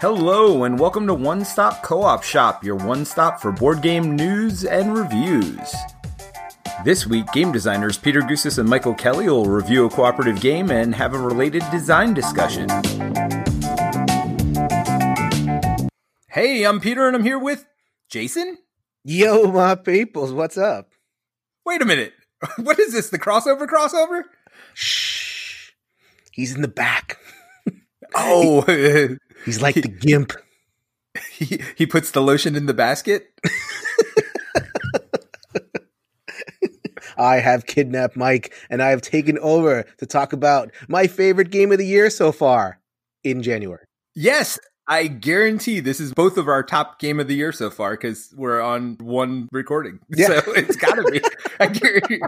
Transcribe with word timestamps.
Hello, 0.00 0.62
and 0.62 0.78
welcome 0.78 1.08
to 1.08 1.14
One 1.14 1.44
Stop 1.44 1.82
Co 1.82 2.02
op 2.02 2.22
Shop, 2.22 2.62
your 2.62 2.76
one 2.76 3.04
stop 3.04 3.42
for 3.42 3.50
board 3.50 3.82
game 3.82 4.14
news 4.14 4.64
and 4.64 4.96
reviews. 4.96 5.74
This 6.84 7.04
week, 7.04 7.26
game 7.32 7.50
designers 7.50 7.98
Peter 7.98 8.20
Gousis 8.20 8.58
and 8.58 8.68
Michael 8.68 8.94
Kelly 8.94 9.28
will 9.28 9.46
review 9.46 9.86
a 9.86 9.90
cooperative 9.90 10.40
game 10.40 10.70
and 10.70 10.94
have 10.94 11.14
a 11.14 11.18
related 11.18 11.64
design 11.72 12.14
discussion. 12.14 12.68
Hey, 16.28 16.62
I'm 16.62 16.78
Peter, 16.78 17.08
and 17.08 17.16
I'm 17.16 17.24
here 17.24 17.40
with 17.40 17.66
Jason. 18.08 18.58
Yo, 19.02 19.50
my 19.50 19.74
peoples, 19.74 20.32
what's 20.32 20.56
up? 20.56 20.92
Wait 21.66 21.82
a 21.82 21.84
minute. 21.84 22.12
What 22.58 22.78
is 22.78 22.92
this? 22.92 23.10
The 23.10 23.18
crossover 23.18 23.66
crossover? 23.66 24.22
Shh. 24.74 25.72
He's 26.30 26.54
in 26.54 26.62
the 26.62 26.68
back. 26.68 27.18
Oh, 28.14 28.62
He's 29.44 29.60
like 29.62 29.74
the 29.74 29.88
gimp. 29.88 30.32
he, 31.30 31.60
he 31.76 31.86
puts 31.86 32.10
the 32.10 32.20
lotion 32.22 32.56
in 32.56 32.66
the 32.66 32.74
basket. 32.74 33.28
I 37.18 37.36
have 37.40 37.66
kidnapped 37.66 38.16
Mike 38.16 38.54
and 38.70 38.80
I 38.82 38.90
have 38.90 39.02
taken 39.02 39.38
over 39.40 39.84
to 39.98 40.06
talk 40.06 40.32
about 40.32 40.70
my 40.88 41.08
favorite 41.08 41.50
game 41.50 41.72
of 41.72 41.78
the 41.78 41.86
year 41.86 42.10
so 42.10 42.30
far 42.30 42.78
in 43.24 43.42
January. 43.42 43.84
Yes, 44.14 44.58
I 44.86 45.06
guarantee 45.06 45.80
this 45.80 46.00
is 46.00 46.14
both 46.14 46.38
of 46.38 46.48
our 46.48 46.62
top 46.62 46.98
game 46.98 47.20
of 47.20 47.28
the 47.28 47.34
year 47.34 47.52
so 47.52 47.70
far 47.70 47.90
because 47.92 48.32
we're 48.36 48.60
on 48.60 48.96
one 49.00 49.48
recording. 49.52 50.00
Yeah. 50.08 50.40
So 50.40 50.52
it's 50.52 50.76
got 50.76 50.94
to 50.94 51.04
be. 51.10 51.20
I 51.60 51.66
guarantee. 51.66 52.20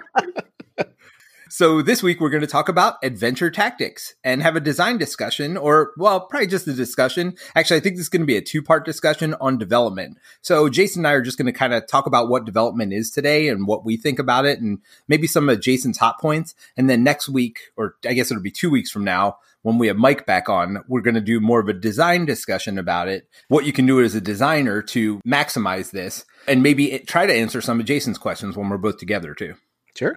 So 1.52 1.82
this 1.82 2.00
week 2.00 2.20
we're 2.20 2.30
going 2.30 2.42
to 2.42 2.46
talk 2.46 2.68
about 2.68 2.98
adventure 3.02 3.50
tactics 3.50 4.14
and 4.22 4.40
have 4.40 4.54
a 4.54 4.60
design 4.60 4.98
discussion 4.98 5.56
or 5.56 5.90
well, 5.96 6.20
probably 6.20 6.46
just 6.46 6.68
a 6.68 6.72
discussion. 6.72 7.34
Actually, 7.56 7.78
I 7.78 7.80
think 7.80 7.96
this 7.96 8.04
is 8.04 8.08
going 8.08 8.22
to 8.22 8.26
be 8.26 8.36
a 8.36 8.40
two-part 8.40 8.84
discussion 8.84 9.34
on 9.40 9.58
development. 9.58 10.18
So 10.42 10.68
Jason 10.68 11.00
and 11.00 11.08
I 11.08 11.12
are 11.14 11.22
just 11.22 11.38
going 11.38 11.52
to 11.52 11.58
kind 11.58 11.74
of 11.74 11.88
talk 11.88 12.06
about 12.06 12.28
what 12.28 12.44
development 12.44 12.92
is 12.92 13.10
today 13.10 13.48
and 13.48 13.66
what 13.66 13.84
we 13.84 13.96
think 13.96 14.20
about 14.20 14.46
it 14.46 14.60
and 14.60 14.78
maybe 15.08 15.26
some 15.26 15.48
of 15.48 15.60
Jason's 15.60 15.98
hot 15.98 16.20
points. 16.20 16.54
And 16.76 16.88
then 16.88 17.02
next 17.02 17.28
week, 17.28 17.58
or 17.76 17.96
I 18.06 18.12
guess 18.12 18.30
it'll 18.30 18.44
be 18.44 18.52
2 18.52 18.70
weeks 18.70 18.92
from 18.92 19.02
now, 19.02 19.38
when 19.62 19.76
we 19.76 19.88
have 19.88 19.96
Mike 19.96 20.26
back 20.26 20.48
on, 20.48 20.84
we're 20.86 21.00
going 21.00 21.16
to 21.16 21.20
do 21.20 21.40
more 21.40 21.58
of 21.58 21.68
a 21.68 21.72
design 21.72 22.26
discussion 22.26 22.78
about 22.78 23.08
it, 23.08 23.28
what 23.48 23.66
you 23.66 23.72
can 23.72 23.86
do 23.86 24.00
as 24.00 24.14
a 24.14 24.20
designer 24.20 24.82
to 24.82 25.20
maximize 25.26 25.90
this, 25.90 26.24
and 26.46 26.62
maybe 26.62 27.00
try 27.08 27.26
to 27.26 27.34
answer 27.34 27.60
some 27.60 27.80
of 27.80 27.86
Jason's 27.86 28.18
questions 28.18 28.56
when 28.56 28.68
we're 28.68 28.78
both 28.78 28.98
together 28.98 29.34
too. 29.34 29.54
Sure. 30.00 30.16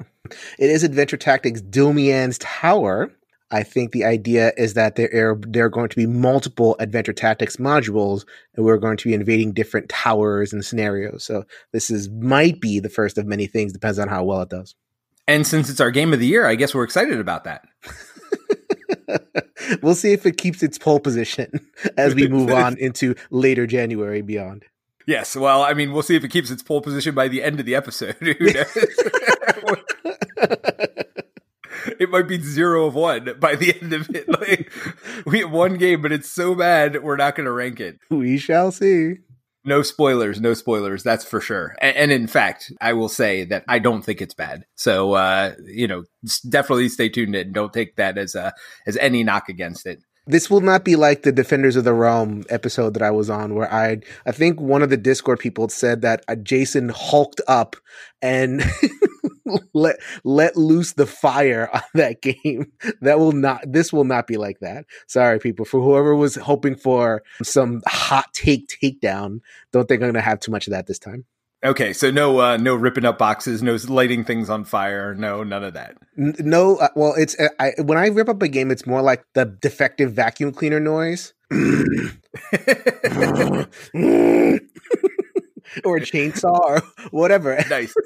It 0.57 0.69
is 0.69 0.83
Adventure 0.83 1.17
Tactics 1.17 1.61
Domianne's 1.61 2.37
Tower. 2.37 3.11
I 3.51 3.63
think 3.63 3.91
the 3.91 4.05
idea 4.05 4.53
is 4.55 4.75
that 4.75 4.95
there 4.95 5.09
are, 5.13 5.37
there 5.45 5.65
are 5.65 5.69
going 5.69 5.89
to 5.89 5.97
be 5.97 6.07
multiple 6.07 6.77
Adventure 6.79 7.11
Tactics 7.11 7.57
modules, 7.57 8.23
and 8.55 8.63
we're 8.63 8.77
going 8.77 8.95
to 8.95 9.09
be 9.09 9.13
invading 9.13 9.51
different 9.51 9.89
towers 9.89 10.53
and 10.53 10.63
scenarios. 10.63 11.25
So 11.25 11.43
this 11.73 11.89
is 11.89 12.09
might 12.09 12.61
be 12.61 12.79
the 12.79 12.87
first 12.87 13.17
of 13.17 13.25
many 13.25 13.45
things. 13.45 13.73
Depends 13.73 13.99
on 13.99 14.07
how 14.07 14.23
well 14.23 14.43
it 14.43 14.49
does. 14.49 14.73
And 15.27 15.45
since 15.45 15.69
it's 15.69 15.81
our 15.81 15.91
game 15.91 16.13
of 16.13 16.21
the 16.21 16.27
year, 16.27 16.45
I 16.45 16.55
guess 16.55 16.73
we're 16.73 16.85
excited 16.85 17.19
about 17.19 17.43
that. 17.43 17.65
we'll 19.81 19.95
see 19.95 20.13
if 20.13 20.25
it 20.25 20.37
keeps 20.37 20.63
its 20.63 20.77
pole 20.77 21.01
position 21.01 21.51
as 21.97 22.15
we 22.15 22.29
move 22.29 22.51
on 22.51 22.77
into 22.77 23.15
later 23.31 23.67
January 23.67 24.21
beyond. 24.21 24.63
Yes, 25.05 25.35
well, 25.35 25.63
I 25.63 25.73
mean, 25.73 25.91
we'll 25.91 26.03
see 26.03 26.15
if 26.15 26.23
it 26.23 26.29
keeps 26.29 26.49
its 26.49 26.63
pole 26.63 26.81
position 26.81 27.13
by 27.13 27.27
the 27.27 27.43
end 27.43 27.59
of 27.59 27.65
the 27.65 27.75
episode. 27.75 28.15
Who 28.19 28.33
knows? 28.39 28.77
it 31.99 32.09
might 32.09 32.27
be 32.27 32.39
zero 32.39 32.85
of 32.85 32.95
one 32.95 33.35
by 33.39 33.55
the 33.55 33.75
end 33.81 33.93
of 33.93 34.09
it. 34.15 34.27
Like 34.29 34.71
we 35.25 35.39
have 35.39 35.51
one 35.51 35.77
game, 35.77 36.01
but 36.01 36.11
it's 36.11 36.29
so 36.29 36.55
bad 36.55 37.03
we're 37.03 37.17
not 37.17 37.35
going 37.35 37.45
to 37.45 37.51
rank 37.51 37.79
it. 37.79 37.99
We 38.09 38.37
shall 38.37 38.71
see. 38.71 39.15
No 39.65 39.81
spoilers, 39.81 40.41
no 40.41 40.53
spoilers. 40.53 41.03
That's 41.03 41.23
for 41.23 41.39
sure. 41.39 41.75
And, 41.81 41.95
and, 41.95 42.11
in 42.11 42.27
fact, 42.27 42.73
I 42.81 42.91
will 42.91 43.07
say 43.07 43.45
that 43.45 43.63
I 43.65 43.79
don't 43.79 44.01
think 44.01 44.21
it's 44.21 44.33
bad. 44.33 44.65
So, 44.75 45.13
uh, 45.13 45.53
you 45.63 45.87
know, 45.87 46.03
definitely 46.49 46.89
stay 46.89 47.07
tuned 47.07 47.33
and 47.33 47.53
Don't 47.53 47.71
take 47.71 47.95
that 47.95 48.17
as 48.17 48.35
a 48.35 48.53
as 48.85 48.97
any 48.97 49.23
knock 49.23 49.47
against 49.47 49.85
it. 49.85 49.99
This 50.25 50.49
will 50.49 50.61
not 50.61 50.85
be 50.85 50.95
like 50.95 51.23
the 51.23 51.33
Defenders 51.33 51.75
of 51.75 51.83
the 51.83 51.93
Realm 51.93 52.43
episode 52.49 52.93
that 52.93 53.03
I 53.03 53.11
was 53.11 53.29
on, 53.29 53.55
where 53.55 53.71
I 53.71 53.99
I 54.25 54.31
think 54.31 54.61
one 54.61 54.81
of 54.81 54.89
the 54.89 54.97
Discord 54.97 55.39
people 55.39 55.67
said 55.67 56.01
that 56.01 56.23
uh, 56.29 56.35
Jason 56.35 56.89
hulked 56.89 57.41
up 57.47 57.75
and 58.21 58.63
let 59.73 59.97
let 60.23 60.55
loose 60.55 60.93
the 60.93 61.05
fire 61.05 61.69
on 61.73 61.81
that 61.95 62.21
game. 62.21 62.71
That 63.01 63.19
will 63.19 63.33
not. 63.33 63.61
This 63.65 63.91
will 63.91 64.05
not 64.05 64.27
be 64.27 64.37
like 64.37 64.59
that. 64.59 64.85
Sorry, 65.07 65.39
people. 65.39 65.65
For 65.65 65.81
whoever 65.81 66.15
was 66.15 66.35
hoping 66.35 66.75
for 66.75 67.23
some 67.41 67.81
hot 67.85 68.33
take 68.33 68.69
takedown, 68.69 69.41
don't 69.73 69.87
think 69.87 70.01
I'm 70.03 70.13
to 70.13 70.21
have 70.21 70.39
too 70.39 70.51
much 70.51 70.67
of 70.67 70.71
that 70.71 70.87
this 70.87 70.99
time. 70.99 71.25
Okay, 71.63 71.93
so 71.93 72.11
no, 72.11 72.41
uh, 72.41 72.57
no 72.57 72.75
ripping 72.75 73.05
up 73.05 73.17
boxes, 73.17 73.63
no 73.63 73.77
lighting 73.87 74.25
things 74.25 74.49
on 74.49 74.65
fire, 74.65 75.15
no, 75.15 75.43
none 75.43 75.63
of 75.63 75.73
that. 75.75 75.95
N- 76.17 76.35
no, 76.39 76.75
uh, 76.75 76.89
well, 76.95 77.13
it's 77.17 77.39
uh, 77.39 77.47
I, 77.57 77.71
when 77.81 77.97
I 77.97 78.07
rip 78.07 78.27
up 78.27 78.41
a 78.41 78.49
game, 78.49 78.69
it's 78.69 78.85
more 78.85 79.01
like 79.01 79.23
the 79.33 79.45
defective 79.45 80.11
vacuum 80.11 80.51
cleaner 80.51 80.81
noise, 80.81 81.33
or 81.51 81.57
a 85.97 86.01
chainsaw, 86.01 86.59
or 86.59 86.81
whatever. 87.11 87.57
Nice. 87.69 87.93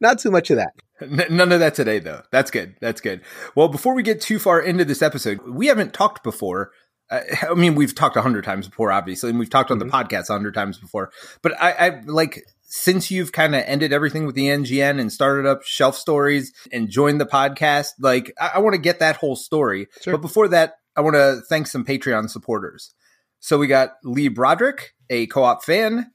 Not 0.00 0.20
too 0.20 0.30
much 0.30 0.50
of 0.50 0.58
that. 0.58 0.74
N- 1.00 1.36
none 1.36 1.50
of 1.50 1.58
that 1.58 1.74
today, 1.74 1.98
though. 1.98 2.22
That's 2.30 2.52
good. 2.52 2.76
That's 2.80 3.00
good. 3.00 3.22
Well, 3.56 3.66
before 3.68 3.94
we 3.94 4.04
get 4.04 4.20
too 4.20 4.38
far 4.38 4.60
into 4.60 4.84
this 4.84 5.02
episode, 5.02 5.40
we 5.48 5.66
haven't 5.66 5.94
talked 5.94 6.22
before 6.22 6.70
I 7.10 7.54
mean, 7.54 7.74
we've 7.74 7.94
talked 7.94 8.16
a 8.16 8.22
hundred 8.22 8.44
times 8.44 8.68
before, 8.68 8.92
obviously, 8.92 9.30
and 9.30 9.38
we've 9.38 9.50
talked 9.50 9.70
on 9.70 9.78
mm-hmm. 9.78 9.88
the 9.88 9.92
podcast 9.92 10.30
a 10.30 10.32
hundred 10.32 10.54
times 10.54 10.78
before. 10.78 11.10
But 11.42 11.60
I, 11.60 11.72
I 11.72 12.02
like 12.06 12.44
since 12.62 13.10
you've 13.10 13.32
kind 13.32 13.54
of 13.54 13.62
ended 13.66 13.92
everything 13.92 14.26
with 14.26 14.34
the 14.34 14.46
NGN 14.48 15.00
and 15.00 15.12
started 15.12 15.46
up 15.46 15.62
Shelf 15.62 15.96
Stories 15.96 16.52
and 16.72 16.88
joined 16.88 17.20
the 17.20 17.26
podcast, 17.26 17.90
like 18.00 18.32
I, 18.40 18.52
I 18.54 18.58
want 18.58 18.74
to 18.74 18.80
get 18.80 18.98
that 18.98 19.16
whole 19.16 19.36
story. 19.36 19.86
Sure. 20.02 20.14
But 20.14 20.22
before 20.22 20.48
that, 20.48 20.74
I 20.96 21.00
want 21.00 21.14
to 21.14 21.42
thank 21.48 21.66
some 21.66 21.84
Patreon 21.84 22.30
supporters. 22.30 22.94
So 23.40 23.58
we 23.58 23.66
got 23.66 23.90
Lee 24.02 24.28
Broderick, 24.28 24.94
a 25.10 25.26
co-op 25.26 25.64
fan, 25.64 26.10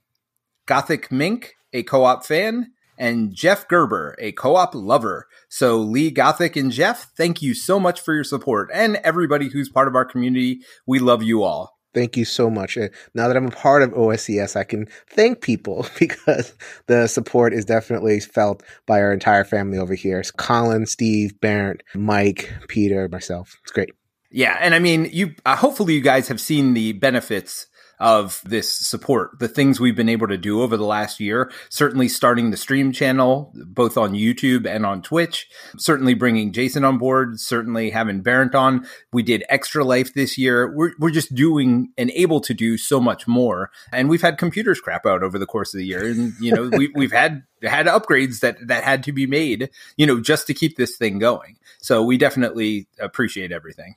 Gothic 0.66 1.12
Mink, 1.12 1.54
a 1.74 1.84
co-op 1.84 2.26
fan, 2.26 2.72
and 3.00 3.34
Jeff 3.34 3.68
Gerber, 3.68 4.16
a 4.20 4.34
co-op 4.34 4.76
lover. 4.76 5.28
So 5.48 5.78
Lee 5.78 6.12
Gothic 6.12 6.56
and 6.56 6.72
Jeff, 6.72 7.12
thank 7.18 7.42
you 7.42 7.56
so 7.56 7.80
much 7.80 8.02
for 8.02 8.14
your 8.14 8.26
support 8.26 8.70
and 8.72 8.98
everybody 8.98 9.50
who's 9.50 9.70
part 9.70 9.88
of 9.88 9.96
our 9.96 10.06
community. 10.06 10.60
We 10.86 11.00
love 11.00 11.24
you 11.24 11.42
all. 11.42 11.80
Thank 11.94 12.18
you 12.18 12.26
so 12.26 12.52
much. 12.52 12.78
Now 13.16 13.28
that 13.28 13.36
I'm 13.36 13.48
a 13.48 13.52
part 13.52 13.82
of 13.82 13.92
OSCS, 13.92 14.56
I 14.56 14.64
can 14.64 14.88
thank 15.10 15.42
people 15.42 15.88
because 16.00 16.54
the 16.86 17.08
support 17.08 17.54
is 17.54 17.66
definitely 17.66 18.20
felt 18.20 18.62
by 18.86 19.02
our 19.02 19.12
entire 19.12 19.44
family 19.44 19.80
over 19.80 19.96
here. 19.96 20.20
It's 20.20 20.30
Colin, 20.30 20.86
Steve, 20.86 21.40
Barrett, 21.42 21.82
Mike, 21.96 22.54
Peter, 22.68 23.08
myself. 23.10 23.58
It's 23.64 23.72
great. 23.72 23.90
Yeah, 24.30 24.56
and 24.62 24.76
I 24.76 24.80
mean, 24.80 25.10
you 25.12 25.34
uh, 25.44 25.56
hopefully 25.56 25.96
you 25.96 26.02
guys 26.02 26.28
have 26.28 26.40
seen 26.40 26.76
the 26.76 26.92
benefits 26.92 27.66
of 28.00 28.42
this 28.46 28.72
support, 28.72 29.38
the 29.40 29.48
things 29.48 29.80
we've 29.80 29.96
been 29.96 30.10
able 30.10 30.28
to 30.28 30.38
do 30.38 30.62
over 30.62 30.78
the 30.78 30.86
last 30.86 31.20
year. 31.20 31.52
Certainly 31.70 32.10
starting 32.10 32.52
the 32.52 32.58
stream 32.58 32.92
channel, 32.92 33.52
both 33.54 33.98
on 33.98 34.14
YouTube 34.14 34.66
and 34.66 34.86
on 34.86 35.02
Twitch. 35.02 35.50
Certainly 35.78 36.14
bringing 36.14 36.54
Jason 36.54 36.86
on 36.86 36.98
board. 36.98 37.40
Certainly 37.40 37.90
having 37.90 38.22
Barrett 38.22 38.56
on. 38.56 38.88
We 39.12 39.24
did 39.24 39.44
Extra 39.50 39.84
Life 39.84 40.14
this 40.14 40.38
year. 40.38 40.74
We're, 40.74 40.94
we're 41.00 41.12
just 41.12 41.36
doing 41.36 41.92
and 41.98 42.12
able 42.12 42.40
to 42.42 42.54
do 42.54 42.78
so 42.78 43.00
much 43.00 43.28
more. 43.28 43.72
And 43.92 44.10
we've 44.10 44.22
had 44.22 44.38
computers 44.38 44.80
crap 44.80 45.06
out 45.06 45.24
over 45.24 45.38
the 45.38 45.46
course 45.46 45.74
of 45.74 45.80
the 45.80 45.86
year. 45.86 46.06
And, 46.06 46.34
you 46.40 46.54
know, 46.54 46.70
we, 46.70 46.92
we've 46.96 47.12
had 47.12 47.44
had 47.62 47.88
upgrades 47.88 48.40
that 48.40 48.56
that 48.68 48.84
had 48.84 49.04
to 49.04 49.12
be 49.12 49.28
made, 49.28 49.70
you 49.98 50.08
know, 50.08 50.22
just 50.22 50.48
to 50.48 50.54
keep 50.54 50.78
this 50.78 50.96
thing 50.96 51.20
going. 51.20 51.58
So 51.80 52.04
we 52.04 52.18
definitely 52.18 52.88
appreciate 53.00 53.52
everything. 53.52 53.96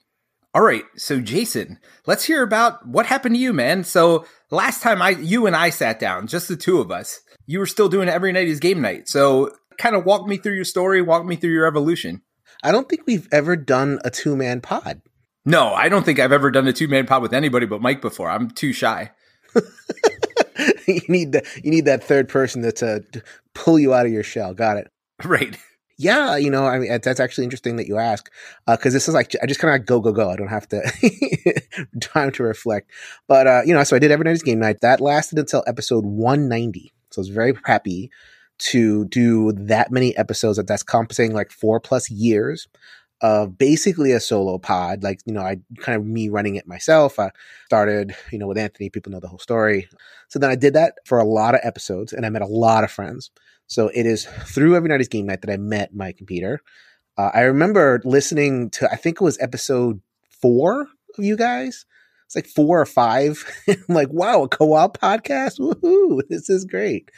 All 0.54 0.62
right, 0.62 0.84
so 0.96 1.18
Jason, 1.18 1.78
let's 2.06 2.24
hear 2.24 2.42
about 2.42 2.86
what 2.86 3.06
happened 3.06 3.36
to 3.36 3.40
you, 3.40 3.54
man. 3.54 3.84
So 3.84 4.26
last 4.50 4.82
time 4.82 5.00
I, 5.00 5.10
you 5.10 5.46
and 5.46 5.56
I 5.56 5.70
sat 5.70 5.98
down, 5.98 6.26
just 6.26 6.46
the 6.46 6.56
two 6.56 6.78
of 6.78 6.90
us, 6.90 7.20
you 7.46 7.58
were 7.58 7.66
still 7.66 7.88
doing 7.88 8.10
every 8.10 8.32
night 8.32 8.48
is 8.48 8.60
game 8.60 8.82
night. 8.82 9.08
So 9.08 9.50
kind 9.78 9.96
of 9.96 10.04
walk 10.04 10.26
me 10.26 10.36
through 10.36 10.54
your 10.54 10.66
story, 10.66 11.00
walk 11.00 11.24
me 11.24 11.36
through 11.36 11.52
your 11.52 11.66
evolution. 11.66 12.20
I 12.62 12.70
don't 12.70 12.86
think 12.86 13.04
we've 13.06 13.28
ever 13.32 13.56
done 13.56 13.98
a 14.04 14.10
two 14.10 14.36
man 14.36 14.60
pod. 14.60 15.00
No, 15.46 15.72
I 15.72 15.88
don't 15.88 16.04
think 16.04 16.18
I've 16.18 16.32
ever 16.32 16.50
done 16.50 16.68
a 16.68 16.72
two 16.74 16.86
man 16.86 17.06
pod 17.06 17.22
with 17.22 17.32
anybody 17.32 17.64
but 17.64 17.80
Mike 17.80 18.02
before. 18.02 18.28
I'm 18.28 18.50
too 18.50 18.74
shy. 18.74 19.10
you 20.86 21.00
need 21.08 21.32
that. 21.32 21.46
You 21.64 21.70
need 21.70 21.86
that 21.86 22.04
third 22.04 22.28
person 22.28 22.60
that's 22.60 22.82
uh, 22.82 23.00
to 23.12 23.22
pull 23.54 23.78
you 23.78 23.94
out 23.94 24.04
of 24.04 24.12
your 24.12 24.22
shell. 24.22 24.52
Got 24.52 24.76
it. 24.76 24.88
Right 25.24 25.56
yeah, 26.02 26.36
you 26.36 26.50
know, 26.50 26.66
I 26.66 26.78
mean, 26.78 27.00
that's 27.02 27.20
actually 27.20 27.44
interesting 27.44 27.76
that 27.76 27.86
you 27.86 27.98
ask 27.98 28.30
because 28.66 28.92
uh, 28.92 28.96
this 28.96 29.08
is 29.08 29.14
like 29.14 29.34
I 29.42 29.46
just 29.46 29.60
kind 29.60 29.72
of 29.72 29.80
like 29.80 29.86
go 29.86 30.00
go 30.00 30.12
go. 30.12 30.30
I 30.30 30.36
don't 30.36 30.48
have 30.48 30.68
to 30.68 31.62
time 32.00 32.32
to 32.32 32.42
reflect, 32.42 32.90
but 33.28 33.46
uh, 33.46 33.62
you 33.64 33.72
know, 33.72 33.84
so 33.84 33.96
I 33.96 33.98
did 33.98 34.10
every 34.10 34.24
night's 34.24 34.42
game 34.42 34.58
night. 34.58 34.80
That 34.80 35.00
lasted 35.00 35.38
until 35.38 35.62
episode 35.66 36.04
190, 36.04 36.92
so 37.10 37.20
I 37.20 37.22
was 37.22 37.28
very 37.28 37.54
happy 37.64 38.10
to 38.58 39.04
do 39.06 39.52
that 39.52 39.92
many 39.92 40.16
episodes. 40.16 40.56
That 40.56 40.66
that's 40.66 40.82
compensating 40.82 41.34
like 41.34 41.52
four 41.52 41.78
plus 41.78 42.10
years 42.10 42.66
of 43.22 43.56
basically 43.56 44.10
a 44.10 44.20
solo 44.20 44.58
pod. 44.58 45.04
Like, 45.04 45.20
you 45.24 45.32
know, 45.32 45.42
I 45.42 45.58
kind 45.78 45.96
of 45.96 46.04
me 46.04 46.28
running 46.28 46.56
it 46.56 46.66
myself. 46.66 47.20
I 47.20 47.30
started, 47.66 48.16
you 48.32 48.38
know, 48.38 48.48
with 48.48 48.58
Anthony, 48.58 48.90
people 48.90 49.12
know 49.12 49.20
the 49.20 49.28
whole 49.28 49.38
story. 49.38 49.88
So 50.28 50.40
then 50.40 50.50
I 50.50 50.56
did 50.56 50.74
that 50.74 50.94
for 51.04 51.20
a 51.20 51.24
lot 51.24 51.54
of 51.54 51.60
episodes 51.62 52.12
and 52.12 52.26
I 52.26 52.30
met 52.30 52.42
a 52.42 52.46
lot 52.46 52.82
of 52.82 52.90
friends. 52.90 53.30
So 53.72 53.88
it 53.88 54.04
is 54.04 54.26
through 54.44 54.76
Every 54.76 54.90
Night 54.90 55.00
is 55.00 55.08
Game 55.08 55.24
Night 55.24 55.40
that 55.40 55.50
I 55.50 55.56
met 55.56 55.94
my 55.94 56.12
computer. 56.12 56.60
Uh, 57.16 57.30
I 57.32 57.40
remember 57.40 58.02
listening 58.04 58.68
to, 58.72 58.92
I 58.92 58.96
think 58.96 59.18
it 59.18 59.24
was 59.24 59.38
episode 59.40 60.02
four 60.42 60.82
of 60.82 61.24
you 61.24 61.38
guys. 61.38 61.86
It's 62.26 62.36
like 62.36 62.46
four 62.46 62.82
or 62.82 62.84
five. 62.84 63.42
I'm 63.66 63.82
like, 63.88 64.12
wow, 64.12 64.42
a 64.42 64.48
co-op 64.48 64.98
podcast. 64.98 65.58
Woohoo! 65.58 66.20
This 66.28 66.50
is 66.50 66.66
great. 66.66 67.10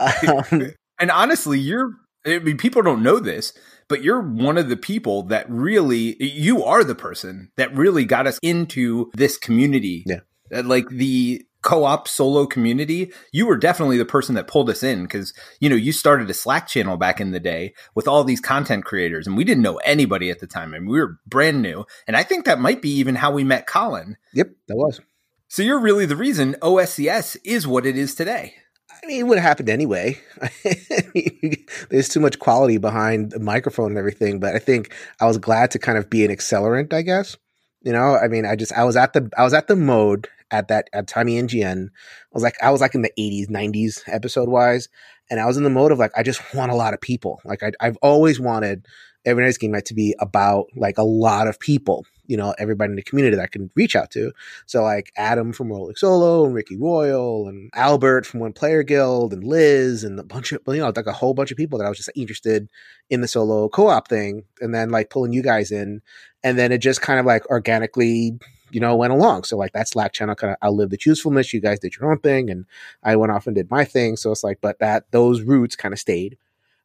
Um, 0.00 0.72
and 0.98 1.12
honestly, 1.12 1.60
you're. 1.60 1.92
I 2.26 2.40
mean, 2.40 2.56
people 2.56 2.82
don't 2.82 3.04
know 3.04 3.20
this, 3.20 3.52
but 3.88 4.02
you're 4.02 4.22
one 4.22 4.58
of 4.58 4.68
the 4.68 4.76
people 4.76 5.22
that 5.24 5.48
really. 5.48 6.20
You 6.20 6.64
are 6.64 6.82
the 6.82 6.96
person 6.96 7.52
that 7.56 7.76
really 7.76 8.04
got 8.04 8.26
us 8.26 8.40
into 8.42 9.08
this 9.14 9.38
community. 9.38 10.02
Yeah, 10.04 10.20
like 10.64 10.88
the 10.88 11.46
co-op 11.62 12.08
solo 12.08 12.46
community, 12.46 13.12
you 13.32 13.46
were 13.46 13.56
definitely 13.56 13.96
the 13.96 14.04
person 14.04 14.34
that 14.34 14.48
pulled 14.48 14.68
us 14.68 14.82
in 14.82 15.04
because 15.04 15.32
you 15.60 15.70
know 15.70 15.76
you 15.76 15.92
started 15.92 16.28
a 16.28 16.34
Slack 16.34 16.66
channel 16.66 16.96
back 16.96 17.20
in 17.20 17.30
the 17.30 17.40
day 17.40 17.74
with 17.94 18.06
all 18.06 18.24
these 18.24 18.40
content 18.40 18.84
creators, 18.84 19.26
and 19.26 19.36
we 19.36 19.44
didn't 19.44 19.62
know 19.62 19.76
anybody 19.78 20.30
at 20.30 20.40
the 20.40 20.46
time, 20.46 20.74
and 20.74 20.88
we 20.88 20.98
were 20.98 21.18
brand 21.26 21.62
new. 21.62 21.84
And 22.06 22.16
I 22.16 22.22
think 22.22 22.44
that 22.44 22.60
might 22.60 22.82
be 22.82 22.90
even 22.90 23.14
how 23.14 23.32
we 23.32 23.44
met 23.44 23.66
Colin. 23.66 24.16
Yep, 24.34 24.50
that 24.68 24.76
was. 24.76 25.00
So 25.48 25.62
you're 25.62 25.80
really 25.80 26.06
the 26.06 26.16
reason 26.16 26.54
OSCS 26.62 27.36
is 27.44 27.66
what 27.66 27.86
it 27.86 27.96
is 27.96 28.14
today. 28.14 28.54
I 29.02 29.06
mean, 29.06 29.20
it 29.20 29.24
would 29.24 29.38
have 29.38 29.46
happened 29.46 29.68
anyway. 29.68 30.20
There's 31.90 32.08
too 32.08 32.20
much 32.20 32.38
quality 32.38 32.78
behind 32.78 33.32
the 33.32 33.40
microphone 33.40 33.90
and 33.90 33.98
everything, 33.98 34.38
but 34.38 34.54
I 34.54 34.58
think 34.58 34.94
I 35.20 35.26
was 35.26 35.38
glad 35.38 35.72
to 35.72 35.78
kind 35.78 35.98
of 35.98 36.08
be 36.08 36.24
an 36.24 36.30
accelerant, 36.30 36.92
I 36.92 37.02
guess. 37.02 37.36
You 37.82 37.92
know, 37.92 38.16
I 38.16 38.28
mean, 38.28 38.46
I 38.46 38.54
just 38.54 38.72
I 38.72 38.84
was 38.84 38.96
at 38.96 39.12
the 39.12 39.28
I 39.36 39.42
was 39.42 39.54
at 39.54 39.66
the 39.66 39.74
mode 39.74 40.28
at 40.52 40.68
that 40.68 40.88
at 40.92 41.06
Tiny 41.06 41.40
NGN. 41.40 41.86
I 41.86 41.88
was 42.32 42.42
like 42.42 42.56
I 42.62 42.70
was 42.70 42.80
like 42.80 42.94
in 42.94 43.02
the 43.02 43.12
80s, 43.18 43.48
90s 43.48 44.02
episode 44.06 44.48
wise, 44.48 44.88
and 45.30 45.40
I 45.40 45.46
was 45.46 45.56
in 45.56 45.64
the 45.64 45.70
mode 45.70 45.92
of 45.92 45.98
like 45.98 46.12
I 46.16 46.22
just 46.22 46.42
want 46.54 46.72
a 46.72 46.76
lot 46.76 46.94
of 46.94 47.00
people. 47.00 47.40
Like 47.44 47.62
I, 47.62 47.72
I've 47.80 47.96
always 48.02 48.38
wanted 48.38 48.86
every 49.24 49.44
night's 49.44 49.58
game 49.58 49.72
night 49.72 49.86
to 49.86 49.94
be 49.94 50.14
about 50.18 50.66
like 50.76 50.98
a 50.98 51.04
lot 51.04 51.46
of 51.46 51.58
people 51.60 52.04
you 52.26 52.36
know 52.36 52.54
everybody 52.58 52.90
in 52.90 52.96
the 52.96 53.02
community 53.02 53.36
that 53.36 53.42
I 53.42 53.46
can 53.46 53.70
reach 53.74 53.94
out 53.94 54.10
to. 54.12 54.32
So 54.66 54.82
like 54.82 55.12
Adam 55.16 55.52
from 55.52 55.68
Rolling 55.68 55.96
Solo 55.96 56.46
and 56.46 56.54
Ricky 56.54 56.76
Royal 56.76 57.48
and 57.48 57.70
Albert 57.74 58.24
from 58.24 58.40
One 58.40 58.54
Player 58.54 58.82
Guild 58.82 59.32
and 59.32 59.44
Liz 59.44 60.04
and 60.04 60.18
a 60.18 60.24
bunch 60.24 60.52
of 60.52 60.62
you 60.66 60.76
know 60.76 60.92
like 60.94 61.06
a 61.06 61.12
whole 61.12 61.34
bunch 61.34 61.50
of 61.50 61.58
people 61.58 61.78
that 61.78 61.84
I 61.84 61.88
was 61.88 61.98
just 61.98 62.10
interested 62.16 62.68
in 63.10 63.20
the 63.20 63.28
solo 63.28 63.68
co-op 63.68 64.08
thing, 64.08 64.44
and 64.60 64.74
then 64.74 64.88
like 64.88 65.10
pulling 65.10 65.34
you 65.34 65.42
guys 65.42 65.70
in, 65.70 66.00
and 66.42 66.58
then 66.58 66.72
it 66.72 66.78
just 66.78 67.02
kind 67.02 67.20
of 67.20 67.26
like 67.26 67.44
organically 67.50 68.38
you 68.72 68.80
know, 68.80 68.96
went 68.96 69.12
along. 69.12 69.44
So 69.44 69.56
like 69.56 69.72
that 69.72 69.88
Slack 69.88 70.12
channel 70.12 70.34
kind 70.34 70.52
of 70.52 70.56
outlived 70.66 70.92
its 70.92 71.06
usefulness. 71.06 71.52
You 71.52 71.60
guys 71.60 71.78
did 71.78 71.96
your 71.96 72.10
own 72.10 72.18
thing 72.18 72.50
and 72.50 72.66
I 73.02 73.16
went 73.16 73.32
off 73.32 73.46
and 73.46 73.54
did 73.54 73.70
my 73.70 73.84
thing. 73.84 74.16
So 74.16 74.32
it's 74.32 74.42
like, 74.42 74.58
but 74.60 74.78
that 74.80 75.10
those 75.10 75.42
roots 75.42 75.76
kind 75.76 75.92
of 75.92 75.98
stayed. 75.98 76.38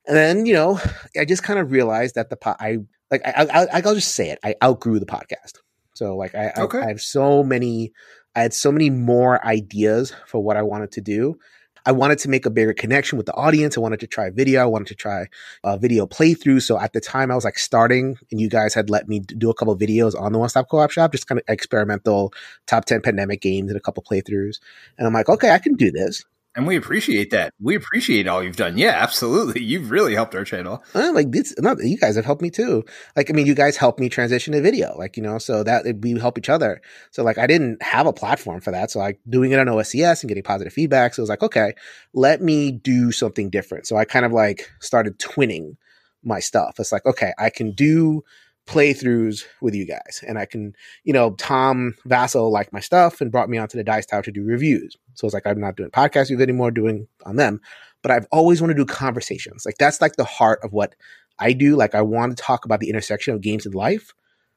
And 0.05 0.15
then, 0.15 0.45
you 0.45 0.53
know, 0.53 0.79
I 1.19 1.25
just 1.25 1.43
kind 1.43 1.59
of 1.59 1.71
realized 1.71 2.15
that 2.15 2.29
the 2.29 2.37
pot, 2.37 2.57
I 2.59 2.79
like, 3.11 3.21
I, 3.25 3.67
I, 3.71 3.81
will 3.81 3.95
just 3.95 4.15
say 4.15 4.29
it. 4.29 4.39
I 4.43 4.55
outgrew 4.63 4.99
the 4.99 5.05
podcast. 5.05 5.59
So 5.93 6.15
like, 6.15 6.35
I, 6.35 6.53
okay. 6.57 6.79
I, 6.79 6.85
I 6.85 6.87
have 6.87 7.01
so 7.01 7.43
many, 7.43 7.93
I 8.35 8.41
had 8.41 8.53
so 8.53 8.71
many 8.71 8.89
more 8.89 9.45
ideas 9.45 10.13
for 10.25 10.41
what 10.41 10.57
I 10.57 10.61
wanted 10.61 10.91
to 10.93 11.01
do. 11.01 11.39
I 11.87 11.93
wanted 11.93 12.19
to 12.19 12.29
make 12.29 12.45
a 12.45 12.49
bigger 12.49 12.73
connection 12.73 13.17
with 13.17 13.27
the 13.27 13.33
audience. 13.35 13.77
I 13.77 13.79
wanted 13.79 14.01
to 14.01 14.07
try 14.07 14.29
video. 14.29 14.61
I 14.61 14.65
wanted 14.65 14.89
to 14.89 14.95
try 14.95 15.27
a 15.63 15.77
video 15.77 16.05
playthrough. 16.05 16.61
So 16.61 16.77
at 16.77 16.91
the 16.91 16.99
time 16.99 17.31
I 17.31 17.35
was 17.35 17.45
like 17.45 17.57
starting 17.57 18.17
and 18.29 18.41
you 18.41 18.49
guys 18.49 18.73
had 18.73 18.89
let 18.89 19.07
me 19.07 19.21
do 19.21 19.49
a 19.49 19.53
couple 19.53 19.75
videos 19.77 20.19
on 20.19 20.33
the 20.33 20.37
One 20.37 20.49
Stop 20.49 20.67
Co-op 20.69 20.91
Shop, 20.91 21.13
just 21.13 21.27
kind 21.27 21.39
of 21.39 21.45
experimental 21.47 22.33
top 22.65 22.83
10 22.83 23.01
pandemic 23.03 23.39
games 23.39 23.71
and 23.71 23.77
a 23.77 23.79
couple 23.79 24.03
playthroughs. 24.03 24.59
And 24.97 25.07
I'm 25.07 25.13
like, 25.13 25.29
okay, 25.29 25.51
I 25.51 25.59
can 25.59 25.75
do 25.75 25.89
this. 25.89 26.25
And 26.57 26.65
we 26.65 26.75
appreciate 26.75 27.29
that. 27.29 27.53
We 27.61 27.75
appreciate 27.75 28.27
all 28.27 28.43
you've 28.43 28.55
done. 28.55 28.79
Yeah, 28.79 28.93
absolutely. 28.95 29.63
You've 29.67 29.91
really 29.91 30.15
helped 30.15 30.33
our 30.33 30.43
channel. 30.43 30.83
Uh, 30.95 31.11
like 31.13 31.31
this, 31.31 31.53
no, 31.59 31.75
you 31.79 31.99
guys 31.99 32.15
have 32.15 32.25
helped 32.25 32.41
me 32.41 32.49
too. 32.49 32.83
Like, 33.15 33.29
I 33.29 33.33
mean, 33.33 33.45
you 33.45 33.53
guys 33.53 33.77
helped 33.77 33.99
me 33.99 34.09
transition 34.09 34.53
to 34.53 34.61
video. 34.61 34.97
Like, 34.97 35.17
you 35.17 35.21
know, 35.21 35.37
so 35.37 35.63
that 35.63 35.85
we 36.01 36.19
help 36.19 36.39
each 36.39 36.49
other. 36.49 36.81
So 37.11 37.23
like, 37.23 37.37
I 37.37 37.45
didn't 37.45 37.83
have 37.83 38.07
a 38.07 38.11
platform 38.11 38.59
for 38.59 38.71
that. 38.71 38.89
So 38.89 38.97
like, 38.97 39.19
doing 39.29 39.51
it 39.51 39.59
on 39.59 39.67
OSCS 39.67 40.23
and 40.23 40.29
getting 40.29 40.41
positive 40.41 40.73
feedback. 40.73 41.13
So 41.13 41.19
it 41.19 41.23
was 41.23 41.29
like, 41.29 41.43
okay, 41.43 41.73
let 42.15 42.41
me 42.41 42.71
do 42.71 43.11
something 43.11 43.51
different. 43.51 43.85
So 43.85 43.95
I 43.95 44.05
kind 44.05 44.25
of 44.25 44.31
like 44.31 44.71
started 44.79 45.19
twinning 45.19 45.77
my 46.23 46.39
stuff. 46.39 46.79
It's 46.79 46.91
like, 46.91 47.05
okay, 47.05 47.33
I 47.37 47.51
can 47.51 47.73
do 47.73 48.23
playthroughs 48.65 49.45
with 49.61 49.75
you 49.75 49.85
guys. 49.85 50.23
And 50.27 50.39
I 50.39 50.45
can, 50.45 50.73
you 51.03 51.13
know, 51.13 51.35
Tom 51.35 51.93
Vasel 52.07 52.51
liked 52.51 52.73
my 52.73 52.79
stuff 52.79 53.21
and 53.21 53.31
brought 53.31 53.49
me 53.49 53.59
onto 53.59 53.77
the 53.77 53.83
Dice 53.83 54.07
Tower 54.07 54.23
to 54.23 54.31
do 54.31 54.43
reviews. 54.43 54.97
So 55.17 55.25
it's 55.25 55.33
like 55.33 55.45
I'm 55.45 55.59
not 55.59 55.75
doing 55.75 55.89
podcast 55.89 56.29
reviews 56.29 56.41
anymore, 56.41 56.71
doing 56.71 57.07
on 57.25 57.35
them. 57.35 57.59
But 58.03 58.11
I've 58.11 58.27
always 58.31 58.61
wanted 58.61 58.75
to 58.75 58.85
do 58.85 58.93
conversations. 58.93 59.65
Like 59.65 59.77
that's 59.77 59.99
like 59.99 60.15
the 60.15 60.23
heart 60.23 60.59
of 60.63 60.71
what 60.71 60.95
I 61.39 61.53
do. 61.53 61.75
Like 61.75 61.95
I 61.95 62.01
want 62.01 62.37
to 62.37 62.41
talk 62.41 62.63
about 62.63 62.79
the 62.79 62.89
intersection 62.89 63.33
of 63.33 63.41
games 63.41 63.65
and 63.65 63.75
life. 63.75 64.13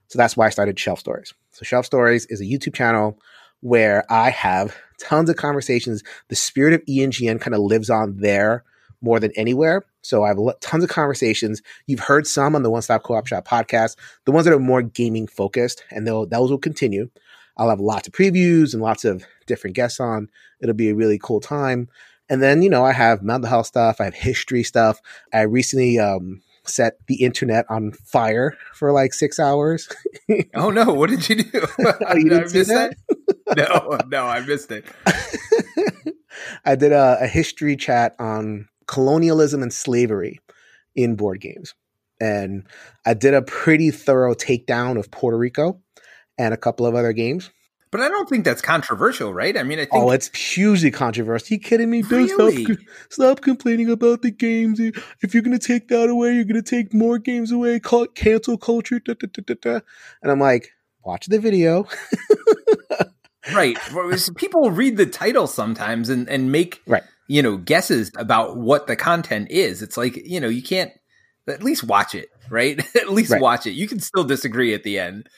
So 0.08 0.18
that's 0.18 0.36
why 0.36 0.46
I 0.46 0.50
started 0.50 0.78
Shelf 0.78 1.00
Stories. 1.00 1.32
So 1.52 1.64
Shelf 1.64 1.86
Stories 1.86 2.26
is 2.26 2.40
a 2.40 2.44
YouTube 2.44 2.74
channel 2.74 3.18
where 3.60 4.04
I 4.12 4.30
have 4.30 4.76
tons 5.00 5.30
of 5.30 5.36
conversations. 5.36 6.02
The 6.28 6.36
spirit 6.36 6.74
of 6.74 6.84
ENGN 6.86 7.40
kind 7.40 7.54
of 7.54 7.60
lives 7.60 7.90
on 7.90 8.18
there 8.18 8.64
more 9.00 9.18
than 9.18 9.32
anywhere. 9.36 9.84
So 10.02 10.24
I 10.24 10.28
have 10.28 10.38
tons 10.60 10.84
of 10.84 10.90
conversations. 10.90 11.62
You've 11.86 12.00
heard 12.00 12.26
some 12.26 12.54
on 12.54 12.62
the 12.62 12.70
One 12.70 12.82
Stop 12.82 13.02
Co-op 13.02 13.26
Shop 13.26 13.46
podcast, 13.48 13.96
the 14.26 14.32
ones 14.32 14.44
that 14.44 14.54
are 14.54 14.58
more 14.58 14.82
gaming 14.82 15.26
focused, 15.26 15.84
and 15.90 16.06
those 16.06 16.50
will 16.50 16.58
continue. 16.58 17.08
I'll 17.60 17.68
have 17.68 17.78
lots 17.78 18.08
of 18.08 18.14
previews 18.14 18.72
and 18.72 18.82
lots 18.82 19.04
of 19.04 19.26
different 19.46 19.76
guests 19.76 20.00
on. 20.00 20.30
It'll 20.62 20.74
be 20.74 20.88
a 20.88 20.94
really 20.94 21.18
cool 21.22 21.40
time. 21.40 21.90
And 22.30 22.42
then, 22.42 22.62
you 22.62 22.70
know, 22.70 22.86
I 22.86 22.92
have 22.92 23.22
mental 23.22 23.50
health 23.50 23.66
stuff. 23.66 24.00
I 24.00 24.04
have 24.04 24.14
history 24.14 24.62
stuff. 24.62 24.98
I 25.30 25.42
recently 25.42 25.98
um, 25.98 26.40
set 26.64 26.94
the 27.06 27.16
internet 27.16 27.66
on 27.68 27.92
fire 27.92 28.56
for 28.72 28.92
like 28.92 29.12
six 29.12 29.38
hours. 29.38 29.90
oh 30.54 30.70
no! 30.70 30.94
What 30.94 31.10
did 31.10 31.28
you 31.28 31.36
do? 31.42 31.50
oh, 31.84 32.16
you 32.16 32.28
didn't 32.30 32.48
see 32.48 32.62
that? 32.62 32.94
that? 33.46 33.56
no, 33.58 33.98
no, 34.08 34.24
I 34.24 34.40
missed 34.40 34.72
it. 34.72 34.86
I 36.64 36.76
did 36.76 36.92
a, 36.92 37.18
a 37.20 37.26
history 37.26 37.76
chat 37.76 38.14
on 38.18 38.68
colonialism 38.86 39.62
and 39.62 39.72
slavery 39.72 40.40
in 40.94 41.14
board 41.14 41.42
games. 41.42 41.74
And 42.20 42.66
I 43.04 43.14
did 43.14 43.34
a 43.34 43.42
pretty 43.42 43.90
thorough 43.90 44.34
takedown 44.34 44.98
of 44.98 45.10
Puerto 45.10 45.36
Rico 45.36 45.80
and 46.40 46.54
a 46.54 46.56
couple 46.56 46.86
of 46.86 46.94
other 46.94 47.12
games. 47.12 47.50
But 47.90 48.00
I 48.00 48.08
don't 48.08 48.28
think 48.28 48.44
that's 48.44 48.62
controversial, 48.62 49.34
right? 49.34 49.56
I 49.58 49.64
mean, 49.64 49.80
I 49.80 49.82
think. 49.82 49.94
Oh, 49.94 50.10
it's 50.12 50.28
hugely 50.36 50.92
controversial. 50.92 51.52
Are 51.52 51.54
you 51.54 51.60
kidding 51.60 51.90
me? 51.90 52.02
Really? 52.02 52.64
Stop, 52.64 52.78
stop 53.08 53.40
complaining 53.40 53.90
about 53.90 54.22
the 54.22 54.30
games. 54.30 54.78
If 54.78 55.34
you're 55.34 55.42
going 55.42 55.58
to 55.58 55.66
take 55.66 55.88
that 55.88 56.08
away, 56.08 56.34
you're 56.34 56.44
going 56.44 56.62
to 56.62 56.62
take 56.62 56.94
more 56.94 57.18
games 57.18 57.50
away. 57.50 57.80
Call 57.80 58.04
it 58.04 58.14
cancel 58.14 58.56
culture. 58.56 59.00
Da, 59.00 59.14
da, 59.14 59.54
da, 59.60 59.80
and 60.22 60.30
I'm 60.30 60.38
like, 60.38 60.70
watch 61.04 61.26
the 61.26 61.40
video. 61.40 61.88
right. 63.52 63.76
People 64.36 64.70
read 64.70 64.96
the 64.96 65.06
title 65.06 65.48
sometimes 65.48 66.10
and, 66.10 66.28
and 66.28 66.52
make 66.52 66.80
right 66.86 67.02
you 67.30 67.42
know, 67.42 67.56
guesses 67.56 68.10
about 68.16 68.56
what 68.56 68.88
the 68.88 68.96
content 68.96 69.52
is. 69.52 69.82
It's 69.82 69.96
like, 69.96 70.16
you 70.16 70.40
know, 70.40 70.48
you 70.48 70.64
can't 70.64 70.90
at 71.46 71.62
least 71.62 71.84
watch 71.84 72.16
it, 72.16 72.28
right? 72.50 72.84
at 72.96 73.08
least 73.08 73.30
right. 73.30 73.40
watch 73.40 73.68
it. 73.68 73.70
You 73.70 73.86
can 73.86 74.00
still 74.00 74.24
disagree 74.24 74.74
at 74.74 74.82
the 74.82 74.98
end. 74.98 75.28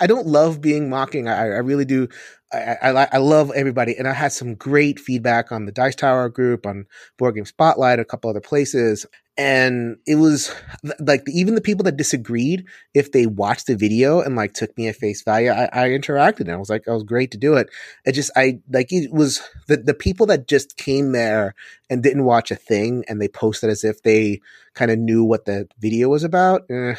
I 0.00 0.06
don't 0.06 0.26
love 0.26 0.60
being 0.60 0.88
mocking. 0.90 1.28
I, 1.28 1.38
I 1.38 1.58
really 1.58 1.84
do. 1.84 2.08
I, 2.52 2.76
I, 2.82 3.08
I 3.12 3.18
love 3.18 3.52
everybody, 3.54 3.96
and 3.96 4.08
I 4.08 4.12
had 4.14 4.32
some 4.32 4.54
great 4.54 4.98
feedback 4.98 5.52
on 5.52 5.66
the 5.66 5.72
Dice 5.72 5.96
Tower 5.96 6.28
group, 6.28 6.66
on 6.66 6.86
Board 7.18 7.34
Game 7.34 7.44
Spotlight, 7.44 7.98
a 7.98 8.04
couple 8.04 8.30
other 8.30 8.40
places, 8.40 9.06
and 9.38 9.96
it 10.04 10.16
was 10.16 10.52
like 10.98 11.22
even 11.28 11.54
the 11.54 11.60
people 11.60 11.84
that 11.84 11.96
disagreed 11.96 12.66
if 12.92 13.12
they 13.12 13.24
watched 13.24 13.68
the 13.68 13.76
video 13.76 14.20
and 14.20 14.34
like 14.34 14.52
took 14.52 14.76
me 14.76 14.88
at 14.88 14.96
face 14.96 15.22
value 15.22 15.50
i, 15.50 15.68
I 15.72 15.88
interacted 15.90 16.40
and 16.40 16.52
i 16.52 16.56
was 16.56 16.68
like 16.68 16.88
i 16.88 16.92
was 16.92 17.04
great 17.04 17.30
to 17.30 17.38
do 17.38 17.54
it 17.54 17.70
it 18.04 18.12
just 18.12 18.32
i 18.36 18.58
like 18.70 18.92
it 18.92 19.12
was 19.12 19.40
the, 19.68 19.76
the 19.76 19.94
people 19.94 20.26
that 20.26 20.48
just 20.48 20.76
came 20.76 21.12
there 21.12 21.54
and 21.88 22.02
didn't 22.02 22.24
watch 22.24 22.50
a 22.50 22.56
thing 22.56 23.04
and 23.08 23.22
they 23.22 23.28
posted 23.28 23.70
as 23.70 23.84
if 23.84 24.02
they 24.02 24.40
kind 24.74 24.90
of 24.90 24.98
knew 24.98 25.22
what 25.22 25.44
the 25.44 25.68
video 25.78 26.08
was 26.08 26.24
about 26.24 26.62
eh. 26.68 26.96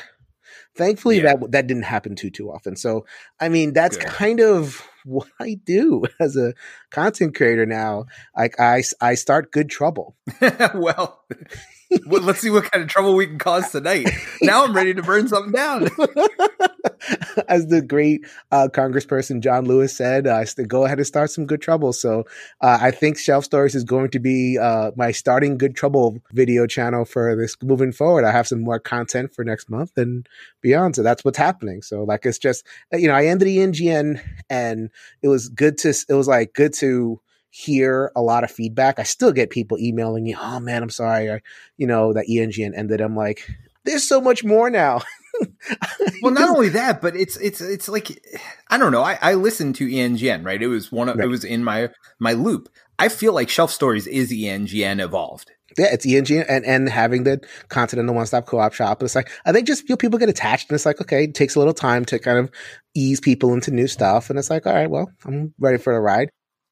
Thankfully 0.75 1.17
yeah. 1.17 1.35
that 1.35 1.51
that 1.51 1.67
didn't 1.67 1.83
happen 1.83 2.15
too 2.15 2.29
too 2.29 2.51
often 2.51 2.75
so 2.75 3.05
i 3.39 3.49
mean 3.49 3.73
that's 3.73 3.97
Good. 3.97 4.07
kind 4.07 4.39
of 4.39 4.87
what 5.05 5.27
I 5.39 5.59
do 5.65 6.03
as 6.19 6.35
a 6.35 6.53
content 6.91 7.35
creator 7.35 7.65
now. 7.65 8.05
Like 8.37 8.59
I, 8.59 8.83
I 9.01 9.15
start 9.15 9.51
good 9.51 9.69
trouble. 9.69 10.15
well, 10.73 11.23
well, 12.05 12.21
let's 12.21 12.39
see 12.39 12.49
what 12.49 12.69
kind 12.71 12.83
of 12.83 12.89
trouble 12.89 13.15
we 13.15 13.25
can 13.25 13.39
cause 13.39 13.71
tonight. 13.71 14.07
Now 14.41 14.63
I'm 14.63 14.73
ready 14.73 14.93
to 14.93 15.01
burn 15.01 15.27
something 15.27 15.51
down. 15.51 15.89
As 17.47 17.67
the 17.67 17.81
great 17.81 18.25
uh, 18.51 18.67
Congressperson 18.71 19.41
John 19.41 19.65
Lewis 19.65 19.95
said, 19.95 20.27
uh, 20.27 20.45
go 20.67 20.85
ahead 20.85 20.99
and 20.99 21.07
start 21.07 21.31
some 21.31 21.45
good 21.45 21.61
trouble. 21.61 21.93
So 21.93 22.25
uh, 22.61 22.77
I 22.81 22.91
think 22.91 23.17
Shelf 23.17 23.45
Stories 23.45 23.75
is 23.75 23.83
going 23.83 24.11
to 24.11 24.19
be 24.19 24.57
uh, 24.57 24.91
my 24.95 25.11
starting 25.11 25.57
good 25.57 25.75
trouble 25.75 26.19
video 26.31 26.67
channel 26.67 27.05
for 27.05 27.35
this 27.35 27.55
moving 27.63 27.91
forward. 27.91 28.25
I 28.25 28.31
have 28.31 28.47
some 28.47 28.61
more 28.61 28.79
content 28.79 29.33
for 29.33 29.43
next 29.43 29.69
month 29.69 29.97
and 29.97 30.27
beyond. 30.61 30.95
So 30.95 31.03
that's 31.03 31.25
what's 31.25 31.37
happening. 31.37 31.81
So 31.81 32.03
like 32.03 32.25
it's 32.25 32.37
just 32.37 32.65
you 32.93 33.07
know 33.07 33.15
I 33.15 33.25
ended 33.25 33.47
the 33.47 33.57
NGN 33.57 34.21
and 34.49 34.89
it 35.21 35.27
was 35.27 35.49
good 35.49 35.77
to 35.79 35.89
it 35.89 36.13
was 36.13 36.27
like 36.27 36.53
good 36.53 36.73
to 36.75 37.19
hear 37.49 38.11
a 38.15 38.21
lot 38.21 38.43
of 38.43 38.51
feedback. 38.51 38.99
I 38.99 39.03
still 39.03 39.31
get 39.31 39.49
people 39.49 39.77
emailing 39.79 40.23
me, 40.23 40.35
"Oh 40.39 40.59
man, 40.59 40.83
I'm 40.83 40.89
sorry, 40.89 41.31
I, 41.31 41.41
you 41.77 41.87
know 41.87 42.13
that 42.13 42.27
ENGN 42.27 42.77
ended." 42.77 43.01
I'm 43.01 43.15
like, 43.15 43.49
there's 43.85 44.07
so 44.07 44.21
much 44.21 44.43
more 44.43 44.69
now. 44.69 45.01
well, 46.21 46.33
not 46.33 46.49
only 46.49 46.69
that, 46.69 47.01
but 47.01 47.15
it's 47.15 47.37
it's 47.37 47.61
it's 47.61 47.89
like 47.89 48.21
I 48.69 48.77
don't 48.77 48.91
know. 48.91 49.03
I, 49.03 49.17
I 49.21 49.33
listened 49.35 49.75
to 49.75 49.87
ENGN, 49.87 50.45
right? 50.45 50.61
It 50.61 50.67
was 50.67 50.91
one 50.91 51.09
of 51.09 51.17
right. 51.17 51.25
it 51.25 51.27
was 51.27 51.43
in 51.43 51.63
my 51.63 51.89
my 52.19 52.33
loop. 52.33 52.69
I 52.97 53.07
feel 53.07 53.33
like 53.33 53.49
Shelf 53.49 53.71
Stories 53.71 54.07
is 54.07 54.31
ENGN 54.31 55.01
evolved. 55.01 55.51
Yeah, 55.77 55.87
it's 55.93 56.05
ENGN 56.05 56.45
and, 56.49 56.65
and 56.65 56.89
having 56.89 57.23
the 57.23 57.39
content 57.69 57.99
in 57.99 58.07
the 58.07 58.13
one 58.13 58.25
stop 58.25 58.45
co 58.45 58.59
op 58.59 58.73
shop. 58.73 59.01
It's 59.01 59.15
like 59.15 59.29
I 59.45 59.51
think 59.51 59.67
just 59.67 59.87
you 59.87 59.93
know, 59.93 59.97
people 59.97 60.19
get 60.19 60.29
attached 60.29 60.69
and 60.69 60.75
it's 60.75 60.85
like, 60.85 60.99
okay, 61.01 61.25
it 61.25 61.35
takes 61.35 61.55
a 61.55 61.59
little 61.59 61.73
time 61.73 62.05
to 62.05 62.19
kind 62.19 62.39
of 62.39 62.51
ease 62.95 63.19
people 63.19 63.53
into 63.53 63.71
new 63.71 63.87
stuff. 63.87 64.29
And 64.29 64.37
it's 64.37 64.49
like, 64.49 64.65
all 64.65 64.73
right, 64.73 64.89
well, 64.89 65.11
I'm 65.25 65.53
ready 65.59 65.77
for 65.77 65.93
the 65.93 65.99
ride. 65.99 66.29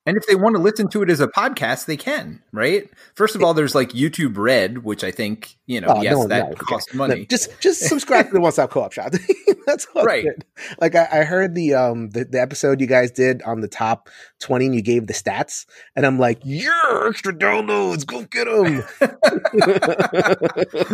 And 0.07 0.15
if 0.15 0.25
they 0.25 0.35
want 0.35 0.55
to 0.55 0.61
listen 0.61 0.87
to 0.91 1.03
it 1.03 1.09
as 1.09 1.19
a 1.19 1.27
podcast, 1.27 1.85
they 1.85 1.97
can, 1.97 2.41
right? 2.53 2.89
First 3.15 3.35
of 3.35 3.43
all, 3.43 3.53
there's 3.53 3.75
like 3.75 3.89
YouTube 3.89 4.37
Red, 4.37 4.85
which 4.85 5.03
I 5.03 5.11
think, 5.11 5.57
you 5.65 5.81
know, 5.81 5.89
oh, 5.89 6.01
yes, 6.01 6.13
no, 6.13 6.27
that 6.29 6.57
costs 6.57 6.91
okay. 6.91 6.97
money. 6.97 7.15
No, 7.15 7.25
just 7.25 7.59
just 7.59 7.81
subscribe 7.81 8.27
to 8.27 8.31
the 8.33 8.39
One 8.39 8.53
Stop 8.53 8.69
Co-op 8.69 8.93
Shop. 8.93 9.11
That's 9.65 9.85
all 9.93 10.05
right. 10.05 10.23
Good. 10.23 10.45
Like 10.79 10.95
I, 10.95 11.09
I, 11.11 11.23
heard 11.25 11.55
the 11.55 11.73
um 11.73 12.09
the, 12.11 12.23
the 12.23 12.39
episode 12.39 12.79
you 12.79 12.87
guys 12.87 13.11
did 13.11 13.41
on 13.41 13.59
the 13.59 13.67
top 13.67 14.07
20 14.39 14.67
and 14.67 14.75
you 14.75 14.81
gave 14.81 15.07
the 15.07 15.13
stats, 15.13 15.65
and 15.93 16.05
I'm 16.05 16.17
like, 16.17 16.39
yeah, 16.45 17.03
extra 17.05 17.33
downloads, 17.33 18.05
go 18.05 18.23
get 18.23 18.45
them. 18.45 18.85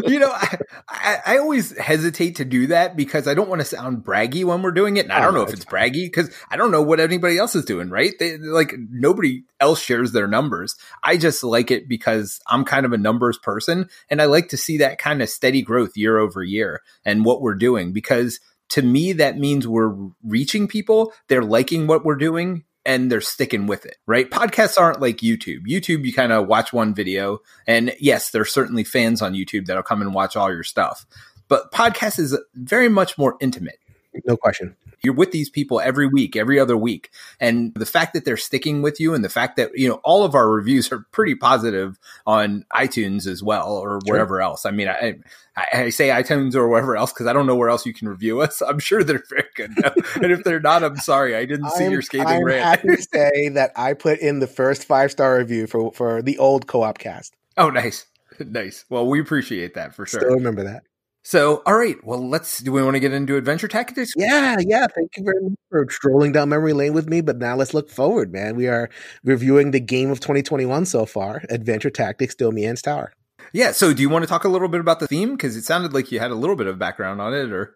you 0.12 0.18
know, 0.20 0.32
I, 0.32 0.58
I, 0.90 1.20
I, 1.26 1.38
always 1.38 1.78
hesitate 1.78 2.38
to 2.38 2.46
do 2.46 2.68
that 2.68 2.96
because 2.96 3.28
I 3.28 3.36
don't 3.36 3.50
want 3.50 3.62
to 3.62 3.66
sound 3.66 4.04
braggy 4.04 4.44
when 4.44 4.64
we're 4.64 4.72
doing 4.72 4.98
it. 4.98 5.06
And 5.06 5.14
I 5.14 5.22
don't 5.22 5.36
oh, 5.36 5.40
know 5.40 5.48
if 5.48 5.54
it's 5.54 5.66
braggy 5.66 6.06
because 6.06 6.36
I 6.50 6.58
don't 6.58 6.72
know 6.72 6.82
what 6.82 7.00
anybody 7.00 7.38
else 7.38 7.54
is 7.54 7.66
doing, 7.66 7.90
right? 7.90 8.14
They 8.18 8.38
like 8.38 8.74
nobody 9.04 9.44
else 9.60 9.80
shares 9.80 10.14
their 10.14 10.28
numbers. 10.28 10.76
I 11.04 11.18
just 11.18 11.44
like 11.44 11.70
it 11.70 11.88
because 11.88 12.40
I'm 12.48 12.66
kind 12.66 12.86
of 12.86 12.94
a 12.94 12.98
numbers 12.98 13.38
person 13.38 13.90
and 14.10 14.22
I 14.22 14.26
like 14.26 14.50
to 14.50 14.58
see 14.58 14.80
that 14.80 14.98
kind 14.98 15.22
of 15.22 15.30
steady 15.30 15.62
growth 15.62 15.96
year 15.96 16.18
over 16.18 16.42
year 16.42 16.82
and 17.06 17.26
what 17.26 17.42
we're 17.42 17.54
doing 17.54 17.92
because 17.94 18.40
to 18.70 18.82
me 18.82 19.14
that 19.14 19.38
means 19.38 19.68
we're 19.68 19.96
reaching 20.24 20.68
people, 20.68 21.14
they're 21.28 21.44
liking 21.44 21.86
what 21.86 22.04
we're 22.04 22.16
doing 22.16 22.64
and 22.86 23.12
they're 23.12 23.22
sticking 23.22 23.68
with 23.68 23.86
it, 23.86 23.98
right? 24.08 24.30
Podcasts 24.30 24.80
aren't 24.80 25.02
like 25.02 25.18
YouTube. 25.18 25.68
YouTube, 25.68 26.06
you 26.06 26.14
kind 26.14 26.32
of 26.32 26.48
watch 26.48 26.74
one 26.74 26.94
video, 26.94 27.40
and 27.66 27.96
yes, 28.00 28.32
there's 28.32 28.52
certainly 28.52 28.84
fans 28.84 29.22
on 29.22 29.34
YouTube 29.34 29.68
that'll 29.68 29.84
come 29.84 30.02
and 30.02 30.14
watch 30.14 30.36
all 30.36 30.52
your 30.52 30.64
stuff. 30.64 31.06
But 31.48 31.72
podcast 31.72 32.20
is 32.20 32.38
very 32.56 32.90
much 32.90 33.18
more 33.18 33.38
intimate. 33.40 33.80
No 34.26 34.36
question. 34.36 34.76
You're 35.04 35.14
with 35.14 35.32
these 35.32 35.50
people 35.50 35.82
every 35.82 36.08
week, 36.08 36.38
every 36.38 36.58
other 36.58 36.78
week. 36.78 37.10
And 37.38 37.74
the 37.74 37.86
fact 37.86 38.14
that 38.14 38.24
they're 38.24 38.38
sticking 38.38 38.82
with 38.82 39.02
you 39.02 39.14
and 39.14 39.22
the 39.22 39.28
fact 39.28 39.58
that, 39.58 39.78
you 39.78 39.90
know, 39.90 39.96
all 39.96 40.24
of 40.24 40.34
our 40.34 40.50
reviews 40.50 40.94
are 40.94 41.06
pretty 41.12 41.36
positive 41.36 42.00
on 42.26 42.66
iTunes 42.72 43.28
as 43.28 43.44
well 43.44 43.74
or 43.74 44.00
wherever 44.06 44.36
sure. 44.36 44.42
else. 44.42 44.66
I 44.66 44.72
mean, 44.72 44.88
I, 44.88 45.16
I, 45.58 45.90
say 45.90 46.08
iTunes 46.08 46.56
or 46.56 46.70
wherever 46.70 46.96
else 46.96 47.12
because 47.12 47.28
I 47.28 47.34
don't 47.34 47.46
know 47.46 47.56
where 47.56 47.68
else 47.68 47.86
you 47.86 47.94
can 47.94 48.08
review 48.08 48.40
us. 48.40 48.62
I'm 48.62 48.80
sure 48.80 49.04
they're 49.04 49.24
very 49.30 49.50
good. 49.56 49.72
and 50.16 50.32
if 50.32 50.46
they're 50.46 50.62
not, 50.62 50.86
I'm 50.86 50.96
sorry. 50.96 51.36
I 51.36 51.44
didn't 51.44 51.72
see 51.72 51.86
I'm, 51.86 51.92
your 51.92 52.02
scathing 52.02 52.28
I'm 52.28 52.46
rant. 52.46 52.64
happy 52.64 52.96
to 52.96 53.02
say 53.14 53.50
that 53.50 53.74
I 53.76 53.96
put 53.96 54.20
in 54.20 54.40
the 54.40 54.48
first 54.48 54.86
five 54.86 55.12
star 55.12 55.38
review 55.38 55.68
for, 55.68 55.92
for 55.92 56.22
the 56.22 56.38
old 56.38 56.68
co 56.68 56.82
op 56.82 56.98
cast. 56.98 57.36
Oh, 57.58 57.70
nice. 57.70 58.06
Nice. 58.40 58.84
Well, 58.90 59.06
we 59.06 59.20
appreciate 59.22 59.76
that 59.76 59.94
for 59.94 60.08
sure. 60.08 60.22
Still 60.22 60.34
remember 60.34 60.64
that. 60.64 60.84
So, 61.26 61.64
all 61.66 61.78
right. 61.78 61.96
Well, 62.04 62.28
let's. 62.28 62.60
Do 62.60 62.74
we 62.74 62.84
want 62.84 62.96
to 62.96 63.00
get 63.00 63.14
into 63.14 63.38
adventure 63.38 63.70
tactics? 63.70 64.12
Yeah, 64.18 64.58
yeah. 64.60 64.88
Thank 64.94 65.12
you 65.16 65.24
very 65.24 65.42
much 65.42 65.60
for 65.70 65.88
strolling 65.90 66.34
down 66.34 66.50
memory 66.50 66.74
lane 66.74 66.94
with 66.94 67.08
me. 67.08 67.22
But 67.22 67.38
now 67.38 67.56
let's 67.56 67.74
look 67.74 67.90
forward, 67.90 68.34
man. 68.34 68.58
We 68.58 68.68
are 68.68 68.90
reviewing 69.24 69.72
the 69.72 69.80
game 69.80 70.12
of 70.12 70.20
2021 70.20 70.86
so 70.86 71.06
far: 71.06 71.42
Adventure 71.50 71.90
Tactics, 71.90 72.36
Domianne's 72.36 72.82
Tower. 72.82 73.14
Yeah. 73.54 73.72
So, 73.72 73.94
do 73.94 74.02
you 74.02 74.10
want 74.10 74.24
to 74.24 74.28
talk 74.28 74.44
a 74.44 74.50
little 74.50 74.68
bit 74.68 74.82
about 74.82 75.00
the 75.00 75.08
theme? 75.08 75.32
Because 75.32 75.56
it 75.56 75.64
sounded 75.64 75.94
like 75.94 76.12
you 76.12 76.20
had 76.20 76.32
a 76.32 76.36
little 76.36 76.58
bit 76.58 76.68
of 76.68 76.78
background 76.78 77.22
on 77.22 77.34
it, 77.34 77.52
or. 77.52 77.74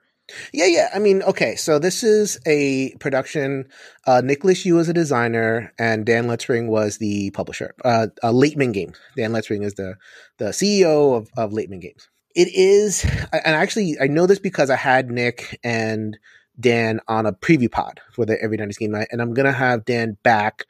Yeah, 0.51 0.65
yeah. 0.65 0.89
I 0.93 0.99
mean, 0.99 1.23
okay. 1.23 1.55
So 1.55 1.79
this 1.79 2.03
is 2.03 2.37
a 2.45 2.93
production. 2.95 3.69
Uh, 4.05 4.21
Nicholas 4.21 4.65
Yu 4.65 4.77
is 4.77 4.89
a 4.89 4.93
designer, 4.93 5.71
and 5.79 6.05
Dan 6.05 6.27
Lettering 6.27 6.67
was 6.67 6.97
the 6.97 7.31
publisher. 7.31 7.73
Uh, 7.85 8.07
uh, 8.21 8.33
Letiman 8.33 8.73
Games. 8.73 8.97
Dan 9.15 9.31
Lettering 9.31 9.63
is 9.63 9.75
the 9.75 9.95
the 10.37 10.49
CEO 10.49 11.15
of 11.15 11.29
of 11.37 11.51
Letiman 11.51 11.79
Games 11.79 12.09
it 12.37 12.53
is, 12.53 13.03
and 13.03 13.55
actually, 13.55 13.97
I 13.99 14.05
know 14.05 14.27
this 14.27 14.37
because 14.37 14.69
I 14.69 14.75
had 14.75 15.09
Nick 15.09 15.59
and 15.63 16.19
Dan 16.59 16.99
on 17.07 17.25
a 17.25 17.33
preview 17.33 17.69
pod 17.69 17.99
for 18.11 18.27
the 18.27 18.39
Every 18.39 18.59
90s 18.59 18.77
Game 18.77 18.91
Night, 18.91 19.07
and 19.11 19.23
I'm 19.23 19.33
gonna 19.33 19.51
have 19.51 19.85
Dan 19.85 20.17
back 20.21 20.65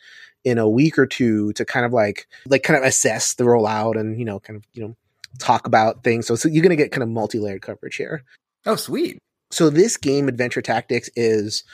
in 0.45 0.59
a 0.59 0.69
week 0.69 0.97
or 0.97 1.05
two 1.05 1.51
to 1.53 1.65
kind 1.65 1.85
of 1.85 1.91
like 1.91 2.25
like 2.45 2.63
kind 2.63 2.79
of 2.79 2.85
assess 2.85 3.33
the 3.33 3.43
rollout 3.43 3.99
and 3.99 4.17
you 4.17 4.23
know 4.23 4.39
kind 4.39 4.55
of 4.55 4.63
you 4.71 4.81
know 4.81 4.95
talk 5.39 5.67
about 5.67 6.05
things. 6.05 6.25
So, 6.25 6.37
so 6.37 6.47
you're 6.47 6.63
gonna 6.63 6.77
get 6.77 6.93
kind 6.93 7.03
of 7.03 7.09
multi 7.09 7.37
layered 7.37 7.63
coverage 7.63 7.97
here. 7.97 8.23
Oh, 8.65 8.77
sweet. 8.77 9.17
So 9.51 9.69
this 9.69 9.97
game, 9.97 10.29
Adventure 10.29 10.61
Tactics, 10.61 11.09
is 11.17 11.65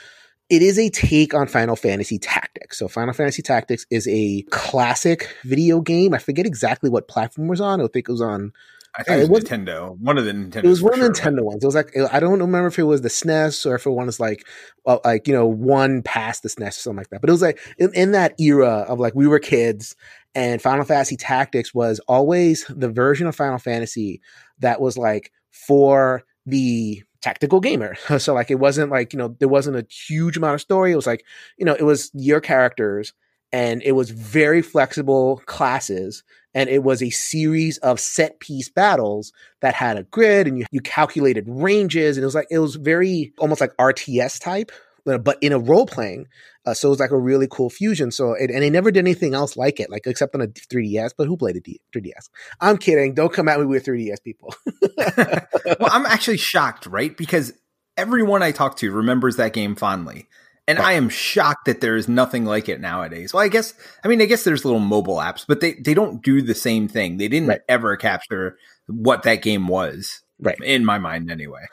it 0.50 0.60
is 0.60 0.76
a 0.76 0.90
take 0.90 1.34
on 1.34 1.46
Final 1.46 1.76
Fantasy 1.76 2.18
Tactics. 2.18 2.80
So 2.80 2.88
Final 2.88 3.14
Fantasy 3.14 3.42
Tactics 3.42 3.86
is 3.90 4.08
a 4.08 4.42
classic 4.50 5.32
video 5.44 5.80
game. 5.80 6.14
I 6.14 6.18
forget 6.18 6.46
exactly 6.46 6.90
what 6.90 7.06
platform 7.06 7.46
it 7.46 7.50
was 7.50 7.60
on. 7.60 7.80
I 7.80 7.86
think 7.86 8.08
it 8.08 8.12
was 8.12 8.20
on 8.20 8.52
I 8.96 9.02
think 9.02 9.20
uh, 9.20 9.24
it 9.24 9.30
was, 9.30 9.44
it 9.44 9.50
Nintendo. 9.50 9.98
One 9.98 10.18
of 10.18 10.24
the 10.24 10.32
Nintendo. 10.32 10.64
It 10.64 10.68
was 10.68 10.82
one 10.82 10.94
of 10.94 11.00
the 11.00 11.06
sure. 11.06 11.32
Nintendo 11.32 11.42
ones. 11.42 11.62
It 11.62 11.66
was 11.66 11.74
like 11.74 11.96
I 12.12 12.20
don't 12.20 12.38
remember 12.38 12.68
if 12.68 12.78
it 12.78 12.84
was 12.84 13.02
the 13.02 13.08
SNES 13.08 13.66
or 13.66 13.74
if 13.74 13.86
it 13.86 13.90
was 13.90 14.20
like 14.20 14.46
well, 14.84 15.00
like 15.04 15.26
you 15.26 15.34
know 15.34 15.46
one 15.46 16.02
past 16.02 16.42
the 16.42 16.48
SNES 16.48 16.68
or 16.68 16.72
something 16.72 16.98
like 16.98 17.10
that. 17.10 17.20
But 17.20 17.30
it 17.30 17.32
was 17.32 17.42
like 17.42 17.58
in, 17.78 17.92
in 17.94 18.12
that 18.12 18.38
era 18.40 18.84
of 18.88 19.00
like 19.00 19.14
we 19.14 19.26
were 19.26 19.40
kids 19.40 19.96
and 20.34 20.60
Final 20.60 20.84
Fantasy 20.84 21.16
Tactics 21.16 21.74
was 21.74 22.00
always 22.08 22.64
the 22.68 22.88
version 22.88 23.26
of 23.26 23.36
Final 23.36 23.58
Fantasy 23.58 24.20
that 24.58 24.80
was 24.80 24.96
like 24.96 25.32
for 25.50 26.22
the 26.46 27.02
tactical 27.22 27.60
gamer. 27.60 27.96
So 28.18 28.34
like 28.34 28.50
it 28.50 28.58
wasn't 28.58 28.90
like, 28.90 29.12
you 29.12 29.18
know, 29.18 29.36
there 29.38 29.48
wasn't 29.48 29.76
a 29.76 29.86
huge 29.90 30.36
amount 30.36 30.54
of 30.54 30.60
story. 30.60 30.92
It 30.92 30.96
was 30.96 31.06
like, 31.06 31.24
you 31.56 31.64
know, 31.64 31.74
it 31.74 31.84
was 31.84 32.10
your 32.14 32.40
characters 32.40 33.12
and 33.54 33.84
it 33.84 33.92
was 33.92 34.10
very 34.10 34.62
flexible 34.62 35.40
classes 35.46 36.24
and 36.54 36.68
it 36.68 36.82
was 36.82 37.00
a 37.00 37.10
series 37.10 37.78
of 37.78 38.00
set 38.00 38.40
piece 38.40 38.68
battles 38.68 39.32
that 39.60 39.74
had 39.74 39.96
a 39.96 40.02
grid 40.02 40.48
and 40.48 40.58
you, 40.58 40.66
you 40.72 40.80
calculated 40.80 41.44
ranges 41.46 42.16
and 42.16 42.24
it 42.24 42.26
was 42.26 42.34
like 42.34 42.48
it 42.50 42.58
was 42.58 42.74
very 42.74 43.32
almost 43.38 43.60
like 43.60 43.74
rts 43.76 44.40
type 44.40 44.72
but 45.04 45.38
in 45.40 45.52
a 45.52 45.58
role 45.58 45.86
playing 45.86 46.26
uh, 46.66 46.74
so 46.74 46.88
it 46.88 46.90
was 46.90 46.98
like 46.98 47.12
a 47.12 47.18
really 47.18 47.46
cool 47.48 47.70
fusion 47.70 48.10
so 48.10 48.32
it, 48.32 48.50
and 48.50 48.62
they 48.62 48.70
never 48.70 48.90
did 48.90 48.98
anything 48.98 49.34
else 49.34 49.56
like 49.56 49.78
it 49.78 49.88
like 49.88 50.04
except 50.06 50.34
on 50.34 50.40
a 50.40 50.48
3ds 50.48 51.12
but 51.16 51.28
who 51.28 51.36
played 51.36 51.56
a 51.56 51.60
3ds 51.96 52.28
i'm 52.60 52.76
kidding 52.76 53.14
don't 53.14 53.32
come 53.32 53.48
at 53.48 53.60
me 53.60 53.66
with 53.66 53.84
3ds 53.86 54.22
people. 54.24 54.52
Well 55.78 55.90
i'm 55.92 56.06
actually 56.06 56.38
shocked 56.38 56.86
right? 56.86 57.16
Because 57.16 57.52
everyone 57.96 58.42
i 58.42 58.50
talk 58.50 58.76
to 58.78 58.90
remembers 58.90 59.36
that 59.36 59.52
game 59.52 59.76
fondly 59.76 60.26
and 60.66 60.78
I 60.78 60.92
am 60.94 61.08
shocked 61.08 61.66
that 61.66 61.80
there 61.80 61.96
is 61.96 62.08
nothing 62.08 62.44
like 62.44 62.68
it 62.68 62.80
nowadays. 62.80 63.34
Well, 63.34 63.42
I 63.42 63.48
guess, 63.48 63.74
I 64.02 64.08
mean, 64.08 64.22
I 64.22 64.24
guess 64.24 64.44
there's 64.44 64.64
little 64.64 64.80
mobile 64.80 65.16
apps, 65.16 65.44
but 65.46 65.60
they, 65.60 65.74
they 65.74 65.94
don't 65.94 66.22
do 66.22 66.40
the 66.40 66.54
same 66.54 66.88
thing. 66.88 67.18
They 67.18 67.28
didn't 67.28 67.48
right. 67.48 67.60
ever 67.68 67.96
capture 67.96 68.56
what 68.86 69.24
that 69.24 69.42
game 69.42 69.68
was. 69.68 70.22
Right. 70.40 70.58
In 70.62 70.84
my 70.84 70.98
mind, 70.98 71.30
anyway. 71.30 71.66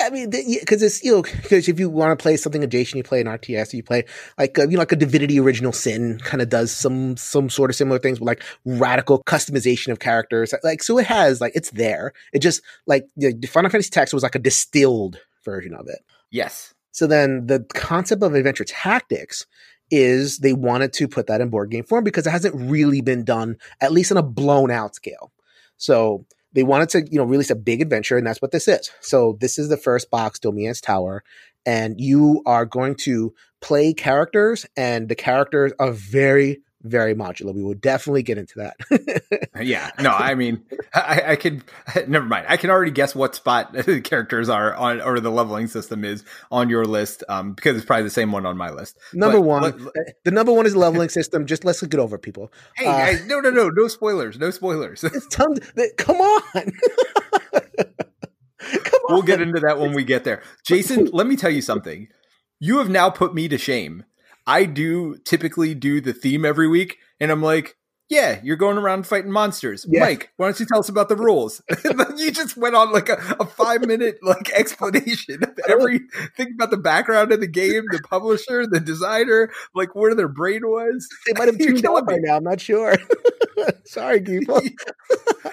I 0.00 0.10
mean, 0.10 0.30
because 0.30 0.82
it's 0.82 1.02
you 1.02 1.16
know, 1.16 1.22
because 1.22 1.68
if 1.68 1.80
you 1.80 1.90
want 1.90 2.16
to 2.16 2.22
play 2.22 2.36
something 2.36 2.62
adjacent, 2.62 2.96
you 2.96 3.02
play 3.02 3.20
an 3.20 3.26
RTS, 3.26 3.72
you 3.72 3.82
play 3.82 4.04
like 4.38 4.56
a, 4.56 4.62
you 4.62 4.72
know, 4.72 4.78
like 4.78 4.92
a 4.92 4.96
Divinity 4.96 5.40
Original 5.40 5.72
Sin 5.72 6.20
kind 6.22 6.40
of 6.40 6.48
does 6.48 6.70
some 6.70 7.16
some 7.16 7.50
sort 7.50 7.70
of 7.70 7.76
similar 7.76 7.98
things 7.98 8.20
with 8.20 8.26
like 8.26 8.42
radical 8.64 9.22
customization 9.24 9.88
of 9.88 9.98
characters. 9.98 10.54
Like, 10.62 10.82
so 10.84 10.98
it 10.98 11.06
has 11.06 11.40
like 11.40 11.52
it's 11.56 11.70
there. 11.70 12.12
It 12.32 12.40
just 12.40 12.62
like 12.86 13.08
the 13.16 13.34
Final 13.48 13.70
Fantasy 13.70 13.90
Tactics 13.90 14.12
was 14.12 14.22
like 14.22 14.36
a 14.36 14.40
distilled 14.40 15.18
version 15.44 15.74
of 15.74 15.88
it. 15.88 15.98
Yes. 16.30 16.74
So 16.92 17.06
then 17.06 17.46
the 17.46 17.64
concept 17.74 18.22
of 18.22 18.34
adventure 18.34 18.64
tactics 18.64 19.46
is 19.90 20.38
they 20.38 20.52
wanted 20.52 20.92
to 20.94 21.08
put 21.08 21.26
that 21.28 21.40
in 21.40 21.48
board 21.48 21.70
game 21.70 21.84
form 21.84 22.04
because 22.04 22.26
it 22.26 22.30
hasn't 22.30 22.54
really 22.54 23.00
been 23.00 23.24
done, 23.24 23.56
at 23.80 23.92
least 23.92 24.10
on 24.10 24.18
a 24.18 24.22
blown 24.22 24.70
out 24.70 24.94
scale. 24.94 25.32
So 25.76 26.26
they 26.52 26.62
wanted 26.62 26.88
to, 26.90 27.06
you 27.10 27.18
know, 27.18 27.24
release 27.24 27.50
a 27.50 27.54
big 27.54 27.80
adventure, 27.80 28.16
and 28.16 28.26
that's 28.26 28.42
what 28.42 28.50
this 28.50 28.68
is. 28.68 28.90
So 29.00 29.36
this 29.40 29.58
is 29.58 29.68
the 29.68 29.76
first 29.76 30.10
box, 30.10 30.38
Domianne's 30.38 30.80
Tower, 30.80 31.22
and 31.64 32.00
you 32.00 32.42
are 32.46 32.64
going 32.64 32.94
to 32.96 33.34
play 33.60 33.92
characters, 33.92 34.66
and 34.76 35.08
the 35.08 35.14
characters 35.14 35.72
are 35.78 35.92
very, 35.92 36.60
very 36.88 37.14
modular. 37.14 37.54
We 37.54 37.62
will 37.62 37.74
definitely 37.74 38.22
get 38.22 38.38
into 38.38 38.58
that. 38.58 39.50
yeah, 39.60 39.90
no, 40.00 40.10
I 40.10 40.34
mean, 40.34 40.62
I, 40.94 41.22
I 41.28 41.36
could 41.36 41.62
never 42.08 42.24
mind. 42.24 42.46
I 42.48 42.56
can 42.56 42.70
already 42.70 42.90
guess 42.90 43.14
what 43.14 43.34
spot 43.34 43.72
the 43.86 44.00
characters 44.00 44.48
are 44.48 44.74
on, 44.74 45.00
or 45.00 45.20
the 45.20 45.30
leveling 45.30 45.66
system 45.66 46.04
is 46.04 46.24
on 46.50 46.68
your 46.68 46.84
list, 46.84 47.24
um, 47.28 47.52
because 47.52 47.76
it's 47.76 47.86
probably 47.86 48.04
the 48.04 48.10
same 48.10 48.32
one 48.32 48.46
on 48.46 48.56
my 48.56 48.70
list. 48.70 48.98
Number 49.12 49.38
but, 49.38 49.44
one, 49.46 49.62
let, 49.62 50.24
the 50.24 50.30
number 50.30 50.52
one 50.52 50.66
is 50.66 50.72
the 50.72 50.78
leveling 50.78 51.08
system. 51.08 51.46
Just 51.46 51.64
let's 51.64 51.82
get 51.82 52.00
over 52.00 52.18
people. 52.18 52.50
Hey, 52.76 52.86
uh, 52.86 52.96
hey, 52.96 53.26
no, 53.26 53.40
no, 53.40 53.50
no, 53.50 53.68
no 53.68 53.88
spoilers, 53.88 54.38
no 54.38 54.50
spoilers. 54.50 55.04
It's 55.04 55.26
tons. 55.28 55.60
Come 55.96 56.16
on. 56.16 56.42
Come 57.52 59.00
on. 59.08 59.14
We'll 59.14 59.22
get 59.22 59.40
into 59.40 59.60
that 59.60 59.78
when 59.78 59.94
we 59.94 60.04
get 60.04 60.24
there. 60.24 60.42
Jason, 60.64 61.06
let 61.12 61.26
me 61.26 61.36
tell 61.36 61.50
you 61.50 61.62
something. 61.62 62.08
You 62.60 62.78
have 62.78 62.90
now 62.90 63.08
put 63.08 63.34
me 63.34 63.48
to 63.48 63.58
shame. 63.58 64.04
I 64.48 64.64
do 64.64 65.18
typically 65.26 65.74
do 65.74 66.00
the 66.00 66.14
theme 66.14 66.46
every 66.46 66.68
week, 66.68 66.96
and 67.20 67.30
I'm 67.30 67.42
like, 67.42 67.76
yeah, 68.08 68.40
you're 68.42 68.56
going 68.56 68.78
around 68.78 69.06
fighting 69.06 69.30
monsters. 69.30 69.84
Yeah. 69.86 70.00
Mike, 70.00 70.32
why 70.38 70.46
don't 70.46 70.58
you 70.58 70.64
tell 70.64 70.78
us 70.78 70.88
about 70.88 71.10
the 71.10 71.16
rules? 71.16 71.60
you 72.16 72.30
just 72.30 72.56
went 72.56 72.74
on 72.74 72.90
like 72.90 73.10
a, 73.10 73.36
a 73.38 73.44
five 73.44 73.86
minute 73.86 74.16
like 74.22 74.50
explanation 74.54 75.44
of 75.44 75.58
everything 75.68 76.54
about 76.54 76.70
the 76.70 76.78
background 76.78 77.30
of 77.30 77.40
the 77.40 77.46
game, 77.46 77.84
the 77.90 78.00
publisher, 78.08 78.66
the 78.66 78.80
designer, 78.80 79.50
like 79.74 79.94
where 79.94 80.14
their 80.14 80.28
brain 80.28 80.62
was. 80.64 81.06
They 81.26 81.38
might 81.38 81.48
have 81.48 81.58
tuned 81.58 81.84
out 81.84 82.06
by 82.06 82.16
now. 82.18 82.36
I'm 82.36 82.44
not 82.44 82.62
sure. 82.62 82.96
Sorry, 83.84 84.22
people. 84.22 84.62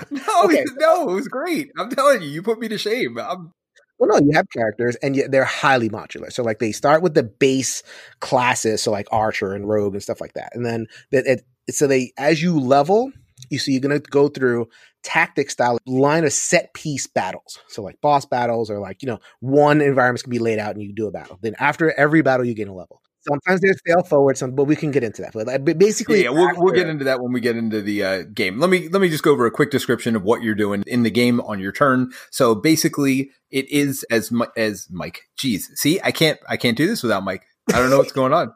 no, 0.10 0.44
okay. 0.46 0.64
no, 0.78 1.10
it 1.10 1.14
was 1.14 1.28
great. 1.28 1.72
I'm 1.78 1.90
telling 1.90 2.22
you, 2.22 2.30
you 2.30 2.42
put 2.42 2.60
me 2.60 2.70
to 2.70 2.78
shame. 2.78 3.18
I'm 3.18 3.52
well, 4.00 4.10
no, 4.10 4.26
you 4.26 4.34
have 4.34 4.50
characters, 4.50 4.96
and 4.98 5.16
yet 5.16 5.32
they're 5.32 5.46
highly 5.46 5.90
modular. 5.90 6.32
So, 6.32 6.44
like, 6.44 6.60
they 6.60 6.72
start 6.72 7.02
with 7.02 7.14
the 7.14 7.24
base 7.24 7.84
classes, 8.20 8.82
so 8.82 8.92
like 8.92 9.08
archer 9.12 9.54
and 9.54 9.68
rogue 9.68 9.94
and 9.94 10.04
stuff 10.04 10.22
like 10.22 10.34
that, 10.34 10.56
and 10.56 10.66
then 10.66 10.88
that 11.12 11.26
it, 11.26 11.46
so 11.70 11.88
they 11.88 12.12
as 12.18 12.42
you 12.42 12.60
level, 12.60 13.12
you 13.50 13.60
see 13.60 13.72
you're 13.74 13.82
gonna 13.82 14.00
go 14.00 14.28
through 14.28 14.68
tactic 15.04 15.50
style 15.52 15.78
line 15.86 16.24
of 16.26 16.34
set 16.34 16.74
piece 16.74 17.08
battles. 17.08 17.60
So 17.68 17.82
like 17.84 18.00
boss 18.02 18.26
battles 18.26 18.70
or 18.70 18.80
like 18.80 19.02
you 19.02 19.08
know 19.08 19.20
one 19.40 19.82
environment 19.82 20.24
can 20.24 20.32
be 20.32 20.40
laid 20.40 20.60
out 20.60 20.76
and 20.76 20.84
you 20.84 20.94
do 20.94 21.08
a 21.08 21.12
battle. 21.12 21.38
Then 21.42 21.56
after 21.60 21.92
every 21.98 22.22
battle, 22.22 22.46
you 22.46 22.54
gain 22.54 22.68
a 22.68 22.74
level. 22.76 23.02
Sometimes 23.28 23.62
there's 23.62 23.82
fail 23.86 24.04
forward, 24.04 24.38
some, 24.38 24.52
but 24.52 24.66
we 24.66 24.76
can 24.76 24.92
get 24.92 25.04
into 25.04 25.22
that. 25.22 25.34
But 25.34 25.78
basically, 25.78 26.24
yeah, 26.24 26.30
we'll, 26.30 26.50
we'll 26.58 26.74
get 26.74 26.88
into 26.88 27.06
that 27.06 27.22
when 27.22 27.32
we 27.32 27.40
get 27.40 27.56
into 27.56 27.82
the 27.82 28.04
uh, 28.04 28.24
game. 28.34 28.60
Let 28.60 28.70
me 28.70 28.88
let 28.90 29.02
me 29.02 29.10
just 29.10 29.24
go 29.24 29.32
over 29.32 29.46
a 29.46 29.52
quick 29.52 29.72
description 29.72 30.16
of 30.16 30.24
what 30.24 30.44
you're 30.44 30.56
doing 30.56 30.84
in 30.88 31.04
the 31.04 31.12
game 31.12 31.42
on 31.42 31.60
your 31.60 31.72
turn. 31.72 32.12
So 32.32 32.56
basically, 32.56 33.32
it 33.52 33.70
is 33.70 34.04
as 34.12 34.32
as 34.56 34.88
Mike. 34.92 35.24
Jeez, 35.38 35.64
see, 35.76 36.00
I 36.04 36.12
can't 36.12 36.40
I 36.48 36.58
can't 36.58 36.78
do 36.78 36.88
this 36.88 37.04
without 37.04 37.24
Mike. 37.24 37.44
I 37.74 37.80
don't 37.80 37.90
know 37.90 37.98
what's 37.98 38.12
going 38.12 38.34
on. 38.34 38.54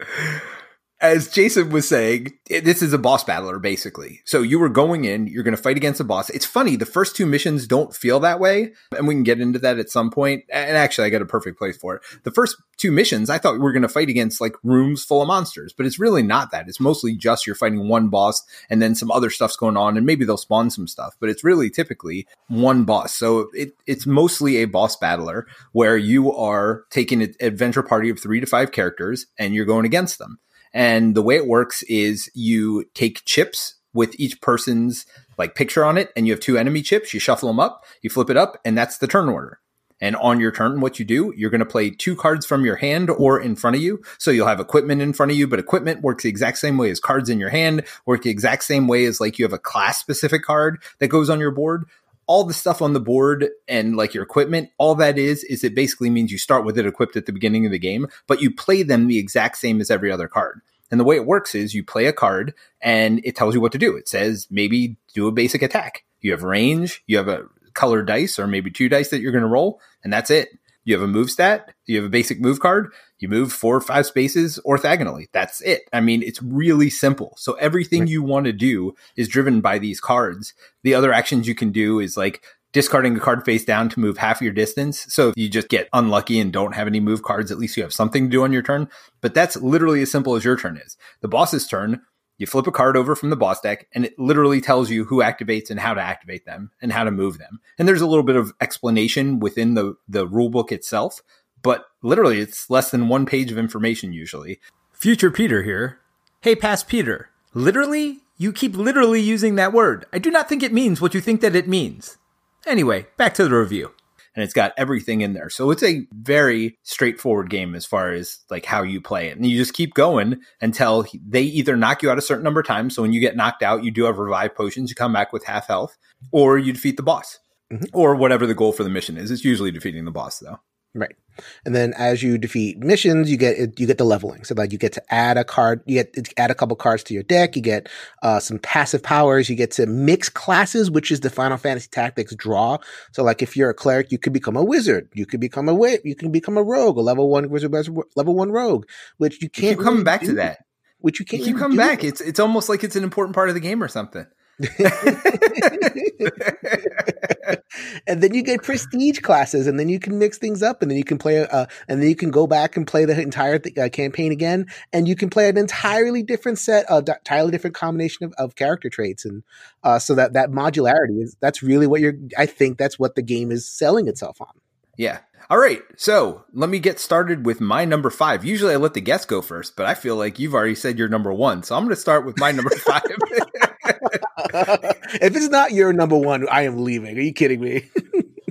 as 1.02 1.26
Jason 1.26 1.70
was 1.70 1.88
saying, 1.88 2.32
this 2.48 2.80
is 2.80 2.92
a 2.92 2.98
boss 2.98 3.24
battler 3.24 3.58
basically. 3.58 4.20
So 4.24 4.40
you 4.40 4.60
were 4.60 4.68
going 4.68 5.04
in, 5.04 5.26
you're 5.26 5.42
going 5.42 5.56
to 5.56 5.62
fight 5.62 5.76
against 5.76 6.00
a 6.00 6.04
boss. 6.04 6.30
It's 6.30 6.46
funny, 6.46 6.76
the 6.76 6.86
first 6.86 7.16
two 7.16 7.26
missions 7.26 7.66
don't 7.66 7.94
feel 7.94 8.20
that 8.20 8.38
way, 8.38 8.72
and 8.96 9.08
we 9.08 9.14
can 9.14 9.24
get 9.24 9.40
into 9.40 9.58
that 9.58 9.80
at 9.80 9.90
some 9.90 10.12
point. 10.12 10.44
And 10.48 10.76
actually, 10.76 11.08
I 11.08 11.10
got 11.10 11.20
a 11.20 11.26
perfect 11.26 11.58
place 11.58 11.76
for 11.76 11.96
it. 11.96 12.02
The 12.22 12.30
first 12.30 12.56
two 12.76 12.92
missions, 12.92 13.30
I 13.30 13.38
thought 13.38 13.54
we 13.54 13.58
were 13.58 13.72
going 13.72 13.82
to 13.82 13.88
fight 13.88 14.08
against 14.10 14.40
like 14.40 14.54
rooms 14.62 15.02
full 15.02 15.20
of 15.20 15.26
monsters, 15.26 15.72
but 15.72 15.86
it's 15.86 15.98
really 15.98 16.22
not 16.22 16.52
that. 16.52 16.68
It's 16.68 16.80
mostly 16.80 17.16
just 17.16 17.48
you're 17.48 17.56
fighting 17.56 17.88
one 17.88 18.08
boss 18.08 18.44
and 18.70 18.80
then 18.80 18.94
some 18.94 19.10
other 19.10 19.28
stuff's 19.28 19.56
going 19.56 19.76
on, 19.76 19.96
and 19.96 20.06
maybe 20.06 20.24
they'll 20.24 20.36
spawn 20.36 20.70
some 20.70 20.86
stuff, 20.86 21.16
but 21.18 21.28
it's 21.28 21.42
really 21.42 21.68
typically 21.68 22.28
one 22.46 22.84
boss. 22.84 23.12
So 23.12 23.50
it, 23.54 23.74
it's 23.88 24.06
mostly 24.06 24.58
a 24.58 24.66
boss 24.66 24.94
battler 24.96 25.48
where 25.72 25.96
you 25.96 26.32
are 26.32 26.84
taking 26.90 27.22
an 27.22 27.34
adventure 27.40 27.82
party 27.82 28.08
of 28.08 28.20
three 28.20 28.38
to 28.38 28.46
five 28.46 28.70
characters 28.70 29.26
and 29.36 29.52
you're 29.52 29.64
going 29.64 29.84
against 29.84 30.20
them. 30.20 30.38
And 30.74 31.14
the 31.14 31.22
way 31.22 31.36
it 31.36 31.46
works 31.46 31.82
is 31.84 32.30
you 32.34 32.84
take 32.94 33.24
chips 33.24 33.74
with 33.94 34.18
each 34.18 34.40
person's 34.40 35.06
like 35.38 35.54
picture 35.54 35.84
on 35.84 35.98
it, 35.98 36.10
and 36.16 36.26
you 36.26 36.32
have 36.32 36.40
two 36.40 36.56
enemy 36.56 36.82
chips. 36.82 37.12
You 37.12 37.20
shuffle 37.20 37.48
them 37.48 37.60
up, 37.60 37.84
you 38.00 38.10
flip 38.10 38.30
it 38.30 38.36
up, 38.36 38.58
and 38.64 38.76
that's 38.76 38.98
the 38.98 39.06
turn 39.06 39.28
order. 39.28 39.60
And 40.02 40.16
on 40.16 40.40
your 40.40 40.50
turn, 40.50 40.80
what 40.80 40.98
you 40.98 41.04
do, 41.04 41.32
you're 41.36 41.48
going 41.48 41.60
to 41.60 41.64
play 41.64 41.88
two 41.88 42.16
cards 42.16 42.44
from 42.44 42.64
your 42.64 42.74
hand 42.74 43.08
or 43.08 43.40
in 43.40 43.54
front 43.54 43.76
of 43.76 43.82
you. 43.82 44.02
So 44.18 44.32
you'll 44.32 44.48
have 44.48 44.58
equipment 44.58 45.00
in 45.00 45.12
front 45.12 45.30
of 45.30 45.38
you, 45.38 45.46
but 45.46 45.60
equipment 45.60 46.02
works 46.02 46.24
the 46.24 46.28
exact 46.28 46.58
same 46.58 46.76
way 46.76 46.90
as 46.90 46.98
cards 46.98 47.28
in 47.28 47.38
your 47.38 47.50
hand, 47.50 47.84
work 48.04 48.22
the 48.22 48.30
exact 48.30 48.64
same 48.64 48.88
way 48.88 49.04
as 49.04 49.20
like 49.20 49.38
you 49.38 49.44
have 49.44 49.52
a 49.52 49.58
class 49.58 49.98
specific 49.98 50.42
card 50.42 50.82
that 50.98 51.06
goes 51.06 51.30
on 51.30 51.38
your 51.38 51.52
board 51.52 51.84
all 52.32 52.44
the 52.44 52.54
stuff 52.54 52.80
on 52.80 52.94
the 52.94 52.98
board 52.98 53.50
and 53.68 53.94
like 53.94 54.14
your 54.14 54.22
equipment, 54.22 54.70
all 54.78 54.94
that 54.94 55.18
is, 55.18 55.44
is 55.44 55.62
it 55.62 55.74
basically 55.74 56.08
means 56.08 56.32
you 56.32 56.38
start 56.38 56.64
with 56.64 56.78
it 56.78 56.86
equipped 56.86 57.14
at 57.14 57.26
the 57.26 57.32
beginning 57.32 57.66
of 57.66 57.72
the 57.72 57.78
game, 57.78 58.06
but 58.26 58.40
you 58.40 58.50
play 58.50 58.82
them 58.82 59.06
the 59.06 59.18
exact 59.18 59.58
same 59.58 59.82
as 59.82 59.90
every 59.90 60.10
other 60.10 60.28
card. 60.28 60.62
And 60.90 60.98
the 60.98 61.04
way 61.04 61.16
it 61.16 61.26
works 61.26 61.54
is 61.54 61.74
you 61.74 61.84
play 61.84 62.06
a 62.06 62.12
card 62.14 62.54
and 62.80 63.20
it 63.22 63.36
tells 63.36 63.54
you 63.54 63.60
what 63.60 63.72
to 63.72 63.78
do. 63.78 63.98
It 63.98 64.08
says 64.08 64.46
maybe 64.50 64.96
do 65.12 65.26
a 65.26 65.30
basic 65.30 65.60
attack. 65.60 66.04
You 66.22 66.30
have 66.30 66.42
range, 66.42 67.04
you 67.06 67.18
have 67.18 67.28
a 67.28 67.44
colored 67.74 68.06
dice 68.06 68.38
or 68.38 68.46
maybe 68.46 68.70
two 68.70 68.88
dice 68.88 69.10
that 69.10 69.20
you're 69.20 69.32
going 69.32 69.42
to 69.42 69.48
roll, 69.48 69.82
and 70.02 70.10
that's 70.10 70.30
it. 70.30 70.48
You 70.84 70.94
have 70.94 71.02
a 71.02 71.08
move 71.08 71.30
stat, 71.30 71.72
you 71.86 71.96
have 71.96 72.06
a 72.06 72.10
basic 72.10 72.40
move 72.40 72.60
card, 72.60 72.92
you 73.18 73.28
move 73.28 73.52
four 73.52 73.76
or 73.76 73.80
five 73.80 74.06
spaces 74.06 74.58
orthogonally. 74.66 75.26
That's 75.32 75.60
it. 75.60 75.82
I 75.92 76.00
mean, 76.00 76.22
it's 76.22 76.42
really 76.42 76.90
simple. 76.90 77.34
So 77.38 77.52
everything 77.54 78.06
you 78.06 78.22
want 78.22 78.46
to 78.46 78.52
do 78.52 78.94
is 79.16 79.28
driven 79.28 79.60
by 79.60 79.78
these 79.78 80.00
cards. 80.00 80.54
The 80.82 80.94
other 80.94 81.12
actions 81.12 81.46
you 81.46 81.54
can 81.54 81.70
do 81.70 82.00
is 82.00 82.16
like 82.16 82.42
discarding 82.72 83.16
a 83.16 83.20
card 83.20 83.44
face 83.44 83.64
down 83.64 83.88
to 83.90 84.00
move 84.00 84.18
half 84.18 84.40
your 84.40 84.52
distance. 84.52 85.06
So 85.12 85.28
if 85.28 85.36
you 85.36 85.48
just 85.48 85.68
get 85.68 85.88
unlucky 85.92 86.40
and 86.40 86.52
don't 86.52 86.74
have 86.74 86.86
any 86.86 87.00
move 87.00 87.22
cards, 87.22 87.52
at 87.52 87.58
least 87.58 87.76
you 87.76 87.82
have 87.82 87.92
something 87.92 88.24
to 88.24 88.30
do 88.30 88.42
on 88.42 88.52
your 88.52 88.62
turn. 88.62 88.88
But 89.20 89.34
that's 89.34 89.56
literally 89.56 90.02
as 90.02 90.10
simple 90.10 90.34
as 90.34 90.44
your 90.44 90.56
turn 90.56 90.78
is. 90.78 90.96
The 91.20 91.28
boss's 91.28 91.66
turn, 91.66 92.00
you 92.38 92.46
flip 92.46 92.66
a 92.66 92.72
card 92.72 92.96
over 92.96 93.14
from 93.14 93.30
the 93.30 93.36
boss 93.36 93.60
deck 93.60 93.86
and 93.92 94.04
it 94.04 94.18
literally 94.18 94.60
tells 94.60 94.90
you 94.90 95.04
who 95.04 95.18
activates 95.18 95.70
and 95.70 95.78
how 95.78 95.94
to 95.94 96.00
activate 96.00 96.44
them 96.44 96.70
and 96.80 96.92
how 96.92 97.04
to 97.04 97.10
move 97.10 97.38
them. 97.38 97.60
And 97.78 97.86
there's 97.86 98.00
a 98.00 98.06
little 98.06 98.24
bit 98.24 98.36
of 98.36 98.52
explanation 98.60 99.38
within 99.38 99.74
the, 99.74 99.94
the 100.08 100.26
rule 100.26 100.48
book 100.48 100.72
itself, 100.72 101.22
but 101.62 101.86
literally 102.02 102.40
it's 102.40 102.68
less 102.68 102.90
than 102.90 103.08
one 103.08 103.26
page 103.26 103.52
of 103.52 103.58
information 103.58 104.12
usually. 104.12 104.60
Future 104.92 105.30
Peter 105.30 105.62
here. 105.62 106.00
Hey, 106.40 106.56
past 106.56 106.88
Peter. 106.88 107.30
Literally? 107.54 108.20
You 108.36 108.52
keep 108.52 108.74
literally 108.76 109.20
using 109.20 109.54
that 109.54 109.72
word. 109.72 110.06
I 110.12 110.18
do 110.18 110.30
not 110.30 110.48
think 110.48 110.62
it 110.62 110.72
means 110.72 111.00
what 111.00 111.14
you 111.14 111.20
think 111.20 111.40
that 111.42 111.54
it 111.54 111.68
means. 111.68 112.18
Anyway, 112.66 113.06
back 113.16 113.34
to 113.34 113.44
the 113.44 113.54
review. 113.54 113.92
And 114.34 114.42
it's 114.42 114.54
got 114.54 114.72
everything 114.76 115.20
in 115.20 115.34
there. 115.34 115.50
So 115.50 115.70
it's 115.70 115.82
a 115.82 116.06
very 116.12 116.78
straightforward 116.84 117.50
game 117.50 117.74
as 117.74 117.84
far 117.84 118.12
as 118.12 118.38
like 118.48 118.64
how 118.64 118.82
you 118.82 119.00
play 119.00 119.28
it. 119.28 119.36
And 119.36 119.44
you 119.44 119.58
just 119.58 119.74
keep 119.74 119.92
going 119.94 120.40
until 120.60 121.06
they 121.26 121.42
either 121.42 121.76
knock 121.76 122.02
you 122.02 122.10
out 122.10 122.18
a 122.18 122.22
certain 122.22 122.44
number 122.44 122.60
of 122.60 122.66
times. 122.66 122.94
So 122.94 123.02
when 123.02 123.12
you 123.12 123.20
get 123.20 123.36
knocked 123.36 123.62
out, 123.62 123.84
you 123.84 123.90
do 123.90 124.04
have 124.04 124.18
revive 124.18 124.54
potions, 124.54 124.88
you 124.90 124.94
come 124.94 125.12
back 125.12 125.32
with 125.32 125.44
half 125.44 125.66
health, 125.66 125.98
or 126.30 126.56
you 126.56 126.72
defeat 126.72 126.96
the 126.96 127.02
boss. 127.02 127.38
Mm-hmm. 127.72 127.84
Or 127.94 128.14
whatever 128.14 128.46
the 128.46 128.54
goal 128.54 128.72
for 128.72 128.84
the 128.84 128.90
mission 128.90 129.16
is. 129.16 129.30
It's 129.30 129.46
usually 129.46 129.70
defeating 129.70 130.04
the 130.04 130.10
boss 130.10 130.38
though. 130.38 130.60
Right. 130.94 131.16
And 131.64 131.74
then 131.74 131.94
as 131.94 132.22
you 132.22 132.36
defeat 132.36 132.78
missions, 132.78 133.30
you 133.30 133.36
get 133.36 133.78
you 133.80 133.86
get 133.86 133.98
the 133.98 134.04
leveling. 134.04 134.44
So 134.44 134.54
like 134.54 134.72
you 134.72 134.78
get 134.78 134.92
to 134.92 135.14
add 135.14 135.38
a 135.38 135.44
card, 135.44 135.82
you 135.86 136.02
get 136.02 136.28
add 136.36 136.50
a 136.50 136.54
couple 136.54 136.76
cards 136.76 137.02
to 137.04 137.14
your 137.14 137.22
deck. 137.22 137.56
You 137.56 137.62
get 137.62 137.88
uh, 138.22 138.40
some 138.40 138.58
passive 138.58 139.02
powers. 139.02 139.48
You 139.48 139.56
get 139.56 139.70
to 139.72 139.86
mix 139.86 140.28
classes, 140.28 140.90
which 140.90 141.10
is 141.10 141.20
the 141.20 141.30
Final 141.30 141.56
Fantasy 141.56 141.88
Tactics 141.90 142.34
draw. 142.34 142.78
So 143.12 143.22
like 143.22 143.40
if 143.40 143.56
you're 143.56 143.70
a 143.70 143.74
cleric, 143.74 144.12
you 144.12 144.18
could 144.18 144.34
become 144.34 144.56
a 144.56 144.64
wizard. 144.64 145.08
You 145.14 145.24
could 145.24 145.40
become 145.40 145.68
a 145.68 145.74
wit. 145.74 146.02
You 146.04 146.14
can 146.14 146.30
become 146.30 146.58
a 146.58 146.62
rogue, 146.62 146.98
a 146.98 147.00
level 147.00 147.30
one 147.30 147.48
wizard, 147.48 147.72
level 148.14 148.34
one 148.34 148.52
rogue, 148.52 148.86
which 149.16 149.42
you 149.42 149.48
can't. 149.48 149.78
You 149.78 149.84
come 149.84 150.04
back 150.04 150.20
do, 150.20 150.28
to 150.28 150.32
that. 150.34 150.64
Which 150.98 151.18
you 151.18 151.26
can't. 151.26 151.44
You 151.46 151.56
come 151.56 151.76
back, 151.76 152.04
it's 152.04 152.20
it's 152.20 152.40
almost 152.40 152.68
like 152.68 152.84
it's 152.84 152.96
an 152.96 153.04
important 153.04 153.34
part 153.34 153.48
of 153.48 153.54
the 153.54 153.60
game 153.60 153.82
or 153.82 153.88
something. 153.88 154.26
and 158.06 158.22
then 158.22 158.34
you 158.34 158.42
get 158.42 158.62
prestige 158.62 159.20
classes, 159.20 159.66
and 159.66 159.78
then 159.78 159.88
you 159.88 159.98
can 159.98 160.18
mix 160.18 160.38
things 160.38 160.62
up, 160.62 160.82
and 160.82 160.90
then 160.90 160.98
you 160.98 161.04
can 161.04 161.18
play, 161.18 161.46
uh, 161.46 161.66
and 161.88 162.00
then 162.00 162.08
you 162.08 162.16
can 162.16 162.30
go 162.30 162.46
back 162.46 162.76
and 162.76 162.86
play 162.86 163.04
the 163.04 163.20
entire 163.20 163.58
th- 163.58 163.76
uh, 163.76 163.88
campaign 163.88 164.32
again, 164.32 164.66
and 164.92 165.08
you 165.08 165.16
can 165.16 165.30
play 165.30 165.48
an 165.48 165.56
entirely 165.56 166.22
different 166.22 166.58
set, 166.58 166.90
uh, 166.90 167.02
entirely 167.06 167.50
different 167.50 167.74
combination 167.74 168.26
of, 168.26 168.32
of 168.38 168.54
character 168.54 168.88
traits, 168.88 169.24
and 169.24 169.42
uh, 169.82 169.98
so 169.98 170.14
that 170.14 170.34
that 170.34 170.50
modularity 170.50 171.22
is 171.22 171.36
that's 171.40 171.62
really 171.62 171.86
what 171.86 172.00
you're. 172.00 172.14
I 172.38 172.46
think 172.46 172.78
that's 172.78 172.98
what 172.98 173.14
the 173.14 173.22
game 173.22 173.50
is 173.50 173.68
selling 173.68 174.08
itself 174.08 174.40
on. 174.40 174.52
Yeah. 174.96 175.20
All 175.50 175.58
right. 175.58 175.82
So 175.96 176.44
let 176.52 176.70
me 176.70 176.78
get 176.78 177.00
started 177.00 177.44
with 177.44 177.60
my 177.60 177.84
number 177.84 178.10
five. 178.10 178.44
Usually 178.44 178.72
I 178.72 178.76
let 178.76 178.94
the 178.94 179.00
guests 179.00 179.26
go 179.26 179.42
first, 179.42 179.76
but 179.76 179.86
I 179.86 179.94
feel 179.94 180.16
like 180.16 180.38
you've 180.38 180.54
already 180.54 180.74
said 180.74 180.98
your 180.98 181.08
number 181.08 181.32
one. 181.32 181.62
So 181.62 181.76
I'm 181.76 181.82
going 181.82 181.94
to 181.94 182.00
start 182.00 182.24
with 182.24 182.38
my 182.38 182.52
number 182.52 182.74
five. 182.76 183.02
if 184.54 185.36
it's 185.36 185.48
not 185.48 185.72
your 185.72 185.92
number 185.92 186.16
one, 186.16 186.48
I 186.48 186.62
am 186.62 186.84
leaving. 186.84 187.16
Are 187.16 187.20
you 187.20 187.32
kidding 187.32 187.60
me? 187.60 187.90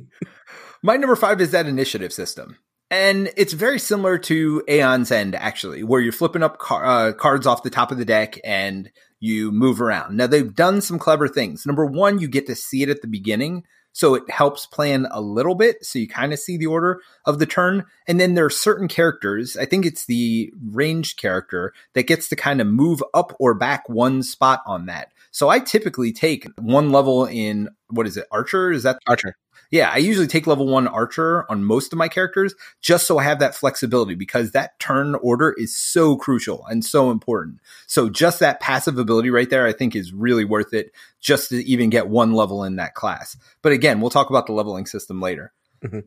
My 0.83 0.97
number 0.97 1.15
five 1.15 1.39
is 1.41 1.51
that 1.51 1.67
initiative 1.67 2.11
system. 2.11 2.57
And 2.89 3.31
it's 3.37 3.53
very 3.53 3.79
similar 3.79 4.17
to 4.19 4.63
Aeon's 4.67 5.11
End, 5.11 5.33
actually, 5.35 5.83
where 5.83 6.01
you're 6.01 6.11
flipping 6.11 6.43
up 6.43 6.57
car- 6.57 6.85
uh, 6.85 7.13
cards 7.13 7.47
off 7.47 7.63
the 7.63 7.69
top 7.69 7.91
of 7.91 7.97
the 7.97 8.05
deck 8.05 8.37
and 8.43 8.91
you 9.21 9.51
move 9.51 9.81
around. 9.81 10.17
Now, 10.17 10.27
they've 10.27 10.53
done 10.53 10.81
some 10.81 10.99
clever 10.99 11.27
things. 11.29 11.65
Number 11.65 11.85
one, 11.85 12.19
you 12.19 12.27
get 12.27 12.47
to 12.47 12.55
see 12.55 12.83
it 12.83 12.89
at 12.89 13.01
the 13.01 13.07
beginning. 13.07 13.63
So 13.93 14.15
it 14.15 14.29
helps 14.29 14.65
plan 14.65 15.07
a 15.11 15.21
little 15.21 15.55
bit. 15.55 15.85
So 15.85 15.99
you 15.99 16.07
kind 16.07 16.33
of 16.33 16.39
see 16.39 16.57
the 16.57 16.65
order 16.67 17.01
of 17.25 17.39
the 17.39 17.45
turn. 17.45 17.85
And 18.07 18.19
then 18.19 18.33
there 18.33 18.45
are 18.45 18.49
certain 18.49 18.87
characters, 18.87 19.55
I 19.57 19.65
think 19.65 19.85
it's 19.85 20.05
the 20.05 20.51
ranged 20.71 21.17
character 21.17 21.73
that 21.93 22.07
gets 22.07 22.29
to 22.29 22.35
kind 22.35 22.61
of 22.61 22.67
move 22.67 23.03
up 23.13 23.35
or 23.39 23.53
back 23.53 23.87
one 23.87 24.23
spot 24.23 24.61
on 24.65 24.87
that. 24.87 25.11
So 25.31 25.49
I 25.49 25.59
typically 25.59 26.11
take 26.11 26.47
one 26.59 26.91
level 26.91 27.25
in 27.25 27.69
what 27.89 28.07
is 28.07 28.17
it, 28.17 28.27
Archer? 28.31 28.71
Is 28.71 28.83
that 28.83 28.99
Archer? 29.07 29.35
Yeah, 29.71 29.89
I 29.89 29.97
usually 29.97 30.27
take 30.27 30.47
level 30.47 30.67
one 30.67 30.85
archer 30.87 31.49
on 31.49 31.63
most 31.63 31.93
of 31.93 31.97
my 31.97 32.09
characters 32.09 32.53
just 32.81 33.07
so 33.07 33.17
I 33.17 33.23
have 33.23 33.39
that 33.39 33.55
flexibility 33.55 34.15
because 34.15 34.51
that 34.51 34.77
turn 34.79 35.15
order 35.15 35.55
is 35.57 35.75
so 35.75 36.17
crucial 36.17 36.65
and 36.65 36.83
so 36.83 37.09
important. 37.09 37.61
So 37.87 38.09
just 38.09 38.41
that 38.41 38.59
passive 38.59 38.97
ability 38.97 39.29
right 39.29 39.49
there, 39.49 39.65
I 39.65 39.71
think 39.71 39.95
is 39.95 40.11
really 40.11 40.43
worth 40.43 40.73
it 40.73 40.91
just 41.21 41.49
to 41.49 41.65
even 41.65 41.89
get 41.89 42.09
one 42.09 42.33
level 42.33 42.65
in 42.65 42.75
that 42.75 42.95
class. 42.95 43.37
But 43.61 43.71
again, 43.71 44.01
we'll 44.01 44.09
talk 44.09 44.29
about 44.29 44.45
the 44.45 44.53
leveling 44.53 44.85
system 44.85 45.21
later. 45.21 45.53
Mm-hmm. 45.81 45.99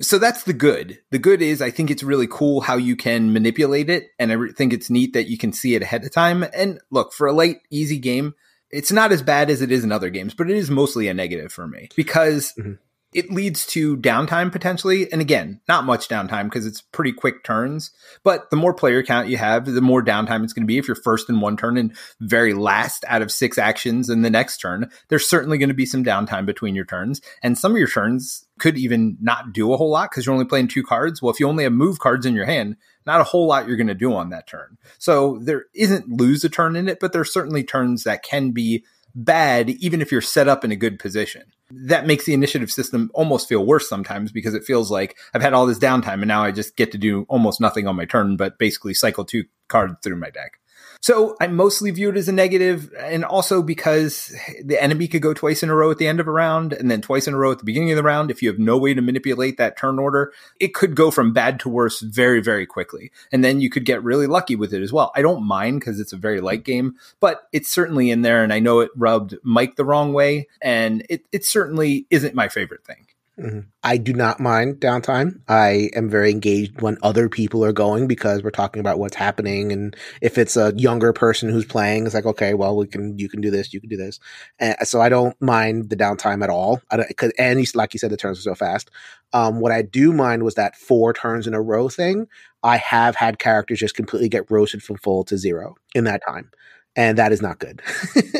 So 0.00 0.18
that's 0.18 0.42
the 0.42 0.52
good. 0.52 0.98
The 1.10 1.20
good 1.20 1.42
is 1.42 1.62
I 1.62 1.70
think 1.70 1.92
it's 1.92 2.02
really 2.02 2.26
cool 2.26 2.62
how 2.62 2.74
you 2.74 2.96
can 2.96 3.32
manipulate 3.32 3.88
it. 3.88 4.08
And 4.18 4.32
I 4.32 4.36
think 4.52 4.72
it's 4.72 4.90
neat 4.90 5.12
that 5.12 5.28
you 5.28 5.38
can 5.38 5.52
see 5.52 5.76
it 5.76 5.82
ahead 5.82 6.04
of 6.04 6.10
time. 6.10 6.44
And 6.52 6.80
look, 6.90 7.12
for 7.12 7.28
a 7.28 7.32
light, 7.32 7.58
easy 7.70 7.98
game, 7.98 8.34
it's 8.72 8.90
not 8.90 9.12
as 9.12 9.22
bad 9.22 9.50
as 9.50 9.62
it 9.62 9.70
is 9.70 9.84
in 9.84 9.92
other 9.92 10.10
games, 10.10 10.34
but 10.34 10.50
it 10.50 10.56
is 10.56 10.70
mostly 10.70 11.08
a 11.08 11.14
negative 11.14 11.52
for 11.52 11.68
me 11.68 11.88
because 11.94 12.54
mm-hmm 12.58 12.74
it 13.14 13.30
leads 13.30 13.66
to 13.66 13.96
downtime 13.98 14.50
potentially. 14.50 15.10
And 15.12 15.20
again, 15.20 15.60
not 15.68 15.84
much 15.84 16.08
downtime 16.08 16.44
because 16.44 16.66
it's 16.66 16.80
pretty 16.80 17.12
quick 17.12 17.44
turns. 17.44 17.90
But 18.22 18.50
the 18.50 18.56
more 18.56 18.72
player 18.72 19.02
count 19.02 19.28
you 19.28 19.36
have, 19.36 19.66
the 19.66 19.80
more 19.80 20.02
downtime 20.02 20.42
it's 20.44 20.52
going 20.52 20.62
to 20.62 20.66
be. 20.66 20.78
If 20.78 20.88
you're 20.88 20.94
first 20.94 21.28
in 21.28 21.40
one 21.40 21.56
turn 21.56 21.76
and 21.76 21.94
very 22.20 22.54
last 22.54 23.04
out 23.08 23.22
of 23.22 23.30
six 23.30 23.58
actions 23.58 24.08
in 24.08 24.22
the 24.22 24.30
next 24.30 24.58
turn, 24.58 24.90
there's 25.08 25.28
certainly 25.28 25.58
going 25.58 25.68
to 25.68 25.74
be 25.74 25.86
some 25.86 26.04
downtime 26.04 26.46
between 26.46 26.74
your 26.74 26.86
turns. 26.86 27.20
And 27.42 27.58
some 27.58 27.72
of 27.72 27.78
your 27.78 27.88
turns 27.88 28.46
could 28.58 28.78
even 28.78 29.18
not 29.20 29.52
do 29.52 29.72
a 29.72 29.76
whole 29.76 29.90
lot 29.90 30.10
because 30.10 30.24
you're 30.24 30.34
only 30.34 30.46
playing 30.46 30.68
two 30.68 30.82
cards. 30.82 31.20
Well, 31.20 31.32
if 31.32 31.40
you 31.40 31.48
only 31.48 31.64
have 31.64 31.72
move 31.72 31.98
cards 31.98 32.24
in 32.24 32.34
your 32.34 32.46
hand, 32.46 32.76
not 33.06 33.20
a 33.20 33.24
whole 33.24 33.46
lot 33.46 33.66
you're 33.66 33.76
going 33.76 33.86
to 33.86 33.94
do 33.94 34.14
on 34.14 34.30
that 34.30 34.46
turn. 34.46 34.78
So 34.98 35.38
there 35.42 35.66
isn't 35.74 36.08
lose 36.08 36.44
a 36.44 36.48
turn 36.48 36.76
in 36.76 36.88
it, 36.88 36.98
but 37.00 37.12
there's 37.12 37.32
certainly 37.32 37.64
turns 37.64 38.04
that 38.04 38.22
can 38.22 38.50
be 38.50 38.84
bad, 39.14 39.70
even 39.70 40.00
if 40.00 40.10
you're 40.10 40.20
set 40.20 40.48
up 40.48 40.64
in 40.64 40.72
a 40.72 40.76
good 40.76 40.98
position. 40.98 41.42
That 41.70 42.06
makes 42.06 42.24
the 42.24 42.34
initiative 42.34 42.70
system 42.70 43.10
almost 43.14 43.48
feel 43.48 43.64
worse 43.64 43.88
sometimes 43.88 44.32
because 44.32 44.54
it 44.54 44.64
feels 44.64 44.90
like 44.90 45.16
I've 45.34 45.42
had 45.42 45.52
all 45.52 45.66
this 45.66 45.78
downtime 45.78 46.14
and 46.14 46.28
now 46.28 46.42
I 46.42 46.52
just 46.52 46.76
get 46.76 46.92
to 46.92 46.98
do 46.98 47.24
almost 47.28 47.60
nothing 47.60 47.86
on 47.86 47.96
my 47.96 48.04
turn, 48.04 48.36
but 48.36 48.58
basically 48.58 48.94
cycle 48.94 49.24
two 49.24 49.44
cards 49.68 49.94
through 50.02 50.16
my 50.16 50.30
deck. 50.30 50.58
So 51.02 51.36
I 51.40 51.48
mostly 51.48 51.90
view 51.90 52.10
it 52.10 52.16
as 52.16 52.28
a 52.28 52.32
negative, 52.32 52.94
and 52.96 53.24
also 53.24 53.60
because 53.60 54.32
the 54.62 54.80
enemy 54.80 55.08
could 55.08 55.20
go 55.20 55.34
twice 55.34 55.64
in 55.64 55.68
a 55.68 55.74
row 55.74 55.90
at 55.90 55.98
the 55.98 56.06
end 56.06 56.20
of 56.20 56.28
a 56.28 56.30
round, 56.30 56.72
and 56.72 56.88
then 56.88 57.00
twice 57.00 57.26
in 57.26 57.34
a 57.34 57.36
row 57.36 57.50
at 57.50 57.58
the 57.58 57.64
beginning 57.64 57.90
of 57.90 57.96
the 57.96 58.04
round. 58.04 58.30
If 58.30 58.40
you 58.40 58.48
have 58.48 58.60
no 58.60 58.78
way 58.78 58.94
to 58.94 59.02
manipulate 59.02 59.56
that 59.56 59.76
turn 59.76 59.98
order, 59.98 60.32
it 60.60 60.74
could 60.74 60.94
go 60.94 61.10
from 61.10 61.32
bad 61.32 61.58
to 61.60 61.68
worse 61.68 61.98
very, 61.98 62.40
very 62.40 62.66
quickly. 62.66 63.10
And 63.32 63.44
then 63.44 63.60
you 63.60 63.68
could 63.68 63.84
get 63.84 64.04
really 64.04 64.28
lucky 64.28 64.54
with 64.54 64.72
it 64.72 64.80
as 64.80 64.92
well. 64.92 65.10
I 65.16 65.22
don't 65.22 65.42
mind 65.42 65.80
because 65.80 65.98
it's 65.98 66.12
a 66.12 66.16
very 66.16 66.40
light 66.40 66.62
game, 66.62 66.94
but 67.18 67.48
it's 67.52 67.68
certainly 67.68 68.12
in 68.12 68.22
there, 68.22 68.44
and 68.44 68.52
I 68.52 68.60
know 68.60 68.78
it 68.78 68.92
rubbed 68.94 69.34
Mike 69.42 69.74
the 69.74 69.84
wrong 69.84 70.12
way, 70.12 70.46
and 70.60 71.04
it, 71.10 71.24
it 71.32 71.44
certainly 71.44 72.06
isn't 72.10 72.36
my 72.36 72.46
favorite 72.46 72.84
thing. 72.84 73.08
Mm-hmm. 73.38 73.60
I 73.82 73.96
do 73.96 74.12
not 74.12 74.40
mind 74.40 74.76
downtime. 74.76 75.40
I 75.48 75.88
am 75.96 76.10
very 76.10 76.30
engaged 76.30 76.82
when 76.82 76.98
other 77.02 77.30
people 77.30 77.64
are 77.64 77.72
going 77.72 78.06
because 78.06 78.42
we're 78.42 78.50
talking 78.50 78.80
about 78.80 78.98
what's 78.98 79.16
happening. 79.16 79.72
And 79.72 79.96
if 80.20 80.36
it's 80.36 80.54
a 80.54 80.74
younger 80.76 81.14
person 81.14 81.48
who's 81.48 81.64
playing, 81.64 82.04
it's 82.04 82.14
like, 82.14 82.26
okay, 82.26 82.52
well, 82.52 82.76
we 82.76 82.86
can, 82.86 83.18
you 83.18 83.30
can 83.30 83.40
do 83.40 83.50
this, 83.50 83.72
you 83.72 83.80
can 83.80 83.88
do 83.88 83.96
this. 83.96 84.20
And 84.58 84.76
so 84.82 85.00
I 85.00 85.08
don't 85.08 85.40
mind 85.40 85.88
the 85.88 85.96
downtime 85.96 86.44
at 86.44 86.50
all. 86.50 86.82
I 86.90 86.98
don't, 86.98 87.16
cause, 87.16 87.32
and 87.38 87.64
like 87.74 87.94
you 87.94 87.98
said, 87.98 88.10
the 88.10 88.18
turns 88.18 88.38
are 88.38 88.42
so 88.42 88.54
fast. 88.54 88.90
Um, 89.32 89.60
what 89.60 89.72
I 89.72 89.80
do 89.80 90.12
mind 90.12 90.42
was 90.42 90.56
that 90.56 90.76
four 90.76 91.14
turns 91.14 91.46
in 91.46 91.54
a 91.54 91.62
row 91.62 91.88
thing. 91.88 92.28
I 92.62 92.76
have 92.76 93.16
had 93.16 93.38
characters 93.38 93.80
just 93.80 93.94
completely 93.94 94.28
get 94.28 94.50
roasted 94.50 94.82
from 94.82 94.98
full 94.98 95.24
to 95.24 95.38
zero 95.38 95.76
in 95.94 96.04
that 96.04 96.20
time. 96.26 96.50
And 96.94 97.16
that 97.16 97.32
is 97.32 97.40
not 97.40 97.58
good. 97.58 97.80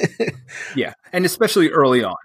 yeah. 0.77 0.93
And 1.15 1.25
especially 1.25 1.71
early 1.71 2.05
on 2.05 2.17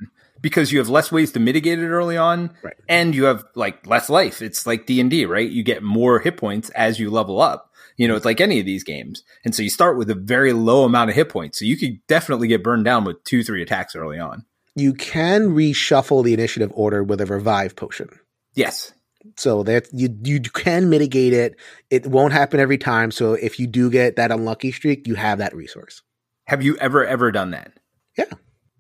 because 0.41 0.71
you 0.71 0.79
have 0.79 0.89
less 0.89 1.11
ways 1.11 1.31
to 1.33 1.39
mitigate 1.39 1.79
it 1.79 1.87
early 1.87 2.17
on 2.17 2.51
right. 2.63 2.75
and 2.87 3.15
you 3.15 3.25
have 3.25 3.43
like 3.55 3.85
less 3.87 4.09
life. 4.09 4.41
It's 4.41 4.65
like 4.67 4.85
D&D, 4.85 5.25
right? 5.25 5.49
You 5.49 5.63
get 5.63 5.83
more 5.83 6.19
hit 6.19 6.37
points 6.37 6.69
as 6.71 6.99
you 6.99 7.09
level 7.09 7.41
up. 7.41 7.71
You 7.97 8.07
know, 8.07 8.15
it's 8.15 8.25
like 8.25 8.39
any 8.39 8.59
of 8.59 8.65
these 8.65 8.83
games. 8.83 9.23
And 9.43 9.55
so 9.55 9.63
you 9.63 9.71
start 9.71 9.97
with 9.97 10.09
a 10.09 10.15
very 10.15 10.53
low 10.53 10.83
amount 10.83 11.09
of 11.09 11.15
hit 11.15 11.29
points. 11.29 11.57
So 11.57 11.65
you 11.65 11.77
could 11.77 11.99
definitely 12.07 12.47
get 12.47 12.63
burned 12.63 12.85
down 12.85 13.03
with 13.03 13.23
two, 13.23 13.43
three 13.43 13.63
attacks 13.63 13.95
early 13.95 14.19
on. 14.19 14.45
You 14.75 14.93
can 14.93 15.49
reshuffle 15.49 16.23
the 16.23 16.33
initiative 16.33 16.71
order 16.75 17.03
with 17.03 17.19
a 17.21 17.25
revive 17.25 17.75
potion. 17.75 18.09
Yes. 18.53 18.93
So 19.35 19.63
that 19.63 19.87
you 19.91 20.15
you 20.23 20.39
can 20.39 20.89
mitigate 20.89 21.33
it. 21.33 21.55
It 21.89 22.05
won't 22.05 22.33
happen 22.33 22.59
every 22.59 22.77
time. 22.77 23.09
So 23.09 23.33
if 23.33 23.59
you 23.59 23.65
do 23.65 23.89
get 23.89 24.15
that 24.15 24.31
unlucky 24.31 24.71
streak, 24.71 25.07
you 25.07 25.15
have 25.15 25.39
that 25.39 25.55
resource. 25.55 26.03
Have 26.45 26.63
you 26.63 26.77
ever 26.77 27.03
ever 27.03 27.31
done 27.31 27.51
that? 27.51 27.73
Yeah. 28.17 28.31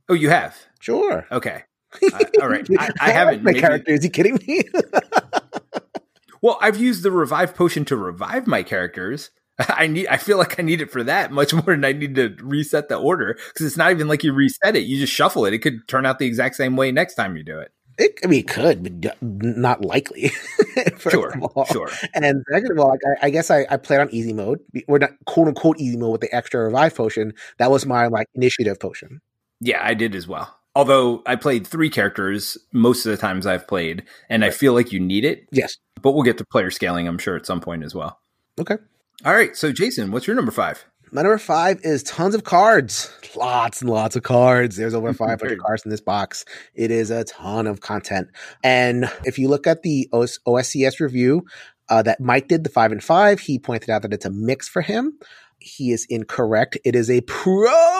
Oh, 0.07 0.13
you 0.13 0.29
have. 0.29 0.55
Sure. 0.79 1.25
Okay. 1.31 1.63
Uh, 2.03 2.19
all 2.41 2.49
right. 2.49 2.67
I, 2.77 2.91
I 2.99 3.11
haven't. 3.11 3.43
my 3.43 3.53
character. 3.53 3.93
Is 3.93 4.03
he 4.03 4.09
kidding 4.09 4.37
me? 4.45 4.61
well, 6.41 6.57
I've 6.61 6.77
used 6.77 7.01
the 7.01 7.11
revive 7.11 7.55
potion 7.55 7.85
to 7.85 7.95
revive 7.95 8.45
my 8.45 8.61
characters. 8.61 9.31
I 9.69 9.87
need. 9.87 10.07
I 10.07 10.17
feel 10.17 10.37
like 10.37 10.59
I 10.59 10.63
need 10.63 10.81
it 10.81 10.91
for 10.91 11.03
that 11.03 11.31
much 11.31 11.53
more 11.53 11.63
than 11.67 11.85
I 11.85 11.93
need 11.93 12.15
to 12.15 12.35
reset 12.41 12.89
the 12.89 12.97
order 12.97 13.37
because 13.47 13.65
it's 13.65 13.77
not 13.77 13.91
even 13.91 14.09
like 14.09 14.23
you 14.23 14.33
reset 14.33 14.75
it. 14.75 14.81
You 14.81 14.99
just 14.99 15.13
shuffle 15.13 15.45
it. 15.45 15.53
It 15.53 15.59
could 15.59 15.87
turn 15.87 16.05
out 16.05 16.19
the 16.19 16.27
exact 16.27 16.55
same 16.55 16.75
way 16.75 16.91
next 16.91 17.15
time 17.15 17.37
you 17.37 17.43
do 17.43 17.57
it. 17.57 17.71
It, 17.97 18.19
I 18.23 18.27
mean, 18.27 18.41
it 18.41 18.47
could, 18.47 19.01
but 19.01 19.17
not 19.21 19.83
likely. 19.83 20.29
sure, 20.99 21.33
sure. 21.71 21.89
And 22.13 22.43
second 22.51 22.71
of 22.71 22.79
all, 22.79 22.89
like, 22.89 22.99
I, 23.21 23.25
I, 23.25 23.29
guess 23.31 23.49
I, 23.49 23.65
I 23.71 23.77
played 23.77 23.99
on 23.99 24.09
easy 24.11 24.33
mode. 24.33 24.59
We're 24.87 24.99
not 24.99 25.13
quote 25.25 25.47
unquote 25.47 25.79
easy 25.79 25.97
mode 25.97 26.11
with 26.11 26.21
the 26.21 26.35
extra 26.35 26.63
revive 26.63 26.93
potion. 26.95 27.33
That 27.57 27.71
was 27.71 27.87
my 27.87 28.05
like 28.05 28.27
initiative 28.35 28.79
potion. 28.79 29.21
Yeah, 29.61 29.79
I 29.81 29.95
did 29.95 30.13
as 30.13 30.27
well. 30.27 30.56
Although 30.77 31.23
I 31.25 31.35
played 31.35 31.65
three 31.65 31.89
characters 31.89 32.55
most 32.71 33.03
of 33.03 33.09
the 33.09 33.17
times 33.17 33.47
I've 33.47 33.67
played, 33.67 34.03
and 34.29 34.45
I 34.45 34.51
feel 34.51 34.73
like 34.73 34.91
you 34.91 34.99
need 34.99 35.25
it. 35.25 35.47
Yes. 35.51 35.75
But 36.03 36.11
we'll 36.11 36.21
get 36.21 36.37
to 36.37 36.45
player 36.45 36.69
scaling, 36.69 37.07
I'm 37.07 37.17
sure, 37.17 37.35
at 37.35 37.47
some 37.47 37.61
point 37.61 37.83
as 37.83 37.95
well. 37.95 38.19
Okay. 38.59 38.75
All 39.25 39.33
right. 39.33 39.57
So, 39.57 39.71
Jason, 39.71 40.11
what's 40.11 40.27
your 40.27 40.35
number 40.35 40.51
five? 40.51 40.85
My 41.11 41.23
number 41.23 41.39
five 41.39 41.79
is 41.81 42.03
tons 42.03 42.35
of 42.35 42.43
cards. 42.43 43.11
Lots 43.35 43.81
and 43.81 43.89
lots 43.89 44.15
of 44.15 44.21
cards. 44.21 44.75
There's 44.75 44.93
over 44.93 45.13
500 45.15 45.57
cards 45.57 45.83
in 45.83 45.89
this 45.89 45.99
box. 45.99 46.45
It 46.75 46.91
is 46.91 47.09
a 47.09 47.23
ton 47.23 47.65
of 47.65 47.81
content. 47.81 48.27
And 48.63 49.11
if 49.25 49.39
you 49.39 49.47
look 49.47 49.65
at 49.65 49.81
the 49.81 50.07
OS- 50.13 50.37
OSCS 50.45 50.99
review 50.99 51.43
uh, 51.89 52.03
that 52.03 52.19
Mike 52.19 52.49
did, 52.49 52.63
the 52.63 52.69
five 52.69 52.91
and 52.91 53.03
five, 53.03 53.39
he 53.39 53.57
pointed 53.57 53.89
out 53.89 54.03
that 54.03 54.13
it's 54.13 54.25
a 54.25 54.29
mix 54.29 54.67
for 54.67 54.83
him. 54.83 55.17
He 55.57 55.91
is 55.91 56.05
incorrect. 56.07 56.77
It 56.85 56.95
is 56.95 57.09
a 57.09 57.21
pro. 57.21 57.96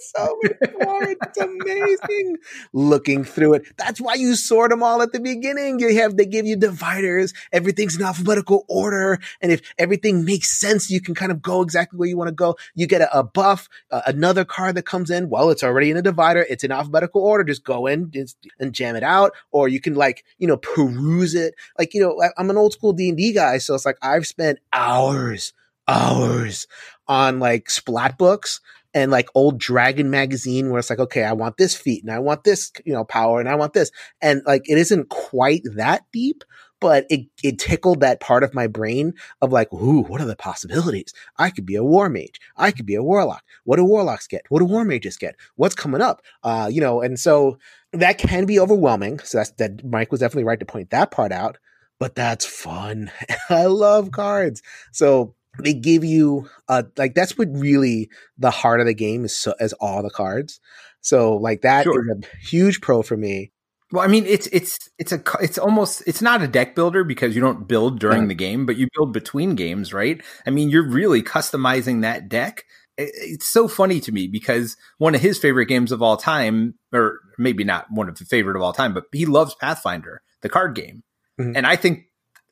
So 0.00 0.38
many 0.42 1.16
It's 1.22 1.38
amazing. 1.38 2.36
Looking 2.72 3.24
through 3.24 3.54
it. 3.54 3.66
That's 3.76 4.00
why 4.00 4.14
you 4.14 4.34
sort 4.34 4.70
them 4.70 4.82
all 4.82 5.02
at 5.02 5.12
the 5.12 5.20
beginning. 5.20 5.80
You 5.80 5.94
have, 5.96 6.16
they 6.16 6.26
give 6.26 6.46
you 6.46 6.56
dividers. 6.56 7.32
Everything's 7.52 7.96
in 7.96 8.02
alphabetical 8.02 8.64
order. 8.68 9.18
And 9.40 9.52
if 9.52 9.62
everything 9.78 10.24
makes 10.24 10.50
sense, 10.58 10.90
you 10.90 11.00
can 11.00 11.14
kind 11.14 11.32
of 11.32 11.42
go 11.42 11.62
exactly 11.62 11.98
where 11.98 12.08
you 12.08 12.16
want 12.16 12.28
to 12.28 12.34
go. 12.34 12.56
You 12.74 12.86
get 12.86 13.00
a, 13.00 13.18
a 13.18 13.22
buff, 13.22 13.68
uh, 13.90 14.02
another 14.06 14.44
card 14.44 14.76
that 14.76 14.84
comes 14.84 15.10
in. 15.10 15.28
Well, 15.28 15.50
it's 15.50 15.62
already 15.62 15.90
in 15.90 15.96
a 15.96 16.02
divider. 16.02 16.46
It's 16.48 16.64
in 16.64 16.72
alphabetical 16.72 17.22
order. 17.22 17.44
Just 17.44 17.64
go 17.64 17.86
in 17.86 18.12
and 18.58 18.72
jam 18.72 18.96
it 18.96 19.02
out. 19.02 19.32
Or 19.50 19.68
you 19.68 19.80
can 19.80 19.94
like, 19.94 20.24
you 20.38 20.46
know, 20.46 20.56
peruse 20.56 21.34
it. 21.34 21.54
Like, 21.78 21.94
you 21.94 22.00
know, 22.00 22.22
I'm 22.36 22.50
an 22.50 22.56
old 22.56 22.72
school 22.72 22.92
D&D 22.92 23.32
guy. 23.32 23.58
So 23.58 23.74
it's 23.74 23.86
like 23.86 23.98
I've 24.02 24.26
spent 24.26 24.58
hours 24.72 25.52
hours 25.88 26.66
on 27.08 27.38
like 27.38 27.70
splat 27.70 28.18
books 28.18 28.60
and 28.96 29.12
like 29.12 29.28
old 29.34 29.58
dragon 29.60 30.10
magazine 30.10 30.70
where 30.70 30.80
it's 30.80 30.90
like 30.90 30.98
okay 30.98 31.22
i 31.22 31.32
want 31.32 31.56
this 31.58 31.76
feat 31.76 32.02
and 32.02 32.10
i 32.10 32.18
want 32.18 32.42
this 32.42 32.72
you 32.84 32.92
know 32.92 33.04
power 33.04 33.38
and 33.38 33.48
i 33.48 33.54
want 33.54 33.74
this 33.74 33.92
and 34.20 34.42
like 34.46 34.62
it 34.64 34.78
isn't 34.78 35.08
quite 35.10 35.60
that 35.76 36.02
deep 36.12 36.42
but 36.80 37.06
it, 37.08 37.26
it 37.42 37.58
tickled 37.58 38.00
that 38.00 38.20
part 38.20 38.42
of 38.42 38.54
my 38.54 38.66
brain 38.66 39.14
of 39.40 39.52
like, 39.52 39.72
ooh, 39.72 40.02
what 40.02 40.20
are 40.20 40.26
the 40.26 40.36
possibilities? 40.36 41.12
I 41.38 41.50
could 41.50 41.64
be 41.64 41.76
a 41.76 41.84
war 41.84 42.08
mage. 42.08 42.40
I 42.56 42.70
could 42.70 42.86
be 42.86 42.94
a 42.94 43.02
warlock. 43.02 43.42
What 43.64 43.76
do 43.76 43.84
warlocks 43.84 44.26
get? 44.26 44.42
What 44.50 44.58
do 44.58 44.66
war 44.66 44.84
mages 44.84 45.16
get? 45.16 45.36
What's 45.54 45.74
coming 45.74 46.02
up? 46.02 46.22
Uh, 46.42 46.68
you 46.70 46.80
know, 46.80 47.00
and 47.00 47.18
so 47.18 47.58
that 47.92 48.18
can 48.18 48.44
be 48.46 48.60
overwhelming. 48.60 49.20
So 49.20 49.38
that's 49.38 49.52
that 49.52 49.84
Mike 49.84 50.10
was 50.10 50.20
definitely 50.20 50.44
right 50.44 50.60
to 50.60 50.66
point 50.66 50.90
that 50.90 51.10
part 51.10 51.32
out, 51.32 51.58
but 51.98 52.14
that's 52.14 52.44
fun. 52.44 53.10
I 53.48 53.66
love 53.66 54.10
cards. 54.10 54.62
So 54.92 55.34
they 55.58 55.74
give 55.74 56.04
you 56.04 56.48
uh 56.68 56.82
like 56.96 57.14
that's 57.14 57.36
what 57.36 57.48
really 57.50 58.08
the 58.38 58.50
heart 58.50 58.80
of 58.80 58.86
the 58.86 58.94
game 58.94 59.24
is 59.24 59.36
so 59.36 59.54
as 59.60 59.72
all 59.74 60.02
the 60.02 60.10
cards 60.10 60.60
so 61.00 61.36
like 61.36 61.62
that 61.62 61.84
sure. 61.84 62.00
is 62.00 62.24
a 62.24 62.46
huge 62.46 62.80
pro 62.80 63.02
for 63.02 63.16
me 63.16 63.52
well 63.92 64.02
i 64.02 64.06
mean 64.06 64.24
it's 64.26 64.46
it's 64.48 64.78
it's 64.98 65.12
a 65.12 65.22
it's 65.40 65.58
almost 65.58 66.02
it's 66.06 66.22
not 66.22 66.42
a 66.42 66.48
deck 66.48 66.74
builder 66.74 67.04
because 67.04 67.34
you 67.34 67.40
don't 67.40 67.68
build 67.68 67.98
during 67.98 68.22
yeah. 68.22 68.28
the 68.28 68.34
game 68.34 68.66
but 68.66 68.76
you 68.76 68.88
build 68.94 69.12
between 69.12 69.54
games 69.54 69.92
right 69.92 70.22
i 70.46 70.50
mean 70.50 70.70
you're 70.70 70.88
really 70.88 71.22
customizing 71.22 72.02
that 72.02 72.28
deck 72.28 72.64
it's 72.98 73.46
so 73.46 73.68
funny 73.68 74.00
to 74.00 74.12
me 74.12 74.26
because 74.26 74.76
one 74.98 75.14
of 75.14 75.20
his 75.20 75.38
favorite 75.38 75.66
games 75.66 75.92
of 75.92 76.02
all 76.02 76.16
time 76.16 76.74
or 76.92 77.20
maybe 77.38 77.64
not 77.64 77.86
one 77.90 78.08
of 78.08 78.18
the 78.18 78.24
favorite 78.24 78.56
of 78.56 78.62
all 78.62 78.72
time, 78.72 78.94
but 78.94 79.04
he 79.12 79.26
loves 79.26 79.54
Pathfinder, 79.54 80.22
the 80.42 80.48
card 80.48 80.74
game. 80.74 81.02
Mm-hmm. 81.40 81.56
And 81.56 81.66
I 81.66 81.76
think, 81.76 82.04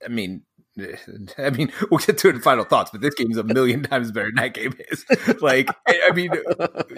I 0.04 0.08
mean, 0.08 0.42
I 1.38 1.50
mean, 1.50 1.72
we'll 1.90 1.98
get 1.98 2.18
to 2.18 2.28
it 2.28 2.34
in 2.34 2.40
final 2.40 2.64
thoughts, 2.64 2.90
but 2.90 3.00
this 3.00 3.14
game 3.14 3.30
is 3.30 3.36
a 3.36 3.44
million 3.44 3.82
times 3.84 4.10
better 4.10 4.26
than 4.26 4.36
that 4.36 4.54
game 4.54 4.74
is. 4.90 5.04
like, 5.40 5.68
I 5.86 6.10
mean, 6.12 6.32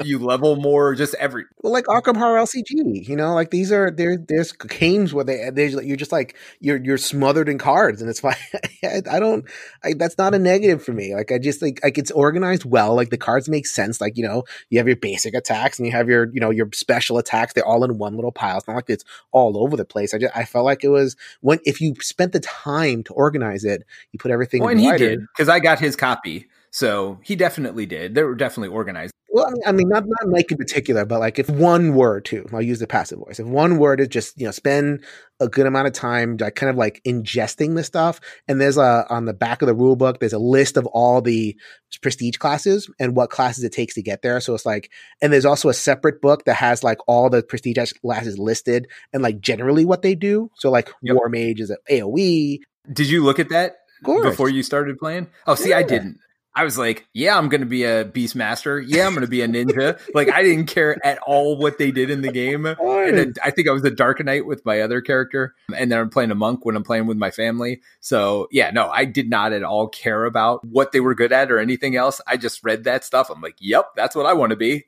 you 0.02 0.18
level 0.18 0.56
more, 0.56 0.94
just 0.94 1.14
every. 1.16 1.44
Well, 1.62 1.72
like 1.72 1.84
Arkham 1.84 2.16
Horror 2.16 2.40
LCG, 2.40 3.06
you 3.06 3.16
know, 3.16 3.34
like 3.34 3.50
these 3.50 3.70
are 3.72 3.90
there. 3.90 4.16
There's 4.16 4.52
games 4.52 5.12
where 5.12 5.24
they, 5.24 5.68
you're 5.68 5.96
just 5.96 6.12
like 6.12 6.36
you're 6.60 6.82
you're 6.82 6.98
smothered 6.98 7.48
in 7.48 7.58
cards, 7.58 8.00
and 8.00 8.08
it's 8.08 8.20
fine. 8.20 8.36
I 8.82 9.18
don't. 9.18 9.44
I, 9.84 9.92
that's 9.94 10.16
not 10.16 10.34
a 10.34 10.38
negative 10.38 10.82
for 10.82 10.92
me. 10.92 11.14
Like 11.14 11.30
I 11.30 11.38
just 11.38 11.60
like 11.60 11.80
like 11.82 11.98
it's 11.98 12.10
organized 12.10 12.64
well. 12.64 12.94
Like 12.94 13.10
the 13.10 13.18
cards 13.18 13.48
make 13.48 13.66
sense. 13.66 14.00
Like 14.00 14.16
you 14.16 14.26
know, 14.26 14.44
you 14.70 14.78
have 14.78 14.86
your 14.86 14.96
basic 14.96 15.34
attacks 15.34 15.78
and 15.78 15.86
you 15.86 15.92
have 15.92 16.08
your 16.08 16.32
you 16.32 16.40
know 16.40 16.50
your 16.50 16.70
special 16.72 17.18
attacks. 17.18 17.52
They're 17.52 17.66
all 17.66 17.84
in 17.84 17.98
one 17.98 18.14
little 18.14 18.32
pile. 18.32 18.56
It's 18.56 18.66
not 18.66 18.76
like 18.76 18.88
it's 18.88 19.04
all 19.32 19.58
over 19.58 19.76
the 19.76 19.84
place. 19.84 20.14
I 20.14 20.18
just 20.18 20.34
I 20.34 20.46
felt 20.46 20.64
like 20.64 20.82
it 20.82 20.88
was 20.88 21.16
when 21.40 21.58
if 21.64 21.80
you 21.82 21.94
spent 22.00 22.32
the 22.32 22.40
time 22.40 23.02
to 23.04 23.12
organize 23.12 23.65
it. 23.66 23.82
You 24.12 24.18
put 24.18 24.30
everything. 24.30 24.62
Oh, 24.62 24.66
well, 24.66 24.72
and 24.72 24.80
he 24.80 24.92
did 24.96 25.20
because 25.36 25.48
I 25.48 25.58
got 25.60 25.78
his 25.78 25.96
copy, 25.96 26.48
so 26.70 27.18
he 27.22 27.36
definitely 27.36 27.86
did. 27.86 28.14
They 28.14 28.22
were 28.22 28.34
definitely 28.34 28.74
organized. 28.74 29.12
Well, 29.28 29.52
I 29.66 29.72
mean, 29.72 29.88
not 29.88 30.04
not 30.06 30.28
Mike 30.28 30.50
in 30.50 30.56
particular, 30.56 31.04
but 31.04 31.20
like 31.20 31.38
if 31.38 31.50
one 31.50 31.94
word 31.94 32.24
too, 32.24 32.46
I'll 32.52 32.62
use 32.62 32.78
the 32.78 32.86
passive 32.86 33.18
voice. 33.18 33.40
If 33.40 33.46
one 33.46 33.78
word 33.78 34.00
is 34.00 34.08
just 34.08 34.38
you 34.40 34.46
know 34.46 34.52
spend 34.52 35.04
a 35.40 35.48
good 35.48 35.66
amount 35.66 35.88
of 35.88 35.92
time 35.92 36.36
like 36.38 36.54
kind 36.54 36.70
of 36.70 36.76
like 36.76 37.02
ingesting 37.04 37.74
the 37.74 37.84
stuff, 37.84 38.20
and 38.46 38.60
there's 38.60 38.76
a 38.76 39.04
on 39.10 39.24
the 39.24 39.34
back 39.34 39.62
of 39.62 39.66
the 39.66 39.74
rule 39.74 39.96
book, 39.96 40.20
there's 40.20 40.32
a 40.32 40.38
list 40.38 40.76
of 40.76 40.86
all 40.86 41.20
the 41.20 41.56
prestige 42.02 42.36
classes 42.36 42.88
and 43.00 43.16
what 43.16 43.30
classes 43.30 43.64
it 43.64 43.72
takes 43.72 43.94
to 43.94 44.02
get 44.02 44.22
there. 44.22 44.40
So 44.40 44.54
it's 44.54 44.66
like, 44.66 44.90
and 45.20 45.32
there's 45.32 45.44
also 45.44 45.68
a 45.68 45.74
separate 45.74 46.22
book 46.22 46.44
that 46.44 46.54
has 46.54 46.84
like 46.84 46.98
all 47.06 47.28
the 47.28 47.42
prestige 47.42 47.92
classes 48.00 48.38
listed 48.38 48.86
and 49.12 49.22
like 49.22 49.40
generally 49.40 49.84
what 49.84 50.02
they 50.02 50.14
do. 50.14 50.50
So 50.54 50.70
like 50.70 50.90
yep. 51.02 51.16
War 51.16 51.28
Mage 51.28 51.60
is 51.60 51.70
an 51.70 51.78
AOE, 51.90 52.60
did 52.92 53.10
you 53.10 53.24
look 53.24 53.38
at 53.38 53.48
that 53.50 53.76
before 54.04 54.48
you 54.48 54.62
started 54.62 54.98
playing? 54.98 55.28
Oh, 55.46 55.54
see, 55.54 55.70
yeah. 55.70 55.78
I 55.78 55.82
didn't. 55.82 56.18
I 56.56 56.64
was 56.64 56.78
like, 56.78 57.06
yeah, 57.12 57.36
I'm 57.36 57.50
going 57.50 57.60
to 57.60 57.66
be 57.66 57.84
a 57.84 58.06
Beastmaster. 58.06 58.82
Yeah, 58.84 59.06
I'm 59.06 59.12
going 59.12 59.20
to 59.20 59.28
be 59.28 59.42
a 59.42 59.46
ninja. 59.46 60.00
like, 60.14 60.32
I 60.32 60.42
didn't 60.42 60.66
care 60.66 60.96
at 61.04 61.18
all 61.18 61.58
what 61.58 61.76
they 61.76 61.90
did 61.90 62.08
in 62.08 62.22
the 62.22 62.32
game. 62.32 62.66
And 63.06 63.16
then 63.16 63.34
I 63.44 63.50
think 63.50 63.68
I 63.68 63.72
was 63.72 63.84
a 63.84 63.90
Dark 63.90 64.24
Knight 64.24 64.46
with 64.46 64.64
my 64.64 64.80
other 64.80 65.00
character. 65.00 65.54
And 65.76 65.92
then 65.92 65.98
I'm 66.00 66.10
playing 66.10 66.32
a 66.32 66.34
monk 66.34 66.64
when 66.64 66.74
I'm 66.74 66.82
playing 66.82 67.06
with 67.06 67.16
my 67.16 67.30
family. 67.30 67.82
So, 68.00 68.48
yeah, 68.50 68.70
no, 68.70 68.88
I 68.88 69.04
did 69.04 69.30
not 69.30 69.52
at 69.52 69.62
all 69.62 69.86
care 69.86 70.24
about 70.24 70.64
what 70.64 70.90
they 70.90 70.98
were 70.98 71.14
good 71.14 71.30
at 71.30 71.52
or 71.52 71.58
anything 71.58 71.94
else. 71.94 72.20
I 72.26 72.36
just 72.36 72.64
read 72.64 72.84
that 72.84 73.04
stuff. 73.04 73.30
I'm 73.30 73.40
like, 73.40 73.54
yep, 73.60 73.90
that's 73.94 74.16
what 74.16 74.26
I 74.26 74.32
want 74.32 74.50
to 74.50 74.56
be. 74.56 74.86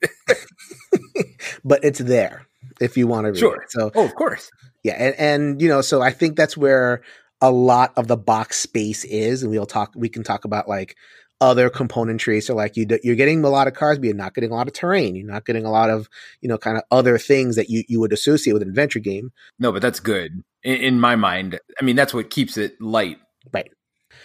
but 1.64 1.85
it's 1.85 2.00
there 2.00 2.46
if 2.81 2.96
you 2.96 3.07
want 3.07 3.26
to 3.26 3.33
read 3.33 3.38
sure. 3.38 3.62
it. 3.62 3.70
So, 3.70 3.92
oh, 3.94 4.04
of 4.04 4.14
course. 4.14 4.50
Yeah. 4.83 4.96
And, 4.98 5.14
and, 5.16 5.62
you 5.62 5.68
know, 5.68 5.83
so 5.83 6.00
I 6.00 6.11
think 6.11 6.37
that's 6.37 6.57
where 6.57 7.02
a 7.40 7.50
lot 7.50 7.92
of 7.96 8.09
the 8.09 8.16
box 8.16 8.59
space 8.59 9.04
is, 9.04 9.42
and 9.42 9.52
we'll 9.52 9.66
talk. 9.66 9.92
We 9.94 10.09
can 10.09 10.22
talk 10.22 10.44
about 10.44 10.68
like 10.68 10.96
other 11.40 11.70
componentry. 11.70 12.42
So 12.42 12.55
like 12.55 12.77
you 12.77 12.87
you're 13.03 13.16
getting 13.16 13.44
a 13.44 13.48
lot 13.48 13.68
of 13.68 13.74
cards, 13.74 13.98
but 13.98 14.07
you're 14.07 14.14
not 14.14 14.35
getting 14.35 14.51
a 14.51 14.55
lot 14.55 14.66
of 14.66 14.72
terrain. 14.72 15.14
You're 15.14 15.31
not 15.31 15.44
getting 15.44 15.64
a 15.64 15.70
lot 15.70 15.90
of 15.90 16.09
you 16.40 16.48
know 16.48 16.59
kind 16.59 16.77
of 16.77 16.85
other 16.90 17.18
things 17.18 17.57
that 17.57 17.70
you 17.70 17.85
you 17.88 18.01
would 18.01 18.12
associate 18.12 18.53
with 18.53 18.62
an 18.62 18.68
adventure 18.68 19.01
game. 19.01 19.33
No, 19.59 19.72
but 19.72 19.83
that's 19.83 20.01
good 20.01 20.42
in, 20.62 20.77
in 20.77 21.01
my 21.01 21.16
mind. 21.16 21.59
I 21.81 21.85
mean, 21.85 21.96
that's 21.96 22.14
what 22.14 22.31
keeps 22.31 22.57
it 22.57 22.81
light. 22.81 23.18
Right. 23.53 23.70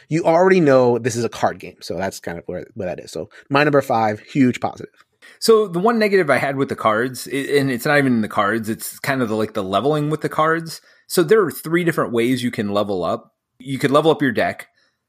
You 0.09 0.25
already 0.25 0.59
know 0.59 0.99
this 0.99 1.15
is 1.15 1.23
a 1.23 1.29
card 1.29 1.59
game, 1.59 1.77
so 1.81 1.97
that's 1.97 2.19
kind 2.19 2.37
of 2.37 2.43
where, 2.45 2.65
where 2.73 2.87
that 2.87 3.03
is. 3.03 3.11
So 3.11 3.29
my 3.49 3.63
number 3.63 3.81
five, 3.81 4.19
huge 4.19 4.59
positive. 4.59 4.93
So 5.39 5.67
the 5.67 5.79
one 5.79 5.99
negative 5.99 6.29
I 6.29 6.37
had 6.37 6.57
with 6.57 6.69
the 6.69 6.75
cards, 6.75 7.27
and 7.27 7.71
it's 7.71 7.85
not 7.85 7.97
even 7.97 8.13
in 8.13 8.21
the 8.21 8.27
cards, 8.27 8.69
it's 8.69 8.99
kind 8.99 9.21
of 9.21 9.29
the, 9.29 9.35
like 9.35 9.53
the 9.53 9.63
leveling 9.63 10.09
with 10.09 10.21
the 10.21 10.29
cards. 10.29 10.81
So 11.07 11.23
there 11.23 11.41
are 11.43 11.51
three 11.51 11.83
different 11.83 12.11
ways 12.11 12.43
you 12.43 12.51
can 12.51 12.73
level 12.73 13.03
up. 13.03 13.33
You 13.59 13.79
could 13.79 13.91
level 13.91 14.11
up 14.11 14.21
your 14.21 14.31
deck, 14.31 14.67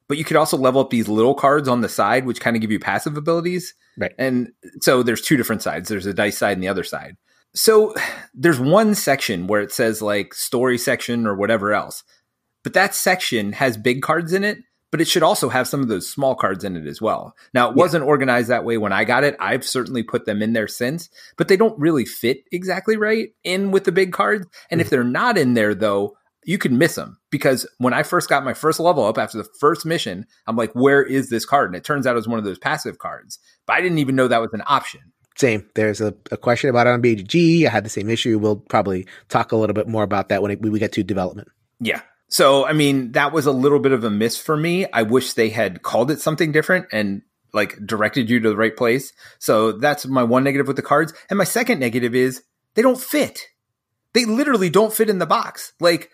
but 0.08 0.18
you 0.18 0.24
could 0.24 0.36
also 0.36 0.56
level 0.56 0.80
up 0.80 0.90
these 0.90 1.08
little 1.08 1.34
cards 1.34 1.68
on 1.68 1.80
the 1.80 1.88
side, 1.88 2.26
which 2.26 2.40
kind 2.40 2.56
of 2.56 2.60
give 2.60 2.70
you 2.70 2.78
passive 2.78 3.16
abilities. 3.16 3.74
Right. 3.96 4.12
And 4.18 4.52
so 4.80 5.02
there's 5.02 5.22
two 5.22 5.36
different 5.36 5.62
sides. 5.62 5.88
There's 5.88 6.06
a 6.06 6.14
dice 6.14 6.38
side 6.38 6.52
and 6.52 6.62
the 6.62 6.68
other 6.68 6.84
side. 6.84 7.16
So 7.54 7.94
there's 8.34 8.58
one 8.58 8.94
section 8.94 9.46
where 9.46 9.60
it 9.60 9.72
says 9.72 10.02
like 10.02 10.34
story 10.34 10.76
section 10.76 11.26
or 11.26 11.34
whatever 11.34 11.72
else. 11.72 12.02
But 12.64 12.72
that 12.72 12.94
section 12.94 13.52
has 13.52 13.76
big 13.76 14.02
cards 14.02 14.32
in 14.32 14.42
it, 14.42 14.58
but 14.90 15.00
it 15.00 15.08
should 15.08 15.22
also 15.22 15.48
have 15.48 15.68
some 15.68 15.80
of 15.80 15.88
those 15.88 16.08
small 16.08 16.34
cards 16.34 16.64
in 16.64 16.76
it 16.76 16.86
as 16.86 17.00
well. 17.00 17.34
Now, 17.52 17.70
it 17.70 17.76
wasn't 17.76 18.04
organized 18.04 18.48
that 18.48 18.64
way 18.64 18.78
when 18.78 18.92
I 18.92 19.04
got 19.04 19.22
it. 19.22 19.36
I've 19.38 19.64
certainly 19.64 20.02
put 20.02 20.24
them 20.24 20.42
in 20.42 20.52
there 20.52 20.68
since, 20.68 21.10
but 21.36 21.48
they 21.48 21.56
don't 21.56 21.78
really 21.78 22.04
fit 22.04 22.38
exactly 22.50 22.96
right 22.96 23.28
in 23.44 23.70
with 23.70 23.84
the 23.84 23.92
big 23.92 24.12
cards. 24.12 24.46
And 24.70 24.78
mm-hmm. 24.78 24.86
if 24.86 24.90
they're 24.90 25.04
not 25.04 25.36
in 25.36 25.54
there, 25.54 25.74
though, 25.74 26.16
you 26.46 26.58
can 26.58 26.78
miss 26.78 26.94
them 26.94 27.18
because 27.30 27.66
when 27.78 27.92
I 27.92 28.02
first 28.02 28.28
got 28.28 28.44
my 28.44 28.54
first 28.54 28.80
level 28.80 29.04
up 29.04 29.18
after 29.18 29.38
the 29.38 29.48
first 29.60 29.86
mission, 29.86 30.26
I'm 30.46 30.56
like, 30.56 30.72
where 30.72 31.02
is 31.02 31.30
this 31.30 31.44
card? 31.44 31.68
And 31.68 31.76
it 31.76 31.84
turns 31.84 32.06
out 32.06 32.12
it 32.12 32.16
was 32.16 32.28
one 32.28 32.38
of 32.38 32.44
those 32.44 32.58
passive 32.58 32.98
cards, 32.98 33.38
but 33.66 33.74
I 33.74 33.80
didn't 33.80 33.98
even 33.98 34.16
know 34.16 34.28
that 34.28 34.40
was 34.40 34.52
an 34.52 34.62
option. 34.66 35.00
Same. 35.36 35.68
There's 35.74 36.00
a, 36.00 36.14
a 36.30 36.36
question 36.36 36.70
about 36.70 36.86
it 36.86 36.90
on 36.90 37.02
BGG. 37.02 37.66
I 37.66 37.70
had 37.70 37.84
the 37.84 37.90
same 37.90 38.08
issue. 38.08 38.38
We'll 38.38 38.56
probably 38.56 39.06
talk 39.28 39.52
a 39.52 39.56
little 39.56 39.74
bit 39.74 39.88
more 39.88 40.04
about 40.04 40.28
that 40.28 40.42
when, 40.42 40.52
it, 40.52 40.62
when 40.62 40.70
we 40.70 40.78
get 40.78 40.92
to 40.92 41.02
development. 41.02 41.48
Yeah. 41.80 42.02
So, 42.28 42.66
I 42.66 42.72
mean, 42.72 43.12
that 43.12 43.32
was 43.32 43.46
a 43.46 43.52
little 43.52 43.80
bit 43.80 43.92
of 43.92 44.04
a 44.04 44.10
miss 44.10 44.36
for 44.36 44.56
me. 44.56 44.86
I 44.92 45.02
wish 45.02 45.32
they 45.32 45.50
had 45.50 45.82
called 45.82 46.10
it 46.10 46.20
something 46.20 46.52
different 46.52 46.86
and 46.92 47.22
like 47.52 47.78
directed 47.84 48.30
you 48.30 48.40
to 48.40 48.48
the 48.48 48.56
right 48.56 48.76
place. 48.76 49.12
So 49.38 49.72
that's 49.72 50.06
my 50.06 50.22
one 50.22 50.44
negative 50.44 50.66
with 50.66 50.76
the 50.76 50.82
cards. 50.82 51.12
And 51.30 51.38
my 51.38 51.44
second 51.44 51.78
negative 51.80 52.14
is 52.14 52.42
they 52.74 52.82
don't 52.82 53.00
fit. 53.00 53.40
They 54.12 54.24
literally 54.24 54.70
don't 54.70 54.92
fit 54.92 55.10
in 55.10 55.18
the 55.18 55.26
box. 55.26 55.72
Like 55.80 56.10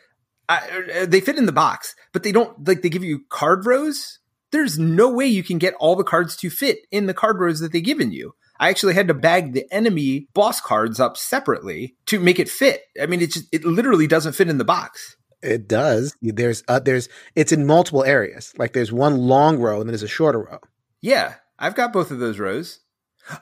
I, 0.50 1.06
they 1.06 1.20
fit 1.20 1.38
in 1.38 1.46
the 1.46 1.52
box, 1.52 1.94
but 2.12 2.22
they 2.22 2.32
don't 2.32 2.66
like 2.66 2.82
they 2.82 2.88
give 2.88 3.04
you 3.04 3.20
card 3.28 3.66
rows. 3.66 4.18
There's 4.50 4.78
no 4.78 5.08
way 5.12 5.26
you 5.26 5.44
can 5.44 5.58
get 5.58 5.74
all 5.74 5.94
the 5.94 6.04
cards 6.04 6.36
to 6.38 6.50
fit 6.50 6.80
in 6.90 7.06
the 7.06 7.14
card 7.14 7.40
rows 7.40 7.60
that 7.60 7.72
they've 7.72 7.84
given 7.84 8.10
you. 8.10 8.34
I 8.58 8.68
actually 8.68 8.94
had 8.94 9.08
to 9.08 9.14
bag 9.14 9.52
the 9.52 9.64
enemy 9.72 10.26
boss 10.34 10.60
cards 10.60 10.98
up 10.98 11.16
separately 11.16 11.96
to 12.06 12.18
make 12.18 12.38
it 12.40 12.48
fit. 12.48 12.82
I 13.00 13.06
mean, 13.06 13.22
it 13.22 13.32
just 13.32 13.46
it 13.52 13.64
literally 13.64 14.06
doesn't 14.06 14.34
fit 14.34 14.48
in 14.48 14.58
the 14.58 14.64
box. 14.64 15.16
It 15.40 15.68
does. 15.68 16.16
There's 16.20 16.64
uh, 16.68 16.80
there's 16.80 17.08
it's 17.34 17.52
in 17.52 17.64
multiple 17.64 18.04
areas. 18.04 18.52
Like 18.58 18.72
there's 18.72 18.92
one 18.92 19.16
long 19.16 19.58
row 19.58 19.80
and 19.80 19.82
then 19.88 19.92
there's 19.92 20.02
a 20.02 20.08
shorter 20.08 20.40
row. 20.40 20.58
Yeah, 21.00 21.34
I've 21.58 21.76
got 21.76 21.92
both 21.92 22.10
of 22.10 22.18
those 22.18 22.38
rows. 22.38 22.80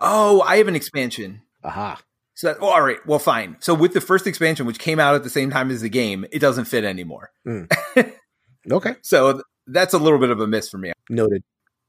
Oh, 0.01 0.43
I 0.43 0.59
have 0.59 0.69
an 0.69 0.77
expansion. 0.77 1.41
Aha. 1.65 2.01
So 2.39 2.47
that, 2.47 2.59
oh, 2.61 2.69
all 2.69 2.83
right, 2.83 3.05
well, 3.05 3.19
fine. 3.19 3.57
So 3.59 3.75
with 3.75 3.95
the 3.95 4.01
first 4.01 4.25
expansion, 4.25 4.65
which 4.65 4.79
came 4.79 5.01
out 5.01 5.17
at 5.17 5.25
the 5.25 5.29
same 5.29 5.51
time 5.51 5.73
as 5.73 5.81
the 5.81 5.89
game, 5.89 6.25
it 6.31 6.39
doesn't 6.39 6.67
fit 6.67 6.85
anymore. 6.85 7.33
Mm. 7.45 7.69
okay. 8.71 8.95
So 9.03 9.43
that's 9.67 9.93
a 9.93 9.99
little 9.99 10.21
bit 10.21 10.31
of 10.31 10.39
a 10.39 10.47
miss 10.47 10.69
for 10.69 10.79
me. 10.79 10.93
Noted. 11.11 11.43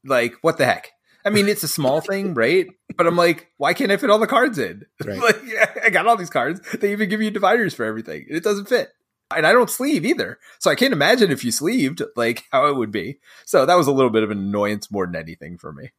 Like, 0.04 0.34
what 0.40 0.58
the 0.58 0.64
heck? 0.64 0.90
I 1.24 1.30
mean, 1.30 1.46
it's 1.46 1.62
a 1.62 1.68
small 1.68 2.00
thing, 2.00 2.34
right? 2.34 2.66
But 2.96 3.06
I'm 3.06 3.14
like, 3.14 3.46
why 3.58 3.74
can't 3.74 3.92
I 3.92 3.96
fit 3.96 4.10
all 4.10 4.18
the 4.18 4.26
cards 4.26 4.58
in? 4.58 4.86
Right. 5.06 5.20
like, 5.20 5.84
I 5.84 5.90
got 5.90 6.08
all 6.08 6.16
these 6.16 6.30
cards. 6.30 6.60
They 6.72 6.90
even 6.90 7.08
give 7.08 7.22
you 7.22 7.30
dividers 7.30 7.72
for 7.72 7.84
everything. 7.84 8.26
It 8.28 8.42
doesn't 8.42 8.68
fit 8.68 8.90
and 9.36 9.46
I 9.46 9.52
don't 9.52 9.70
sleeve 9.70 10.04
either. 10.04 10.40
So 10.58 10.68
I 10.68 10.74
can't 10.74 10.92
imagine 10.92 11.30
if 11.30 11.44
you 11.44 11.52
sleeved, 11.52 12.02
like 12.16 12.42
how 12.50 12.66
it 12.66 12.74
would 12.74 12.90
be. 12.90 13.20
So 13.46 13.66
that 13.66 13.76
was 13.76 13.86
a 13.86 13.92
little 13.92 14.10
bit 14.10 14.24
of 14.24 14.32
an 14.32 14.38
annoyance 14.38 14.90
more 14.90 15.06
than 15.06 15.14
anything 15.14 15.58
for 15.58 15.72
me. 15.72 15.92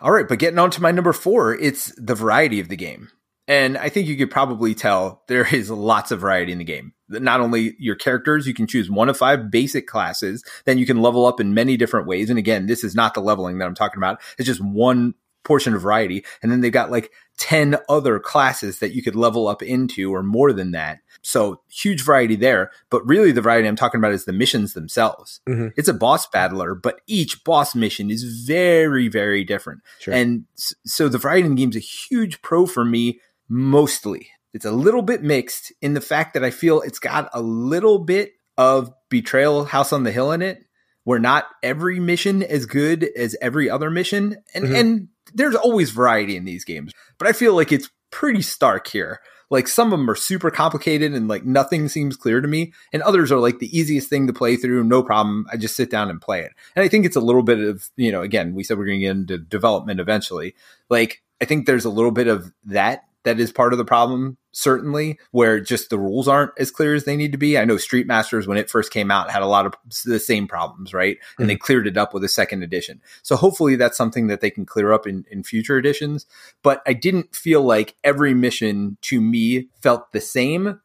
All 0.00 0.12
right, 0.12 0.28
but 0.28 0.38
getting 0.38 0.60
on 0.60 0.70
to 0.70 0.82
my 0.82 0.92
number 0.92 1.12
four, 1.12 1.54
it's 1.54 1.92
the 1.96 2.14
variety 2.14 2.60
of 2.60 2.68
the 2.68 2.76
game. 2.76 3.08
And 3.48 3.78
I 3.78 3.88
think 3.88 4.08
you 4.08 4.16
could 4.16 4.30
probably 4.30 4.74
tell 4.74 5.22
there 5.28 5.46
is 5.54 5.70
lots 5.70 6.10
of 6.10 6.20
variety 6.20 6.52
in 6.52 6.58
the 6.58 6.64
game. 6.64 6.92
Not 7.08 7.40
only 7.40 7.76
your 7.78 7.94
characters, 7.94 8.46
you 8.46 8.54
can 8.54 8.66
choose 8.66 8.90
one 8.90 9.08
of 9.08 9.16
five 9.16 9.50
basic 9.50 9.86
classes, 9.86 10.44
then 10.64 10.78
you 10.78 10.86
can 10.86 11.00
level 11.00 11.24
up 11.24 11.40
in 11.40 11.54
many 11.54 11.76
different 11.76 12.08
ways. 12.08 12.30
And 12.30 12.38
again, 12.38 12.66
this 12.66 12.82
is 12.82 12.96
not 12.96 13.14
the 13.14 13.20
leveling 13.20 13.58
that 13.58 13.66
I'm 13.66 13.76
talking 13.76 13.98
about. 13.98 14.20
It's 14.38 14.46
just 14.46 14.60
one 14.60 15.14
portion 15.46 15.74
of 15.74 15.82
variety. 15.82 16.24
And 16.42 16.50
then 16.50 16.60
they've 16.60 16.72
got 16.72 16.90
like 16.90 17.12
10 17.38 17.76
other 17.88 18.18
classes 18.18 18.80
that 18.80 18.92
you 18.92 19.02
could 19.02 19.14
level 19.14 19.46
up 19.46 19.62
into 19.62 20.12
or 20.12 20.22
more 20.22 20.52
than 20.52 20.72
that. 20.72 20.98
So 21.22 21.60
huge 21.70 22.02
variety 22.02 22.34
there. 22.34 22.72
But 22.90 23.06
really, 23.06 23.30
the 23.30 23.42
variety 23.42 23.68
I'm 23.68 23.76
talking 23.76 23.98
about 23.98 24.12
is 24.12 24.24
the 24.24 24.32
missions 24.32 24.74
themselves. 24.74 25.40
Mm-hmm. 25.48 25.68
It's 25.76 25.88
a 25.88 25.94
boss 25.94 26.26
battler, 26.26 26.74
but 26.74 27.00
each 27.06 27.44
boss 27.44 27.74
mission 27.74 28.10
is 28.10 28.24
very, 28.44 29.06
very 29.08 29.44
different. 29.44 29.82
Sure. 30.00 30.12
And 30.12 30.46
so 30.56 31.08
the 31.08 31.18
variety 31.18 31.46
in 31.46 31.54
the 31.54 31.62
game 31.62 31.70
is 31.70 31.76
a 31.76 31.78
huge 31.78 32.42
pro 32.42 32.66
for 32.66 32.84
me, 32.84 33.20
mostly. 33.48 34.30
It's 34.52 34.64
a 34.64 34.72
little 34.72 35.02
bit 35.02 35.22
mixed 35.22 35.72
in 35.82 35.94
the 35.94 36.00
fact 36.00 36.34
that 36.34 36.44
I 36.44 36.50
feel 36.50 36.80
it's 36.80 36.98
got 36.98 37.28
a 37.32 37.42
little 37.42 37.98
bit 37.98 38.32
of 38.56 38.92
Betrayal 39.10 39.66
House 39.66 39.92
on 39.92 40.04
the 40.04 40.12
Hill 40.12 40.32
in 40.32 40.42
it, 40.42 40.64
where 41.04 41.18
not 41.18 41.46
every 41.62 42.00
mission 42.00 42.42
as 42.42 42.66
good 42.66 43.04
as 43.16 43.36
every 43.40 43.68
other 43.68 43.90
mission. 43.90 44.38
And, 44.54 44.64
mm-hmm. 44.64 44.74
and 44.74 45.08
there's 45.34 45.54
always 45.54 45.90
variety 45.90 46.36
in 46.36 46.44
these 46.44 46.64
games, 46.64 46.92
but 47.18 47.28
I 47.28 47.32
feel 47.32 47.54
like 47.54 47.70
it's 47.70 47.90
pretty 48.10 48.42
stark 48.42 48.86
here. 48.88 49.20
Like 49.50 49.68
some 49.68 49.92
of 49.92 49.98
them 49.98 50.10
are 50.10 50.16
super 50.16 50.50
complicated 50.50 51.14
and 51.14 51.28
like 51.28 51.44
nothing 51.44 51.88
seems 51.88 52.16
clear 52.16 52.40
to 52.40 52.48
me, 52.48 52.72
and 52.92 53.02
others 53.02 53.30
are 53.30 53.38
like 53.38 53.58
the 53.58 53.78
easiest 53.78 54.08
thing 54.08 54.26
to 54.26 54.32
play 54.32 54.56
through, 54.56 54.82
no 54.82 55.02
problem. 55.02 55.46
I 55.52 55.56
just 55.56 55.76
sit 55.76 55.90
down 55.90 56.10
and 56.10 56.20
play 56.20 56.40
it. 56.40 56.52
And 56.74 56.84
I 56.84 56.88
think 56.88 57.06
it's 57.06 57.14
a 57.14 57.20
little 57.20 57.42
bit 57.42 57.60
of, 57.60 57.88
you 57.96 58.10
know, 58.10 58.22
again, 58.22 58.54
we 58.54 58.64
said 58.64 58.78
we're 58.78 58.86
going 58.86 59.00
to 59.00 59.06
get 59.06 59.16
into 59.16 59.38
development 59.38 60.00
eventually. 60.00 60.56
Like 60.88 61.22
I 61.40 61.44
think 61.44 61.66
there's 61.66 61.84
a 61.84 61.90
little 61.90 62.10
bit 62.10 62.26
of 62.26 62.52
that 62.64 63.04
that 63.26 63.40
is 63.40 63.50
part 63.50 63.72
of 63.72 63.76
the 63.76 63.84
problem, 63.84 64.38
certainly, 64.52 65.18
where 65.32 65.58
just 65.58 65.90
the 65.90 65.98
rules 65.98 66.28
aren't 66.28 66.52
as 66.58 66.70
clear 66.70 66.94
as 66.94 67.04
they 67.04 67.16
need 67.16 67.32
to 67.32 67.38
be. 67.38 67.58
I 67.58 67.64
know 67.64 67.76
Street 67.76 68.06
Masters, 68.06 68.46
when 68.46 68.56
it 68.56 68.70
first 68.70 68.92
came 68.92 69.10
out, 69.10 69.32
had 69.32 69.42
a 69.42 69.46
lot 69.46 69.66
of 69.66 69.74
the 70.04 70.20
same 70.20 70.46
problems, 70.46 70.94
right? 70.94 71.18
And 71.18 71.42
mm-hmm. 71.42 71.48
they 71.48 71.56
cleared 71.56 71.88
it 71.88 71.96
up 71.96 72.14
with 72.14 72.22
a 72.22 72.28
second 72.28 72.62
edition. 72.62 73.02
So 73.22 73.34
hopefully 73.34 73.74
that's 73.74 73.96
something 73.96 74.28
that 74.28 74.40
they 74.40 74.50
can 74.50 74.64
clear 74.64 74.92
up 74.92 75.08
in, 75.08 75.24
in 75.28 75.42
future 75.42 75.76
editions. 75.76 76.24
But 76.62 76.82
I 76.86 76.92
didn't 76.92 77.34
feel 77.34 77.62
like 77.62 77.96
every 78.04 78.32
mission 78.32 78.96
to 79.02 79.20
me 79.20 79.70
felt 79.82 80.12
the 80.12 80.20
same, 80.20 80.80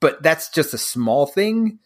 but 0.00 0.22
that's 0.22 0.48
just 0.48 0.72
a 0.72 0.78
small 0.78 1.26
thing 1.26 1.78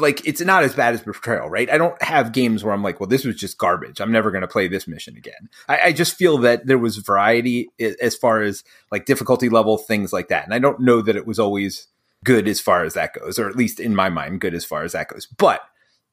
like 0.00 0.26
it's 0.26 0.40
not 0.40 0.62
as 0.64 0.74
bad 0.74 0.94
as 0.94 1.02
betrayal, 1.02 1.48
right? 1.48 1.70
I 1.70 1.78
don't 1.78 2.00
have 2.02 2.32
games 2.32 2.64
where 2.64 2.72
I'm 2.72 2.82
like, 2.82 3.00
well, 3.00 3.08
this 3.08 3.24
was 3.24 3.36
just 3.36 3.58
garbage. 3.58 4.00
I'm 4.00 4.12
never 4.12 4.30
going 4.30 4.42
to 4.42 4.48
play 4.48 4.68
this 4.68 4.88
mission 4.88 5.16
again. 5.16 5.48
I, 5.68 5.80
I, 5.84 5.92
just 5.92 6.16
feel 6.16 6.38
that 6.38 6.66
there 6.66 6.78
was 6.78 6.96
variety 6.96 7.68
as 8.00 8.16
far 8.16 8.42
as 8.42 8.64
like 8.90 9.04
difficulty 9.04 9.48
level 9.48 9.78
things 9.78 10.12
like 10.12 10.28
that, 10.28 10.44
and 10.44 10.54
I 10.54 10.58
don't 10.58 10.80
know 10.80 11.02
that 11.02 11.16
it 11.16 11.26
was 11.26 11.38
always 11.38 11.88
good 12.24 12.46
as 12.48 12.60
far 12.60 12.84
as 12.84 12.94
that 12.94 13.14
goes, 13.14 13.38
or 13.38 13.48
at 13.48 13.56
least 13.56 13.80
in 13.80 13.94
my 13.94 14.08
mind, 14.08 14.40
good 14.40 14.54
as 14.54 14.64
far 14.64 14.82
as 14.84 14.92
that 14.92 15.08
goes. 15.08 15.26
But 15.26 15.60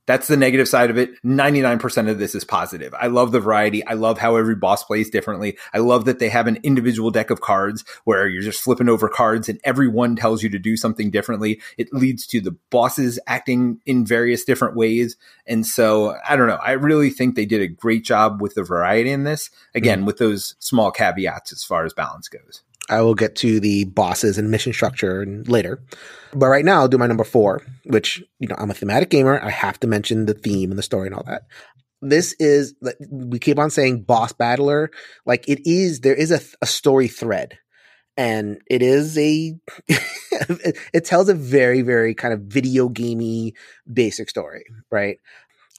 that's 0.10 0.28
the 0.28 0.36
negative 0.36 0.68
side 0.68 0.90
of 0.90 0.98
it. 0.98 1.22
99% 1.24 2.10
of 2.10 2.18
this 2.18 2.34
is 2.34 2.44
positive. 2.44 2.96
I 2.96 3.06
love 3.06 3.32
the 3.32 3.40
variety. 3.40 3.86
I 3.86 3.94
love 3.94 4.18
how 4.18 4.38
every 4.38 4.56
boss 4.56 4.84
plays 4.84 5.08
differently. 5.12 5.56
I 5.72 5.78
love 5.78 6.06
that 6.06 6.18
they 6.18 6.30
have 6.30 6.48
an 6.48 6.58
individual 6.64 7.12
deck 7.12 7.30
of 7.30 7.42
cards 7.42 7.86
where 8.06 8.28
you're 8.28 8.42
just 8.42 8.64
flipping 8.64 8.90
over 8.90 9.08
cards 9.08 9.50
and 9.50 9.60
everyone 9.64 10.16
tells 10.16 10.42
you 10.42 10.50
to 10.50 10.58
do 10.58 10.76
something 10.78 11.12
differently. 11.12 11.62
It 11.78 11.94
leads 11.94 12.26
to 12.26 12.42
the 12.42 12.58
bosses 12.72 13.20
acting 13.28 13.82
in 13.86 14.04
various 14.04 14.44
different 14.44 14.76
ways. 14.76 15.16
And 15.46 15.64
so 15.64 16.16
I 16.28 16.36
don't 16.36 16.48
know. 16.48 16.60
I 16.60 16.72
really 16.72 17.12
think 17.12 17.36
they 17.36 17.46
did 17.46 17.62
a 17.62 17.68
great 17.68 18.04
job 18.04 18.42
with 18.42 18.56
the 18.56 18.64
variety 18.64 19.12
in 19.12 19.26
this. 19.26 19.52
Again, 19.76 20.00
mm-hmm. 20.00 20.08
with 20.08 20.18
those 20.18 20.56
small 20.58 20.90
caveats 20.90 21.52
as 21.52 21.64
far 21.64 21.86
as 21.86 21.94
balance 21.94 22.30
goes. 22.30 22.64
I 22.90 23.02
will 23.02 23.16
get 23.16 23.36
to 23.38 23.60
the 23.60 23.86
bosses 23.86 24.38
and 24.38 24.52
mission 24.52 24.74
structure 24.74 25.26
later. 25.48 25.82
But 26.34 26.48
right 26.48 26.66
now, 26.66 26.80
I'll 26.80 26.88
do 26.88 26.98
my 26.98 27.08
number 27.08 27.24
four, 27.24 27.62
which, 27.86 28.24
you 28.40 28.48
know, 28.48 28.56
I'm 28.58 28.72
a 28.72 28.74
thematic 28.74 29.10
gamer. 29.10 29.40
I 29.42 29.50
have 29.50 29.80
to 29.82 29.88
mention 29.88 30.26
the 30.26 30.34
theme 30.34 30.72
and 30.72 30.78
the 30.78 30.84
story 30.84 31.08
and 31.08 31.16
all 31.16 31.24
that. 31.24 31.44
This 32.02 32.34
is, 32.40 32.76
we 33.10 33.40
keep 33.40 33.60
on 33.60 33.70
saying 33.70 34.04
boss 34.04 34.32
battler. 34.32 34.92
Like 35.26 35.48
it 35.48 35.62
is, 35.70 36.02
there 36.02 36.16
is 36.16 36.32
a, 36.32 36.40
a 36.62 36.66
story 36.66 37.08
thread 37.08 37.58
and 38.20 38.62
it 38.70 38.82
is 38.82 39.18
a 39.18 39.56
it 39.88 41.06
tells 41.06 41.30
a 41.30 41.34
very 41.34 41.82
very 41.82 42.14
kind 42.14 42.34
of 42.34 42.42
video 42.42 42.90
gamey 42.90 43.54
basic 43.92 44.30
story 44.30 44.66
right 44.92 45.20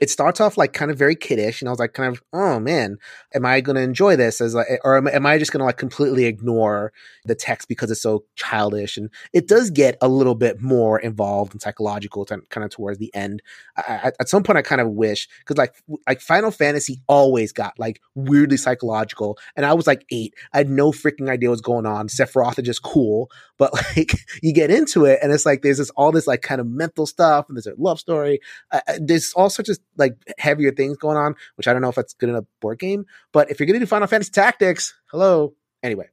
it 0.01 0.11
starts 0.11 0.41
off 0.41 0.57
like 0.57 0.73
kind 0.73 0.91
of 0.91 0.99
very 0.99 1.15
kiddish 1.15 1.61
and 1.61 1.69
i 1.69 1.73
was 1.73 1.79
like 1.79 1.93
kind 1.93 2.15
of 2.15 2.23
oh 2.33 2.59
man 2.59 2.97
am 3.35 3.45
i 3.45 3.61
going 3.61 3.77
to 3.77 3.83
enjoy 3.83 4.17
this 4.17 4.41
as 4.41 4.55
like 4.55 4.67
or 4.85 4.97
am, 4.97 5.07
am 5.09 5.27
i 5.27 5.39
just 5.39 5.53
going 5.53 5.61
to 5.61 5.65
like 5.65 5.77
completely 5.77 6.25
ignore 6.25 6.93
the 7.25 7.35
text 7.35 7.69
because 7.69 7.91
it's 7.91 8.03
so 8.03 8.25
childish? 8.37 8.97
And 8.97 9.11
it 9.33 9.49
does 9.49 9.71
get 9.71 9.97
a 10.01 10.09
little 10.09 10.35
bit 10.35 10.61
more 10.61 10.99
involved 10.99 11.53
and 11.53 11.63
psychological 11.63 12.25
kind 12.25 12.65
of 12.65 12.71
towards 12.71 12.99
the 12.99 13.15
end. 13.15 13.43
I, 13.77 14.13
at 14.21 14.29
some 14.29 14.43
point 14.43 14.59
i 14.59 14.63
kind 14.63 14.81
of 14.81 14.91
wish 14.91 15.29
because 15.41 15.57
like 15.57 15.75
like 16.07 16.21
final 16.21 16.51
fantasy 16.51 17.01
always 17.09 17.53
got 17.53 17.79
like 17.79 18.01
weirdly 18.15 18.57
psychological 18.57 19.39
and 19.57 19.65
i 19.65 19.73
was 19.73 19.87
like 19.87 20.05
eight. 20.11 20.35
I 20.53 20.59
had 20.59 20.69
no 20.69 20.93
freaking 20.93 21.31
idea 21.31 21.51
what's 21.51 21.61
going 21.61 21.87
on 21.87 22.09
sephiroth 22.09 22.59
is 22.59 22.67
just 22.67 22.83
cool 22.83 23.31
but 23.59 23.73
like 23.75 24.13
you 24.43 24.53
get 24.53 24.71
into 24.71 25.05
it 25.05 25.19
and 25.23 25.33
it's 25.33 25.47
like 25.47 25.63
there's 25.63 25.79
this 25.79 25.91
all 25.91 26.13
this 26.13 26.27
like 26.27 26.43
kind 26.43 26.61
of 26.61 26.67
mental 26.67 27.07
stuff 27.07 27.47
and 27.49 27.57
there's 27.57 27.67
a 27.67 27.75
love 27.77 28.01
story. 28.01 28.41
Uh, 28.73 28.81
there's 28.99 29.33
all 29.35 29.51
sorts 29.51 29.69
of 29.69 29.79
like 30.01 30.17
heavier 30.39 30.73
things 30.73 30.97
going 30.97 31.17
on, 31.17 31.37
which 31.55 31.69
I 31.69 31.73
don't 31.73 31.83
know 31.83 31.89
if 31.89 31.95
that's 31.95 32.15
good 32.15 32.29
in 32.29 32.35
a 32.35 32.43
board 32.61 32.81
game. 32.81 33.07
But 33.33 33.51
if 33.51 33.61
you're 33.61 33.67
gonna 33.69 33.79
do 33.79 33.87
Final 33.87 34.09
Fantasy 34.09 34.33
Tactics, 34.33 34.93
hello. 35.13 35.55
Anyway, 35.83 36.09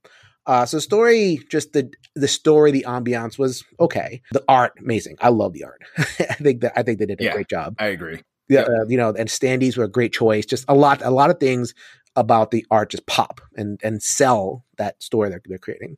uh, 0.46 0.66
so 0.66 0.80
story, 0.80 1.42
just 1.50 1.74
the 1.74 1.92
the 2.16 2.28
story, 2.28 2.72
the 2.72 2.86
ambiance 2.88 3.38
was 3.38 3.64
okay. 3.80 4.22
The 4.32 4.44
art, 4.48 4.74
amazing. 4.80 5.18
I 5.20 5.30
love 5.30 5.54
the 5.54 5.66
art. 5.66 5.82
I 5.98 6.36
think 6.36 6.62
that 6.62 6.74
I 6.78 6.84
think 6.84 7.00
they 7.00 7.06
did 7.06 7.20
a 7.20 7.24
yeah, 7.24 7.34
great 7.34 7.50
job. 7.50 7.76
I 7.80 7.88
agree. 7.88 8.22
Yeah, 8.48 8.62
yep. 8.62 8.70
uh, 8.70 8.88
you 8.88 8.98
know, 8.98 9.10
and 9.10 9.28
standees 9.28 9.78
were 9.78 9.84
a 9.84 9.90
great 9.90 10.14
choice. 10.14 10.46
Just 10.46 10.64
a 10.70 10.74
lot, 10.74 11.02
a 11.04 11.10
lot 11.10 11.30
of 11.30 11.40
things 11.40 11.74
about 12.16 12.52
the 12.52 12.66
art 12.72 12.90
just 12.90 13.06
pop 13.08 13.42
and 13.58 13.80
and 13.84 14.02
sell 14.02 14.66
that 14.78 15.02
story 15.04 15.30
that 15.30 15.42
they're 15.46 15.58
creating. 15.58 15.98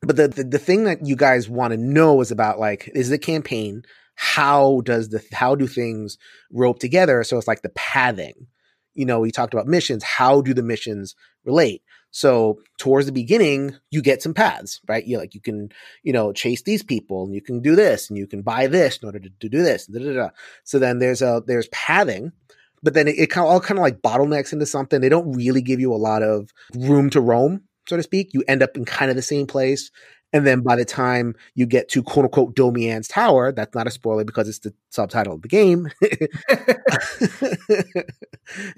But 0.00 0.16
the, 0.16 0.28
the, 0.28 0.44
the 0.44 0.58
thing 0.58 0.84
that 0.84 1.04
you 1.04 1.16
guys 1.16 1.48
want 1.48 1.72
to 1.72 1.76
know 1.76 2.20
is 2.20 2.30
about 2.30 2.60
like 2.60 2.88
is 2.94 3.08
the 3.10 3.18
campaign 3.18 3.82
how 4.20 4.80
does 4.80 5.10
the 5.10 5.22
how 5.32 5.54
do 5.54 5.68
things 5.68 6.18
rope 6.50 6.80
together? 6.80 7.22
So 7.22 7.38
it's 7.38 7.46
like 7.46 7.62
the 7.62 7.68
pathing. 7.70 8.48
You 8.94 9.06
know 9.06 9.20
we 9.20 9.30
talked 9.30 9.54
about 9.54 9.68
missions. 9.68 10.02
How 10.02 10.40
do 10.40 10.52
the 10.52 10.62
missions 10.62 11.14
relate? 11.44 11.82
So 12.10 12.58
towards 12.78 13.06
the 13.06 13.12
beginning 13.12 13.76
you 13.90 14.02
get 14.02 14.20
some 14.20 14.34
paths 14.34 14.80
right? 14.88 15.06
You 15.06 15.18
like 15.18 15.34
you 15.34 15.40
can 15.40 15.70
you 16.02 16.12
know 16.12 16.32
chase 16.32 16.62
these 16.62 16.82
people 16.82 17.24
and 17.24 17.32
you 17.32 17.40
can 17.40 17.60
do 17.60 17.76
this 17.76 18.10
and 18.10 18.18
you 18.18 18.26
can 18.26 18.42
buy 18.42 18.66
this 18.66 18.98
in 18.98 19.06
order 19.06 19.20
to, 19.20 19.30
to 19.40 19.48
do 19.48 19.62
this 19.62 19.86
da, 19.86 20.00
da, 20.00 20.12
da. 20.12 20.28
so 20.64 20.80
then 20.80 20.98
there's 20.98 21.22
a 21.22 21.42
there's 21.46 21.68
pathing 21.68 22.32
but 22.82 22.94
then 22.94 23.06
it, 23.06 23.18
it 23.18 23.26
kind 23.28 23.46
of 23.46 23.52
all 23.52 23.60
kind 23.60 23.78
of 23.78 23.82
like 23.82 24.02
bottlenecks 24.02 24.52
into 24.52 24.66
something. 24.66 25.00
They 25.00 25.08
don't 25.08 25.32
really 25.32 25.62
give 25.62 25.80
you 25.80 25.92
a 25.92 25.96
lot 25.96 26.22
of 26.22 26.50
room 26.74 27.10
to 27.10 27.20
roam 27.20 27.62
so 27.88 27.96
to 27.96 28.02
speak. 28.02 28.34
You 28.34 28.44
end 28.46 28.62
up 28.62 28.76
in 28.76 28.84
kind 28.84 29.10
of 29.10 29.16
the 29.16 29.22
same 29.22 29.46
place 29.46 29.90
and 30.32 30.46
then 30.46 30.60
by 30.60 30.76
the 30.76 30.84
time 30.84 31.34
you 31.54 31.66
get 31.66 31.88
to 31.90 32.02
quote 32.02 32.24
unquote 32.24 32.54
Domianne's 32.54 33.08
Tower, 33.08 33.52
that's 33.52 33.74
not 33.74 33.86
a 33.86 33.90
spoiler 33.90 34.24
because 34.24 34.48
it's 34.48 34.58
the 34.58 34.74
subtitle 34.90 35.34
of 35.34 35.42
the 35.42 35.48
game. 35.48 35.88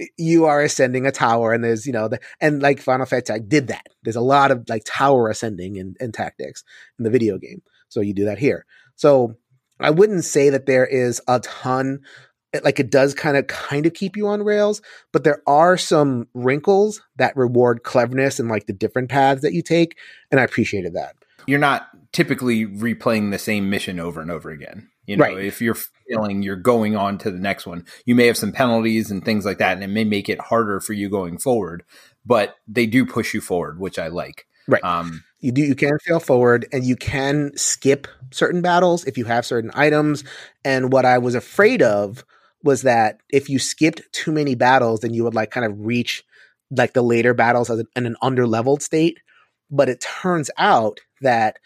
you 0.18 0.44
are 0.44 0.62
ascending 0.62 1.06
a 1.06 1.12
tower, 1.12 1.52
and 1.52 1.64
there's, 1.64 1.86
you 1.86 1.92
know, 1.92 2.08
the, 2.08 2.20
and 2.40 2.62
like 2.62 2.80
Final 2.80 3.06
Fantasy 3.06 3.40
did 3.40 3.68
that. 3.68 3.88
There's 4.04 4.16
a 4.16 4.20
lot 4.20 4.50
of 4.50 4.68
like 4.68 4.82
tower 4.86 5.28
ascending 5.28 5.76
in, 5.76 5.96
in 5.98 6.12
tactics 6.12 6.62
in 6.98 7.04
the 7.04 7.10
video 7.10 7.36
game. 7.38 7.62
So 7.88 8.00
you 8.00 8.14
do 8.14 8.26
that 8.26 8.38
here. 8.38 8.64
So 8.94 9.36
I 9.80 9.90
wouldn't 9.90 10.24
say 10.24 10.50
that 10.50 10.66
there 10.66 10.86
is 10.86 11.20
a 11.26 11.40
ton 11.40 12.00
like 12.64 12.80
it 12.80 12.90
does 12.90 13.14
kind 13.14 13.36
of 13.36 13.46
kind 13.46 13.86
of 13.86 13.94
keep 13.94 14.16
you 14.16 14.26
on 14.26 14.42
rails 14.42 14.82
but 15.12 15.22
there 15.22 15.40
are 15.46 15.76
some 15.76 16.26
wrinkles 16.34 17.00
that 17.14 17.36
reward 17.36 17.84
cleverness 17.84 18.40
and 18.40 18.48
like 18.48 18.66
the 18.66 18.72
different 18.72 19.08
paths 19.08 19.42
that 19.42 19.52
you 19.52 19.62
take 19.62 19.96
and 20.32 20.40
i 20.40 20.42
appreciated 20.42 20.94
that 20.94 21.14
you're 21.46 21.58
not 21.58 21.88
typically 22.12 22.66
replaying 22.66 23.30
the 23.30 23.38
same 23.38 23.70
mission 23.70 24.00
over 24.00 24.20
and 24.20 24.30
over 24.30 24.50
again. 24.50 24.88
You 25.06 25.16
know, 25.16 25.24
right. 25.24 25.38
if 25.38 25.60
you're 25.60 25.76
failing, 26.08 26.42
you're 26.42 26.56
going 26.56 26.94
on 26.96 27.18
to 27.18 27.30
the 27.30 27.38
next 27.38 27.66
one. 27.66 27.84
You 28.04 28.14
may 28.14 28.26
have 28.26 28.36
some 28.36 28.52
penalties 28.52 29.10
and 29.10 29.24
things 29.24 29.44
like 29.44 29.58
that, 29.58 29.74
and 29.74 29.82
it 29.82 29.88
may 29.88 30.04
make 30.04 30.28
it 30.28 30.40
harder 30.40 30.80
for 30.80 30.92
you 30.92 31.08
going 31.08 31.38
forward. 31.38 31.82
But 32.24 32.54
they 32.68 32.86
do 32.86 33.04
push 33.04 33.34
you 33.34 33.40
forward, 33.40 33.80
which 33.80 33.98
I 33.98 34.08
like. 34.08 34.46
Right. 34.68 34.84
Um, 34.84 35.24
you 35.40 35.52
do. 35.52 35.62
You 35.62 35.74
can 35.74 35.98
fail 35.98 36.20
forward, 36.20 36.66
and 36.72 36.84
you 36.84 36.94
can 36.94 37.50
skip 37.56 38.06
certain 38.30 38.62
battles 38.62 39.04
if 39.04 39.18
you 39.18 39.24
have 39.24 39.44
certain 39.44 39.70
items. 39.74 40.22
And 40.64 40.92
what 40.92 41.04
I 41.04 41.18
was 41.18 41.34
afraid 41.34 41.82
of 41.82 42.24
was 42.62 42.82
that 42.82 43.18
if 43.30 43.48
you 43.48 43.58
skipped 43.58 44.02
too 44.12 44.30
many 44.30 44.54
battles, 44.54 45.00
then 45.00 45.14
you 45.14 45.24
would 45.24 45.34
like 45.34 45.50
kind 45.50 45.66
of 45.66 45.84
reach 45.84 46.24
like 46.70 46.92
the 46.92 47.02
later 47.02 47.34
battles 47.34 47.70
as 47.70 47.80
an, 47.80 47.86
in 47.96 48.06
an 48.06 48.16
under 48.22 48.46
leveled 48.46 48.82
state. 48.82 49.18
But 49.70 49.88
it 49.88 50.00
turns 50.00 50.50
out 50.58 51.00
that 51.20 51.58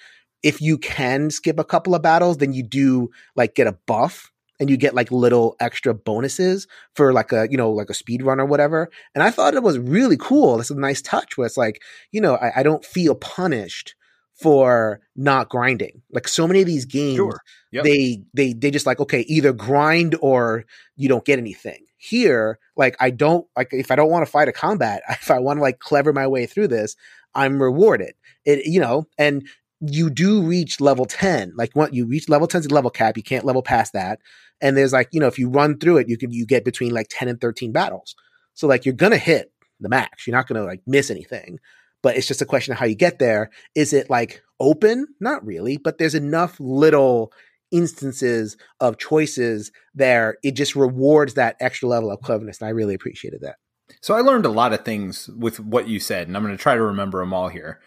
if 0.43 0.61
you 0.61 0.77
can 0.77 1.31
skip 1.31 1.59
a 1.59 1.65
couple 1.65 1.95
of 1.95 2.03
battles, 2.03 2.37
then 2.37 2.53
you 2.53 2.63
do 2.63 3.11
like 3.35 3.55
get 3.55 3.67
a 3.67 3.79
buff 3.87 4.31
and 4.61 4.71
you 4.71 4.77
get 4.77 4.95
like 4.95 5.11
little 5.11 5.57
extra 5.59 5.95
bonuses 5.95 6.67
for 6.95 7.13
like 7.13 7.33
a 7.33 7.49
you 7.51 7.57
know 7.57 7.71
like 7.71 7.91
a 7.91 7.95
speed 7.95 8.23
run 8.23 8.41
or 8.41 8.47
whatever 8.47 8.89
and 9.15 9.23
i 9.23 9.31
thought 9.31 9.55
it 9.55 9.63
was 9.63 9.79
really 9.79 10.17
cool 10.17 10.61
it's 10.61 10.71
a 10.71 10.75
nice 10.75 11.03
touch 11.03 11.37
where 11.37 11.47
it's 11.47 11.57
like 11.57 11.83
you 12.13 12.21
know 12.21 12.37
i, 12.37 12.61
I 12.61 12.63
don't 12.63 12.85
feel 12.85 13.15
punished 13.15 13.95
for 14.35 15.01
not 15.17 15.49
grinding 15.49 16.03
like 16.13 16.29
so 16.29 16.47
many 16.47 16.61
of 16.61 16.67
these 16.67 16.85
games 16.85 17.17
sure. 17.17 17.41
yep. 17.73 17.85
they 17.85 18.23
they 18.33 18.53
they 18.53 18.71
just 18.71 18.87
like 18.87 19.01
okay 19.01 19.21
either 19.23 19.53
grind 19.53 20.17
or 20.21 20.65
you 20.97 21.09
don't 21.09 21.25
get 21.25 21.39
anything 21.39 21.85
here 21.97 22.59
like 22.77 22.97
i 23.01 23.11
don't 23.11 23.47
like 23.57 23.69
if 23.73 23.91
i 23.91 23.97
don't 23.97 24.11
want 24.11 24.25
to 24.25 24.31
fight 24.31 24.49
a 24.49 24.53
combat 24.53 25.03
if 25.11 25.31
i 25.31 25.39
want 25.39 25.59
to 25.59 25.63
like 25.63 25.79
clever 25.79 26.13
my 26.13 26.27
way 26.27 26.47
through 26.47 26.69
this 26.69 26.97
I'm 27.35 27.61
rewarded. 27.61 28.15
It, 28.45 28.67
you 28.67 28.81
know, 28.81 29.07
and 29.19 29.47
you 29.81 30.11
do 30.11 30.43
reach 30.43 30.81
level 30.81 31.05
10. 31.05 31.53
Like 31.57 31.75
what 31.75 31.95
you 31.95 32.07
reach 32.07 32.29
level 32.29 32.47
10 32.47 32.63
is 32.63 32.71
level 32.71 32.91
cap. 32.91 33.17
You 33.17 33.23
can't 33.23 33.45
level 33.45 33.63
past 33.63 33.93
that. 33.93 34.21
And 34.61 34.77
there's 34.77 34.93
like, 34.93 35.09
you 35.13 35.21
know, 35.21 35.27
if 35.27 35.39
you 35.39 35.49
run 35.49 35.79
through 35.79 35.99
it, 35.99 36.09
you 36.09 36.17
can, 36.17 36.31
you 36.31 36.47
get 36.47 36.65
between 36.65 36.93
like 36.93 37.09
10 37.11 37.29
and 37.29 37.41
13 37.41 37.73
battles. 37.73 38.15
So 38.55 38.67
like 38.67 38.85
you're 38.85 38.95
to 39.13 39.19
hit 39.19 39.53
the 39.81 39.89
max. 39.89 40.27
You're 40.27 40.37
not 40.37 40.47
to 40.49 40.67
like 40.67 40.83
miss 40.87 41.11
anything, 41.11 41.59
but 42.03 42.17
it's 42.17 42.29
just 42.29 42.43
a 42.43 42.47
question 42.47 42.73
of 42.73 42.79
how 42.79 42.87
you 42.87 42.95
get 42.95 43.19
there. 43.19 43.51
Is 43.75 43.93
it 43.93 44.09
like 44.09 44.43
open? 44.61 45.07
Not 45.21 45.45
really, 45.45 45.77
but 45.77 45.99
there's 45.99 46.15
enough 46.15 46.59
little 46.61 47.33
instances 47.71 48.57
of 48.81 48.99
choices 48.99 49.73
there. 49.95 50.39
It 50.43 50.53
just 50.53 50.77
rewards 50.77 51.35
that 51.35 51.57
extra 51.61 51.89
level 51.89 52.11
of 52.11 52.21
cleverness. 52.21 52.61
And 52.61 52.69
I 52.69 52.71
really 52.71 52.95
appreciated 52.95 53.41
that. 53.43 53.57
So 54.01 54.15
I 54.15 54.21
learned 54.21 54.47
a 54.47 54.51
lot 54.51 54.73
of 54.73 54.85
things 54.85 55.29
with 55.29 55.61
what 55.61 55.89
you 55.89 56.01
said, 56.01 56.27
and 56.27 56.37
I'm 56.37 56.43
going 56.43 56.57
to 56.57 56.63
try 56.63 56.75
to 56.75 56.83
remember 56.83 57.21
them 57.21 57.35
all 57.35 57.49
here. 57.49 57.81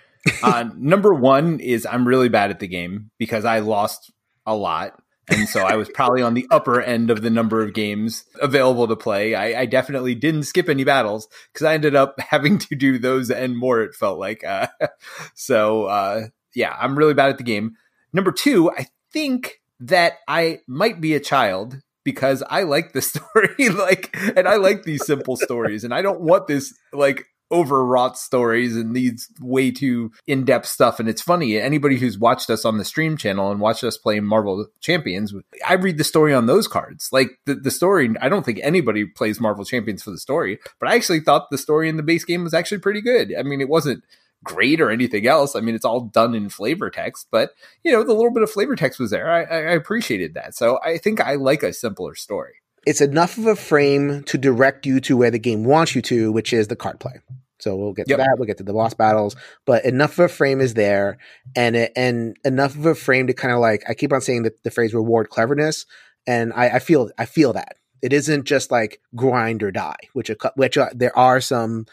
Uh, 0.44 0.70
number 0.76 1.14
one 1.14 1.60
is 1.60 1.86
I'm 1.86 2.08
really 2.08 2.30
bad 2.30 2.50
at 2.50 2.60
the 2.60 2.68
game 2.68 3.12
because 3.18 3.46
I 3.46 3.60
lost 3.60 4.12
a 4.46 4.56
lot. 4.56 5.02
And 5.30 5.50
so 5.50 5.62
I 5.62 5.76
was 5.76 5.90
probably 5.90 6.22
on 6.22 6.36
the 6.36 6.48
upper 6.50 6.82
end 6.82 7.10
of 7.10 7.22
the 7.22 7.30
number 7.30 7.62
of 7.62 7.74
games 7.74 8.24
available 8.42 8.88
to 8.88 8.96
play. 8.96 9.36
I, 9.36 9.62
I 9.62 9.66
definitely 9.66 10.16
didn't 10.16 10.44
skip 10.44 10.70
any 10.70 10.86
battles 10.86 11.28
because 11.52 11.66
I 11.66 11.74
ended 11.74 11.96
up 11.96 12.20
having 12.20 12.58
to 12.60 12.76
do 12.76 12.98
those 12.98 13.30
and 13.30 13.58
more, 13.58 13.82
it 13.82 13.94
felt 13.94 14.20
like. 14.20 14.44
Uh, 14.46 14.68
so, 15.36 15.86
uh, 15.86 16.28
yeah, 16.56 16.76
I'm 16.80 16.98
really 16.98 17.14
bad 17.14 17.30
at 17.30 17.38
the 17.38 17.44
game. 17.44 17.76
Number 18.14 18.32
two, 18.32 18.72
I 18.72 18.88
think 19.12 19.62
that 19.82 20.14
I 20.28 20.62
might 20.66 21.02
be 21.02 21.14
a 21.14 21.20
child 21.20 21.82
because 22.04 22.42
I 22.50 22.64
like 22.64 22.94
the 22.94 23.02
story, 23.04 23.70
like, 23.70 24.16
and 24.38 24.48
I 24.48 24.56
like 24.56 24.84
these 24.84 25.06
simple 25.06 25.36
stories, 25.36 25.84
and 25.84 25.94
I 25.94 26.02
don't 26.02 26.22
want 26.22 26.48
this 26.48 26.74
like 26.94 27.26
overwrought 27.52 28.18
stories 28.18 28.76
and 28.76 28.96
these 28.96 29.30
way 29.40 29.72
too 29.72 30.12
in-depth 30.26 30.66
stuff. 30.66 31.00
And 31.00 31.08
it's 31.08 31.22
funny 31.22 31.58
anybody 31.58 31.98
who's 31.98 32.18
watched 32.18 32.50
us 32.50 32.66
on 32.66 32.78
the 32.78 32.86
stream 32.86 33.18
channel 33.18 33.52
and 33.52 33.60
watched 33.60 33.84
us 33.84 33.98
play 33.98 34.20
marvel 34.20 34.68
champions 34.82 35.34
i 35.68 35.74
read 35.74 35.98
the 35.98 36.04
story 36.04 36.34
on 36.34 36.46
those 36.46 36.68
cards. 36.68 37.10
Like 37.12 37.40
the, 37.46 37.56
the 37.56 37.72
story 37.72 38.10
i 38.22 38.30
don't 38.30 38.46
think 38.46 38.60
anybody 38.64 39.06
plays 39.06 39.40
marvel 39.40 39.66
champions 39.66 40.04
for 40.04 40.12
the 40.12 40.18
story 40.18 40.60
but 40.80 40.90
i 40.90 40.96
actually 40.96 41.22
thought 41.22 41.50
the 41.50 41.58
story 41.58 41.90
in 41.90 41.98
the 41.98 42.04
base 42.04 42.26
game 42.26 42.44
was 42.44 42.54
actually 42.54 42.80
pretty 42.80 43.02
good. 43.02 43.34
I 43.38 43.44
mean 43.44 43.62
it 43.62 43.70
wasn't 43.70 44.04
great 44.44 44.80
or 44.80 44.92
anything 44.92 45.26
else. 45.28 45.56
I 45.56 45.62
mean 45.62 45.76
it's 45.76 45.86
all 45.86 46.02
done 46.02 46.36
in 46.36 46.50
flavor 46.50 46.90
text 46.90 47.28
but 47.32 47.52
you 47.84 47.92
know 47.92 48.04
the 48.04 48.14
little 48.14 48.34
bit 48.34 48.44
of 48.44 48.52
flavor 48.52 48.76
text 48.76 49.00
was 49.00 49.12
there. 49.12 49.32
I, 49.32 49.42
I 49.44 49.74
appreciated 49.74 50.34
that. 50.34 50.56
So 50.56 50.80
i 50.84 50.98
think 50.98 51.22
i 51.22 51.36
like 51.36 51.64
a 51.64 51.74
simpler 51.74 52.16
story 52.16 52.56
it's 52.88 53.02
enough 53.02 53.38
of 53.38 53.46
a 53.46 53.56
frame 53.56 54.24
to 54.24 54.38
direct 54.38 54.86
you 54.86 55.00
to 55.02 55.18
where 55.18 55.30
the 55.30 55.40
game 55.40 55.66
wants 55.66 55.94
you 55.94 56.02
to, 56.04 56.32
which 56.32 56.54
is 56.54 56.70
the 56.70 56.76
card 56.76 57.00
play. 57.00 57.20
So 57.60 57.76
we'll 57.76 57.94
get 57.94 58.08
to 58.08 58.12
yep. 58.12 58.20
that. 58.20 58.36
We'll 58.38 58.46
get 58.46 58.58
to 58.60 58.64
the 58.64 58.74
boss 58.74 58.94
battles, 58.94 59.36
but 59.66 59.84
enough 59.84 60.14
of 60.14 60.26
a 60.26 60.28
frame 60.30 60.62
is 60.62 60.74
there, 60.74 61.18
and 61.56 61.76
it, 61.76 61.92
and 61.96 62.38
enough 62.46 62.76
of 62.76 62.86
a 62.86 62.96
frame 62.96 63.28
to 63.28 63.34
kind 63.34 63.54
of 63.54 63.60
like 63.60 63.84
I 63.90 63.94
keep 63.94 64.14
on 64.14 64.22
saying 64.22 64.44
that 64.44 64.64
the 64.64 64.72
phrase 64.72 64.94
reward 64.94 65.30
cleverness, 65.30 65.86
and 66.26 66.54
I, 66.54 66.70
I 66.70 66.80
feel 66.80 67.10
I 67.18 67.26
feel 67.26 67.54
that 67.54 67.76
it 68.02 68.14
isn't 68.14 68.46
just 68.46 68.72
like 68.72 69.02
grind 69.16 69.64
or 69.64 69.72
die, 69.72 69.98
which 70.14 70.32
which 70.56 70.78
uh, 70.78 70.90
there 70.94 71.18
are 71.18 71.42
some 71.42 71.88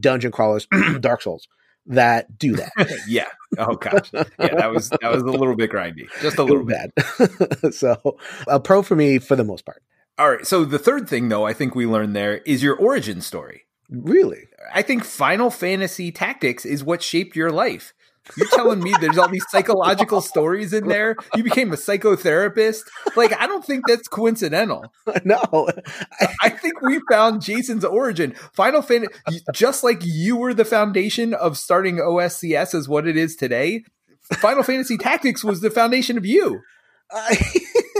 dungeon 0.00 0.32
crawlers, 0.32 0.66
Dark 1.00 1.22
Souls 1.22 1.48
that 1.86 2.38
do 2.38 2.56
that. 2.56 2.72
yeah. 3.08 3.28
Oh 3.58 3.76
gosh. 3.76 4.10
Yeah, 4.12 4.24
that 4.38 4.72
was 4.72 4.90
that 4.90 5.12
was 5.12 5.22
a 5.22 5.26
little 5.26 5.56
bit 5.56 5.70
grindy, 5.70 6.08
just 6.20 6.38
a 6.38 6.42
little 6.44 6.64
bit. 6.64 6.92
so 7.74 8.18
a 8.46 8.60
pro 8.60 8.82
for 8.82 8.96
me 8.96 9.18
for 9.18 9.36
the 9.36 9.44
most 9.44 9.64
part. 9.64 9.82
All 10.18 10.30
right. 10.30 10.46
So 10.46 10.64
the 10.64 10.78
third 10.78 11.08
thing, 11.08 11.28
though, 11.28 11.44
I 11.44 11.52
think 11.52 11.74
we 11.74 11.86
learned 11.86 12.14
there 12.14 12.38
is 12.38 12.62
your 12.62 12.76
origin 12.76 13.20
story. 13.20 13.62
Really? 13.90 14.48
I 14.72 14.82
think 14.82 15.04
Final 15.04 15.50
Fantasy 15.50 16.10
Tactics 16.12 16.64
is 16.64 16.84
what 16.84 17.02
shaped 17.02 17.36
your 17.36 17.50
life. 17.50 17.92
You're 18.36 18.48
telling 18.48 18.80
me 18.80 18.94
there's 19.00 19.18
all 19.18 19.28
these 19.28 19.44
psychological 19.50 20.20
stories 20.22 20.72
in 20.72 20.88
there. 20.88 21.16
You 21.34 21.44
became 21.44 21.72
a 21.72 21.76
psychotherapist. 21.76 22.82
Like, 23.16 23.38
I 23.38 23.46
don't 23.46 23.64
think 23.64 23.86
that's 23.86 24.08
coincidental. 24.08 24.84
No, 25.24 25.68
I 26.42 26.50
think 26.50 26.82
we 26.82 27.00
found 27.10 27.40
Jason's 27.40 27.84
origin. 27.84 28.34
Final 28.52 28.82
Fantasy, 28.82 29.14
just 29.54 29.84
like 29.84 30.00
you 30.02 30.36
were 30.36 30.52
the 30.52 30.64
foundation 30.64 31.32
of 31.34 31.56
starting 31.56 31.96
OSCS 31.96 32.74
as 32.74 32.88
what 32.88 33.06
it 33.06 33.16
is 33.16 33.36
today. 33.36 33.84
Final 34.34 34.62
Fantasy 34.62 34.98
Tactics 34.98 35.44
was 35.44 35.60
the 35.60 35.70
foundation 35.70 36.18
of 36.18 36.26
you. 36.26 36.60
I, 37.12 37.36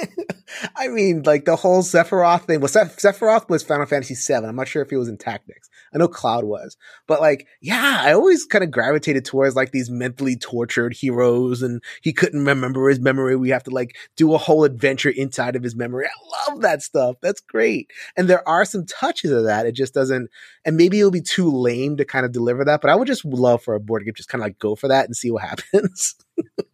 I 0.77 0.89
mean, 0.89 1.23
like 1.23 1.45
the 1.45 1.57
whole 1.57 1.83
Sephiroth 1.83 2.43
thing. 2.43 2.61
Well, 2.61 2.69
Sephiroth 2.69 3.49
was 3.49 3.63
Final 3.63 3.87
Fantasy 3.87 4.15
VII. 4.15 4.47
I'm 4.47 4.57
not 4.57 4.69
sure 4.69 4.83
if 4.83 4.91
he 4.91 4.97
was 4.97 5.09
in 5.09 5.17
Tactics. 5.17 5.69
I 5.95 5.99
know 5.99 6.09
Cloud 6.09 6.45
was, 6.45 6.77
but 7.07 7.21
like, 7.21 7.47
yeah, 7.61 8.01
I 8.03 8.13
always 8.13 8.45
kind 8.45 8.65
of 8.65 8.71
gravitated 8.71 9.25
towards 9.25 9.55
like 9.55 9.71
these 9.71 9.91
mentally 9.91 10.37
tortured 10.37 10.93
heroes, 10.93 11.63
and 11.63 11.83
he 12.03 12.13
couldn't 12.13 12.45
remember 12.45 12.89
his 12.89 13.01
memory. 13.01 13.37
We 13.37 13.51
have 13.51 13.63
to 13.65 13.71
like 13.71 13.97
do 14.17 14.35
a 14.35 14.39
whole 14.39 14.65
adventure 14.65 15.11
inside 15.11 15.55
of 15.55 15.63
his 15.63 15.77
memory. 15.77 16.07
I 16.07 16.51
love 16.51 16.63
that 16.63 16.83
stuff. 16.83 17.17
That's 17.23 17.41
great. 17.41 17.91
And 18.17 18.29
there 18.29 18.47
are 18.49 18.65
some 18.65 18.87
touches 18.87 19.31
of 19.31 19.45
that. 19.45 19.67
It 19.67 19.73
just 19.73 19.95
doesn't, 19.95 20.31
and 20.65 20.77
maybe 20.77 20.99
it'll 20.99 21.11
be 21.11 21.21
too 21.21 21.51
lame 21.51 21.97
to 21.99 22.05
kind 22.05 22.27
of 22.27 22.33
deliver 22.33 22.65
that. 22.65 22.81
But 22.81 22.91
I 22.91 22.97
would 22.97 23.09
just 23.09 23.25
love 23.25 23.63
for 23.63 23.75
a 23.75 23.81
board 23.81 24.05
game 24.05 24.15
just 24.15 24.29
kind 24.29 24.43
of 24.43 24.47
like 24.47 24.59
go 24.59 24.75
for 24.75 24.89
that 24.89 25.07
and 25.07 25.17
see 25.17 25.31
what 25.31 25.43
happens. 25.43 26.17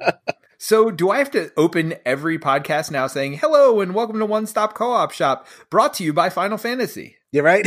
So, 0.62 0.90
do 0.90 1.08
I 1.08 1.16
have 1.16 1.30
to 1.30 1.50
open 1.56 1.94
every 2.04 2.38
podcast 2.38 2.90
now 2.90 3.06
saying 3.06 3.38
hello 3.38 3.80
and 3.80 3.94
welcome 3.94 4.18
to 4.18 4.26
One 4.26 4.46
Stop 4.46 4.74
Co 4.74 4.90
op 4.90 5.10
Shop, 5.10 5.46
brought 5.70 5.94
to 5.94 6.04
you 6.04 6.12
by 6.12 6.28
Final 6.28 6.58
Fantasy? 6.58 7.16
You're 7.32 7.44
right. 7.44 7.66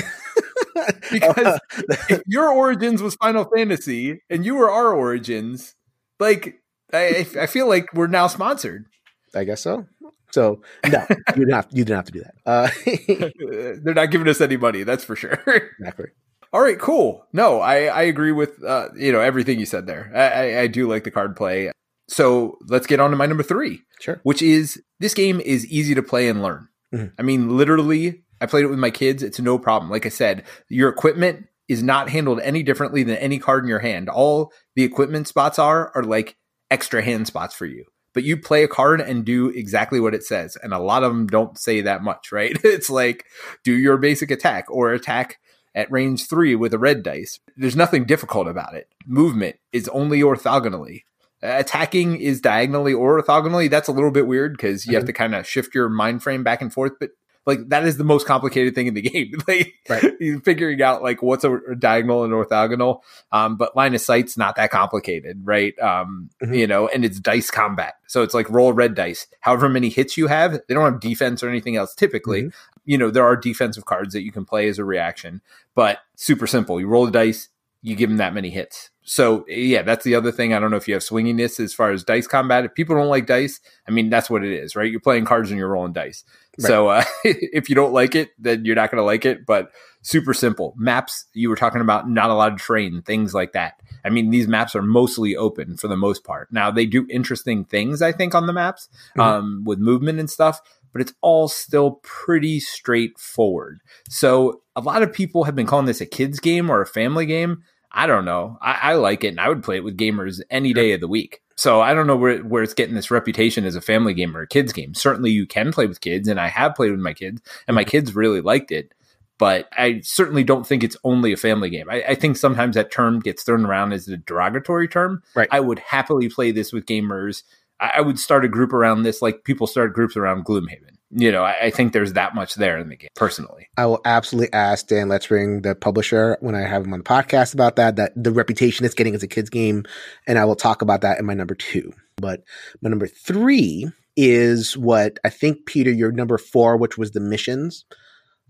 because 1.11 1.59
if 2.07 2.21
your 2.27 2.49
origins 2.49 3.01
was 3.01 3.15
Final 3.15 3.45
Fantasy 3.45 4.21
and 4.29 4.45
you 4.45 4.53
were 4.53 4.69
our 4.69 4.93
origins, 4.93 5.73
like 6.19 6.61
I, 6.93 7.25
I 7.39 7.47
feel 7.47 7.67
like 7.67 7.91
we're 7.95 8.05
now 8.05 8.27
sponsored. 8.27 8.85
I 9.33 9.43
guess 9.43 9.61
so. 9.61 9.87
So 10.31 10.61
no, 10.85 11.03
you 11.09 11.45
didn't 11.45 11.53
have 11.53 11.67
you 11.71 11.85
didn't 11.85 11.95
have 11.95 12.05
to 12.05 12.11
do 12.11 12.21
that. 12.21 12.35
Uh, 12.45 13.79
They're 13.83 13.95
not 13.95 14.11
giving 14.11 14.27
us 14.27 14.39
any 14.39 14.57
money, 14.57 14.83
that's 14.83 15.03
for 15.03 15.15
sure. 15.15 15.41
Exactly. 15.79 16.09
All 16.53 16.61
right, 16.61 16.77
cool. 16.77 17.25
No, 17.33 17.59
I, 17.59 17.85
I 17.85 18.03
agree 18.03 18.31
with 18.31 18.63
uh, 18.63 18.89
you 18.95 19.11
know 19.11 19.19
everything 19.19 19.59
you 19.59 19.65
said 19.65 19.87
there. 19.87 20.11
I, 20.13 20.59
I 20.59 20.67
do 20.67 20.87
like 20.87 21.05
the 21.05 21.11
card 21.11 21.35
play. 21.35 21.71
So 22.13 22.59
let's 22.67 22.85
get 22.85 22.99
on 22.99 23.09
to 23.09 23.17
my 23.17 23.25
number 23.25 23.41
three. 23.41 23.81
Sure. 23.99 24.19
Which 24.21 24.43
is 24.43 24.81
this 24.99 25.15
game 25.15 25.39
is 25.39 25.65
easy 25.65 25.95
to 25.95 26.03
play 26.03 26.29
and 26.29 26.43
learn. 26.43 26.67
Mm-hmm. 26.93 27.07
I 27.17 27.23
mean, 27.23 27.57
literally, 27.57 28.21
I 28.39 28.45
played 28.45 28.65
it 28.65 28.69
with 28.69 28.77
my 28.77 28.91
kids. 28.91 29.23
It's 29.23 29.39
no 29.39 29.57
problem. 29.57 29.89
Like 29.89 30.05
I 30.05 30.09
said, 30.09 30.43
your 30.69 30.89
equipment 30.89 31.47
is 31.67 31.81
not 31.81 32.09
handled 32.09 32.39
any 32.41 32.61
differently 32.61 33.01
than 33.01 33.15
any 33.15 33.39
card 33.39 33.63
in 33.63 33.69
your 33.69 33.79
hand. 33.79 34.09
All 34.09 34.53
the 34.75 34.83
equipment 34.83 35.27
spots 35.27 35.57
are 35.57 35.91
are 35.95 36.03
like 36.03 36.37
extra 36.69 37.01
hand 37.01 37.25
spots 37.25 37.55
for 37.55 37.65
you. 37.65 37.85
But 38.13 38.23
you 38.23 38.37
play 38.37 38.63
a 38.63 38.67
card 38.67 39.01
and 39.01 39.25
do 39.25 39.49
exactly 39.49 39.99
what 39.99 40.13
it 40.13 40.23
says. 40.23 40.55
And 40.61 40.71
a 40.71 40.77
lot 40.77 41.01
of 41.01 41.11
them 41.11 41.25
don't 41.25 41.57
say 41.57 41.81
that 41.81 42.03
much, 42.03 42.31
right? 42.31 42.55
it's 42.63 42.91
like 42.91 43.25
do 43.63 43.73
your 43.73 43.97
basic 43.97 44.29
attack 44.29 44.65
or 44.69 44.93
attack 44.93 45.39
at 45.73 45.91
range 45.91 46.27
three 46.27 46.53
with 46.53 46.75
a 46.75 46.77
red 46.77 47.01
dice. 47.01 47.39
There's 47.57 47.75
nothing 47.75 48.05
difficult 48.05 48.47
about 48.47 48.75
it. 48.75 48.87
Movement 49.07 49.55
is 49.71 49.89
only 49.89 50.21
orthogonally 50.21 51.05
attacking 51.43 52.19
is 52.19 52.41
diagonally 52.41 52.93
or 52.93 53.21
orthogonally, 53.21 53.69
that's 53.69 53.89
a 53.89 53.91
little 53.91 54.11
bit 54.11 54.25
weird 54.27 54.53
because 54.53 54.85
you 54.85 54.91
mm-hmm. 54.91 54.97
have 54.97 55.05
to 55.05 55.13
kind 55.13 55.35
of 55.35 55.47
shift 55.47 55.75
your 55.75 55.89
mind 55.89 56.23
frame 56.23 56.43
back 56.43 56.61
and 56.61 56.73
forth. 56.73 56.93
But 56.99 57.11
like 57.45 57.67
that 57.69 57.83
is 57.83 57.97
the 57.97 58.05
most 58.05 58.25
complicated 58.25 58.73
thing 58.73 58.87
in 58.87 58.93
the 58.93 59.01
game. 59.09 59.33
like 59.47 59.73
right. 59.89 60.13
figuring 60.43 60.81
out 60.81 61.03
like 61.03 61.21
what's 61.21 61.43
a, 61.43 61.53
a 61.53 61.75
diagonal 61.75 62.23
and 62.23 62.33
orthogonal. 62.33 63.01
Um, 63.31 63.57
but 63.57 63.75
line 63.75 63.93
of 63.93 64.01
sight's 64.01 64.37
not 64.37 64.55
that 64.55 64.71
complicated, 64.71 65.41
right? 65.43 65.77
Um, 65.79 66.29
mm-hmm. 66.41 66.53
you 66.53 66.67
know, 66.67 66.87
and 66.87 67.03
it's 67.03 67.19
dice 67.19 67.51
combat. 67.51 67.95
So 68.07 68.23
it's 68.23 68.33
like 68.33 68.49
roll 68.49 68.73
red 68.73 68.95
dice. 68.95 69.27
However 69.41 69.67
many 69.67 69.89
hits 69.89 70.17
you 70.17 70.27
have, 70.27 70.53
they 70.67 70.73
don't 70.73 70.91
have 70.91 71.01
defense 71.01 71.43
or 71.43 71.49
anything 71.49 71.75
else 71.75 71.93
typically. 71.93 72.43
Mm-hmm. 72.43 72.69
You 72.85 72.97
know, 72.97 73.11
there 73.11 73.25
are 73.25 73.35
defensive 73.35 73.85
cards 73.85 74.13
that 74.13 74.23
you 74.23 74.31
can 74.31 74.45
play 74.45 74.67
as 74.67 74.77
a 74.77 74.85
reaction, 74.85 75.41
but 75.73 75.99
super 76.15 76.47
simple. 76.47 76.81
You 76.81 76.87
roll 76.87 77.05
the 77.05 77.11
dice, 77.11 77.49
you 77.83 77.95
give 77.95 78.09
them 78.09 78.17
that 78.17 78.33
many 78.33 78.49
hits 78.49 78.89
so 79.05 79.45
yeah, 79.47 79.81
that's 79.81 80.05
the 80.05 80.15
other 80.15 80.31
thing. 80.31 80.53
I 80.53 80.59
don't 80.59 80.71
know 80.71 80.77
if 80.77 80.87
you 80.87 80.93
have 80.93 81.03
swinginess 81.03 81.59
as 81.59 81.73
far 81.73 81.91
as 81.91 82.03
dice 82.03 82.27
combat. 82.27 82.63
If 82.63 82.73
people 82.73 82.95
don't 82.95 83.09
like 83.09 83.27
dice, 83.27 83.59
I 83.87 83.91
mean 83.91 84.09
that's 84.09 84.29
what 84.29 84.43
it 84.43 84.51
is, 84.51 84.75
right? 84.75 84.89
You're 84.89 85.01
playing 85.01 85.25
cards 85.25 85.49
and 85.49 85.59
you're 85.59 85.69
rolling 85.69 85.93
dice. 85.93 86.23
Right. 86.59 86.67
So 86.67 86.87
uh, 86.87 87.03
if 87.23 87.69
you 87.69 87.75
don't 87.75 87.93
like 87.93 88.15
it, 88.15 88.29
then 88.39 88.63
you're 88.65 88.75
not 88.75 88.91
going 88.91 89.01
to 89.01 89.05
like 89.05 89.25
it. 89.25 89.45
But 89.45 89.71
super 90.03 90.33
simple 90.33 90.73
maps. 90.77 91.25
You 91.33 91.49
were 91.49 91.55
talking 91.55 91.81
about 91.81 92.09
not 92.09 92.29
a 92.29 92.33
lot 92.33 92.53
of 92.53 92.61
terrain, 92.61 93.01
things 93.01 93.33
like 93.33 93.51
that. 93.53 93.79
I 94.05 94.09
mean, 94.09 94.29
these 94.29 94.47
maps 94.47 94.75
are 94.75 94.81
mostly 94.81 95.35
open 95.35 95.77
for 95.77 95.87
the 95.87 95.97
most 95.97 96.23
part. 96.23 96.51
Now 96.51 96.71
they 96.71 96.85
do 96.85 97.05
interesting 97.09 97.65
things, 97.65 98.01
I 98.01 98.11
think, 98.11 98.33
on 98.33 98.47
the 98.47 98.53
maps 98.53 98.87
mm-hmm. 99.17 99.21
um, 99.21 99.63
with 99.65 99.79
movement 99.79 100.19
and 100.19 100.29
stuff. 100.29 100.61
But 100.93 101.01
it's 101.01 101.13
all 101.21 101.47
still 101.47 101.99
pretty 102.03 102.59
straightforward. 102.59 103.79
So 104.07 104.61
a 104.75 104.81
lot 104.81 105.01
of 105.01 105.11
people 105.11 105.45
have 105.45 105.55
been 105.55 105.65
calling 105.65 105.87
this 105.87 106.01
a 106.01 106.05
kids 106.05 106.39
game 106.39 106.69
or 106.69 106.81
a 106.81 106.85
family 106.85 107.25
game. 107.25 107.63
I 107.93 108.07
don't 108.07 108.25
know. 108.25 108.57
I, 108.61 108.79
I, 108.81 108.93
like 108.95 109.23
it, 109.23 109.29
and 109.29 109.39
I 109.39 109.49
would 109.49 109.63
play 109.63 109.77
it 109.77 109.83
with 109.83 109.97
gamers 109.97 110.41
any 110.49 110.73
day 110.73 110.93
of 110.93 110.99
the 110.99 111.07
week. 111.07 111.41
So 111.55 111.81
I 111.81 111.93
don't 111.93 112.07
know 112.07 112.15
where 112.15 112.39
where 112.39 112.63
it's 112.63 112.73
getting 112.73 112.95
this 112.95 113.11
reputation 113.11 113.65
as 113.65 113.75
a 113.75 113.81
family 113.81 114.15
game 114.15 114.35
or 114.35 114.41
a 114.41 114.47
kids 114.47 114.73
game. 114.73 114.95
Certainly, 114.95 115.31
you 115.31 115.45
can 115.45 115.71
play 115.71 115.85
with 115.85 116.01
kids, 116.01 116.27
and 116.27 116.39
I 116.39 116.47
have 116.47 116.73
played 116.73 116.91
with 116.91 116.99
my 116.99 117.13
kids, 117.13 117.41
and 117.67 117.75
my 117.75 117.83
mm-hmm. 117.83 117.89
kids 117.89 118.15
really 118.15 118.41
liked 118.41 118.71
it. 118.71 118.93
But 119.37 119.67
I 119.73 120.01
certainly 120.03 120.43
don't 120.43 120.65
think 120.65 120.83
it's 120.83 120.97
only 121.03 121.33
a 121.33 121.37
family 121.37 121.69
game. 121.69 121.89
I, 121.89 122.03
I 122.09 122.15
think 122.15 122.37
sometimes 122.37 122.75
that 122.75 122.91
term 122.91 123.19
gets 123.19 123.43
thrown 123.43 123.65
around 123.65 123.93
as 123.93 124.07
a 124.07 124.17
derogatory 124.17 124.87
term. 124.87 125.21
Right. 125.35 125.49
I 125.51 125.59
would 125.59 125.79
happily 125.79 126.29
play 126.29 126.51
this 126.51 126.71
with 126.71 126.85
gamers. 126.85 127.43
I, 127.79 127.93
I 127.97 128.01
would 128.01 128.19
start 128.19 128.45
a 128.45 128.49
group 128.49 128.73
around 128.73 129.03
this, 129.03 129.21
like 129.21 129.43
people 129.43 129.67
start 129.67 129.93
groups 129.93 130.17
around 130.17 130.45
Gloomhaven 130.45 130.97
you 131.15 131.31
know, 131.31 131.43
I, 131.43 131.65
I, 131.65 131.69
think 131.69 131.93
there's 131.93 132.13
that 132.13 132.33
much 132.33 132.55
there 132.55 132.77
in 132.77 132.89
the 132.89 132.95
game 132.95 133.09
personally. 133.15 133.67
I 133.77 133.85
will 133.85 134.01
absolutely 134.05 134.51
ask 134.53 134.87
Dan 134.87 135.09
Letiman, 135.09 135.61
the 135.61 135.75
publisher, 135.75 136.37
when 136.41 136.55
I 136.55 136.61
have 136.61 136.85
him 136.85 136.93
on 136.93 136.99
the 136.99 137.05
podcast 137.05 137.53
about 137.53 137.75
that, 137.75 137.97
that 137.97 138.11
the 138.15 138.31
reputation 138.31 138.85
it's 138.85 138.95
getting 138.95 139.13
as 139.13 139.23
a 139.23 139.27
kids 139.27 139.49
game. 139.49 139.85
And 140.27 140.39
I 140.39 140.45
will 140.45 140.55
talk 140.55 140.81
about 140.81 141.01
that 141.01 141.19
in 141.19 141.25
my 141.25 141.33
number 141.33 141.55
two. 141.55 141.93
But 142.17 142.43
my 142.81 142.89
number 142.89 143.07
three 143.07 143.89
is 144.15 144.77
what 144.77 145.19
I 145.23 145.29
think, 145.29 145.65
Peter, 145.65 145.91
your 145.91 146.11
number 146.11 146.37
four, 146.37 146.77
which 146.77 146.97
was 146.97 147.11
the 147.11 147.19
missions. 147.19 147.85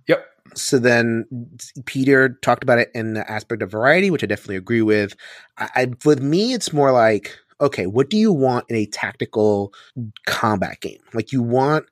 Yep. 0.07 0.26
So 0.55 0.78
then 0.78 1.26
Peter 1.86 2.38
talked 2.41 2.64
about 2.64 2.80
it 2.80 2.91
in 2.93 3.14
the 3.14 3.30
aspect 3.30 3.61
of 3.61 3.72
variety, 3.72 4.11
which 4.11 4.24
I 4.24 4.28
definitely 4.28 4.57
agree 4.57 4.82
with. 4.82 5.16
I, 5.57 5.70
I 5.76 5.88
with 6.05 6.22
me, 6.22 6.53
it's 6.53 6.74
more 6.74 6.91
like, 6.91 7.38
okay, 7.61 7.88
what 7.88 8.09
do 8.09 8.18
you 8.18 8.32
want 8.34 8.66
in 8.70 8.76
a 8.76 8.86
tactical 8.86 9.74
combat 10.26 10.82
game? 10.82 10.99
Like 11.14 11.32
you 11.32 11.41
want 11.41 11.86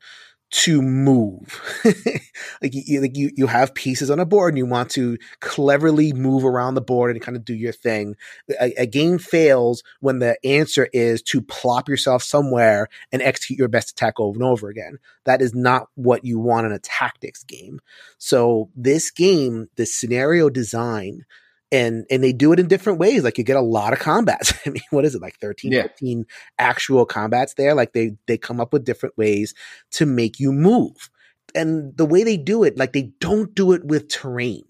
to 0.52 0.82
move. 0.82 1.62
like 2.62 2.74
you, 2.74 3.02
like 3.02 3.16
you, 3.16 3.32
you 3.36 3.47
have 3.47 3.74
pieces 3.74 4.12
on 4.12 4.20
a 4.20 4.26
board 4.26 4.54
and 4.54 4.58
you 4.58 4.66
want 4.66 4.91
to 4.91 5.18
cleverly 5.39 6.12
move 6.12 6.43
around 6.43 6.76
the 6.76 6.82
board 6.82 7.12
and 7.12 7.22
kind 7.22 7.38
of 7.38 7.45
do 7.45 7.54
your 7.54 7.72
thing. 7.72 8.16
A, 8.60 8.82
a, 8.82 8.86
game 8.86 9.18
fails 9.18 9.82
when 10.02 10.20
the 10.20 10.38
answer 10.45 10.89
is 10.91 11.22
to 11.24 11.41
plop 11.41 11.88
yourself 11.88 12.22
somewhere 12.22 12.89
and 13.14 13.22
execute 13.22 13.58
your 13.58 13.70
best 13.70 13.91
attack 13.91 14.20
over 14.20 14.36
and 14.36 14.43
over 14.43 14.68
again. 14.68 14.99
That 15.24 15.41
is 15.41 15.56
not 15.56 15.88
what 15.95 16.26
you 16.26 16.38
want 16.38 16.66
in 16.66 16.74
a 16.74 16.80
tactics 16.80 17.43
game. 17.43 17.80
So 18.18 18.70
this 18.76 19.10
game, 19.10 19.70
the 19.78 19.86
scenario 19.86 20.49
design 20.49 21.26
and 21.72 22.05
and 22.09 22.24
they 22.24 22.34
do 22.34 22.51
it 22.51 22.59
in 22.59 22.67
different 22.67 22.99
ways 22.99 23.24
like 23.24 23.38
you 23.38 23.43
get 23.43 23.57
a 23.57 23.61
lot 23.61 23.93
of 23.93 23.99
combats. 23.99 24.53
I 24.65 24.69
mean 24.69 24.84
what 24.89 25.05
is 25.05 25.15
it 25.15 25.22
like 25.22 25.38
13 25.39 25.72
yeah. 25.72 25.84
15 25.84 26.26
actual 26.59 27.05
combats 27.05 27.53
there? 27.55 27.74
Like 27.74 27.93
they 27.93 28.17
they 28.28 28.38
come 28.38 28.59
up 28.59 28.74
with 28.74 28.86
different 28.86 29.17
ways 29.17 29.53
to 29.91 30.05
make 30.05 30.39
you 30.39 30.51
move. 30.51 31.09
And 31.53 31.95
the 31.97 32.05
way 32.05 32.24
they 32.24 32.38
do 32.38 32.63
it 32.63 32.78
like 32.78 32.93
they 32.93 33.11
don't 33.19 33.53
do 33.55 33.74
it 33.74 33.86
with 33.86 34.09
terrain 34.09 34.65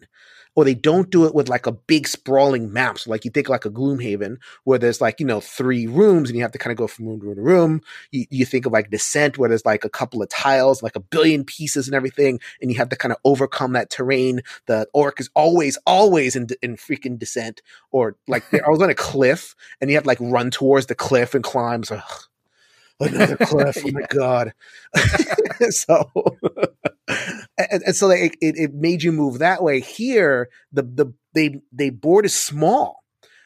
or 0.62 0.66
they 0.66 0.76
don't 0.76 1.10
do 1.10 1.26
it 1.26 1.34
with 1.34 1.50
like 1.50 1.66
a 1.66 1.72
big 1.72 2.08
sprawling 2.08 2.72
map. 2.72 3.00
So 3.00 3.10
like 3.10 3.26
you 3.26 3.32
think 3.32 3.50
like 3.50 3.66
a 3.66 3.70
Gloomhaven 3.72 4.38
where 4.64 4.78
there's 4.78 5.02
like, 5.02 5.20
you 5.20 5.26
know, 5.26 5.42
three 5.42 5.88
rooms 5.88 6.30
and 6.30 6.38
you 6.38 6.44
have 6.44 6.52
to 6.52 6.60
kind 6.60 6.72
of 6.72 6.78
go 6.78 6.86
from 6.86 7.08
room 7.08 7.20
to 7.20 7.26
room 7.26 7.36
to 7.36 7.42
room. 7.42 7.82
You, 8.12 8.26
you 8.30 8.46
think 8.46 8.68
of 8.68 8.72
like 8.72 8.92
Descent 8.92 9.40
where 9.40 9.50
there's 9.50 9.66
like 9.66 9.84
a 9.84 9.90
couple 9.90 10.22
of 10.22 10.30
tiles, 10.30 10.84
like 10.84 10.96
a 10.96 11.00
billion 11.00 11.44
pieces 11.44 11.88
and 11.88 11.96
everything. 11.96 12.40
And 12.62 12.70
you 12.70 12.78
have 12.78 12.90
to 12.90 12.96
kind 12.96 13.12
of 13.12 13.18
overcome 13.26 13.74
that 13.74 13.90
terrain. 13.90 14.42
The 14.68 14.88
orc 14.94 15.20
is 15.20 15.32
always, 15.34 15.80
always 15.88 16.36
in, 16.36 16.48
in 16.62 16.78
freaking 16.78 17.18
Descent 17.18 17.64
or 17.90 18.18
like 18.28 18.48
they're 18.52 18.66
always 18.66 18.84
on 18.84 18.92
a 18.92 18.96
cliff 18.96 19.56
and 19.80 19.90
you 19.90 19.98
have 19.98 20.04
to 20.04 20.10
like 20.10 20.20
run 20.22 20.52
towards 20.52 20.86
the 20.86 20.96
cliff 20.96 21.34
and 21.34 21.44
climb. 21.44 21.84
So, 21.84 21.96
ugh, 21.96 22.24
another 23.00 23.38
cliff. 23.42 23.78
Oh 23.84 23.92
my 23.92 24.06
God. 24.10 24.54
so, 25.70 26.10
and, 27.70 27.84
and 27.86 27.96
so 27.96 28.10
it, 28.10 28.36
it, 28.42 28.56
it 28.58 28.74
made 28.74 29.04
you 29.04 29.12
move 29.12 29.40
that 29.40 29.64
way. 29.64 29.80
Here, 29.80 30.50
the 30.72 30.84
the 30.84 31.14
they 31.34 31.62
they 31.72 31.90
board 31.90 32.26
is 32.26 32.40
small, 32.40 33.04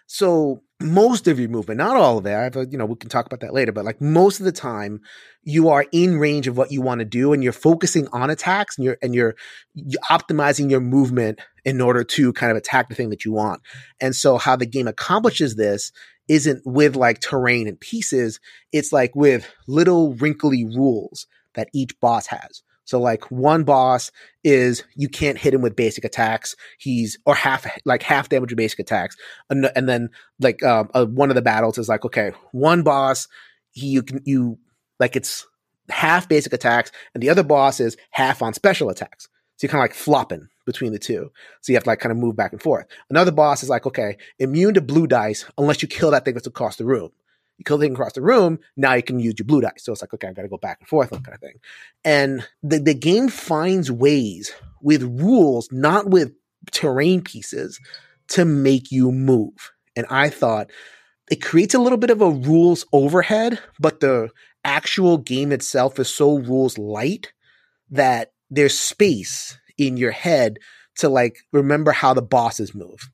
so 0.07 0.61
most 0.81 1.27
of 1.27 1.39
your 1.39 1.49
movement, 1.49 1.77
not 1.77 1.95
all 1.95 2.17
of 2.17 2.25
it. 2.25 2.35
I've, 2.35 2.55
you 2.71 2.77
know, 2.77 2.85
we 2.85 2.95
can 2.95 3.09
talk 3.09 3.25
about 3.25 3.39
that 3.39 3.53
later, 3.53 3.71
but 3.71 3.85
like 3.85 4.01
most 4.01 4.39
of 4.39 4.45
the 4.45 4.51
time, 4.51 5.01
you 5.43 5.69
are 5.69 5.85
in 5.91 6.19
range 6.19 6.47
of 6.47 6.57
what 6.57 6.71
you 6.71 6.81
want 6.81 6.99
to 6.99 7.05
do, 7.05 7.33
and 7.33 7.43
you're 7.43 7.53
focusing 7.53 8.07
on 8.11 8.29
attacks, 8.29 8.77
and 8.77 8.85
you're 8.85 8.97
and 9.01 9.15
you're, 9.15 9.35
you're 9.73 10.01
optimizing 10.09 10.69
your 10.69 10.81
movement 10.81 11.39
in 11.63 11.81
order 11.81 12.03
to 12.03 12.33
kind 12.33 12.51
of 12.51 12.57
attack 12.57 12.89
the 12.89 12.95
thing 12.95 13.09
that 13.09 13.25
you 13.25 13.31
want. 13.31 13.61
And 14.01 14.15
so, 14.15 14.37
how 14.37 14.55
the 14.55 14.65
game 14.65 14.87
accomplishes 14.87 15.55
this 15.55 15.91
isn't 16.27 16.61
with 16.65 16.95
like 16.95 17.19
terrain 17.19 17.67
and 17.67 17.79
pieces; 17.79 18.39
it's 18.71 18.91
like 18.91 19.15
with 19.15 19.49
little 19.67 20.13
wrinkly 20.15 20.65
rules 20.65 21.27
that 21.53 21.69
each 21.73 21.97
boss 21.99 22.27
has. 22.27 22.63
So 22.85 22.99
like 22.99 23.29
one 23.31 23.63
boss 23.63 24.11
is 24.43 24.83
you 24.95 25.09
can't 25.09 25.37
hit 25.37 25.53
him 25.53 25.61
with 25.61 25.75
basic 25.75 26.05
attacks. 26.05 26.55
He's 26.77 27.17
or 27.25 27.35
half 27.35 27.65
like 27.83 28.03
half 28.03 28.29
damage 28.29 28.51
with 28.51 28.57
basic 28.57 28.79
attacks, 28.79 29.17
and, 29.49 29.69
and 29.75 29.89
then 29.89 30.09
like 30.39 30.63
um, 30.63 30.89
uh, 30.93 31.05
one 31.05 31.29
of 31.29 31.35
the 31.35 31.41
battles 31.41 31.77
is 31.77 31.89
like 31.89 32.05
okay, 32.05 32.31
one 32.51 32.83
boss 32.83 33.27
he 33.71 33.87
you 33.87 34.03
can 34.03 34.21
you 34.25 34.57
like 34.99 35.15
it's 35.15 35.45
half 35.89 36.29
basic 36.29 36.53
attacks, 36.53 36.91
and 37.13 37.21
the 37.21 37.29
other 37.29 37.43
boss 37.43 37.79
is 37.79 37.97
half 38.11 38.41
on 38.41 38.53
special 38.53 38.89
attacks. 38.89 39.27
So 39.57 39.65
you're 39.65 39.71
kind 39.71 39.81
of 39.81 39.89
like 39.89 39.93
flopping 39.93 40.47
between 40.65 40.91
the 40.91 40.99
two. 40.99 41.31
So 41.61 41.71
you 41.71 41.75
have 41.75 41.83
to 41.83 41.89
like 41.89 41.99
kind 41.99 42.11
of 42.11 42.17
move 42.17 42.35
back 42.35 42.51
and 42.51 42.61
forth. 42.61 42.85
Another 43.09 43.31
boss 43.31 43.63
is 43.63 43.69
like 43.69 43.87
okay, 43.87 44.17
immune 44.37 44.75
to 44.75 44.81
blue 44.81 45.07
dice 45.07 45.45
unless 45.57 45.81
you 45.81 45.87
kill 45.87 46.11
that 46.11 46.23
thing 46.23 46.35
that's 46.35 46.47
across 46.47 46.75
the 46.75 46.85
room 46.85 47.11
you 47.57 47.63
kill 47.65 47.79
thing 47.79 47.93
across 47.93 48.13
the 48.13 48.21
room. 48.21 48.59
Now 48.75 48.93
you 48.93 49.03
can 49.03 49.19
use 49.19 49.35
your 49.37 49.45
blue 49.45 49.61
dice. 49.61 49.83
So 49.83 49.91
it's 49.91 50.01
like, 50.01 50.13
okay, 50.13 50.27
I 50.27 50.33
got 50.33 50.41
to 50.43 50.47
go 50.47 50.57
back 50.57 50.79
and 50.79 50.87
forth, 50.87 51.09
that 51.09 51.23
kind 51.23 51.35
of 51.35 51.41
thing. 51.41 51.59
And 52.03 52.47
the, 52.61 52.79
the 52.79 52.93
game 52.93 53.29
finds 53.29 53.91
ways 53.91 54.51
with 54.81 55.03
rules, 55.03 55.69
not 55.71 56.09
with 56.09 56.33
terrain 56.71 57.21
pieces, 57.21 57.79
to 58.29 58.45
make 58.45 58.91
you 58.91 59.11
move. 59.11 59.71
And 59.95 60.05
I 60.09 60.29
thought 60.29 60.71
it 61.31 61.41
creates 61.41 61.73
a 61.73 61.79
little 61.79 61.97
bit 61.97 62.09
of 62.09 62.21
a 62.21 62.29
rules 62.29 62.85
overhead, 62.91 63.59
but 63.79 63.99
the 63.99 64.29
actual 64.63 65.17
game 65.17 65.51
itself 65.51 65.99
is 65.99 66.09
so 66.09 66.39
rules 66.39 66.77
light 66.77 67.31
that 67.91 68.33
there's 68.49 68.77
space 68.77 69.57
in 69.77 69.97
your 69.97 70.11
head 70.11 70.57
to 70.97 71.09
like 71.09 71.37
remember 71.51 71.91
how 71.91 72.13
the 72.13 72.21
bosses 72.21 72.73
move 72.73 73.09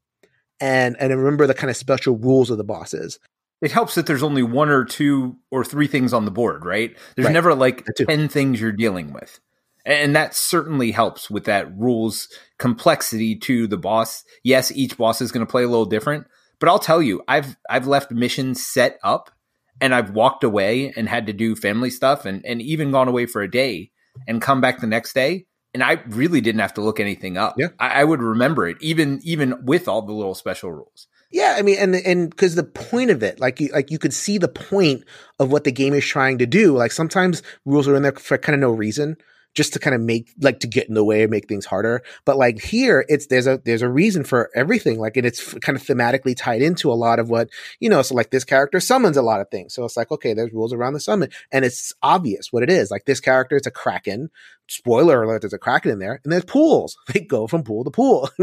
and 0.59 0.95
and 0.99 1.15
remember 1.15 1.47
the 1.47 1.53
kind 1.53 1.69
of 1.69 1.75
special 1.75 2.17
rules 2.17 2.49
of 2.49 2.57
the 2.57 2.63
bosses 2.63 3.19
it 3.61 3.71
helps 3.71 3.95
that 3.95 4.07
there's 4.07 4.23
only 4.23 4.43
one 4.43 4.69
or 4.69 4.83
two 4.83 5.37
or 5.51 5.63
three 5.63 5.87
things 5.87 6.13
on 6.13 6.25
the 6.25 6.31
board, 6.31 6.65
right? 6.65 6.97
There's 7.15 7.25
right. 7.25 7.33
never 7.33 7.53
like 7.53 7.85
10 7.95 8.27
things 8.27 8.59
you're 8.59 8.71
dealing 8.71 9.13
with. 9.13 9.39
And 9.85 10.15
that 10.15 10.35
certainly 10.35 10.91
helps 10.91 11.29
with 11.29 11.45
that 11.45 11.75
rules 11.77 12.27
complexity 12.59 13.35
to 13.37 13.67
the 13.67 13.77
boss. 13.77 14.23
Yes, 14.43 14.71
each 14.71 14.97
boss 14.97 15.21
is 15.21 15.31
going 15.31 15.45
to 15.45 15.49
play 15.49 15.63
a 15.63 15.67
little 15.67 15.85
different, 15.85 16.27
but 16.59 16.69
I'll 16.69 16.79
tell 16.79 17.01
you, 17.01 17.23
I've 17.27 17.57
I've 17.69 17.87
left 17.87 18.11
missions 18.11 18.65
set 18.65 18.99
up 19.03 19.31
and 19.79 19.95
I've 19.95 20.11
walked 20.11 20.43
away 20.43 20.93
and 20.95 21.09
had 21.09 21.25
to 21.27 21.33
do 21.33 21.55
family 21.55 21.89
stuff 21.89 22.25
and, 22.25 22.45
and 22.45 22.61
even 22.61 22.91
gone 22.91 23.07
away 23.07 23.25
for 23.25 23.41
a 23.41 23.49
day 23.49 23.89
and 24.27 24.41
come 24.41 24.61
back 24.61 24.79
the 24.79 24.87
next 24.87 25.13
day. 25.13 25.47
And 25.73 25.83
I 25.83 26.03
really 26.09 26.41
didn't 26.41 26.61
have 26.61 26.75
to 26.75 26.81
look 26.81 26.99
anything 26.99 27.37
up. 27.37 27.55
Yeah. 27.57 27.69
I, 27.79 28.01
I 28.01 28.03
would 28.03 28.21
remember 28.21 28.67
it, 28.67 28.77
even 28.81 29.19
even 29.23 29.65
with 29.65 29.87
all 29.87 30.03
the 30.03 30.13
little 30.13 30.35
special 30.35 30.71
rules. 30.71 31.07
Yeah, 31.31 31.55
I 31.57 31.61
mean, 31.61 31.77
and 31.79 31.95
and 31.95 32.29
because 32.29 32.55
the 32.55 32.63
point 32.63 33.09
of 33.09 33.23
it, 33.23 33.39
like 33.39 33.59
you 33.59 33.69
like 33.71 33.89
you 33.89 33.97
could 33.97 34.13
see 34.13 34.37
the 34.37 34.49
point 34.49 35.03
of 35.39 35.51
what 35.51 35.63
the 35.63 35.71
game 35.71 35.93
is 35.93 36.05
trying 36.05 36.37
to 36.39 36.45
do. 36.45 36.75
Like 36.75 36.91
sometimes 36.91 37.41
rules 37.65 37.87
are 37.87 37.95
in 37.95 38.03
there 38.03 38.11
for 38.13 38.37
kind 38.37 38.53
of 38.53 38.59
no 38.59 38.71
reason, 38.71 39.15
just 39.55 39.71
to 39.73 39.79
kind 39.79 39.95
of 39.95 40.01
make 40.01 40.29
like 40.41 40.59
to 40.59 40.67
get 40.67 40.89
in 40.89 40.93
the 40.93 41.05
way 41.05 41.21
and 41.21 41.31
make 41.31 41.47
things 41.47 41.65
harder. 41.65 42.03
But 42.25 42.35
like 42.37 42.61
here, 42.61 43.05
it's 43.07 43.27
there's 43.27 43.47
a 43.47 43.61
there's 43.63 43.81
a 43.81 43.89
reason 43.89 44.25
for 44.25 44.49
everything. 44.55 44.99
Like 44.99 45.15
and 45.15 45.25
it's 45.25 45.53
kind 45.59 45.77
of 45.77 45.83
thematically 45.83 46.35
tied 46.35 46.61
into 46.61 46.91
a 46.91 46.95
lot 46.95 47.17
of 47.17 47.29
what 47.29 47.49
you 47.79 47.89
know. 47.89 48.01
So 48.01 48.13
like 48.13 48.31
this 48.31 48.43
character 48.43 48.81
summons 48.81 49.15
a 49.15 49.21
lot 49.21 49.39
of 49.39 49.49
things. 49.49 49.73
So 49.73 49.85
it's 49.85 49.95
like 49.95 50.11
okay, 50.11 50.33
there's 50.33 50.51
rules 50.51 50.73
around 50.73 50.93
the 50.93 50.99
summon, 50.99 51.29
and 51.51 51.63
it's 51.63 51.93
obvious 52.03 52.51
what 52.51 52.63
it 52.63 52.69
is. 52.69 52.91
Like 52.91 53.05
this 53.05 53.21
character, 53.21 53.55
it's 53.55 53.67
a 53.67 53.71
kraken. 53.71 54.29
Spoiler 54.67 55.23
alert: 55.23 55.41
there's 55.41 55.53
a 55.53 55.57
kraken 55.57 55.91
in 55.91 55.99
there, 55.99 56.19
and 56.25 56.31
there's 56.33 56.45
pools. 56.45 56.97
They 57.13 57.21
go 57.21 57.47
from 57.47 57.63
pool 57.63 57.85
to 57.85 57.91
pool. 57.91 58.29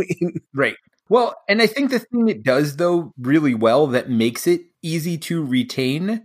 Right. 0.55 0.77
Well, 1.09 1.37
and 1.49 1.63
I 1.63 1.67
think 1.67 1.91
the 1.91 1.99
thing 1.99 2.29
it 2.29 2.43
does 2.43 2.77
though 2.77 3.13
really 3.19 3.55
well 3.55 3.87
that 3.89 4.11
makes 4.11 4.47
it 4.47 4.63
easy 4.83 5.19
to 5.19 5.45
retain 5.45 6.25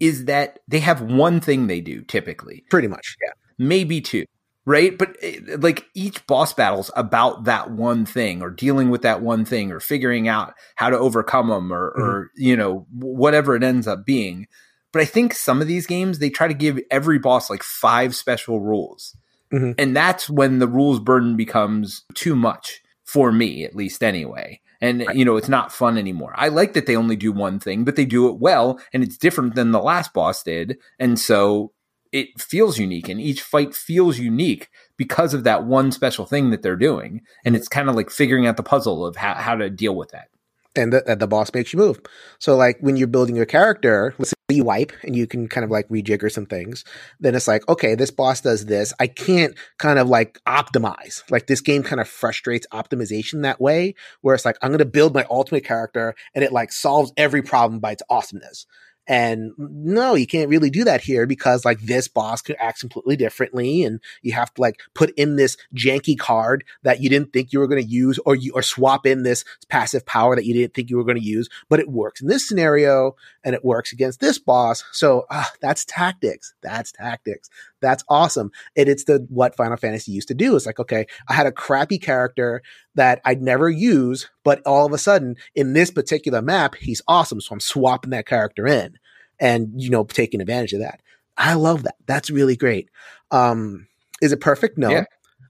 is 0.00 0.24
that 0.24 0.58
they 0.66 0.80
have 0.80 1.00
one 1.00 1.40
thing 1.40 1.66
they 1.66 1.80
do 1.80 2.02
typically. 2.02 2.64
Pretty 2.70 2.88
much, 2.88 3.16
yeah. 3.22 3.32
Maybe 3.58 4.00
two, 4.00 4.24
right? 4.64 4.96
But 4.96 5.16
eh, 5.22 5.38
like 5.58 5.86
each 5.94 6.26
boss 6.26 6.52
battle's 6.52 6.90
about 6.96 7.44
that 7.44 7.70
one 7.70 8.04
thing 8.04 8.42
or 8.42 8.50
dealing 8.50 8.90
with 8.90 9.02
that 9.02 9.22
one 9.22 9.44
thing 9.44 9.70
or 9.70 9.80
figuring 9.80 10.28
out 10.28 10.54
how 10.76 10.90
to 10.90 10.98
overcome 10.98 11.48
them 11.48 11.72
or, 11.72 11.92
mm-hmm. 11.92 12.02
or 12.02 12.30
you 12.36 12.56
know, 12.56 12.86
whatever 12.90 13.54
it 13.54 13.62
ends 13.62 13.86
up 13.86 14.04
being. 14.04 14.46
But 14.92 15.02
I 15.02 15.04
think 15.06 15.34
some 15.34 15.62
of 15.62 15.68
these 15.68 15.86
games, 15.86 16.18
they 16.18 16.30
try 16.30 16.48
to 16.48 16.54
give 16.54 16.78
every 16.90 17.18
boss 17.18 17.48
like 17.48 17.62
five 17.62 18.14
special 18.14 18.60
rules. 18.60 19.16
Mm-hmm. 19.52 19.72
And 19.78 19.96
that's 19.96 20.28
when 20.28 20.58
the 20.58 20.68
rules 20.68 20.98
burden 20.98 21.36
becomes 21.36 22.04
too 22.14 22.34
much 22.34 22.81
for 23.12 23.30
me 23.30 23.62
at 23.62 23.76
least 23.76 24.02
anyway. 24.02 24.58
And 24.80 25.06
you 25.12 25.24
know, 25.26 25.36
it's 25.36 25.50
not 25.50 25.70
fun 25.70 25.98
anymore. 25.98 26.32
I 26.34 26.48
like 26.48 26.72
that 26.72 26.86
they 26.86 26.96
only 26.96 27.14
do 27.14 27.30
one 27.30 27.60
thing, 27.60 27.84
but 27.84 27.94
they 27.94 28.06
do 28.06 28.28
it 28.28 28.38
well 28.38 28.80
and 28.94 29.04
it's 29.04 29.18
different 29.18 29.54
than 29.54 29.70
the 29.70 29.82
last 29.82 30.14
boss 30.14 30.42
did. 30.42 30.78
And 30.98 31.20
so 31.20 31.72
it 32.10 32.40
feels 32.40 32.78
unique 32.78 33.10
and 33.10 33.20
each 33.20 33.42
fight 33.42 33.74
feels 33.74 34.18
unique 34.18 34.70
because 34.96 35.34
of 35.34 35.44
that 35.44 35.64
one 35.64 35.92
special 35.92 36.24
thing 36.24 36.50
that 36.50 36.62
they're 36.62 36.74
doing. 36.74 37.20
And 37.44 37.54
it's 37.54 37.68
kind 37.68 37.90
of 37.90 37.96
like 37.96 38.08
figuring 38.08 38.46
out 38.46 38.56
the 38.56 38.62
puzzle 38.62 39.04
of 39.04 39.16
how, 39.16 39.34
how 39.34 39.56
to 39.56 39.68
deal 39.68 39.94
with 39.94 40.10
that 40.12 40.28
and 40.74 40.92
the, 40.92 41.16
the 41.18 41.26
boss 41.26 41.52
makes 41.52 41.72
you 41.72 41.78
move. 41.78 42.00
So 42.38 42.56
like 42.56 42.78
when 42.80 42.96
you're 42.96 43.06
building 43.06 43.36
your 43.36 43.46
character, 43.46 44.14
let's 44.18 44.30
say 44.30 44.36
you 44.50 44.64
wipe 44.64 44.92
and 45.02 45.14
you 45.14 45.26
can 45.26 45.48
kind 45.48 45.64
of 45.64 45.70
like 45.70 45.88
rejigger 45.88 46.30
some 46.30 46.46
things, 46.46 46.84
then 47.20 47.34
it's 47.34 47.48
like, 47.48 47.68
okay, 47.68 47.94
this 47.94 48.10
boss 48.10 48.40
does 48.40 48.66
this. 48.66 48.92
I 48.98 49.06
can't 49.06 49.54
kind 49.78 49.98
of 49.98 50.08
like 50.08 50.40
optimize. 50.46 51.22
Like 51.30 51.46
this 51.46 51.60
game 51.60 51.82
kind 51.82 52.00
of 52.00 52.08
frustrates 52.08 52.66
optimization 52.72 53.42
that 53.42 53.60
way, 53.60 53.94
where 54.20 54.34
it's 54.34 54.44
like, 54.44 54.56
I'm 54.62 54.70
going 54.70 54.78
to 54.78 54.84
build 54.84 55.14
my 55.14 55.26
ultimate 55.30 55.64
character 55.64 56.14
and 56.34 56.44
it 56.44 56.52
like 56.52 56.72
solves 56.72 57.12
every 57.16 57.42
problem 57.42 57.80
by 57.80 57.92
its 57.92 58.02
awesomeness. 58.08 58.66
And 59.08 59.52
no, 59.58 60.14
you 60.14 60.26
can't 60.26 60.48
really 60.48 60.70
do 60.70 60.84
that 60.84 61.00
here 61.00 61.26
because 61.26 61.64
like 61.64 61.80
this 61.80 62.06
boss 62.06 62.40
could 62.40 62.56
act 62.58 62.80
completely 62.80 63.16
differently. 63.16 63.82
And 63.82 64.00
you 64.22 64.32
have 64.32 64.54
to 64.54 64.60
like 64.60 64.80
put 64.94 65.10
in 65.16 65.36
this 65.36 65.56
janky 65.74 66.16
card 66.16 66.64
that 66.82 67.00
you 67.00 67.08
didn't 67.08 67.32
think 67.32 67.52
you 67.52 67.58
were 67.58 67.66
going 67.66 67.82
to 67.82 67.88
use 67.88 68.18
or 68.24 68.36
you, 68.36 68.52
or 68.54 68.62
swap 68.62 69.06
in 69.06 69.24
this 69.24 69.44
passive 69.68 70.06
power 70.06 70.36
that 70.36 70.44
you 70.44 70.54
didn't 70.54 70.74
think 70.74 70.88
you 70.88 70.96
were 70.96 71.04
going 71.04 71.18
to 71.18 71.24
use, 71.24 71.48
but 71.68 71.80
it 71.80 71.88
works 71.88 72.20
in 72.20 72.28
this 72.28 72.46
scenario 72.48 73.16
and 73.42 73.54
it 73.54 73.64
works 73.64 73.92
against 73.92 74.20
this 74.20 74.38
boss. 74.38 74.84
So 74.92 75.26
uh, 75.30 75.44
that's 75.60 75.84
tactics. 75.84 76.54
That's 76.62 76.92
tactics. 76.92 77.50
That's 77.80 78.04
awesome. 78.08 78.52
And 78.76 78.88
it's 78.88 79.04
the 79.04 79.26
what 79.28 79.56
Final 79.56 79.76
Fantasy 79.76 80.12
used 80.12 80.28
to 80.28 80.34
do. 80.34 80.54
It's 80.54 80.66
like, 80.66 80.78
okay, 80.78 81.06
I 81.28 81.34
had 81.34 81.46
a 81.46 81.52
crappy 81.52 81.98
character 81.98 82.62
that 82.94 83.20
I'd 83.24 83.42
never 83.42 83.68
use, 83.70 84.28
but 84.44 84.60
all 84.66 84.86
of 84.86 84.92
a 84.92 84.98
sudden 84.98 85.36
in 85.54 85.72
this 85.72 85.90
particular 85.90 86.42
map, 86.42 86.74
he's 86.74 87.02
awesome. 87.08 87.40
So 87.40 87.54
I'm 87.54 87.60
swapping 87.60 88.10
that 88.10 88.26
character 88.26 88.66
in 88.66 88.98
and, 89.40 89.72
you 89.76 89.90
know, 89.90 90.04
taking 90.04 90.40
advantage 90.40 90.72
of 90.72 90.80
that. 90.80 91.00
I 91.36 91.54
love 91.54 91.84
that. 91.84 91.96
That's 92.06 92.30
really 92.30 92.56
great. 92.56 92.90
Um, 93.30 93.88
Is 94.20 94.32
it 94.32 94.40
perfect? 94.40 94.78
No. 94.78 94.90
Yeah. 94.90 95.04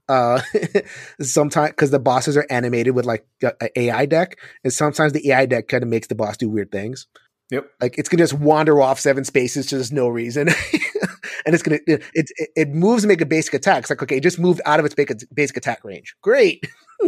Uh, 0.09 0.41
sometimes 1.21 1.71
because 1.71 1.91
the 1.91 1.99
bosses 1.99 2.35
are 2.35 2.47
animated 2.49 2.95
with 2.95 3.05
like 3.05 3.25
a, 3.41 3.53
a 3.61 3.79
AI 3.79 4.05
deck, 4.05 4.37
and 4.63 4.73
sometimes 4.73 5.13
the 5.13 5.31
AI 5.31 5.45
deck 5.45 5.67
kind 5.67 5.83
of 5.83 5.89
makes 5.89 6.07
the 6.07 6.15
boss 6.15 6.37
do 6.37 6.49
weird 6.49 6.71
things. 6.71 7.07
Yep. 7.51 7.69
Like 7.81 7.97
it's 7.97 8.09
gonna 8.09 8.23
just 8.23 8.33
wander 8.33 8.81
off 8.81 8.99
seven 8.99 9.23
spaces 9.23 9.67
to 9.67 9.77
just 9.77 9.93
no 9.93 10.07
reason, 10.07 10.49
and 11.45 11.53
it's 11.53 11.63
gonna 11.63 11.79
it, 11.87 12.03
it 12.13 12.31
it 12.55 12.69
moves 12.69 13.03
to 13.03 13.07
make 13.07 13.21
a 13.21 13.25
basic 13.25 13.53
attack. 13.53 13.81
It's 13.81 13.89
like 13.89 14.01
okay, 14.03 14.17
it 14.17 14.23
just 14.23 14.39
moved 14.39 14.61
out 14.65 14.79
of 14.79 14.85
its 14.85 14.95
basic 14.95 15.19
basic 15.33 15.57
attack 15.57 15.83
range. 15.83 16.15
Great. 16.21 16.65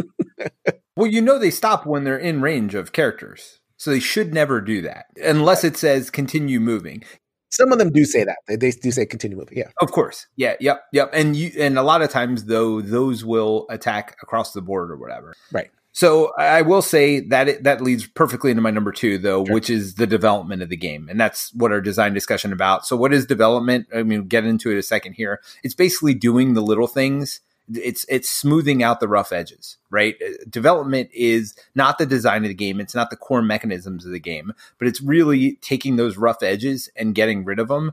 Well, 0.96 1.06
you 1.06 1.20
know 1.20 1.38
they 1.38 1.50
stop 1.50 1.84
when 1.84 2.04
they're 2.04 2.18
in 2.18 2.40
range 2.40 2.74
of 2.74 2.92
characters. 2.92 3.60
So 3.76 3.90
they 3.90 4.00
should 4.00 4.32
never 4.32 4.62
do 4.62 4.80
that 4.82 5.06
unless 5.22 5.62
it 5.62 5.76
says 5.76 6.08
continue 6.08 6.58
moving. 6.58 7.04
Some 7.50 7.70
of 7.70 7.78
them 7.78 7.92
do 7.92 8.04
say 8.06 8.24
that. 8.24 8.38
They, 8.48 8.56
they 8.56 8.70
do 8.70 8.90
say 8.90 9.04
continue 9.04 9.36
moving. 9.36 9.58
Yeah. 9.58 9.70
Of 9.80 9.92
course. 9.92 10.26
Yeah, 10.36 10.54
yep, 10.58 10.84
yep. 10.92 11.10
And 11.12 11.36
you 11.36 11.52
and 11.58 11.78
a 11.78 11.82
lot 11.82 12.00
of 12.00 12.08
times 12.10 12.46
though 12.46 12.80
those 12.80 13.24
will 13.24 13.66
attack 13.68 14.16
across 14.22 14.52
the 14.52 14.62
board 14.62 14.90
or 14.90 14.96
whatever. 14.96 15.34
Right. 15.52 15.70
So 15.96 16.34
I 16.36 16.60
will 16.60 16.82
say 16.82 17.20
that 17.20 17.48
it, 17.48 17.64
that 17.64 17.80
leads 17.80 18.06
perfectly 18.06 18.50
into 18.50 18.62
my 18.62 18.70
number 18.70 18.92
2 18.92 19.16
though, 19.16 19.46
Sure. 19.46 19.54
which 19.54 19.70
is 19.70 19.94
the 19.94 20.06
development 20.06 20.60
of 20.60 20.68
the 20.68 20.76
game. 20.76 21.08
And 21.08 21.18
that's 21.18 21.54
what 21.54 21.72
our 21.72 21.80
design 21.80 22.12
discussion 22.12 22.52
about. 22.52 22.86
So 22.86 22.98
what 22.98 23.14
is 23.14 23.24
development? 23.24 23.86
I 23.96 24.02
mean, 24.02 24.28
get 24.28 24.44
into 24.44 24.70
it 24.70 24.76
a 24.76 24.82
second 24.82 25.14
here. 25.14 25.40
It's 25.64 25.72
basically 25.72 26.12
doing 26.12 26.52
the 26.52 26.60
little 26.60 26.86
things 26.86 27.40
it's 27.72 28.04
it's 28.10 28.28
smoothing 28.28 28.82
out 28.82 29.00
the 29.00 29.08
rough 29.08 29.32
edges, 29.32 29.78
right? 29.90 30.16
Uh, 30.22 30.34
Development 30.48 31.08
is 31.14 31.54
not 31.74 31.96
the 31.96 32.06
design 32.06 32.44
of 32.44 32.48
the 32.48 32.54
game, 32.54 32.78
it's 32.78 32.94
not 32.94 33.08
the 33.10 33.16
core 33.16 33.42
mechanisms 33.42 34.04
of 34.04 34.12
the 34.12 34.20
game, 34.20 34.52
but 34.78 34.86
it's 34.86 35.00
really 35.00 35.54
taking 35.62 35.96
those 35.96 36.16
rough 36.18 36.42
edges 36.42 36.90
and 36.94 37.14
getting 37.14 37.42
rid 37.42 37.58
of 37.58 37.68
them. 37.68 37.92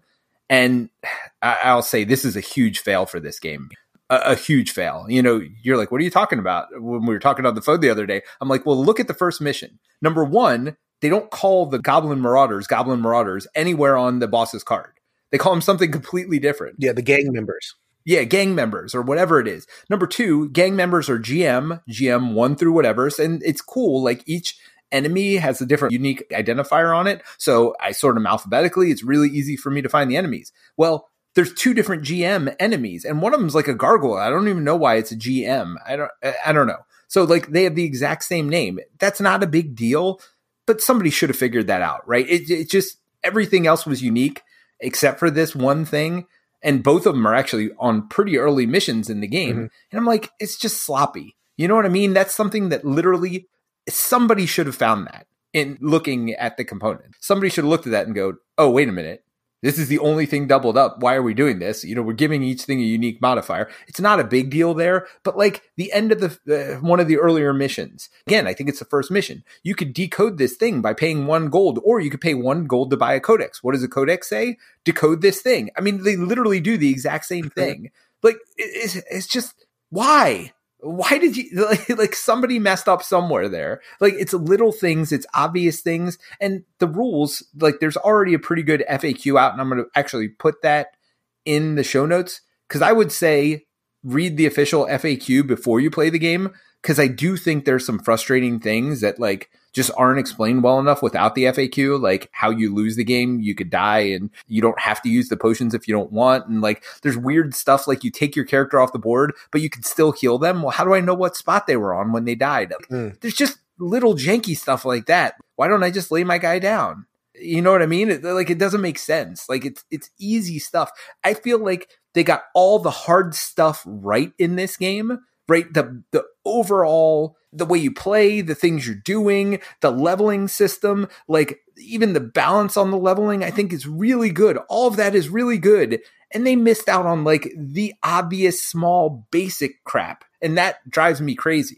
And 0.50 0.90
I'll 1.42 1.82
say 1.82 2.04
this 2.04 2.26
is 2.26 2.36
a 2.36 2.42
huge 2.42 2.80
fail 2.80 3.06
for 3.06 3.20
this 3.20 3.40
game. 3.40 3.70
A, 4.10 4.32
a 4.32 4.36
huge 4.36 4.72
fail. 4.72 5.06
You 5.08 5.22
know, 5.22 5.42
you're 5.62 5.78
like, 5.78 5.92
what 5.92 6.02
are 6.02 6.04
you 6.04 6.10
talking 6.10 6.40
about? 6.40 6.68
When 6.74 7.06
we 7.06 7.14
were 7.14 7.20
talking 7.20 7.46
on 7.46 7.56
the 7.56 7.62
phone 7.62 7.80
the 7.80 7.90
other 7.90 8.06
day, 8.06 8.22
I'm 8.42 8.50
like, 8.50 8.66
well, 8.66 8.84
look 8.84 9.00
at 9.00 9.08
the 9.08 9.14
first 9.14 9.42
mission. 9.42 9.80
Number 10.02 10.24
one, 10.24 10.78
they 11.02 11.10
don't 11.10 11.32
call 11.32 11.66
the 11.66 11.80
Goblin 11.80 12.22
Marauders 12.22 12.68
Goblin 12.68 13.02
Marauders 13.02 13.48
anywhere 13.56 13.98
on 13.98 14.20
the 14.20 14.28
boss's 14.28 14.64
card. 14.64 14.94
They 15.32 15.38
call 15.38 15.52
them 15.52 15.62
something 15.62 15.92
completely 15.92 16.40
different. 16.40 16.76
Yeah. 16.80 16.94
The 16.94 17.02
gang 17.02 17.32
members. 17.32 17.76
Yeah, 18.06 18.24
gang 18.24 18.54
members 18.54 18.94
or 18.94 19.02
whatever 19.02 19.40
it 19.40 19.48
is. 19.48 19.66
Number 19.90 20.06
two, 20.06 20.50
gang 20.50 20.76
members 20.76 21.10
are 21.10 21.18
GM, 21.18 21.82
GM 21.90 22.34
one 22.34 22.58
through 22.58 22.74
whatever. 22.74 23.10
And 23.18 23.42
it's 23.44 23.62
cool. 23.62 24.04
Like 24.04 24.24
each 24.26 24.58
enemy 24.92 25.38
has 25.38 25.60
a 25.60 25.66
different 25.66 25.92
unique 25.92 26.30
identifier 26.32 26.96
on 26.96 27.08
it. 27.08 27.22
So 27.38 27.76
I 27.80 27.92
sort 27.92 28.16
them 28.16 28.28
alphabetically. 28.28 28.92
It's 28.92 29.04
really 29.04 29.30
easy 29.30 29.58
for 29.58 29.72
me 29.72 29.82
to 29.82 29.90
find 29.90 30.10
the 30.10 30.18
enemies. 30.18 30.52
Well, 30.78 31.10
there's 31.36 31.54
two 31.54 31.74
different 31.74 32.04
GM 32.04 32.56
enemies, 32.60 33.06
and 33.06 33.22
one 33.22 33.34
of 33.34 33.40
them's 33.40 33.56
like 33.56 33.68
a 33.68 33.74
gargoyle. 33.74 34.18
I 34.18 34.30
don't 34.30 34.48
even 34.48 34.64
know 34.64 34.76
why 34.76 34.96
it's 34.96 35.12
a 35.12 35.16
GM. 35.18 35.76
I 35.88 35.96
don't. 35.96 36.12
I- 36.46 36.52
don't 36.54 36.68
know. 36.68 36.86
So 37.08 37.24
like 37.24 37.48
they 37.52 37.64
have 37.64 37.76
the 37.76 37.84
exact 37.86 38.24
same 38.24 38.50
name. 38.50 38.80
That's 39.00 39.22
not 39.22 39.44
a 39.44 39.48
big 39.48 39.76
deal, 39.76 40.20
but 40.66 40.82
somebody 40.82 41.10
should 41.10 41.30
have 41.30 41.38
figured 41.38 41.68
that 41.68 41.82
out, 41.82 42.08
right? 42.08 42.28
It, 42.28 42.50
it 42.50 42.70
just 42.70 42.98
everything 43.24 43.68
else 43.68 43.86
was 43.86 44.02
unique 44.02 44.42
except 44.80 45.20
for 45.20 45.30
this 45.30 45.56
one 45.56 45.86
thing 45.86 46.26
and 46.64 46.84
both 46.84 47.06
of 47.06 47.14
them 47.14 47.28
are 47.28 47.36
actually 47.36 47.70
on 47.78 48.08
pretty 48.08 48.38
early 48.38 48.66
missions 48.66 49.10
in 49.10 49.22
the 49.22 49.28
game. 49.28 49.56
Mhm. 49.56 49.70
And 49.92 50.00
I'm 50.00 50.06
like, 50.06 50.32
it's 50.40 50.58
just 50.58 50.82
sloppy. 50.82 51.36
You 51.58 51.68
know 51.68 51.76
what 51.76 51.86
I 51.86 51.90
mean? 51.90 52.14
That's 52.14 52.34
something 52.34 52.70
that 52.70 52.84
literally 52.84 53.48
somebody 53.88 54.46
should 54.46 54.66
have 54.66 54.76
found 54.76 55.08
that 55.08 55.28
in 55.54 55.78
looking 55.82 56.34
at 56.34 56.58
the 56.58 56.64
component. 56.64 57.16
Somebody 57.20 57.50
should 57.50 57.64
have 57.66 57.70
looked 57.70 57.86
at 57.86 57.92
that 57.92 58.08
and 58.08 58.16
go, 58.16 58.36
oh, 58.58 58.72
wait 58.72 58.90
a 58.90 58.94
minute. 58.94 59.24
This 59.64 59.80
is 59.80 59.88
the 59.88 60.00
only 60.00 60.26
thing 60.26 60.46
doubled 60.46 60.78
up. 60.78 61.00
Why 61.00 61.16
are 61.16 61.24
we 61.24 61.34
doing 61.34 61.60
this? 61.60 61.86
You 61.86 61.96
know, 61.96 62.02
we're 62.02 62.14
giving 62.14 62.44
each 62.44 62.64
thing 62.64 62.82
a 62.82 62.84
unique 62.84 63.22
modifier. 63.22 63.70
It's 63.88 64.02
not 64.02 64.20
a 64.20 64.26
big 64.26 64.50
deal 64.50 64.74
there, 64.74 65.08
but 65.24 65.38
like 65.38 65.64
the 65.78 65.92
end 65.94 66.12
of 66.12 66.20
the 66.20 66.76
uh, 66.76 66.86
one 66.86 67.00
of 67.00 67.08
the 67.08 67.18
earlier 67.18 67.54
missions. 67.54 68.10
Again, 68.28 68.46
I 68.46 68.54
think 68.54 68.70
it's 68.70 68.80
the 68.80 68.86
first 68.86 69.10
mission. 69.10 69.46
You 69.64 69.74
could 69.74 69.94
decode 69.94 70.38
this 70.38 70.58
thing 70.58 70.82
by 70.82 70.94
paying 70.94 71.28
one 71.28 71.50
gold, 71.50 71.80
or 71.86 72.02
you 72.02 72.12
could 72.12 72.20
pay 72.20 72.34
one 72.34 72.66
gold 72.66 72.92
to 72.92 72.98
buy 72.98 73.14
a 73.14 73.22
codex. 73.22 73.64
What 73.64 73.72
does 73.72 73.84
a 73.84 73.88
codex 73.88 74.28
say? 74.28 74.58
Decode 74.84 75.22
this 75.22 75.42
thing. 75.42 75.70
I 75.78 75.82
mean, 75.82 76.04
they 76.04 76.18
literally 76.18 76.60
do 76.60 76.76
the 76.78 76.92
exact 76.92 77.24
same 77.26 77.50
thing. 77.56 77.92
Like 78.22 78.38
it's, 78.58 78.98
it's 79.10 79.28
just 79.28 79.66
why? 79.90 80.52
Why 80.84 81.18
did 81.18 81.38
you 81.38 81.68
like, 81.96 82.14
somebody 82.14 82.60
messed 82.60 82.90
up 82.90 83.04
somewhere 83.04 83.48
there? 83.48 83.82
Like 84.00 84.14
it's 84.18 84.34
little 84.34 84.72
things, 84.72 85.12
it's 85.12 85.26
obvious 85.34 85.82
things, 85.82 86.18
and 86.40 86.64
the 86.80 86.88
rules. 86.88 87.44
Like 87.60 87.80
there's 87.80 87.98
already 87.98 88.34
a 88.34 88.40
pretty 88.40 88.64
good 88.64 88.84
FAQ 88.90 89.40
out, 89.40 89.54
and 89.54 89.62
I'm 89.62 89.70
going 89.70 89.84
to 89.84 89.90
actually 89.96 90.28
put 90.28 90.62
that 90.62 90.98
in 91.46 91.76
the 91.76 91.84
show 91.84 92.06
notes 92.06 92.42
because 92.68 92.82
I 92.82 92.92
would 92.92 93.12
say 93.12 93.66
read 94.04 94.38
the 94.38 94.46
official 94.46 94.86
FAQ 94.86 95.48
before 95.48 95.80
you 95.80 95.90
play 95.90 96.10
the 96.10 96.20
game 96.20 96.54
because 96.82 97.00
I 97.00 97.08
do 97.08 97.38
think 97.38 97.66
there's 97.66 97.86
some 97.86 98.00
frustrating 98.00 98.60
things 98.60 99.02
that 99.02 99.20
like 99.20 99.50
just 99.72 99.90
aren't 99.98 100.20
explained 100.20 100.64
well 100.64 100.80
enough 100.80 101.02
without 101.02 101.34
the 101.34 101.46
FAQ, 101.46 102.00
like 102.00 102.30
how 102.32 102.50
you 102.50 102.74
lose 102.74 102.96
the 102.96 103.04
game, 103.04 103.40
you 103.40 103.56
could 103.56 103.70
die 103.70 104.00
and 104.00 104.30
you 104.48 104.62
don't 104.62 104.80
have 104.80 105.02
to 105.02 105.10
use 105.10 105.30
the 105.30 105.38
potions 105.38 105.74
if 105.74 105.88
you 105.88 105.94
don't 105.96 106.12
want. 106.12 106.48
And 106.48 106.62
like 106.62 106.84
there's 107.02 107.18
weird 107.18 107.56
stuff 107.56 107.88
like 107.88 108.04
you 108.04 108.12
take 108.12 108.36
your 108.36 108.46
character 108.46 108.80
off 108.80 108.94
the 108.94 109.00
board, 109.00 109.34
but 109.52 109.62
you 109.62 109.70
can 109.70 109.84
still 109.84 110.12
heal 110.12 110.38
them. 110.38 110.62
Well, 110.62 110.72
how 110.72 110.84
do 110.84 110.94
I 110.94 111.00
know 111.00 111.16
what 111.16 111.36
spot 111.36 111.66
they 111.66 111.78
were 111.78 111.94
on 111.94 112.12
when 112.12 112.26
they 112.26 112.36
died? 112.36 112.74
Mm. 112.92 113.20
There's 113.22 113.34
just 113.34 113.58
little 113.80 114.14
janky 114.14 114.56
stuff 114.56 114.86
like 114.86 115.08
that. 115.08 115.36
Why 115.56 115.68
don't 115.68 115.84
I 115.84 115.90
just 115.90 116.12
lay 116.12 116.24
my 116.24 116.38
guy 116.38 116.60
down? 116.60 117.08
You 117.36 117.62
know 117.62 117.72
what 117.72 117.82
I 117.82 117.88
mean? 117.88 118.10
It, 118.10 118.24
like 118.24 118.50
it 118.50 118.60
doesn't 118.60 118.82
make 118.82 119.00
sense. 119.00 119.50
Like 119.50 119.66
it's 119.66 119.84
it's 119.90 120.10
easy 120.20 120.60
stuff. 120.60 120.92
I 121.24 121.34
feel 121.34 121.60
like 121.60 121.90
they 122.14 122.24
got 122.24 122.44
all 122.54 122.80
the 122.80 122.92
hard 122.92 123.36
stuff 123.36 123.84
right 123.86 124.32
in 124.38 124.56
this 124.56 124.78
game. 124.78 125.20
Right, 125.50 125.72
the 125.74 126.04
the 126.12 126.24
overall 126.46 127.36
the 127.54 127.66
way 127.66 127.78
you 127.78 127.94
play, 127.94 128.42
the 128.42 128.56
things 128.56 128.86
you're 128.86 128.96
doing, 128.96 129.60
the 129.82 129.92
leveling 129.92 130.48
system, 130.48 131.08
like 131.28 131.60
even 131.78 132.14
the 132.14 132.20
balance 132.20 132.76
on 132.76 132.92
the 132.92 132.98
leveling, 132.98 133.44
I 133.44 133.52
think 133.52 133.72
is 133.72 133.88
really 133.88 134.32
good. 134.32 134.58
All 134.70 134.88
of 134.88 134.96
that 134.96 135.16
is 135.16 135.30
really 135.30 135.58
good. 135.58 136.00
And 136.34 136.46
they 136.46 136.56
missed 136.56 136.90
out 136.90 137.06
on 137.06 137.24
like 137.24 137.54
the 137.56 137.94
obvious 138.04 138.64
small 138.64 139.28
basic 139.32 139.84
crap. 139.84 140.26
And 140.42 140.58
that 140.58 140.78
drives 140.90 141.22
me 141.22 141.36
crazy. 141.36 141.78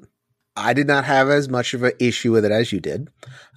I 0.56 0.74
did 0.74 0.86
not 0.86 1.04
have 1.04 1.30
as 1.30 1.48
much 1.48 1.72
of 1.72 1.82
an 1.82 1.92
issue 1.98 2.32
with 2.32 2.44
it 2.44 2.52
as 2.52 2.72
you 2.72 2.80
did. 2.80 3.08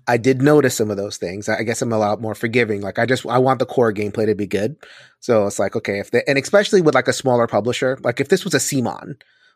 I 0.08 0.18
did 0.18 0.42
notice 0.42 0.76
some 0.76 0.92
of 0.92 0.98
those 0.98 1.18
things. 1.18 1.50
I 1.50 1.64
guess 1.64 1.82
I'm 1.82 1.92
a 1.92 1.98
lot 1.98 2.22
more 2.22 2.36
forgiving. 2.36 2.82
Like 2.82 3.00
I 3.00 3.06
just 3.06 3.26
I 3.26 3.40
want 3.40 3.60
the 3.60 3.66
core 3.66 3.94
gameplay 3.94 4.26
to 4.28 4.36
be 4.36 4.48
good. 4.48 4.76
So 5.20 5.48
it's 5.48 5.60
like 5.60 5.76
okay, 5.76 6.00
if 6.00 6.12
they 6.12 6.24
and 6.28 6.38
especially 6.38 6.82
with 6.82 6.96
like 6.96 7.08
a 7.08 7.14
smaller 7.14 7.48
publisher, 7.48 7.98
like 8.04 8.20
if 8.20 8.30
this 8.30 8.44
was 8.44 8.54
a 8.54 8.60
CMON 8.60 9.16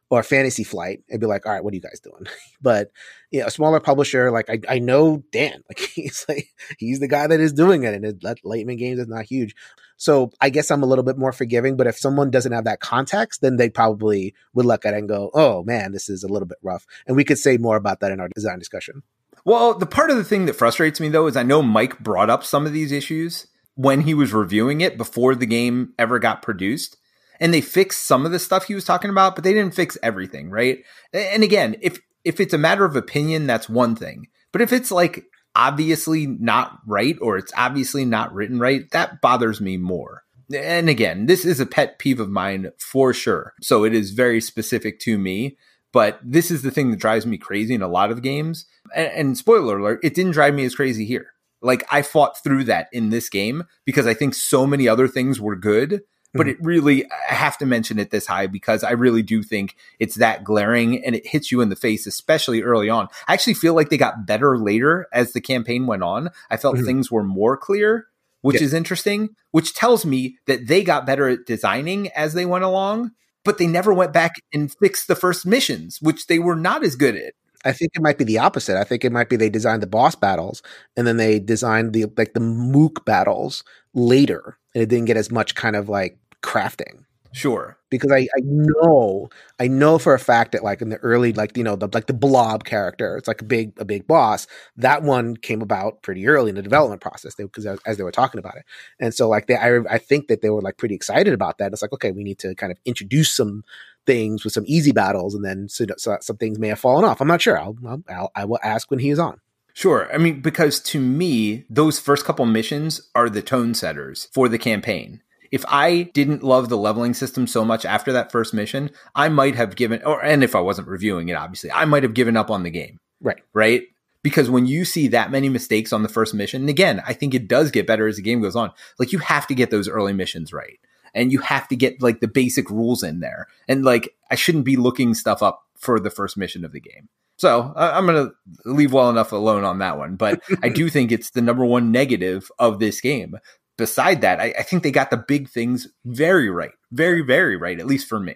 or 0.09 0.21
a 0.21 0.23
Fantasy 0.23 0.63
Flight, 0.63 1.03
it'd 1.07 1.21
be 1.21 1.27
like, 1.27 1.45
all 1.45 1.51
right, 1.51 1.63
what 1.63 1.71
are 1.71 1.75
you 1.75 1.81
guys 1.81 1.99
doing? 1.99 2.25
but 2.61 2.91
you 3.31 3.41
know, 3.41 3.47
a 3.47 3.51
smaller 3.51 3.79
publisher, 3.79 4.31
like 4.31 4.49
I, 4.49 4.59
I 4.67 4.79
know 4.79 5.23
Dan, 5.31 5.63
like 5.69 5.79
he's 5.79 6.25
like 6.27 6.47
he's 6.77 6.99
the 6.99 7.07
guy 7.07 7.27
that 7.27 7.39
is 7.39 7.53
doing 7.53 7.83
it, 7.83 7.93
and 7.93 8.05
it, 8.05 8.21
that 8.21 8.37
Letiman 8.43 8.77
Games 8.77 8.99
is 8.99 9.07
not 9.07 9.25
huge. 9.25 9.55
So 9.97 10.31
I 10.39 10.49
guess 10.49 10.71
I'm 10.71 10.81
a 10.81 10.85
little 10.85 11.03
bit 11.03 11.17
more 11.17 11.33
forgiving. 11.33 11.75
But 11.75 11.87
if 11.87 11.97
someone 11.97 12.31
doesn't 12.31 12.53
have 12.53 12.63
that 12.63 12.79
context, 12.79 13.41
then 13.41 13.57
they 13.57 13.69
probably 13.69 14.33
would 14.53 14.65
look 14.65 14.85
at 14.85 14.93
it 14.93 14.97
and 14.97 15.09
go, 15.09 15.29
oh 15.33 15.63
man, 15.63 15.91
this 15.91 16.09
is 16.09 16.23
a 16.23 16.29
little 16.29 16.47
bit 16.47 16.57
rough. 16.63 16.85
And 17.05 17.17
we 17.17 17.25
could 17.25 17.37
say 17.37 17.57
more 17.57 17.75
about 17.75 17.99
that 17.99 18.11
in 18.11 18.21
our 18.21 18.29
design 18.29 18.59
discussion. 18.59 19.03
Well, 19.49 19.73
the 19.73 19.87
part 19.87 20.11
of 20.11 20.17
the 20.17 20.23
thing 20.23 20.45
that 20.45 20.55
frustrates 20.55 20.99
me 20.99 21.09
though 21.09 21.25
is 21.25 21.35
I 21.35 21.41
know 21.41 21.63
Mike 21.63 21.97
brought 21.97 22.29
up 22.29 22.43
some 22.43 22.67
of 22.67 22.71
these 22.71 22.91
issues 22.91 23.47
when 23.73 24.01
he 24.01 24.13
was 24.13 24.31
reviewing 24.31 24.81
it 24.81 24.95
before 24.95 25.33
the 25.33 25.47
game 25.47 25.95
ever 25.97 26.19
got 26.19 26.43
produced. 26.43 26.97
And 27.39 27.51
they 27.51 27.61
fixed 27.61 28.05
some 28.05 28.27
of 28.27 28.31
the 28.31 28.37
stuff 28.37 28.65
he 28.65 28.75
was 28.75 28.85
talking 28.85 29.09
about, 29.09 29.33
but 29.33 29.43
they 29.43 29.53
didn't 29.53 29.73
fix 29.73 29.97
everything, 30.03 30.51
right? 30.51 30.83
And 31.13 31.41
again, 31.41 31.77
if 31.81 31.99
if 32.23 32.39
it's 32.39 32.53
a 32.53 32.59
matter 32.59 32.85
of 32.85 32.95
opinion, 32.95 33.47
that's 33.47 33.67
one 33.67 33.95
thing. 33.95 34.27
But 34.51 34.61
if 34.61 34.71
it's 34.71 34.91
like 34.91 35.25
obviously 35.55 36.27
not 36.27 36.77
right 36.85 37.17
or 37.19 37.35
it's 37.35 37.53
obviously 37.57 38.05
not 38.05 38.31
written 38.31 38.59
right, 38.59 38.87
that 38.91 39.19
bothers 39.19 39.59
me 39.59 39.77
more. 39.77 40.25
And 40.55 40.89
again, 40.89 41.25
this 41.25 41.43
is 41.43 41.59
a 41.59 41.65
pet 41.65 41.97
peeve 41.97 42.19
of 42.19 42.29
mine 42.29 42.71
for 42.77 43.15
sure. 43.15 43.55
So 43.63 43.83
it 43.83 43.95
is 43.95 44.11
very 44.11 44.41
specific 44.41 44.99
to 44.99 45.17
me. 45.17 45.57
But 45.91 46.19
this 46.23 46.51
is 46.51 46.61
the 46.61 46.71
thing 46.71 46.91
that 46.91 46.99
drives 46.99 47.25
me 47.25 47.37
crazy 47.37 47.73
in 47.73 47.81
a 47.81 47.87
lot 47.87 48.11
of 48.11 48.21
games. 48.21 48.65
And, 48.95 49.07
and 49.11 49.37
spoiler 49.37 49.77
alert, 49.79 49.99
it 50.03 50.13
didn't 50.13 50.33
drive 50.33 50.53
me 50.53 50.65
as 50.65 50.75
crazy 50.75 51.05
here. 51.05 51.27
Like 51.61 51.83
I 51.91 52.03
fought 52.03 52.41
through 52.43 52.65
that 52.65 52.87
in 52.93 53.09
this 53.09 53.27
game 53.29 53.63
because 53.85 54.07
I 54.07 54.13
think 54.13 54.33
so 54.33 54.65
many 54.67 54.87
other 54.87 55.07
things 55.07 55.41
were 55.41 55.55
good. 55.55 56.01
But 56.35 56.45
Mhm. 56.45 56.49
it 56.51 56.57
really, 56.61 57.05
I 57.11 57.33
have 57.33 57.57
to 57.57 57.65
mention 57.65 57.97
it 57.97 58.11
this 58.11 58.27
high 58.27 58.45
because 58.45 58.83
I 58.83 58.91
really 58.91 59.23
do 59.23 59.41
think 59.41 59.75
it's 59.99 60.13
that 60.17 60.43
glaring 60.43 61.03
and 61.03 61.15
it 61.15 61.25
hits 61.25 61.51
you 61.51 61.59
in 61.59 61.69
the 61.69 61.75
face, 61.75 62.05
especially 62.05 62.61
early 62.61 62.87
on. 62.87 63.07
I 63.27 63.33
actually 63.33 63.55
feel 63.55 63.73
like 63.73 63.89
they 63.89 63.97
got 63.97 64.27
better 64.27 64.55
later 64.59 65.07
as 65.11 65.33
the 65.33 65.41
campaign 65.41 65.87
went 65.87 66.03
on. 66.03 66.29
I 66.51 66.57
felt 66.57 66.75
Mhm. 66.77 66.85
things 66.85 67.11
were 67.11 67.23
more 67.23 67.57
clear, 67.57 68.05
which 68.41 68.57
Yeah. 68.61 68.65
is 68.65 68.75
interesting, 68.75 69.29
which 69.51 69.73
tells 69.73 70.05
me 70.05 70.37
that 70.45 70.67
they 70.67 70.83
got 70.83 71.07
better 71.07 71.27
at 71.27 71.47
designing 71.47 72.09
as 72.09 72.35
they 72.35 72.45
went 72.45 72.63
along 72.63 73.09
but 73.43 73.57
they 73.57 73.67
never 73.67 73.93
went 73.93 74.13
back 74.13 74.35
and 74.53 74.73
fixed 74.79 75.07
the 75.07 75.15
first 75.15 75.45
missions, 75.45 75.99
which 76.01 76.27
they 76.27 76.39
were 76.39 76.55
not 76.55 76.83
as 76.83 76.95
good 76.95 77.15
at. 77.15 77.33
I 77.65 77.73
think 77.73 77.91
it 77.93 78.01
might 78.01 78.17
be 78.17 78.23
the 78.23 78.39
opposite. 78.39 78.79
I 78.79 78.83
think 78.83 79.03
it 79.03 79.11
might 79.11 79.29
be 79.29 79.35
they 79.35 79.49
designed 79.49 79.83
the 79.83 79.87
boss 79.87 80.15
battles 80.15 80.63
and 80.95 81.05
then 81.05 81.17
they 81.17 81.39
designed 81.39 81.93
the 81.93 82.05
like 82.17 82.33
the 82.33 82.39
mook 82.39 83.05
battles 83.05 83.63
later, 83.93 84.57
and 84.73 84.81
it 84.81 84.87
didn't 84.87 85.05
get 85.05 85.17
as 85.17 85.31
much 85.31 85.55
kind 85.55 85.75
of 85.75 85.89
like 85.89 86.17
crafting. 86.41 87.03
Sure. 87.31 87.77
Because 87.89 88.11
I, 88.11 88.27
I 88.35 88.41
know 88.41 89.29
I 89.59 89.67
know 89.67 89.99
for 89.99 90.13
a 90.13 90.19
fact 90.19 90.51
that 90.53 90.63
like 90.63 90.81
in 90.81 90.89
the 90.89 90.97
early 90.97 91.31
like 91.31 91.55
you 91.55 91.63
know 91.63 91.75
the 91.75 91.87
like 91.93 92.07
the 92.07 92.13
blob 92.13 92.63
character 92.63 93.17
it's 93.17 93.27
like 93.27 93.41
a 93.41 93.45
big 93.45 93.73
a 93.79 93.85
big 93.85 94.07
boss 94.07 94.47
that 94.77 95.03
one 95.03 95.37
came 95.37 95.61
about 95.61 96.01
pretty 96.01 96.27
early 96.27 96.49
in 96.49 96.55
the 96.55 96.61
development 96.61 97.01
process 97.01 97.35
because 97.35 97.65
as, 97.65 97.79
as, 97.85 97.97
they 97.97 98.03
were 98.03 98.11
talking 98.11 98.39
about 98.39 98.55
it. 98.55 98.65
And 98.99 99.13
so 99.13 99.29
like 99.29 99.47
they 99.47 99.55
I, 99.55 99.79
I 99.89 99.97
think 99.99 100.27
that 100.27 100.41
they 100.41 100.49
were 100.49 100.61
like 100.61 100.77
pretty 100.77 100.95
excited 100.95 101.33
about 101.33 101.59
that. 101.59 101.71
It's 101.71 101.81
like 101.81 101.93
okay 101.93 102.11
we 102.11 102.23
need 102.23 102.39
to 102.39 102.55
kind 102.55 102.71
of 102.71 102.79
introduce 102.85 103.33
some 103.33 103.63
things 104.05 104.43
with 104.43 104.53
some 104.53 104.65
easy 104.65 104.91
battles 104.91 105.35
and 105.35 105.45
then 105.45 105.69
so, 105.69 105.85
so 105.97 106.17
some 106.21 106.37
things 106.37 106.57
may 106.57 106.69
have 106.69 106.79
fallen 106.79 107.05
off. 107.05 107.21
I'm 107.21 107.27
not 107.27 107.41
sure. 107.41 107.59
I'll, 107.59 107.77
I'll, 107.87 108.03
I'll 108.09 108.31
I 108.35 108.45
will 108.45 108.59
ask 108.63 108.89
when 108.89 108.99
he 108.99 109.11
is 109.11 109.19
on. 109.19 109.39
Sure. 109.73 110.11
I 110.13 110.17
mean, 110.17 110.41
because 110.41 110.79
to 110.81 110.99
me, 110.99 111.65
those 111.69 111.99
first 111.99 112.25
couple 112.25 112.45
missions 112.45 113.09
are 113.13 113.29
the 113.29 113.41
tone 113.41 113.73
setters 113.73 114.27
for 114.33 114.49
the 114.49 114.57
campaign 114.57 115.21
if 115.51 115.65
I 115.67 116.03
didn't 116.13 116.43
love 116.43 116.69
the 116.69 116.77
leveling 116.77 117.13
system 117.13 117.47
so 117.47 117.65
much 117.65 117.85
after 117.85 118.11
that 118.13 118.31
first 118.31 118.53
mission, 118.53 118.91
I 119.15 119.29
might 119.29 119.55
have 119.55 119.75
given, 119.75 120.03
or 120.03 120.23
and 120.23 120.43
if 120.43 120.55
I 120.55 120.59
wasn't 120.59 120.87
reviewing 120.87 121.29
it, 121.29 121.33
obviously, 121.33 121.71
I 121.71 121.85
might 121.85 122.03
have 122.03 122.13
given 122.13 122.37
up 122.37 122.51
on 122.51 122.63
the 122.63 122.69
game. 122.69 122.99
Right. 123.21 123.41
Right. 123.53 123.83
Because 124.21 124.49
when 124.49 124.65
you 124.65 124.83
see 124.85 125.07
that 125.09 125.31
many 125.31 125.47
mistakes 125.47 125.93
on 125.93 126.03
the 126.03 126.09
first 126.09 126.33
mission, 126.33 126.61
and 126.61 126.69
again, 126.69 127.01
I 127.07 127.13
think 127.13 127.33
it 127.33 127.47
does 127.47 127.71
get 127.71 127.87
better 127.87 128.07
as 128.07 128.17
the 128.17 128.21
game 128.21 128.41
goes 128.41 128.55
on. 128.55 128.71
Like 128.97 129.11
you 129.11 129.19
have 129.19 129.47
to 129.47 129.55
get 129.55 129.71
those 129.71 129.87
early 129.87 130.13
missions 130.13 130.51
right. 130.51 130.79
And 131.13 131.31
you 131.31 131.39
have 131.39 131.67
to 131.69 131.75
get 131.75 132.01
like 132.01 132.19
the 132.19 132.27
basic 132.27 132.69
rules 132.69 133.01
in 133.01 133.21
there. 133.21 133.47
And 133.67 133.83
like 133.83 134.13
I 134.29 134.35
shouldn't 134.35 134.65
be 134.65 134.75
looking 134.75 135.13
stuff 135.13 135.41
up 135.41 135.63
for 135.77 135.99
the 135.99 136.09
first 136.09 136.37
mission 136.37 136.65
of 136.65 136.73
the 136.73 136.81
game. 136.81 137.07
So 137.37 137.71
I'm 137.77 138.05
going 138.05 138.27
to 138.27 138.69
leave 138.69 138.91
well 138.91 139.09
enough 139.09 139.31
alone 139.31 139.63
on 139.63 139.79
that 139.79 139.97
one. 139.97 140.17
But 140.17 140.43
I 140.63 140.67
do 140.67 140.89
think 140.89 141.11
it's 141.11 141.29
the 141.29 141.41
number 141.41 141.63
one 141.63 141.91
negative 141.91 142.51
of 142.59 142.79
this 142.79 142.99
game 142.99 143.35
beside 143.79 144.21
that, 144.21 144.39
I, 144.39 144.53
I, 144.59 144.61
think 144.61 144.83
they 144.83 144.91
got 144.91 145.09
the 145.09 145.17
big 145.17 145.49
things 145.49 145.87
very 146.05 146.49
right, 146.49 146.71
very, 146.91 147.21
very 147.21 147.57
right, 147.57 147.79
at 147.79 147.87
least 147.87 148.07
for 148.07 148.19
me. 148.19 148.35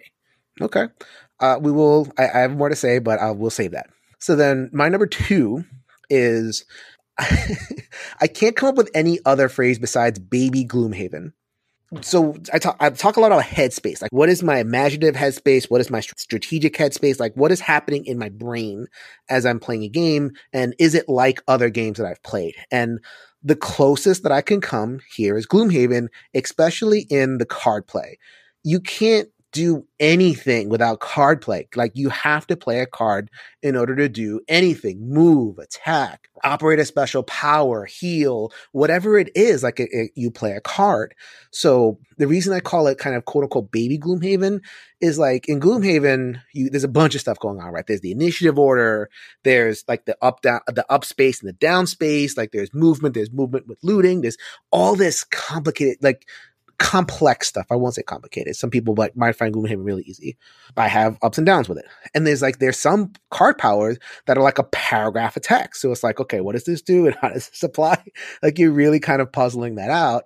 Okay. 0.60 0.88
Uh, 1.38 1.58
we 1.60 1.70
will, 1.70 2.08
I, 2.18 2.24
I, 2.24 2.38
have 2.40 2.56
more 2.56 2.68
to 2.68 2.76
say, 2.76 2.98
but 2.98 3.20
I 3.20 3.30
will 3.30 3.50
save 3.50 3.70
that. 3.72 3.90
So 4.18 4.34
then 4.34 4.70
my 4.72 4.88
number 4.88 5.06
two 5.06 5.64
is 6.10 6.64
I 7.18 8.26
can't 8.26 8.56
come 8.56 8.70
up 8.70 8.76
with 8.76 8.90
any 8.94 9.18
other 9.24 9.48
phrase 9.48 9.78
besides 9.78 10.18
baby 10.18 10.64
Gloomhaven. 10.64 11.32
So 12.00 12.36
I 12.52 12.58
talk, 12.58 12.76
I 12.80 12.90
talk 12.90 13.16
a 13.16 13.20
lot 13.20 13.30
about 13.30 13.44
headspace. 13.44 14.02
Like, 14.02 14.12
what 14.12 14.28
is 14.28 14.42
my 14.42 14.58
imaginative 14.58 15.14
headspace? 15.14 15.70
What 15.70 15.80
is 15.80 15.90
my 15.90 16.00
strategic 16.00 16.74
headspace? 16.74 17.20
Like, 17.20 17.34
what 17.34 17.52
is 17.52 17.60
happening 17.60 18.04
in 18.06 18.18
my 18.18 18.30
brain 18.30 18.86
as 19.28 19.46
I'm 19.46 19.60
playing 19.60 19.84
a 19.84 19.88
game? 19.88 20.32
And 20.52 20.74
is 20.78 20.94
it 20.94 21.08
like 21.08 21.40
other 21.46 21.70
games 21.70 21.98
that 21.98 22.06
I've 22.06 22.22
played? 22.22 22.54
And 22.72 22.98
the 23.44 23.56
closest 23.56 24.22
that 24.22 24.32
I 24.32 24.40
can 24.40 24.60
come 24.60 25.00
here 25.14 25.36
is 25.36 25.46
Gloomhaven, 25.46 26.08
especially 26.34 27.00
in 27.10 27.38
the 27.38 27.46
card 27.46 27.86
play. 27.86 28.18
You 28.62 28.80
can't 28.80 29.28
do 29.54 29.86
anything 30.00 30.68
without 30.68 30.98
card 30.98 31.40
play. 31.40 31.68
Like 31.76 31.92
you 31.94 32.08
have 32.10 32.46
to 32.48 32.56
play 32.56 32.80
a 32.80 32.86
card 32.86 33.30
in 33.62 33.76
order 33.76 33.94
to 33.94 34.08
do 34.08 34.40
anything, 34.48 35.08
move, 35.08 35.58
attack, 35.58 36.28
operate 36.42 36.80
a 36.80 36.84
special 36.84 37.22
power, 37.22 37.84
heal, 37.84 38.52
whatever 38.72 39.16
it 39.16 39.30
is, 39.36 39.62
like 39.62 39.78
it, 39.78 39.88
it, 39.92 40.10
you 40.16 40.30
play 40.32 40.52
a 40.52 40.60
card. 40.60 41.14
So 41.52 41.98
the 42.18 42.26
reason 42.26 42.52
I 42.52 42.58
call 42.58 42.88
it 42.88 42.98
kind 42.98 43.14
of 43.14 43.24
quote 43.26 43.44
unquote 43.44 43.70
baby 43.70 43.96
Gloomhaven 43.96 44.60
is 45.00 45.18
like 45.20 45.48
in 45.48 45.60
Gloomhaven, 45.60 46.40
you, 46.52 46.68
there's 46.68 46.84
a 46.84 46.88
bunch 46.88 47.14
of 47.14 47.20
stuff 47.20 47.38
going 47.38 47.60
on, 47.60 47.72
right? 47.72 47.86
There's 47.86 48.00
the 48.00 48.12
initiative 48.12 48.58
order. 48.58 49.08
There's 49.44 49.84
like 49.86 50.04
the 50.04 50.16
up 50.20 50.42
down, 50.42 50.60
the 50.66 50.84
up 50.90 51.04
space 51.04 51.40
and 51.40 51.48
the 51.48 51.54
down 51.54 51.86
space. 51.86 52.36
Like 52.36 52.50
there's 52.50 52.74
movement, 52.74 53.14
there's 53.14 53.32
movement 53.32 53.68
with 53.68 53.78
looting. 53.84 54.20
There's 54.20 54.38
all 54.72 54.96
this 54.96 55.22
complicated, 55.22 55.98
like 56.02 56.26
complex 56.84 57.48
stuff. 57.48 57.66
I 57.70 57.76
won't 57.76 57.94
say 57.94 58.02
complicated. 58.02 58.56
Some 58.56 58.68
people 58.68 58.94
like 58.94 59.16
might 59.16 59.36
find 59.36 59.54
Gloomhaven 59.54 59.86
really 59.86 60.02
easy. 60.02 60.36
I 60.76 60.88
have 60.88 61.16
ups 61.22 61.38
and 61.38 61.46
downs 61.46 61.66
with 61.66 61.78
it. 61.78 61.86
And 62.14 62.26
there's 62.26 62.42
like 62.42 62.58
there's 62.58 62.78
some 62.78 63.14
card 63.30 63.56
powers 63.56 63.96
that 64.26 64.36
are 64.36 64.42
like 64.42 64.58
a 64.58 64.64
paragraph 64.64 65.34
of 65.34 65.42
text. 65.42 65.80
So 65.80 65.90
it's 65.90 66.04
like, 66.04 66.20
okay, 66.20 66.42
what 66.42 66.52
does 66.52 66.64
this 66.64 66.82
do 66.82 67.06
and 67.06 67.16
how 67.22 67.30
does 67.30 67.48
this 67.48 67.62
apply? 67.62 68.04
Like 68.42 68.58
you're 68.58 68.70
really 68.70 69.00
kind 69.00 69.22
of 69.22 69.32
puzzling 69.32 69.76
that 69.76 69.88
out. 69.88 70.24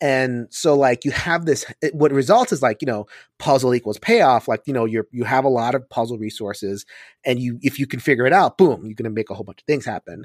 And 0.00 0.46
so 0.50 0.74
like 0.74 1.04
you 1.04 1.10
have 1.10 1.44
this 1.44 1.66
it, 1.82 1.94
what 1.94 2.10
results 2.10 2.52
is 2.52 2.62
like, 2.62 2.80
you 2.80 2.86
know, 2.86 3.06
puzzle 3.38 3.74
equals 3.74 3.98
payoff. 3.98 4.48
Like, 4.48 4.62
you 4.66 4.72
know, 4.72 4.86
you're 4.86 5.06
you 5.12 5.24
have 5.24 5.44
a 5.44 5.50
lot 5.50 5.74
of 5.74 5.88
puzzle 5.90 6.16
resources 6.16 6.86
and 7.24 7.38
you 7.38 7.58
if 7.60 7.78
you 7.78 7.86
can 7.86 8.00
figure 8.00 8.24
it 8.24 8.32
out, 8.32 8.56
boom, 8.56 8.86
you're 8.86 8.94
gonna 8.94 9.10
make 9.10 9.28
a 9.28 9.34
whole 9.34 9.44
bunch 9.44 9.60
of 9.60 9.66
things 9.66 9.84
happen. 9.84 10.24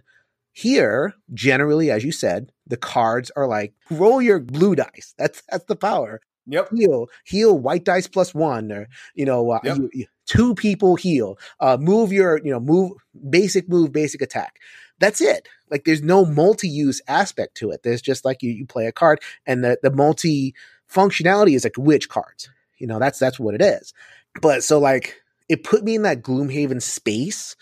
Here, 0.53 1.15
generally, 1.33 1.89
as 1.89 2.03
you 2.03 2.11
said, 2.11 2.51
the 2.67 2.77
cards 2.77 3.31
are 3.35 3.47
like 3.47 3.73
roll 3.89 4.21
your 4.21 4.39
blue 4.39 4.75
dice. 4.75 5.13
That's 5.17 5.41
that's 5.49 5.65
the 5.65 5.75
power. 5.75 6.21
Yep. 6.45 6.69
Heal, 6.75 7.07
heal, 7.23 7.57
white 7.57 7.85
dice 7.85 8.07
plus 8.07 8.33
one, 8.33 8.71
or 8.71 8.87
you 9.15 9.25
know, 9.25 9.51
uh, 9.51 9.59
yep. 9.63 9.77
you, 9.77 9.89
you, 9.93 10.05
two 10.25 10.53
people 10.55 10.95
heal. 10.95 11.37
Uh, 11.59 11.77
move 11.79 12.11
your, 12.11 12.39
you 12.43 12.51
know, 12.51 12.59
move 12.59 12.91
basic 13.29 13.69
move, 13.69 13.91
basic 13.91 14.21
attack. 14.21 14.59
That's 14.99 15.21
it. 15.21 15.47
Like 15.69 15.85
there's 15.85 16.03
no 16.03 16.25
multi-use 16.25 17.01
aspect 17.07 17.55
to 17.55 17.71
it. 17.71 17.83
There's 17.83 18.01
just 18.01 18.25
like 18.25 18.43
you 18.43 18.51
you 18.51 18.65
play 18.65 18.87
a 18.87 18.91
card, 18.91 19.21
and 19.45 19.63
the 19.63 19.77
the 19.81 19.91
multi 19.91 20.53
functionality 20.91 21.55
is 21.55 21.63
like 21.63 21.77
which 21.77 22.09
cards. 22.09 22.49
You 22.77 22.87
know, 22.87 22.99
that's 22.99 23.19
that's 23.19 23.39
what 23.39 23.55
it 23.55 23.61
is. 23.61 23.93
But 24.41 24.63
so 24.63 24.79
like 24.79 25.21
it 25.49 25.63
put 25.63 25.83
me 25.83 25.95
in 25.95 26.01
that 26.03 26.21
Gloomhaven 26.21 26.81
space 26.81 27.55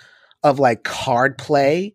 of 0.44 0.60
like 0.60 0.84
card 0.84 1.38
play 1.38 1.94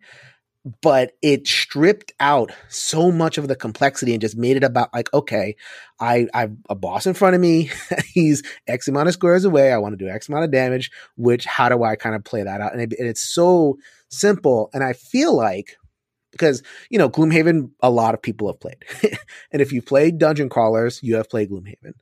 but 0.82 1.12
it 1.22 1.46
stripped 1.46 2.12
out 2.18 2.50
so 2.68 3.12
much 3.12 3.38
of 3.38 3.46
the 3.46 3.54
complexity 3.54 4.12
and 4.12 4.20
just 4.20 4.36
made 4.36 4.56
it 4.56 4.64
about 4.64 4.92
like, 4.92 5.12
okay, 5.14 5.54
I 6.00 6.26
I've 6.34 6.56
a 6.68 6.74
boss 6.74 7.06
in 7.06 7.14
front 7.14 7.36
of 7.36 7.40
me. 7.40 7.70
He's 8.12 8.42
X 8.66 8.88
amount 8.88 9.06
of 9.06 9.14
squares 9.14 9.44
away. 9.44 9.72
I 9.72 9.78
want 9.78 9.96
to 9.96 10.04
do 10.04 10.10
X 10.10 10.28
amount 10.28 10.44
of 10.44 10.50
damage. 10.50 10.90
Which 11.16 11.44
how 11.44 11.68
do 11.68 11.84
I 11.84 11.94
kind 11.94 12.16
of 12.16 12.24
play 12.24 12.42
that 12.42 12.60
out? 12.60 12.72
And, 12.72 12.82
it, 12.82 12.98
and 12.98 13.08
it's 13.08 13.22
so 13.22 13.78
simple. 14.08 14.70
And 14.74 14.82
I 14.82 14.92
feel 14.92 15.36
like 15.36 15.76
because 16.32 16.62
you 16.90 16.98
know 16.98 17.08
Gloomhaven, 17.08 17.70
a 17.80 17.90
lot 17.90 18.14
of 18.14 18.22
people 18.22 18.48
have 18.48 18.58
played, 18.58 18.84
and 19.52 19.62
if 19.62 19.72
you 19.72 19.82
played 19.82 20.18
Dungeon 20.18 20.48
Crawlers, 20.48 21.00
you 21.02 21.16
have 21.16 21.30
played 21.30 21.50
Gloomhaven. 21.50 21.92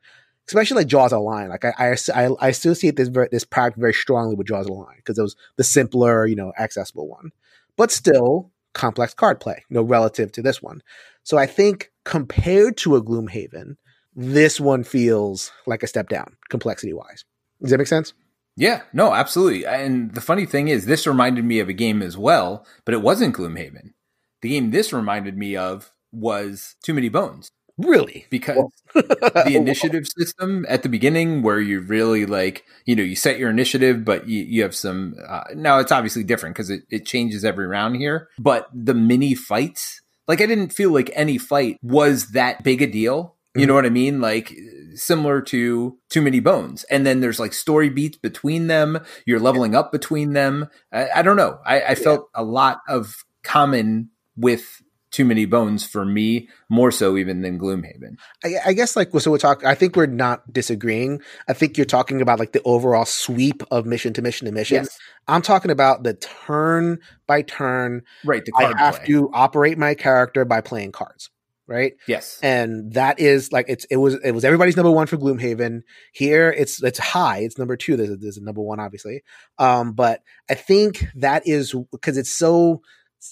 Especially 0.47 0.77
like 0.77 0.89
Jaws 0.89 1.13
of 1.13 1.21
the 1.21 1.23
Lion, 1.23 1.49
like 1.49 1.65
I, 1.65 1.97
I, 2.15 2.29
I 2.39 2.49
associate 2.49 2.97
this 2.97 3.09
this 3.31 3.45
product 3.45 3.79
very 3.79 3.95
strongly 3.95 4.35
with 4.35 4.47
Jaws 4.47 4.67
of 4.67 4.73
the 4.73 4.75
Lion 4.75 4.97
because 4.97 5.19
it 5.19 5.23
was 5.23 5.37
the 5.57 5.65
simpler, 5.65 6.27
you 6.27 6.37
know, 6.37 6.53
accessible 6.59 7.09
one. 7.09 7.31
But 7.77 7.91
still, 7.91 8.53
complex 8.75 9.15
card 9.15 9.41
play, 9.41 9.65
you 9.69 9.75
know, 9.75 9.83
relative 9.83 10.31
to 10.33 10.43
this 10.43 10.63
one. 10.63 10.83
So 11.23 11.39
I 11.39 11.47
think 11.47 11.91
compared 12.05 12.77
to 12.79 12.97
a 12.97 13.03
Gloomhaven, 13.03 13.77
this 14.15 14.61
one 14.61 14.85
feels 14.85 15.51
like 15.67 15.83
a 15.83 15.89
step 15.89 16.09
down 16.09 16.37
complexity 16.51 16.93
wise. 16.93 17.25
Does 17.61 17.71
that 17.71 17.79
make 17.79 17.87
sense? 17.87 18.13
Yeah, 18.57 18.83
no, 18.93 19.13
absolutely. 19.13 19.67
And 19.67 20.15
the 20.15 20.21
funny 20.21 20.47
thing 20.47 20.69
is, 20.69 20.87
this 20.87 21.07
reminded 21.07 21.45
me 21.45 21.59
of 21.59 21.69
a 21.69 21.73
game 21.73 22.03
as 22.03 22.17
well, 22.17 22.65
but 22.85 22.95
it 22.95 23.03
wasn't 23.03 23.35
Gloomhaven. 23.35 23.95
The 24.43 24.51
game 24.51 24.71
this 24.71 24.93
reminded 24.93 25.37
me 25.37 25.57
of 25.57 25.93
was 26.13 26.77
Too 26.83 26.95
Many 26.95 27.09
Bones. 27.09 27.51
Really? 27.79 28.27
Because 28.31 28.71
the 28.95 29.55
initiative 29.57 30.07
system 30.07 30.65
at 30.69 30.83
the 30.83 30.89
beginning, 30.89 31.43
where 31.43 31.61
you 31.61 31.81
really 31.81 32.27
like, 32.27 32.65
you 32.85 32.95
know, 32.95 33.03
you 33.03 33.17
set 33.17 33.39
your 33.39 33.51
initiative, 33.51 34.05
but 34.05 34.29
you, 34.29 34.45
you 34.45 34.63
have 34.63 34.75
some. 34.75 35.17
Uh, 35.29 35.45
now 35.55 35.79
it's 35.79 35.93
obviously 35.93 36.25
different 36.25 36.55
because 36.55 36.71
it, 36.71 36.83
it 36.91 37.07
changes 37.07 37.45
every 37.45 37.67
round 37.67 37.97
here. 37.97 38.29
But 38.39 38.69
the 38.73 38.95
mini 38.95 39.35
fights, 39.35 40.01
like, 40.29 40.41
I 40.41 40.47
didn't 40.47 40.73
feel 40.73 40.93
like 40.93 41.11
any 41.15 41.39
fight 41.39 41.79
was 41.83 42.31
that 42.31 42.63
big 42.63 42.83
a 42.83 42.87
deal. 42.87 43.35
You 43.55 43.61
mm-hmm. 43.61 43.69
know 43.69 43.75
what 43.75 43.87
I 43.87 43.91
mean? 43.91 44.21
Like 44.21 44.53
similar 44.95 45.41
to 45.43 45.97
Too 46.09 46.23
Many 46.23 46.41
Bones. 46.41 46.85
And 46.85 47.07
then 47.07 47.21
there's 47.21 47.39
like 47.39 47.53
story 47.53 47.89
beats 47.89 48.19
between 48.19 48.67
them. 48.67 48.99
You're 49.27 49.39
leveling 49.39 49.77
up 49.77 49.93
between 49.93 50.33
them. 50.33 50.69
I, 50.93 51.09
I 51.17 51.23
don't 51.23 51.37
know. 51.37 51.61
I, 51.65 51.83
I 51.83 51.95
felt 51.95 52.29
yeah. 52.35 52.43
a 52.43 52.45
lot 52.45 52.81
of 52.89 53.25
common 53.45 54.11
with 54.37 54.83
too 55.15 55.25
many 55.25 55.47
bones 55.47 55.87
for 55.87 56.05
me, 56.05 56.49
more 56.69 56.91
so 56.91 57.17
even 57.17 57.43
than 57.43 57.59
Gloomhaven. 57.59 58.17
I, 58.45 58.57
I 58.67 58.73
guess 58.73 58.97
like 58.97 59.11
so 59.19 59.31
we're 59.31 59.39
talking. 59.39 59.67
I 59.69 59.77
think 59.77 59.95
we're 59.95 60.07
not 60.07 60.53
disagreeing. 60.53 61.23
I 61.49 61.53
think 61.53 61.79
you're 61.79 61.87
talking 61.87 62.21
about 62.21 62.41
like 62.41 62.53
the 62.53 62.63
overall 62.65 63.05
sweep 63.05 63.63
of 63.71 63.87
mission 63.87 64.13
to 64.15 64.23
mission 64.23 64.47
to 64.47 64.53
mission. 64.53 64.83
Yes. 64.83 64.99
I'm 65.29 65.41
talking 65.41 65.71
about 65.71 66.03
the 66.03 66.15
turn 66.15 66.99
by 67.29 67.43
turn. 67.43 68.03
Right. 68.25 68.43
I 68.57 68.75
have 68.77 68.97
play. 68.97 69.07
to 69.07 69.31
operate 69.33 69.79
my 69.79 69.95
character 69.95 70.45
by 70.45 70.61
playing 70.61 70.93
cards. 70.93 71.31
Right. 71.67 71.95
Yes. 72.07 72.41
And 72.43 72.93
that 72.93 73.21
is 73.21 73.53
like 73.53 73.67
it's 73.69 73.85
it 73.87 73.97
was 73.97 74.15
it 74.15 74.33
was 74.33 74.45
everybody's 74.45 74.77
number 74.77 74.91
one 74.91 75.07
for 75.07 75.17
Gloomhaven. 75.17 75.83
Here 76.13 76.51
it's 76.51 76.83
it's 76.83 76.99
high. 76.99 77.39
It's 77.39 77.57
number 77.57 77.77
two. 77.77 77.97
There's 77.97 78.11
a, 78.11 78.17
there's 78.17 78.37
a 78.37 78.43
number 78.43 78.61
one 78.61 78.81
obviously. 78.81 79.23
Um, 79.59 79.93
but 79.93 80.21
I 80.51 80.55
think 80.55 81.07
that 81.15 81.47
is 81.47 81.75
because 81.93 82.19
it's 82.19 82.37
so. 82.37 82.83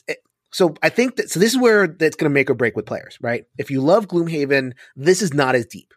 It, 0.06 0.18
so 0.52 0.74
I 0.82 0.90
think 0.90 1.16
that 1.16 1.30
so 1.30 1.40
this 1.40 1.52
is 1.52 1.58
where 1.58 1.86
that's 1.86 2.16
going 2.16 2.30
to 2.30 2.34
make 2.34 2.50
or 2.50 2.54
break 2.54 2.76
with 2.76 2.86
players, 2.86 3.18
right? 3.20 3.44
If 3.58 3.70
you 3.70 3.80
love 3.80 4.06
Gloomhaven, 4.06 4.72
this 4.94 5.22
is 5.22 5.32
not 5.32 5.54
as 5.54 5.66
deep, 5.66 5.92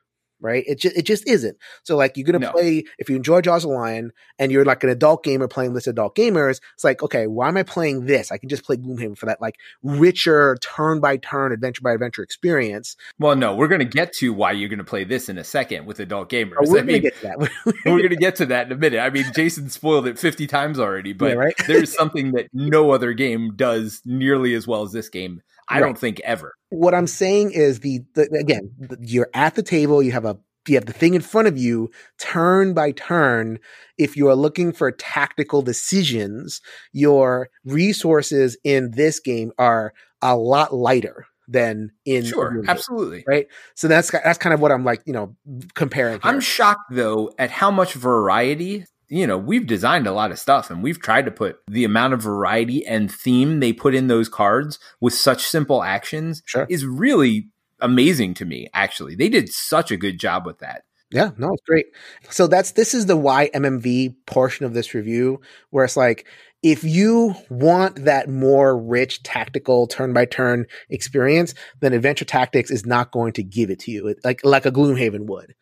right? 0.46 0.64
It 0.68 0.80
just 0.80 0.96
it 0.96 1.06
just 1.06 1.28
isn't. 1.28 1.58
So 1.84 1.98
like 1.98 2.16
you're 2.16 2.26
gonna 2.26 2.40
No. 2.40 2.52
play 2.52 2.84
if 3.00 3.10
you 3.10 3.16
enjoy 3.16 3.42
Jaws 3.42 3.66
of 3.66 3.72
Lion 3.72 4.12
and 4.40 4.52
you're 4.52 4.64
like 4.66 4.84
an 4.84 4.90
adult 4.90 5.24
gamer 5.24 5.48
playing 5.48 5.74
this 5.74 5.88
adult 5.88 6.16
gamers, 6.16 6.62
it's 6.76 6.84
like 6.84 7.02
okay, 7.04 7.28
why 7.28 7.48
am 7.48 7.58
I 7.58 7.64
playing 7.64 8.06
this? 8.06 8.32
I 8.32 8.38
can 8.38 8.48
just 8.50 8.64
play 8.64 8.78
Gloomhaven 8.78 9.18
for 9.18 9.26
that 9.26 9.42
like 9.42 9.56
richer 9.84 10.58
turn 10.62 11.00
by 11.00 11.18
turn, 11.18 11.52
adventure 11.52 11.82
by 11.82 11.94
adventure 11.94 12.24
experience. 12.24 12.96
Well, 13.20 13.36
no, 13.36 13.56
we're 13.56 13.68
going 13.68 13.80
to 13.80 13.86
get 13.86 14.14
to 14.14 14.34
why 14.34 14.52
you're 14.52 14.70
going 14.70 14.80
to 14.80 14.84
play 14.86 15.04
this 15.04 15.30
in 15.30 15.38
a 15.38 15.44
second 15.44 15.86
with 15.86 16.00
adult 16.00 16.32
oh, 16.32 16.36
gamers. 16.36 16.56
Oh, 16.60 16.70
we're 16.72 16.78
I 16.78 16.82
gonna 16.82 16.92
mean, 16.94 17.02
get 17.02 17.16
to 17.16 17.22
that. 17.24 17.50
we're 17.86 17.98
going 17.98 18.10
to 18.10 18.16
get 18.16 18.36
to 18.38 18.46
that 18.48 18.68
in 18.68 18.72
a 18.74 18.76
minute. 18.76 19.00
I 19.00 19.10
mean, 19.10 19.26
Jason 19.36 19.70
spoiled 19.70 20.08
it 20.08 20.20
50 20.20 20.48
times 20.48 20.80
already, 20.80 21.14
but 21.14 21.32
Yeah, 21.32 21.36
right? 21.36 21.54
there's 21.68 21.94
something 21.96 22.32
that 22.34 22.48
no 22.54 22.92
other 22.92 23.14
game 23.14 23.54
does 23.56 24.02
nearly 24.06 24.54
as 24.54 24.68
well 24.68 24.84
as 24.84 24.92
this 24.92 25.10
game. 25.10 25.42
I 25.68 25.76
Right. 25.80 25.86
don't 25.88 25.98
think 25.98 26.20
ever. 26.22 26.54
what 26.70 26.94
I'm 26.94 27.08
saying 27.08 27.52
is 27.52 27.80
the, 27.80 28.02
the 28.14 28.24
again, 28.40 28.72
the- 28.78 28.98
you're 29.02 29.30
at 29.34 29.56
the 29.56 29.64
table, 29.64 30.02
you 30.04 30.12
have 30.12 30.26
a 30.26 30.38
you 30.68 30.74
have 30.76 30.86
the 30.88 30.94
thing 30.94 31.14
in 31.14 31.22
front 31.22 31.48
of 31.48 31.58
you, 31.60 31.92
turn 32.18 32.74
by 32.74 32.90
turn. 32.92 33.60
If 34.00 34.18
you 34.18 34.28
are 34.30 34.36
looking 34.36 34.72
for 34.74 34.92
tactical 34.92 35.62
decisions, 35.62 36.60
your 36.92 37.50
resources 37.66 38.58
in 38.64 38.90
this 38.92 39.20
game 39.20 39.52
are 39.60 39.94
a 40.24 40.36
lot 40.36 40.74
lighter 40.74 41.28
than 41.48 41.92
in 42.06 42.26
Sure, 42.26 42.64
absolutely. 42.68 43.24
right. 43.28 43.46
So 43.76 43.88
that's 43.88 44.10
that's 44.10 44.40
kind 44.40 44.56
of 44.56 44.60
what 44.60 44.72
I'm 44.72 44.84
like, 44.84 45.04
you 45.06 45.14
know, 45.14 45.36
comparing. 45.76 46.20
I'm 46.24 46.40
shocked 46.40 46.90
though 46.90 47.32
at 47.38 47.52
how 47.52 47.70
much 47.70 47.94
variety. 47.94 48.86
You 49.10 49.28
know, 49.28 49.38
we've 49.38 49.68
designed 49.68 50.08
a 50.08 50.12
lot 50.12 50.32
of 50.32 50.40
stuff 50.40 50.70
and 50.70 50.82
we've 50.82 51.00
tried 51.00 51.26
to 51.26 51.32
put 51.32 51.60
the 51.68 51.84
amount 51.84 52.14
of 52.14 52.22
variety 52.22 52.86
and 52.86 53.12
theme 53.12 53.60
they 53.60 53.74
put 53.74 53.94
in 53.96 54.08
those 54.08 54.30
cards 54.30 54.80
with 55.00 55.14
such 55.14 55.44
simple 55.44 55.84
actions 55.84 56.42
Sure. 56.46 56.66
is 56.70 56.86
really 56.86 57.50
amazing 57.80 58.34
to 58.36 58.46
me, 58.46 58.68
actually. 58.74 59.16
They 59.16 59.30
did 59.30 59.50
such 59.50 59.92
a 59.92 59.98
good 59.98 60.20
job 60.20 60.46
with 60.46 60.60
that. 60.60 60.84
Yeah, 61.12 61.32
no, 61.38 61.54
it's 61.54 61.62
great. 61.68 61.86
So 62.32 62.48
that's 62.48 62.72
this 62.72 62.94
is 62.94 63.06
the 63.06 63.18
YMMV 63.18 64.16
portion 64.26 64.66
of 64.66 64.74
this 64.74 64.94
review, 64.94 65.40
where 65.70 65.86
it's 65.86 65.96
like 65.96 66.26
if 66.64 66.84
you 66.84 67.36
want 67.50 68.06
that 68.06 68.28
more 68.28 68.76
rich 68.76 69.22
tactical 69.22 69.86
turn 69.86 70.14
by 70.14 70.26
turn 70.26 70.66
experience, 70.90 71.54
then 71.80 71.94
Adventure 71.94 72.26
Tactics 72.26 72.72
is 72.72 72.88
not 72.88 73.12
going 73.12 73.34
to 73.34 73.44
give 73.44 73.70
it 73.70 73.80
to 73.82 73.92
you, 73.92 74.08
it, 74.08 74.18
like 74.24 74.44
like 74.44 74.66
a 74.66 74.72
Gloomhaven 74.72 75.28
would. 75.28 75.54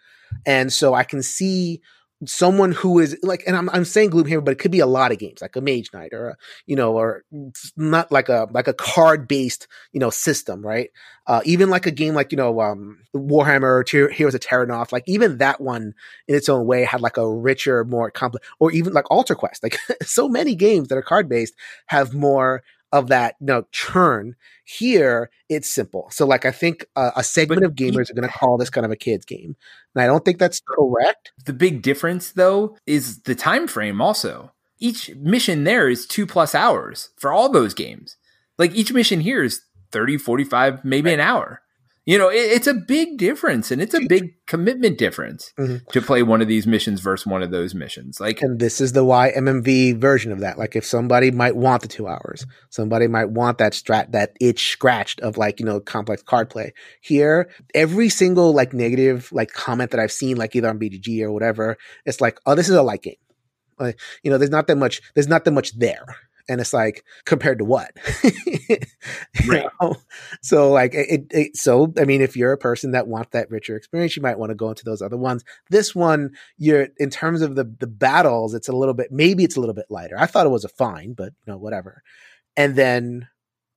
And 0.45 0.71
so 0.71 0.93
I 0.93 1.03
can 1.03 1.21
see 1.21 1.81
someone 2.25 2.71
who 2.71 2.99
is 2.99 3.17
like, 3.23 3.43
and 3.47 3.55
I'm 3.55 3.69
I'm 3.69 3.85
saying 3.85 4.11
Gloomhaven, 4.11 4.45
but 4.45 4.51
it 4.51 4.59
could 4.59 4.71
be 4.71 4.79
a 4.79 4.85
lot 4.87 5.11
of 5.11 5.19
games, 5.19 5.41
like 5.41 5.55
a 5.55 5.61
Mage 5.61 5.89
Knight 5.93 6.13
or 6.13 6.29
a, 6.29 6.37
you 6.65 6.75
know, 6.75 6.97
or 6.97 7.23
not 7.75 8.11
like 8.11 8.29
a 8.29 8.47
like 8.51 8.67
a 8.67 8.73
card 8.73 9.27
based 9.27 9.67
you 9.91 9.99
know 9.99 10.09
system, 10.09 10.65
right? 10.65 10.89
uh, 11.27 11.41
even 11.45 11.69
like 11.69 11.85
a 11.85 11.91
game 11.91 12.13
like 12.13 12.31
you 12.31 12.37
know 12.37 12.59
um, 12.59 12.99
Warhammer 13.15 13.63
or 13.63 14.09
Heroes 14.09 14.35
of 14.35 14.41
Terrinoth, 14.41 14.91
like 14.91 15.03
even 15.07 15.37
that 15.37 15.61
one 15.61 15.93
in 16.27 16.35
its 16.35 16.49
own 16.49 16.65
way 16.65 16.83
had 16.83 17.01
like 17.01 17.17
a 17.17 17.29
richer, 17.29 17.83
more 17.85 18.11
complex, 18.11 18.45
or 18.59 18.71
even 18.71 18.93
like 18.93 19.09
Altar 19.09 19.35
Quest. 19.35 19.63
Like 19.63 19.77
so 20.03 20.27
many 20.27 20.55
games 20.55 20.89
that 20.89 20.97
are 20.97 21.01
card 21.01 21.29
based 21.29 21.53
have 21.87 22.13
more 22.13 22.63
of 22.93 23.07
that 23.07 23.35
you 23.41 23.47
know 23.47 23.65
churn. 23.73 24.35
Here 24.63 25.29
it's 25.49 25.69
simple. 25.69 26.07
So 26.11 26.25
like 26.25 26.45
I 26.45 26.51
think 26.51 26.85
uh, 26.95 27.11
a 27.17 27.23
segment 27.23 27.61
But 27.61 27.67
of 27.67 27.75
gamers 27.75 28.09
are 28.09 28.13
going 28.13 28.29
to 28.29 28.33
call 28.33 28.57
this 28.57 28.69
kind 28.69 28.85
of 28.85 28.91
a 28.91 28.95
kids 28.95 29.25
game, 29.25 29.57
and 29.93 30.01
I 30.01 30.07
don't 30.07 30.23
think 30.23 30.37
that's 30.39 30.61
correct. 30.61 31.33
The 31.45 31.51
big 31.51 31.81
difference 31.81 32.31
though 32.31 32.77
is 32.85 33.23
the 33.23 33.35
time 33.35 33.67
frame 33.67 33.99
also. 33.99 34.53
Each 34.79 35.13
mission 35.15 35.63
there 35.63 35.89
is 35.89 36.05
2 36.05 36.27
plus 36.27 36.53
hours 36.53 37.09
for 37.17 37.31
all 37.31 37.49
those 37.49 37.73
games. 37.73 38.17
Like 38.57 38.75
each 38.75 38.93
mission 38.93 39.21
here 39.21 39.41
is 39.41 39.61
30, 39.91 40.17
45, 40.17 40.83
maybe 40.83 41.13
an 41.13 41.19
hour. 41.19 41.62
You 42.05 42.17
know, 42.17 42.27
it, 42.29 42.35
it's 42.35 42.67
a 42.67 42.73
big 42.73 43.17
difference 43.17 43.71
and 43.71 43.81
it's 43.81 43.93
a 43.93 44.01
big 44.01 44.33
commitment 44.45 44.97
difference 44.97 45.53
Mhm. 45.57 45.87
to 45.87 46.01
play 46.01 46.21
one 46.21 46.41
of 46.41 46.49
these 46.49 46.67
missions 46.67 46.99
versus 46.99 47.25
one 47.25 47.41
of 47.41 47.51
those 47.51 47.73
missions. 47.73 48.19
Like 48.19 48.41
And 48.41 48.59
this 48.59 48.81
is 48.81 48.91
the 48.91 49.05
YMMV 49.05 49.93
version 49.93 50.33
of 50.33 50.41
that. 50.41 50.57
Like 50.57 50.75
if 50.75 50.85
somebody 50.85 51.31
might 51.31 51.55
want 51.55 51.81
the 51.81 51.87
two 51.87 52.07
hours, 52.07 52.45
somebody 52.69 53.07
might 53.07 53.29
want 53.29 53.57
that 53.59 53.71
strat, 53.71 54.11
that 54.11 54.35
itch 54.41 54.69
scratched 54.69 55.21
of 55.21 55.37
like, 55.37 55.61
you 55.61 55.65
know, 55.65 55.79
complex 55.79 56.21
card 56.21 56.49
play. 56.49 56.73
Here, 56.99 57.49
every 57.73 58.09
single 58.09 58.53
like 58.53 58.73
negative 58.73 59.29
like 59.31 59.53
comment 59.53 59.91
that 59.91 59.99
I've 60.01 60.11
seen, 60.11 60.35
like 60.35 60.55
either 60.57 60.69
on 60.69 60.79
BGG 60.79 61.21
or 61.21 61.31
whatever, 61.31 61.77
it's 62.05 62.19
like, 62.19 62.37
oh, 62.45 62.53
this 62.55 62.67
is 62.67 62.75
a 62.75 62.83
light 62.83 63.03
game. 63.03 63.15
Like, 63.79 63.97
you 64.23 64.29
know, 64.29 64.37
there's 64.37 64.51
not 64.51 64.67
that 64.67 64.77
much, 64.77 65.01
there's 65.15 65.27
not 65.29 65.45
that 65.45 65.51
much 65.51 65.77
there. 65.79 66.05
And 66.49 66.59
it's 66.59 66.73
like 66.73 67.05
compared 67.25 67.59
to 67.59 67.65
what? 67.65 67.91
Right. 69.47 69.65
know? 69.81 69.95
So 70.41 70.71
like 70.71 70.93
it, 70.93 71.27
it, 71.31 71.57
so 71.57 71.93
I 71.99 72.05
mean, 72.05 72.21
if 72.21 72.37
you're 72.37 72.53
a 72.53 72.57
person 72.57 72.91
that 72.91 73.07
wants 73.07 73.31
that 73.31 73.49
richer 73.51 73.75
experience, 73.75 74.15
you 74.15 74.21
might 74.21 74.39
want 74.39 74.51
to 74.51 74.55
go 74.55 74.69
into 74.69 74.85
those 74.85 75.01
other 75.01 75.17
ones. 75.17 75.43
This 75.69 75.93
one, 75.93 76.31
you're 76.57 76.87
in 76.97 77.09
terms 77.09 77.41
of 77.41 77.55
the 77.55 77.65
the 77.79 77.87
battles, 77.87 78.53
it's 78.53 78.69
a 78.69 78.75
little 78.75 78.93
bit 78.93 79.11
maybe 79.11 79.43
it's 79.43 79.57
a 79.57 79.59
little 79.59 79.75
bit 79.75 79.87
lighter. 79.89 80.15
I 80.17 80.25
thought 80.25 80.45
it 80.45 80.49
was 80.49 80.63
a 80.65 80.69
fine, 80.69 81.13
but 81.13 81.33
you 81.45 81.51
know, 81.51 81.57
whatever. 81.57 82.03
And 82.55 82.75
then 82.75 83.27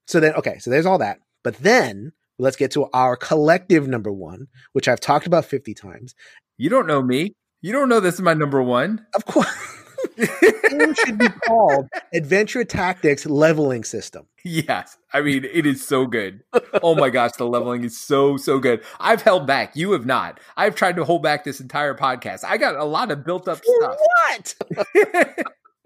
so 0.06 0.20
then 0.20 0.34
okay, 0.34 0.58
so 0.58 0.70
there's 0.70 0.86
all 0.86 0.98
that. 0.98 1.18
But 1.42 1.56
then 1.58 2.12
let's 2.38 2.56
get 2.56 2.70
to 2.72 2.86
our 2.92 3.16
collective 3.16 3.88
number 3.88 4.12
one, 4.12 4.48
which 4.72 4.88
I've 4.88 5.00
talked 5.00 5.26
about 5.26 5.44
50 5.44 5.74
times. 5.74 6.14
you 6.58 6.68
don't 6.70 6.86
know 6.86 7.02
me. 7.02 7.32
You 7.62 7.72
don't 7.72 7.88
know 7.88 8.00
this 8.00 8.14
is 8.14 8.20
my 8.20 8.34
number 8.34 8.62
one. 8.62 9.04
Of 9.14 9.24
course. 9.24 9.48
it 10.16 10.96
should 10.98 11.18
be 11.18 11.28
called 11.46 11.88
Adventure 12.12 12.64
Tactics 12.64 13.26
Leveling 13.26 13.84
System. 13.84 14.26
Yes. 14.44 14.96
I 15.12 15.22
mean, 15.22 15.44
it 15.44 15.66
is 15.66 15.86
so 15.86 16.06
good. 16.06 16.42
Oh 16.82 16.94
my 16.94 17.10
gosh, 17.10 17.32
the 17.32 17.46
leveling 17.46 17.84
is 17.84 17.98
so, 17.98 18.36
so 18.36 18.58
good. 18.58 18.82
I've 19.00 19.22
held 19.22 19.46
back. 19.46 19.74
You 19.74 19.92
have 19.92 20.06
not. 20.06 20.40
I've 20.56 20.74
tried 20.74 20.96
to 20.96 21.04
hold 21.04 21.22
back 21.22 21.44
this 21.44 21.60
entire 21.60 21.94
podcast. 21.94 22.44
I 22.44 22.56
got 22.56 22.76
a 22.76 22.84
lot 22.84 23.10
of 23.10 23.24
built 23.24 23.48
up 23.48 23.58
stuff. 23.64 23.96
what? 23.98 24.54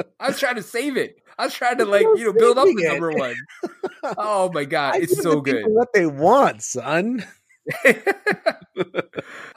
I 0.20 0.28
was 0.28 0.38
trying 0.38 0.56
to 0.56 0.62
save 0.62 0.96
it. 0.96 1.16
I 1.38 1.44
was 1.44 1.54
trying 1.54 1.78
to 1.78 1.86
like, 1.86 2.02
you 2.02 2.26
know, 2.26 2.32
build 2.32 2.58
up 2.58 2.66
the 2.66 2.88
number 2.88 3.12
one. 3.12 3.34
Oh 4.02 4.50
my 4.52 4.64
god, 4.64 4.96
it's 4.98 5.22
so 5.22 5.40
good. 5.40 5.64
What 5.68 5.88
they 5.94 6.06
want, 6.06 6.62
son. 6.62 7.24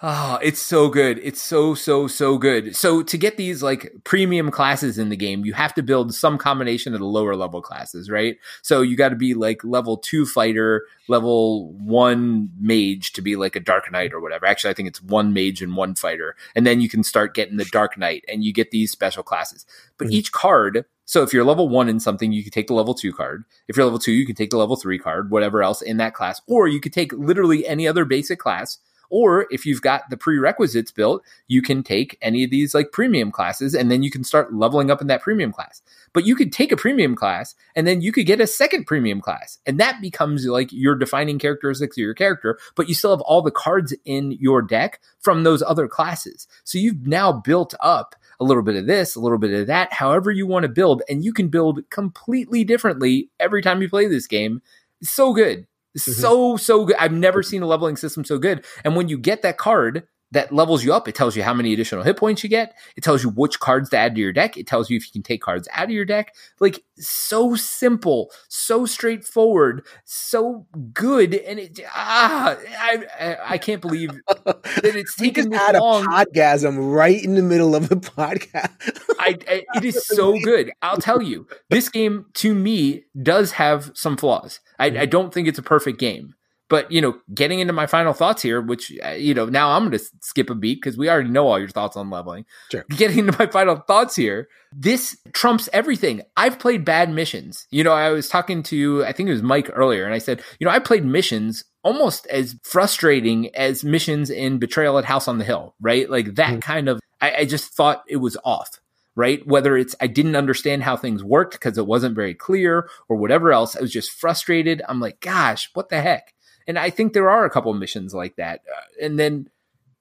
Oh, 0.01 0.39
it's 0.41 0.60
so 0.62 0.89
good. 0.89 1.20
It's 1.24 1.41
so 1.41 1.74
so 1.76 2.08
so 2.08 2.38
good. 2.38 2.76
So 2.76 3.01
to 3.04 3.18
get 3.18 3.38
these 3.38 3.64
like 3.64 3.91
premium 4.04 4.51
classes 4.51 4.97
in 4.97 5.10
the 5.10 5.16
game, 5.16 5.45
you 5.45 5.54
have 5.54 5.74
to 5.76 5.84
build 5.84 6.14
some 6.14 6.38
combination 6.38 6.93
of 6.93 6.99
the 6.99 7.06
lower 7.06 7.36
level 7.36 7.62
classes, 7.62 8.10
right? 8.10 8.38
So 8.62 8.82
you 8.82 8.95
got 8.97 9.10
to 9.10 9.16
be 9.16 9.34
like 9.34 9.64
level 9.64 9.97
2 9.97 10.26
fighter, 10.26 10.86
level 11.08 11.72
1 11.74 12.49
mage 12.60 13.14
to 13.14 13.22
be 13.22 13.36
like 13.36 13.56
a 13.56 13.60
dark 13.60 13.91
knight 13.91 14.14
or 14.14 14.20
whatever. 14.20 14.45
Actually, 14.45 14.72
I 14.72 14.74
think 14.76 14.89
it's 14.89 15.01
one 15.01 15.34
mage 15.34 15.62
and 15.62 15.76
one 15.76 15.95
fighter. 15.95 16.36
And 16.56 16.66
then 16.66 16.82
you 16.82 16.89
can 16.89 17.04
start 17.04 17.34
getting 17.34 17.58
the 17.58 17.66
dark 17.66 17.97
knight 17.97 18.26
and 18.28 18.43
you 18.43 18.54
get 18.54 18.72
these 18.72 18.91
special 18.91 19.24
classes. 19.24 19.66
But 19.97 20.08
Mhm. 20.08 20.12
each 20.12 20.32
card 20.32 20.86
so 21.06 21.22
if 21.22 21.34
you're 21.34 21.43
level 21.43 21.70
one 21.70 21.89
in 21.89 21.99
something, 21.99 22.32
you 22.32 22.43
can 22.43 22.51
take 22.51 22.68
the 22.68 22.74
level 22.74 22.93
two 22.93 23.14
card. 23.14 23.43
If 23.68 23.76
you're 23.76 23.86
level 23.86 23.99
two, 23.99 24.14
you 24.14 24.26
can 24.26 24.36
take 24.36 24.51
the 24.51 24.58
level 24.58 24.76
three 24.76 24.97
card, 24.97 25.32
whatever 25.32 25.62
else 25.62 25.82
in 25.82 25.97
that 25.97 26.14
class. 26.14 26.41
Or 26.47 26.68
you 26.68 26.80
could 26.80 26.93
take 26.93 27.12
literally 27.14 27.68
any 27.68 27.88
other 27.88 28.06
basic 28.06 28.39
class. 28.39 28.80
Or 29.10 29.45
if 29.51 29.64
you've 29.66 29.82
got 29.82 30.10
the 30.10 30.18
prerequisites 30.18 30.91
built, 30.91 31.24
you 31.47 31.62
can 31.62 31.84
take 31.84 32.18
any 32.20 32.43
of 32.43 32.49
these 32.49 32.74
like 32.74 32.91
premium 32.91 33.32
classes 33.32 33.76
and 33.76 33.91
then 33.91 34.01
you 34.01 34.10
can 34.10 34.24
start 34.24 34.56
leveling 34.56 34.89
up 34.89 35.01
in 35.01 35.08
that 35.08 35.22
premium 35.22 35.51
class. 35.51 35.84
But 36.14 36.26
you 36.26 36.36
could 36.36 36.51
take 36.51 36.72
a 36.72 36.78
premium 36.78 37.16
class 37.16 37.54
and 37.76 37.86
then 37.86 38.01
you 38.01 38.12
could 38.12 38.26
get 38.26 38.41
a 38.41 38.47
second 38.47 38.86
premium 38.86 39.22
class. 39.22 39.60
And 39.68 39.80
that 39.80 40.01
becomes 40.01 40.47
like 40.47 40.70
your 40.72 40.95
defining 40.95 41.38
characteristics 41.38 41.95
of 41.95 42.01
your 42.01 42.16
character, 42.16 42.58
but 42.74 42.89
you 42.89 42.95
still 42.95 43.12
have 43.12 43.22
all 43.22 43.43
the 43.43 43.51
cards 43.51 43.93
in 44.04 44.32
your 44.32 44.64
deck 44.64 44.99
from 45.20 45.43
those 45.43 45.62
other 45.62 45.88
classes. 45.88 46.47
So 46.64 46.80
you've 46.80 47.06
now 47.06 47.34
built 47.34 47.76
up 47.82 48.16
a 48.39 48.43
little 48.43 48.63
bit 48.63 48.75
of 48.75 48.88
this, 48.88 49.15
a 49.15 49.19
little 49.19 49.38
bit 49.38 49.53
of 49.53 49.67
that, 49.67 49.93
however 49.93 50.31
you 50.31 50.47
want 50.47 50.63
to 50.63 50.69
build, 50.69 51.01
and 51.09 51.23
you 51.23 51.34
can 51.34 51.49
build 51.49 51.81
completely 51.89 52.63
differently 52.63 53.29
every 53.39 53.61
time 53.61 53.81
you 53.81 53.89
play 53.89 54.07
this 54.07 54.27
game. 54.27 54.61
It's 55.01 55.11
so 55.11 55.34
good. 55.34 55.67
Mhm. 55.97 56.01
So, 56.21 56.57
so 56.57 56.86
good. 56.86 56.95
I've 56.99 57.11
never 57.13 57.43
seen 57.43 57.61
a 57.61 57.67
leveling 57.67 57.97
system 57.97 58.25
so 58.25 58.38
good. 58.38 58.65
And 58.84 58.95
when 58.95 59.09
you 59.09 59.17
get 59.17 59.41
that 59.43 59.57
card 59.57 60.03
that 60.34 60.51
levels 60.51 60.84
you 60.84 60.93
up, 60.93 61.07
it 61.07 61.15
tells 61.15 61.36
you 61.36 61.43
how 61.43 61.53
many 61.53 61.73
additional 61.73 62.03
hit 62.03 62.17
points 62.17 62.43
you 62.43 62.49
get. 62.49 62.75
It 62.95 63.03
tells 63.03 63.23
you 63.23 63.29
which 63.29 63.59
cards 63.59 63.89
to 63.91 63.97
add 63.97 64.15
to 64.15 64.21
your 64.21 64.34
deck. 64.34 64.57
It 64.57 64.67
tells 64.67 64.89
you 64.89 64.97
if 64.97 65.05
you 65.05 65.11
can 65.11 65.23
take 65.23 65.41
cards 65.41 65.67
out 65.71 65.86
of 65.86 65.91
your 65.91 66.05
deck. 66.05 66.36
Like, 66.59 66.84
so 66.97 67.55
simple, 67.55 68.31
so 68.47 68.86
straightforward, 68.86 69.86
so 70.05 70.65
good. 70.93 71.36
And 71.36 71.59
it, 71.59 71.79
ah, 71.88 72.57
I, 72.79 73.05
I, 73.19 73.38
I 73.53 73.57
can't 73.59 73.81
believe 73.81 74.09
that 74.27 74.61
it's 74.84 75.15
taken 75.15 75.49
this 75.49 75.59
had 75.59 75.75
a 75.75 75.79
long. 75.79 76.05
podgasm 76.05 76.93
right 76.93 77.23
in 77.23 77.36
the 77.36 77.43
middle 77.43 77.75
of 77.75 77.89
the 77.89 77.95
podcast. 77.95 78.71
I, 79.19 79.38
I 79.47 79.63
it 79.75 79.86
is 79.86 80.05
so 80.05 80.39
good. 80.39 80.71
I'll 80.81 80.97
tell 80.97 81.21
you, 81.21 81.47
this 81.69 81.89
game 81.89 82.25
to 82.36 82.55
me 82.55 83.03
does 83.21 83.51
have 83.53 83.91
some 83.93 84.17
flaws. 84.17 84.59
I, 84.79 84.88
I 84.88 85.05
don't 85.05 85.34
think 85.34 85.47
it's 85.47 85.59
a 85.59 85.63
perfect 85.63 85.99
game, 85.99 86.34
But, 86.70 86.91
you 86.91 87.01
know, 87.01 87.20
getting 87.34 87.59
into 87.59 87.74
my 87.74 87.86
final 87.86 88.14
thoughts 88.14 88.41
here, 88.41 88.61
which, 88.61 88.91
uh, 89.05 89.11
you 89.11 89.34
know, 89.34 89.45
now 89.45 89.72
I'm 89.72 89.84
going 89.84 89.97
to 89.97 90.05
skip 90.22 90.49
a 90.49 90.55
beat 90.55 90.82
because 90.82 90.97
we 90.97 91.09
already 91.09 91.30
know 91.30 91.47
all 91.47 91.59
your 91.59 91.70
thoughts 91.70 91.97
on 91.97 92.09
leveling. 92.09 92.45
Sure. 92.72 92.86
Getting 92.97 93.20
into 93.20 93.36
my 93.38 93.47
final 93.47 93.76
thoughts 93.76 94.16
here, 94.16 94.47
this 94.72 95.18
trumps 95.34 95.70
everything. 95.74 96.22
I've 96.38 96.59
played 96.59 96.86
bad 96.86 97.11
missions. 97.11 97.68
You 97.70 97.84
know, 97.84 97.91
I 97.91 98.09
was 98.09 98.30
talking 98.30 98.64
to, 98.64 99.03
I 99.05 99.11
think 99.11 99.30
it 99.30 99.34
was 99.34 99.43
Mike 99.43 99.70
earlier, 99.74 100.05
and 100.05 100.14
I 100.14 100.20
said, 100.20 100.41
you 100.59 100.66
know, 100.66 100.72
I 100.72 100.80
played 100.80 101.05
missions 101.05 101.66
almost 101.84 102.26
as 102.28 102.55
frustrating 102.64 103.53
as 103.55 103.84
missions 103.84 104.30
in 104.30 104.57
Betrayal 104.57 104.97
at 104.97 105.05
House 105.05 105.28
on 105.28 105.38
the 105.38 105.43
Hill, 105.43 105.76
right? 105.82 106.09
Like 106.09 106.36
that 106.36 106.49
mm-hmm. 106.49 106.59
kind 106.59 106.89
of, 106.89 107.01
I, 107.22 107.36
I 107.39 107.45
just 107.45 107.74
thought 107.74 108.03
it 108.07 108.18
was 108.18 108.38
off 108.43 108.80
right? 109.16 109.45
Whether 109.45 109.78
it's 109.78 109.95
I 110.01 110.07
didn't 110.07 110.36
understand 110.36 110.84
how 110.84 110.97
things 110.97 111.24
worked 111.24 111.53
because 111.53 111.78
it 111.78 111.86
wasn't 111.86 112.16
very 112.16 112.34
clear 112.34 112.89
or 113.09 113.18
whatever 113.18 113.51
else, 113.51 113.76
I 113.76 113.82
was 113.82 113.91
just 113.91 114.11
frustrated. 114.11 114.82
I'm 114.88 114.99
like, 114.99 115.20
gosh, 115.20 115.70
what 115.74 115.89
the 115.89 116.01
heck? 116.01 116.34
And 116.68 116.80
I 116.80 116.89
think 116.89 117.14
there 117.14 117.30
are 117.30 117.45
a 117.45 117.49
couple 117.49 117.74
missions 117.74 118.14
like 118.14 118.36
that. 118.38 118.61
Uh, 118.68 119.05
and 119.05 119.20
then 119.20 119.49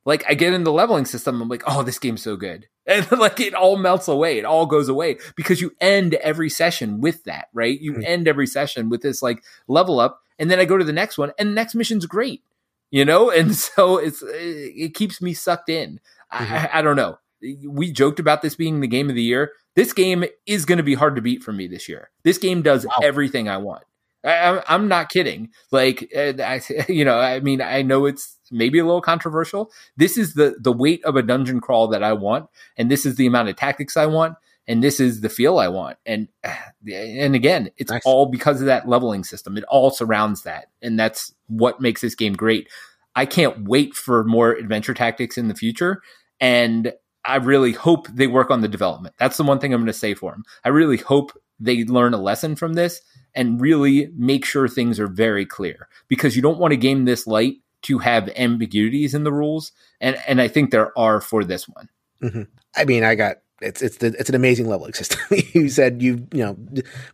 like 0.05 0.25
I 0.29 0.35
get 0.35 0.53
in 0.53 0.65
the 0.65 0.73
leveling 0.73 1.05
system, 1.05 1.41
I'm 1.41 1.49
like, 1.49 1.63
oh, 1.67 1.83
this 1.83 1.99
game's 1.99 2.23
so 2.23 2.37
good. 2.37 2.69
And 2.85 3.09
like 3.13 3.39
it 3.39 3.55
all 3.55 3.77
melts 3.77 4.09
away. 4.09 4.39
It 4.39 4.45
all 4.45 4.67
goes 4.67 4.89
away 4.89 5.19
because 5.37 5.61
you 5.61 5.71
end 5.81 6.15
every 6.15 6.51
session 6.51 7.01
with 7.01 7.23
that, 7.25 7.47
right? 7.53 7.81
You 7.81 7.93
mm-hmm. 7.93 8.03
end 8.05 8.27
every 8.27 8.49
session 8.49 8.89
with 8.89 9.03
this 9.03 9.23
like 9.23 9.45
level 9.69 10.01
up. 10.01 10.21
And 10.37 10.51
then 10.51 10.59
I 10.59 10.65
go 10.65 10.77
to 10.77 10.83
the 10.83 10.93
next 10.93 11.17
one 11.17 11.31
and 11.39 11.51
the 11.51 11.55
next 11.55 11.77
mission's 11.77 12.07
great, 12.07 12.43
you 12.91 13.05
know? 13.05 13.31
And 13.39 13.55
so 13.55 13.99
it's, 13.99 14.21
it 14.27 14.95
keeps 14.95 15.23
me 15.23 15.33
sucked 15.33 15.69
in. 15.69 16.01
Mm-hmm. 16.33 16.55
I, 16.55 16.71
I 16.81 16.83
don't 16.83 16.97
know 16.97 17.19
we 17.67 17.93
joked 17.93 18.21
about 18.21 18.43
this 18.43 18.55
being 18.55 18.81
the 18.81 18.87
game 18.87 19.09
of 19.09 19.17
the 19.17 19.23
year. 19.23 19.53
This 19.75 19.93
game 19.93 20.25
is 20.47 20.65
going 20.65 20.79
to 20.79 20.85
be 20.85 20.95
hard 20.95 21.17
to 21.17 21.23
beat 21.23 21.43
for 21.43 21.53
me 21.53 21.67
this 21.67 21.89
year. 21.89 22.11
This 22.25 22.39
game 22.39 22.63
does 22.63 22.87
wow. 22.87 22.93
everything 23.03 23.49
I 23.49 23.57
want. 23.57 23.85
I, 24.25 24.63
am 24.69 24.89
not 24.89 25.09
kidding. 25.09 25.51
Like, 25.71 26.11
I, 26.17 26.61
you 26.89 27.05
know, 27.05 27.19
I 27.19 27.41
mean, 27.41 27.61
I 27.61 27.83
know 27.83 28.07
it's 28.07 28.39
maybe 28.51 28.79
a 28.79 28.85
little 28.85 29.01
controversial. 29.01 29.71
This 29.97 30.17
is 30.17 30.35
the 30.35 30.57
the 30.61 30.73
weight 30.73 31.05
of 31.05 31.17
a 31.17 31.23
dungeon 31.23 31.61
crawl 31.61 31.89
that 31.89 32.03
I 32.03 32.13
want, 32.13 32.49
and 32.77 32.91
this 32.91 33.05
is 33.05 33.17
the 33.17 33.27
amount 33.27 33.49
of 33.49 33.57
tactics 33.57 33.97
I 33.97 34.07
want, 34.07 34.37
and 34.67 34.83
this 34.83 35.01
is 35.01 35.21
the 35.21 35.29
feel 35.29 35.59
I 35.59 35.69
want. 35.69 35.99
And 36.07 36.29
and 36.93 37.35
again, 37.35 37.71
it's 37.77 37.91
nice. 37.91 38.03
all 38.05 38.27
because 38.27 38.61
of 38.61 38.67
that 38.67 38.89
leveling 38.89 39.25
system. 39.25 39.57
It 39.57 39.65
all 39.65 39.91
surrounds 39.91 40.43
that, 40.43 40.67
and 40.81 40.99
that's 40.99 41.33
what 41.49 41.81
makes 41.81 42.01
this 42.01 42.15
game 42.15 42.35
great. 42.35 42.69
I 43.15 43.27
can't 43.27 43.69
wait 43.69 43.95
for 43.95 44.25
more 44.25 44.53
adventure 44.53 44.95
tactics 44.95 45.37
in 45.37 45.49
the 45.49 45.55
future, 45.55 46.03
and 46.41 46.93
I 47.25 47.37
really 47.37 47.73
hope 47.73 48.09
they 48.09 48.27
work 48.27 48.51
on 48.51 48.63
the 48.63 48.69
development. 48.69 49.15
That's 49.19 49.37
the 49.37 49.45
one 49.45 49.59
thing 49.59 49.73
I'm 49.73 49.81
going 49.81 49.87
to 49.87 49.93
say 49.93 50.15
for 50.15 50.33
them. 50.33 50.45
I 50.65 50.71
really 50.71 50.97
hope 50.97 51.33
they 51.61 51.85
learn 51.85 52.15
a 52.15 52.21
lesson 52.21 52.57
from 52.57 52.73
this 52.73 53.01
and 53.35 53.61
really 53.61 54.11
make 54.17 54.45
sure 54.45 54.69
things 54.69 55.01
are 55.01 55.09
very 55.09 55.47
clear 55.47 55.89
because 56.09 56.37
you 56.37 56.43
don't 56.43 56.59
want 56.59 56.73
a 56.73 56.77
game 56.77 57.05
this 57.05 57.27
light 57.27 57.57
to 57.83 57.99
have 57.99 58.31
ambiguities 58.37 59.15
in 59.15 59.25
the 59.25 59.33
rules, 59.33 59.73
and 60.01 60.17
and 60.27 60.41
I 60.41 60.49
think 60.49 60.71
there 60.71 60.97
are 60.99 61.21
for 61.21 61.45
this 61.45 61.69
one. 61.69 61.89
Mm-hmm. 62.23 62.43
I 62.77 62.85
mean, 62.85 63.05
I 63.05 63.15
got 63.15 63.39
it's 63.61 63.83
it's 63.83 63.97
the, 63.99 64.09
it's 64.19 64.29
an 64.29 64.35
amazing 64.35 64.69
leveling 64.69 64.95
system. 64.95 65.21
you 65.53 65.69
said 65.69 66.03
you 66.03 66.27
you 66.33 66.45
know 66.45 66.57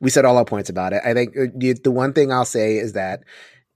we 0.01 0.11
said 0.11 0.25
all 0.25 0.37
our 0.37 0.45
points 0.45 0.71
about 0.71 0.93
it. 0.93 1.03
I 1.05 1.15
think 1.15 1.37
uh, 1.37 1.47
the 1.83 1.91
one 1.91 2.13
thing 2.13 2.33
I'll 2.33 2.45
say 2.45 2.77
is 2.77 2.93
that 2.95 3.25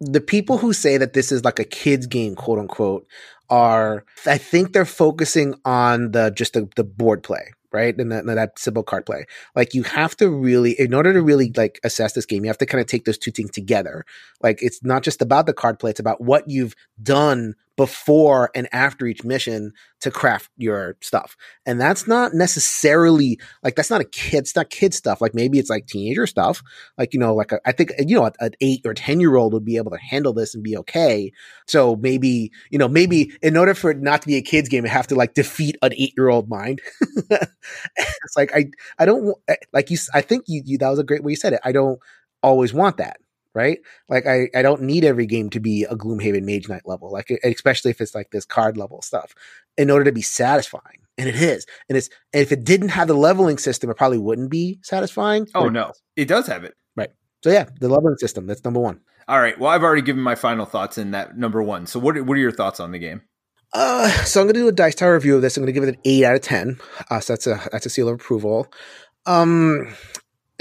the 0.01 0.21
people 0.21 0.59
who 0.59 0.73
say 0.73 0.97
that 0.97 1.13
this 1.13 1.31
is 1.31 1.45
like 1.45 1.59
a 1.59 1.65
kids 1.65 2.07
game, 2.07 2.35
quote 2.35 2.59
unquote, 2.59 3.07
are 3.51 4.05
I 4.27 4.39
think 4.39 4.73
they're 4.73 4.85
focusing 4.85 5.55
on 5.65 6.11
the 6.13 6.31
just 6.31 6.55
the, 6.55 6.69
the 6.77 6.85
board 6.85 7.23
play, 7.23 7.53
right? 7.73 7.97
And, 7.97 8.13
and 8.13 8.29
that 8.29 8.59
simple 8.59 8.83
card 8.83 9.07
play. 9.07 9.27
Like 9.55 9.75
you 9.75 9.83
have 9.85 10.17
to 10.19 10.31
really, 10.31 10.73
in 10.73 10.95
order 10.95 11.13
to 11.13 11.23
really 11.23 11.53
like 11.57 11.81
assess 11.85 12.13
this 12.13 12.27
game, 12.27 12.45
you 12.45 12.49
have 12.49 12.59
to 12.59 12.67
kind 12.67 12.81
of 12.81 12.87
take 12.87 13.05
those 13.05 13.19
two 13.19 13.31
things 13.31 13.51
together. 13.51 14.05
Like 14.43 14.63
it's 14.63 14.83
not 14.85 15.03
just 15.03 15.23
about 15.23 15.47
the 15.47 15.55
card 15.55 15.79
play; 15.79 15.91
it's 15.91 16.01
about 16.01 16.21
what 16.21 16.49
you've 16.49 16.75
done 17.03 17.55
before 17.77 18.51
and 18.55 18.69
after 18.73 19.07
each 19.07 19.25
mission 19.25 19.73
to 20.01 20.11
craft 20.11 20.51
your 20.57 20.97
stuff. 21.01 21.37
And 21.65 21.81
that's 21.81 22.07
not 22.07 22.35
necessarily 22.35 23.39
like 23.63 23.77
that's 23.77 23.91
not 23.91 24.01
a 24.01 24.05
kid, 24.05 24.39
it's 24.39 24.57
not 24.57 24.71
kid 24.71 24.95
stuff. 24.95 25.21
Like 25.21 25.35
maybe 25.35 25.59
it's 25.59 25.71
like 25.71 25.87
teenager 25.87 26.27
stuff. 26.27 26.63
Like, 26.99 27.15
you 27.15 27.21
know, 27.21 27.35
like 27.35 27.53
a, 27.53 27.61
I 27.67 27.73
think, 27.73 27.93
you 27.99 28.17
know, 28.17 28.31
an 28.41 28.53
eight 28.61 28.83
or 28.85 28.95
10 28.95 29.21
year 29.21 29.37
old 29.37 29.53
would 29.53 29.65
be 29.65 29.77
able 29.77 29.91
to 29.91 29.99
handle 29.99 30.33
this 30.33 30.55
and 30.55 30.63
be 30.63 30.77
okay. 30.79 31.33
So 31.67 31.97
maybe, 31.97 32.51
you 32.71 32.79
know, 32.79 32.89
maybe 32.89 33.33
in 33.43 33.57
order 33.57 33.75
for 33.75 33.91
it 33.91 34.01
not 34.01 34.23
to 34.23 34.29
be 34.29 34.37
a 34.37 34.43
kid's 34.43 34.69
game, 34.69 34.85
you 34.85 34.91
have 34.91 35.07
to 35.09 35.15
like 35.15 35.35
defeat 35.35 35.77
an 35.83 35.93
eight 35.95 36.13
year 36.17 36.29
old 36.29 36.49
mind. 36.49 36.81
it's 37.31 38.37
like, 38.37 38.55
I, 38.55 38.67
I 38.99 39.07
don't 39.07 39.35
eh, 39.49 39.57
like 39.73 39.91
you, 39.91 39.99
I 40.13 40.21
think 40.21 40.45
you, 40.47 40.63
you, 40.65 40.79
that 40.79 40.91
was 40.91 40.99
a 40.99 41.05
great 41.05 41.25
way 41.25 41.33
you 41.33 41.37
said 41.37 41.55
it. 41.55 41.61
I 41.65 41.73
don't 41.73 41.99
always 42.43 42.75
want 42.75 42.99
that 42.99 43.19
right? 43.55 43.79
Like 44.09 44.27
I, 44.27 44.49
I 44.55 44.63
don't 44.63 44.83
need 44.83 45.05
every 45.05 45.27
game 45.27 45.51
to 45.51 45.61
be 45.61 45.85
a 45.85 45.95
Gloomhaven 45.95 46.45
Mage 46.45 46.69
Knight 46.69 46.83
level, 46.87 47.11
like 47.11 47.31
especially 47.45 47.91
if 47.91 48.01
it's 48.01 48.15
like 48.15 48.31
this 48.31 48.45
card 48.45 48.77
level 48.77 49.03
stuff, 49.03 49.35
in 49.77 49.91
order 49.91 50.05
to 50.05 50.13
be 50.13 50.23
satisfying. 50.23 50.99
And 51.19 51.29
it 51.29 51.37
is, 51.37 51.67
and 51.89 51.99
it's 51.99 52.09
and 52.33 52.43
if 52.43 52.53
it 52.53 52.65
didn't 52.65 52.89
have 52.89 53.07
the 53.07 53.15
leveling 53.15 53.59
system, 53.59 53.91
it 53.91 53.97
probably 53.97 54.19
wouldn't 54.19 54.51
be 54.51 54.79
satisfying. 54.83 55.47
Oh 55.55 55.69
no, 55.69 55.93
it 56.17 56.27
does 56.27 56.47
have 56.47 56.65
it. 56.65 56.75
Right. 56.97 57.11
So 57.45 57.51
yeah, 57.51 57.67
the 57.81 57.89
leveling 57.89 58.17
system. 58.17 58.47
That's 58.47 58.65
number 58.65 58.81
one. 58.81 59.01
All 59.29 59.41
right. 59.41 59.59
Well, 59.59 59.71
I've 59.71 59.83
already 59.83 60.03
given 60.03 60.23
my 60.23 60.35
final 60.35 60.65
thoughts 60.65 60.97
in 60.99 61.11
that 61.11 61.37
number 61.37 61.63
one. 61.63 61.87
So 61.87 62.01
what 62.01 62.21
what 62.25 62.35
are 62.35 62.41
your 62.41 62.51
thoughts 62.51 62.81
on 62.81 62.93
the 62.93 62.99
game? 62.99 63.23
Uh, 63.75 64.09
so 64.25 64.41
I'm 64.41 64.47
going 64.47 64.55
to 64.55 64.61
do 64.61 64.69
a 64.69 64.73
dice 64.73 64.95
tower 64.95 65.15
review 65.15 65.37
of 65.37 65.43
this. 65.43 65.57
I'm 65.57 65.63
going 65.63 65.73
to 65.73 65.79
give 65.79 65.89
it 65.89 65.95
an 65.95 66.01
eight 66.05 66.25
out 66.25 66.35
of 66.35 66.43
ten. 66.43 66.79
Uh, 67.11 67.21
so 67.21 67.33
that's 67.33 67.47
a 67.47 67.69
that's 67.71 67.87
a 67.87 67.91
seal 67.91 68.09
of 68.09 68.15
approval. 68.15 68.73
Um, 69.27 69.95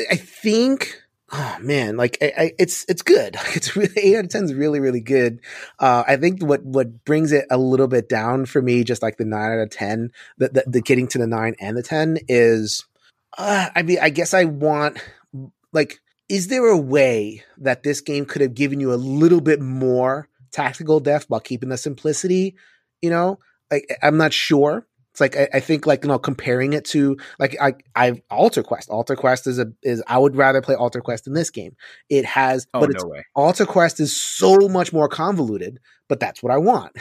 I 0.10 0.16
think 0.16 1.01
oh 1.32 1.58
man, 1.62 1.98
like 1.98 2.18
I, 2.22 2.34
I, 2.38 2.52
it's 2.60 2.86
it's 2.90 3.02
good. 3.02 3.38
It's 3.56 3.76
really 3.76 3.94
eight 3.98 4.18
out 4.18 4.26
of 4.26 4.30
ten 4.32 4.46
is 4.46 4.54
really 4.54 4.80
really 4.80 5.02
good. 5.02 5.40
Uh, 5.80 6.04
I 6.08 6.18
think 6.18 6.44
what 6.44 6.64
what 6.64 7.06
brings 7.06 7.32
it 7.32 7.46
a 7.50 7.58
little 7.58 7.88
bit 7.88 8.10
down 8.10 8.46
for 8.46 8.62
me, 8.62 8.84
just 8.84 9.02
like 9.02 9.18
the 9.18 9.26
nine 9.26 9.52
out 9.52 9.60
of 9.60 9.70
ten, 9.70 10.12
the 10.38 10.50
the, 10.50 10.64
the 10.68 10.82
getting 10.82 11.08
to 11.10 11.18
the 11.18 11.28
nine 11.28 11.56
and 11.60 11.78
the 11.78 11.84
ten 11.84 12.18
is, 12.28 12.86
uh, 13.38 13.70
I 13.76 13.82
mean, 13.84 14.00
I 14.02 14.10
guess 14.10 14.34
I 14.34 14.46
want 14.46 14.98
like, 15.74 16.00
is 16.30 16.48
there 16.48 16.68
a 16.68 16.78
way 16.78 17.44
that 17.58 17.84
this 17.84 18.02
game 18.02 18.26
could 18.26 18.42
have 18.42 18.54
given 18.54 18.80
you 18.80 18.94
a 18.94 18.96
little 18.96 19.42
bit 19.42 19.62
more 19.62 20.28
tactical 20.52 21.00
depth 21.00 21.26
while 21.30 21.40
keeping 21.40 21.70
the 21.70 21.78
simplicity? 21.78 22.56
You 23.02 23.10
know, 23.10 23.40
like 23.70 23.98
I'm 24.02 24.18
not 24.18 24.34
sure. 24.34 24.86
It's 25.12 25.20
like 25.20 25.36
I, 25.36 25.50
I, 25.56 25.60
think 25.60 25.86
like 25.86 26.04
you 26.04 26.08
know 26.08 26.18
comparing 26.18 26.72
it 26.72 26.86
to 26.86 27.18
like 27.38 27.58
I 27.60 27.74
I 27.96 28.22
Altar 28.30 28.64
Quest. 28.64 28.90
Altar 28.90 29.18
Quest 29.18 29.46
is 29.46 29.60
a 29.60 29.68
is 29.84 30.02
I 30.08 30.18
would 30.18 30.38
rather 30.38 30.62
play 30.62 30.76
Altar 30.76 31.02
Quest 31.02 31.28
in 31.28 31.34
this 31.34 31.50
game. 31.50 31.76
It 32.10 32.24
has 32.24 32.66
oh, 32.74 32.80
but 32.80 32.92
no 32.98 33.08
way. 33.08 33.26
Altar 33.36 33.66
Quest 33.66 34.00
is 34.00 34.16
so 34.16 34.58
much 34.70 34.94
more 34.94 35.10
convoluted, 35.10 35.80
but 36.08 36.22
that's 36.22 36.42
what 36.42 36.54
I 36.54 36.58
want. 36.58 36.96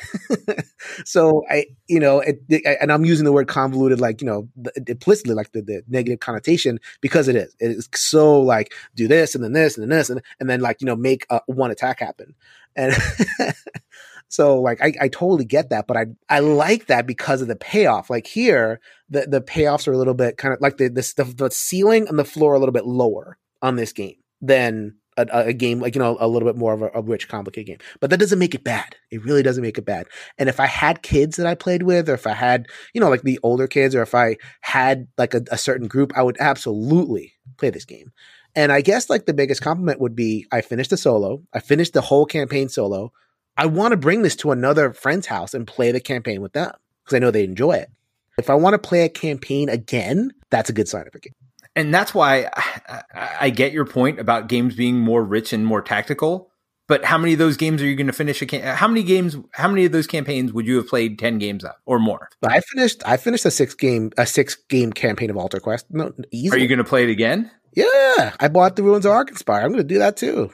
so 1.04 1.44
I 1.48 1.66
you 1.86 2.00
know 2.00 2.18
it, 2.18 2.42
it, 2.48 2.78
and 2.80 2.90
I'm 2.90 3.04
using 3.04 3.24
the 3.24 3.32
word 3.32 3.46
convoluted 3.46 4.00
like 4.00 4.20
you 4.20 4.26
know 4.26 4.48
implicitly 4.88 5.34
like 5.34 5.52
the, 5.52 5.62
the 5.62 5.82
negative 5.88 6.18
connotation 6.18 6.80
because 7.00 7.28
it 7.28 7.36
is. 7.36 7.54
It 7.60 7.70
is 7.70 7.88
so 7.94 8.40
like 8.40 8.72
do 8.96 9.06
this 9.06 9.36
and 9.36 9.44
then 9.44 9.52
this 9.52 9.76
and 9.76 9.84
then 9.84 9.96
this 9.96 10.10
and, 10.10 10.20
and 10.40 10.50
then 10.50 10.60
like 10.60 10.80
you 10.80 10.86
know 10.86 10.96
make 10.96 11.26
a, 11.30 11.42
one 11.46 11.70
attack 11.70 12.00
happen 12.00 12.34
and 12.76 12.94
So 14.30 14.60
like 14.60 14.80
I, 14.80 14.94
I 15.00 15.08
totally 15.08 15.44
get 15.44 15.70
that, 15.70 15.88
but 15.88 15.96
I 15.96 16.06
I 16.28 16.38
like 16.38 16.86
that 16.86 17.04
because 17.06 17.42
of 17.42 17.48
the 17.48 17.56
payoff. 17.56 18.08
Like 18.08 18.28
here, 18.28 18.80
the 19.08 19.26
the 19.26 19.40
payoffs 19.40 19.88
are 19.88 19.92
a 19.92 19.98
little 19.98 20.14
bit 20.14 20.36
kind 20.36 20.54
of 20.54 20.60
like 20.60 20.76
the 20.76 20.88
the, 20.88 21.12
the, 21.16 21.24
the 21.24 21.50
ceiling 21.50 22.06
and 22.08 22.16
the 22.16 22.24
floor 22.24 22.54
a 22.54 22.60
little 22.60 22.72
bit 22.72 22.86
lower 22.86 23.38
on 23.60 23.74
this 23.74 23.92
game 23.92 24.14
than 24.40 24.94
a, 25.16 25.26
a, 25.32 25.52
game 25.52 25.80
like 25.80 25.96
you 25.96 25.98
know 25.98 26.16
a 26.20 26.28
little 26.28 26.48
bit 26.48 26.56
more 26.56 26.72
of 26.72 26.82
a, 26.82 26.90
a, 26.94 27.02
rich 27.02 27.26
complicated 27.26 27.66
game. 27.66 27.78
But 27.98 28.10
that 28.10 28.20
doesn't 28.20 28.38
make 28.38 28.54
it 28.54 28.62
bad. 28.62 28.94
It 29.10 29.24
really 29.24 29.42
doesn't 29.42 29.62
make 29.62 29.78
it 29.78 29.84
bad. 29.84 30.06
And 30.38 30.48
if 30.48 30.60
i 30.60 30.66
had 30.66 31.02
kids 31.02 31.36
that 31.36 31.46
i 31.46 31.56
played 31.56 31.82
with 31.82 32.08
or 32.08 32.14
if 32.14 32.26
i 32.26 32.32
had 32.32 32.68
you 32.94 33.00
know 33.00 33.10
like 33.10 33.22
the 33.22 33.40
older 33.42 33.66
kids 33.66 33.96
or 33.96 34.02
if 34.02 34.14
i 34.14 34.36
had 34.60 35.08
like 35.18 35.34
a, 35.34 35.42
a 35.50 35.58
certain 35.58 35.88
group 35.88 36.12
i 36.16 36.22
would 36.22 36.36
absolutely 36.38 37.32
play 37.58 37.70
this 37.70 37.84
game. 37.84 38.12
And 38.54 38.70
i 38.70 38.80
guess 38.80 39.10
like 39.10 39.26
the 39.26 39.34
biggest 39.34 39.60
compliment 39.60 40.00
would 40.00 40.14
be 40.14 40.46
i 40.52 40.60
finished 40.60 40.90
the 40.90 40.96
solo. 40.96 41.42
I 41.52 41.58
finished 41.58 41.94
the 41.94 42.00
whole 42.00 42.26
campaign 42.26 42.68
solo 42.68 43.12
I 43.60 43.66
want 43.66 43.92
to 43.92 43.98
bring 43.98 44.22
this 44.22 44.36
to 44.36 44.52
another 44.52 44.90
friend's 44.94 45.26
house 45.26 45.52
and 45.52 45.66
play 45.66 45.92
the 45.92 46.00
campaign 46.00 46.40
with 46.40 46.54
them 46.54 46.72
because 47.04 47.14
I 47.14 47.18
know 47.18 47.30
they 47.30 47.44
enjoy 47.44 47.72
it. 47.72 47.90
If 48.38 48.48
I 48.48 48.54
want 48.54 48.72
to 48.72 48.78
play 48.78 49.02
a 49.02 49.08
campaign 49.10 49.68
again, 49.68 50.32
that's 50.48 50.70
a 50.70 50.72
good 50.72 50.88
sign 50.88 51.06
of 51.06 51.14
a 51.14 51.18
game. 51.18 51.34
And 51.76 51.92
that's 51.92 52.14
why 52.14 52.48
I, 52.56 53.02
I 53.38 53.50
get 53.50 53.72
your 53.72 53.84
point 53.84 54.18
about 54.18 54.48
games 54.48 54.74
being 54.76 54.98
more 54.98 55.22
rich 55.22 55.52
and 55.52 55.66
more 55.66 55.82
tactical. 55.82 56.50
But 56.88 57.04
how 57.04 57.18
many 57.18 57.34
of 57.34 57.38
those 57.38 57.58
games 57.58 57.82
are 57.82 57.86
you 57.86 57.96
going 57.96 58.06
to 58.06 58.14
finish? 58.14 58.40
A 58.40 58.46
cam- 58.46 58.62
how 58.62 58.88
many 58.88 59.02
games? 59.02 59.36
How 59.52 59.68
many 59.68 59.84
of 59.84 59.92
those 59.92 60.06
campaigns 60.06 60.54
would 60.54 60.66
you 60.66 60.76
have 60.76 60.88
played 60.88 61.18
ten 61.18 61.38
games 61.38 61.62
of 61.62 61.72
or 61.84 61.98
more? 61.98 62.30
I 62.42 62.60
finished. 62.60 63.02
I 63.04 63.18
finished 63.18 63.44
a 63.44 63.50
six 63.50 63.74
game 63.74 64.10
a 64.16 64.26
six 64.26 64.54
game 64.54 64.90
campaign 64.90 65.28
of 65.28 65.36
Altar 65.36 65.60
Quest. 65.60 65.84
No, 65.90 66.12
easy. 66.32 66.56
Are 66.56 66.58
you 66.58 66.66
going 66.66 66.78
to 66.78 66.84
play 66.84 67.04
it 67.04 67.10
again? 67.10 67.50
Yeah, 67.74 68.34
I 68.40 68.48
bought 68.48 68.76
the 68.76 68.82
Ruins 68.82 69.04
of 69.04 69.12
Arkenspire. 69.12 69.62
I'm 69.62 69.68
going 69.68 69.76
to 69.76 69.84
do 69.84 69.98
that 69.98 70.16
too. 70.16 70.50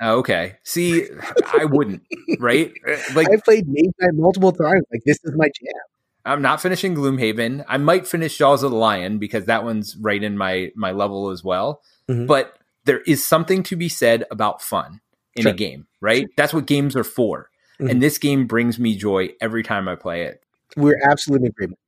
Oh, 0.00 0.18
okay. 0.18 0.56
See, 0.64 1.06
I 1.58 1.64
wouldn't, 1.64 2.02
right? 2.38 2.72
Like 3.14 3.28
I 3.30 3.36
played 3.44 3.66
Mage 3.68 3.92
Knight 4.00 4.14
multiple 4.14 4.52
times. 4.52 4.84
Like 4.92 5.02
this 5.04 5.18
is 5.24 5.32
my 5.36 5.46
jam. 5.46 5.72
I'm 6.24 6.42
not 6.42 6.60
finishing 6.60 6.94
Gloomhaven. 6.94 7.64
I 7.68 7.78
might 7.78 8.06
finish 8.06 8.36
Jaws 8.38 8.62
of 8.62 8.70
the 8.70 8.76
Lion 8.76 9.18
because 9.18 9.46
that 9.46 9.64
one's 9.64 9.96
right 9.96 10.22
in 10.22 10.36
my 10.36 10.70
my 10.76 10.92
level 10.92 11.30
as 11.30 11.42
well. 11.42 11.80
Mm-hmm. 12.08 12.26
But 12.26 12.58
there 12.84 13.00
is 13.00 13.26
something 13.26 13.62
to 13.64 13.76
be 13.76 13.88
said 13.88 14.24
about 14.30 14.62
fun. 14.62 15.00
in 15.36 15.42
Sure. 15.42 15.52
a 15.52 15.54
game, 15.54 15.86
right? 16.00 16.26
That's 16.36 16.52
what 16.52 16.66
games 16.66 16.96
are 16.96 17.04
for. 17.04 17.48
Mhm. 17.80 17.90
And 17.90 18.02
this 18.02 18.18
game 18.18 18.46
brings 18.48 18.78
me 18.80 18.96
joy 18.96 19.28
every 19.40 19.62
time 19.62 19.86
I 19.88 19.94
play 19.94 20.22
it. 20.24 20.42
We're 20.76 20.98
absolutely 21.02 21.46
in 21.46 21.50
agreement. 21.50 21.78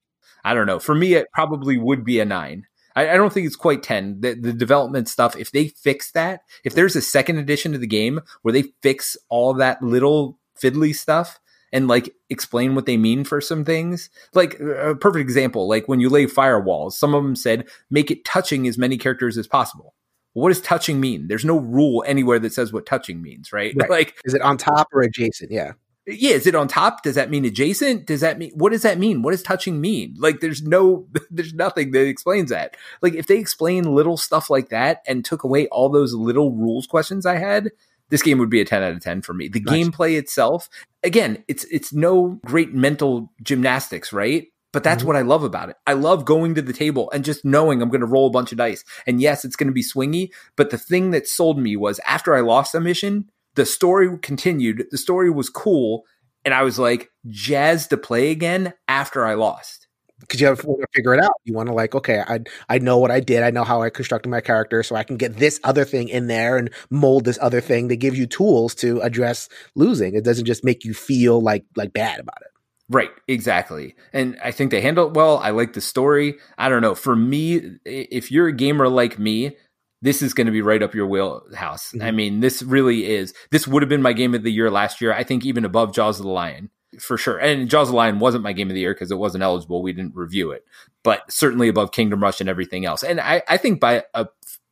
I 0.45 0.55
don't 0.55 0.67
know. 0.67 0.79
For 0.79 0.95
me, 0.95 1.15
it 1.15 1.27
probably 1.35 1.77
would 1.77 2.05
be 2.05 2.21
a 2.21 2.25
nine. 2.25 2.67
I, 3.01 3.15
I 3.15 3.17
don't 3.17 3.33
think 3.33 3.47
it's 3.47 3.57
quite 3.57 3.83
10. 3.83 4.21
The, 4.21 4.35
the 4.35 4.53
development 4.53 5.09
stuff, 5.09 5.37
if 5.37 5.53
they 5.53 5.69
fix 5.69 6.11
that, 6.13 6.43
if 6.65 6.75
there's 6.75 6.97
a 6.97 7.03
second 7.03 7.39
edition 7.39 7.73
to 7.73 7.79
the 7.79 7.87
game 7.87 8.21
where 8.43 8.53
they 8.53 8.65
fix 8.83 9.17
all 9.29 9.55
that 9.55 9.83
little 9.83 10.39
fiddly 10.61 10.95
stuff 10.95 11.41
and 11.73 11.89
like 11.89 12.15
explain 12.29 12.75
what 12.75 12.87
they 12.87 12.97
mean 12.97 13.25
for 13.25 13.41
some 13.41 13.65
things, 13.65 14.11
like 14.35 14.59
a 14.61 14.95
perfect 14.95 15.23
example, 15.23 15.69
like 15.69 15.89
when 15.89 16.01
you 16.01 16.11
lay 16.11 16.27
firewalls, 16.27 16.93
some 16.93 17.15
of 17.15 17.23
them 17.23 17.37
said 17.37 17.69
make 17.91 18.11
it 18.11 18.25
touching 18.25 18.67
as 18.67 18.77
many 18.77 18.99
characters 18.99 19.39
as 19.39 19.47
possible. 19.47 19.95
What 20.33 20.49
does 20.49 20.61
touching 20.61 21.01
mean? 21.01 21.27
There's 21.27 21.45
no 21.45 21.59
rule 21.59 22.05
anywhere 22.07 22.39
that 22.39 22.53
says 22.53 22.73
what 22.73 22.87
touching 22.87 23.21
means, 23.23 23.53
right? 23.53 23.75
Right. 23.77 23.91
Like, 23.91 24.21
Is 24.25 24.35
it 24.35 24.43
on 24.43 24.59
top 24.59 24.89
or 24.93 25.03
adjacent? 25.03 25.51
Yeah. 25.51 25.73
Yeah, 26.13 26.33
is 26.33 26.47
it 26.47 26.55
on 26.55 26.69
top? 26.69 27.03
Does 27.03 27.15
that 27.15 27.31
mean 27.31 27.45
adjacent? 27.45 28.07
Does 28.07 28.21
that 28.21 28.39
mean 28.39 28.53
what 28.55 28.73
does 28.73 28.83
that 28.83 28.99
mean? 28.99 29.23
What 29.23 29.33
does 29.33 29.43
touching 29.43 29.81
mean? 29.81 30.15
Like 30.19 30.41
there's 30.41 30.63
no 30.63 31.07
there's 31.31 31.55
nothing 31.55 31.91
that 31.93 32.07
explains 32.07 32.51
that. 32.51 32.77
Like 33.03 33.15
if 33.15 33.27
they 33.27 33.39
explain 33.39 33.95
little 33.95 34.17
stuff 34.17 34.51
like 34.51 34.69
that 34.71 35.03
and 35.07 35.25
took 35.25 35.45
away 35.45 35.67
all 35.69 35.89
those 35.89 36.13
little 36.15 36.53
rules 36.53 36.87
questions 36.87 37.27
I 37.27 37.37
had, 37.37 37.71
this 38.09 38.23
game 38.23 38.39
would 38.39 38.51
be 38.51 38.61
a 38.61 38.65
10 38.65 38.83
out 38.83 38.93
of 38.93 39.01
10 39.01 39.23
for 39.23 39.33
me. 39.35 39.49
The 39.49 39.61
Nice. 39.61 39.87
gameplay 39.89 40.19
itself, 40.19 40.69
again, 41.03 41.45
it's 41.49 41.65
it's 41.65 41.93
no 41.93 42.41
great 42.45 42.75
mental 42.75 43.33
gymnastics, 43.43 44.13
right? 44.13 44.49
But 44.73 44.85
that's 44.85 45.03
Mhm. 45.03 45.07
what 45.07 45.17
I 45.17 45.23
love 45.23 45.43
about 45.43 45.69
it. 45.71 45.77
I 45.87 45.95
love 45.95 46.25
going 46.25 46.55
to 46.55 46.63
the 46.63 46.73
table 46.73 47.11
and 47.13 47.25
just 47.25 47.45
knowing 47.45 47.83
I'm 47.83 47.89
going 47.89 48.03
to 48.03 48.07
roll 48.07 48.29
a 48.29 48.31
bunch 48.31 48.53
of 48.53 48.59
dice. 48.59 48.85
And 49.07 49.21
yes, 49.21 49.45
it's 49.45 49.57
going 49.57 49.67
to 49.67 49.73
be 49.73 49.83
swingy, 49.83 50.31
but 50.57 50.71
the 50.71 50.79
thing 50.79 51.11
that 51.11 51.27
sold 51.27 51.59
me 51.59 51.75
was 51.75 51.99
after 52.07 52.35
I 52.37 52.41
lost 52.41 52.75
a 52.77 52.81
mission, 52.81 53.31
the 53.55 53.67
story 53.67 54.19
continued. 54.19 54.87
The 54.91 54.99
story 54.99 55.31
was 55.31 55.49
cool, 55.51 56.05
and 56.45 56.55
I 56.55 56.63
was 56.63 56.79
like 56.79 57.11
jazzed 57.29 57.91
to 57.91 57.97
play 57.97 58.31
again 58.31 58.73
after 58.89 59.25
I 59.27 59.35
lost. 59.35 59.87
because 60.21 60.41
you 60.41 60.47
have 60.49 60.61
to 60.61 60.87
figure 60.95 61.15
it 61.15 61.23
out. 61.25 61.33
You 61.45 61.55
want 61.55 61.69
to 61.69 61.75
like, 61.75 61.95
okay, 61.95 62.23
I 62.27 62.41
I 62.69 62.79
know 62.79 62.99
what 62.99 63.11
I 63.11 63.21
did. 63.21 63.43
I 63.43 63.51
know 63.51 63.65
how 63.65 63.83
I 63.83 63.91
constructed 63.91 64.29
my 64.29 64.41
character, 64.41 64.83
so 64.83 64.97
I 64.97 65.03
can 65.05 65.17
get 65.17 65.37
this 65.37 65.59
other 65.65 65.85
thing 65.85 66.09
in 66.09 66.27
there 66.27 66.57
and 66.57 66.71
mold 66.91 67.25
this 67.25 67.39
other 67.41 67.61
thing. 67.61 67.89
They 67.89 67.97
give 67.97 68.17
you 68.17 68.27
tools 68.27 68.75
to 68.77 69.01
address 69.01 69.49
losing. 69.75 70.15
It 70.15 70.25
doesn't 70.25 70.45
just 70.47 70.65
make 70.65 70.85
you 70.85 70.95
feel 70.95 71.41
like 71.41 71.65
like 71.77 71.93
bad 71.93 72.21
about 72.21 72.43
it. 72.43 72.49
Right, 72.89 73.11
exactly. 73.29 73.95
And 74.13 74.37
I 74.43 74.51
think 74.51 74.73
they 74.73 74.81
handle 74.81 75.07
it 75.07 75.15
well. 75.15 75.39
I 75.39 75.51
like 75.51 75.75
the 75.75 75.81
story. 75.81 76.39
I 76.59 76.69
don't 76.69 76.83
know. 76.83 76.97
For 76.97 77.15
me, 77.15 77.77
if 77.85 78.33
you're 78.33 78.49
a 78.49 78.53
gamer 78.53 78.89
like 78.89 79.17
me, 79.19 79.57
this 80.03 80.23
is 80.23 80.35
going 80.35 80.47
to 80.47 80.53
be 80.53 80.63
right 80.63 80.83
up 80.83 80.95
your 80.95 81.07
wheelhouse. 81.07 81.93
Mhm. 81.93 82.03
I 82.03 82.11
mean, 82.11 82.41
this 82.41 82.63
really 82.63 83.07
is. 83.07 83.35
This 83.51 83.67
would 83.69 83.83
have 83.83 83.89
been 83.89 84.03
my 84.03 84.13
game 84.13 84.35
of 84.35 84.43
the 84.43 84.53
year 84.53 84.71
last 84.71 85.01
year. 85.01 85.13
I 85.13 85.25
think 85.25 85.45
even 85.45 85.65
above 85.65 85.95
Jaws 85.95 86.19
of 86.19 86.27
the 86.27 86.33
Lion 86.33 86.71
for 86.99 87.17
sure. 87.17 87.39
And 87.39 87.69
Jaws 87.69 87.89
of 87.89 87.93
the 87.93 87.97
Lion 87.97 88.19
wasn't 88.19 88.45
my 88.45 88.53
game 88.53 88.69
of 88.69 88.75
the 88.75 88.81
year 88.81 88.95
because 88.95 89.11
it 89.11 89.19
wasn't 89.19 89.45
eligible. 89.45 89.83
We 89.83 89.93
didn't 89.93 90.15
review 90.17 90.51
it, 90.51 90.65
but 91.05 91.31
certainly 91.31 91.69
above 91.69 91.93
Kingdom 91.93 92.23
Rush 92.23 92.41
and 92.41 92.51
everything 92.51 92.85
else. 92.85 93.03
And 93.03 93.21
I, 93.21 93.43
I 93.49 93.57
think 93.57 93.81
by 93.81 94.05
a 94.15 94.27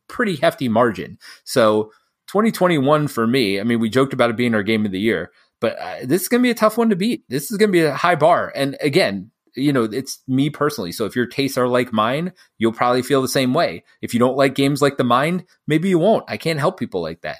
pretty 0.07 0.35
hefty 0.35 0.67
margin. 0.67 1.17
So 1.43 1.91
2021 2.27 3.07
for 3.07 3.25
me, 3.25 3.59
I 3.59 3.63
mean, 3.63 3.79
we 3.79 3.89
joked 3.89 4.13
about 4.13 4.29
it 4.29 4.35
being 4.37 4.53
our 4.53 4.63
game 4.63 4.85
of 4.85 4.91
the 4.91 4.99
year, 4.99 5.31
but 5.61 5.77
uh, 5.79 5.95
this 6.03 6.23
is 6.23 6.27
going 6.27 6.41
to 6.41 6.47
be 6.47 6.51
a 6.51 6.55
tough 6.55 6.77
one 6.77 6.89
to 6.89 6.95
beat. 6.95 7.23
This 7.29 7.51
is 7.51 7.57
going 7.57 7.69
to 7.69 7.73
be 7.73 7.83
a 7.83 7.93
high 7.93 8.15
bar. 8.15 8.51
And 8.53 8.77
again, 8.81 9.31
you 9.55 9.73
know, 9.73 9.83
it's 9.83 10.21
me 10.27 10.49
personally. 10.49 10.91
So 10.91 11.05
if 11.05 11.15
your 11.15 11.25
tastes 11.25 11.57
are 11.57 11.67
like 11.67 11.91
mine, 11.93 12.33
you'll 12.57 12.73
probably 12.73 13.01
feel 13.01 13.21
the 13.21 13.27
same 13.27 13.53
way. 13.53 13.83
If 14.01 14.13
you 14.13 14.19
don't 14.19 14.37
like 14.37 14.55
games 14.55 14.81
like 14.81 14.97
the 14.97 15.03
mind, 15.03 15.45
maybe 15.67 15.89
you 15.89 15.99
won't. 15.99 16.25
I 16.27 16.37
can't 16.37 16.59
help 16.59 16.79
people 16.79 17.01
like 17.01 17.21
that. 17.21 17.37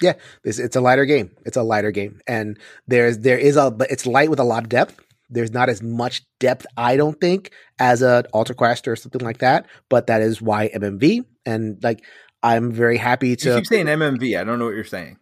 Yeah. 0.00 0.14
This 0.44 0.58
it's 0.58 0.76
a 0.76 0.80
lighter 0.80 1.04
game. 1.04 1.30
It's 1.44 1.56
a 1.56 1.62
lighter 1.62 1.90
game, 1.90 2.20
and 2.26 2.58
there's 2.86 3.18
there 3.18 3.38
is 3.38 3.56
a 3.56 3.70
but 3.70 3.90
it's 3.90 4.06
light 4.06 4.30
with 4.30 4.38
a 4.38 4.44
lot 4.44 4.62
of 4.62 4.68
depth. 4.68 4.98
There's 5.30 5.50
not 5.50 5.68
as 5.68 5.82
much 5.82 6.22
depth, 6.40 6.66
I 6.76 6.96
don't 6.96 7.20
think, 7.20 7.52
as 7.78 8.00
a 8.00 8.24
Altar 8.32 8.54
Quest 8.54 8.88
or 8.88 8.96
something 8.96 9.20
like 9.20 9.38
that. 9.38 9.66
But 9.90 10.06
that 10.06 10.22
is 10.22 10.40
why 10.40 10.68
YMMV, 10.68 11.24
and 11.44 11.78
like 11.82 12.04
I'm 12.42 12.72
very 12.72 12.96
happy 12.96 13.30
You 13.30 13.36
to. 13.36 13.56
keep 13.56 13.66
saying 13.66 13.86
YMMV. 13.86 14.40
I 14.40 14.44
don't 14.44 14.58
know 14.58 14.66
what 14.66 14.74
you're 14.74 14.84
saying. 14.84 15.18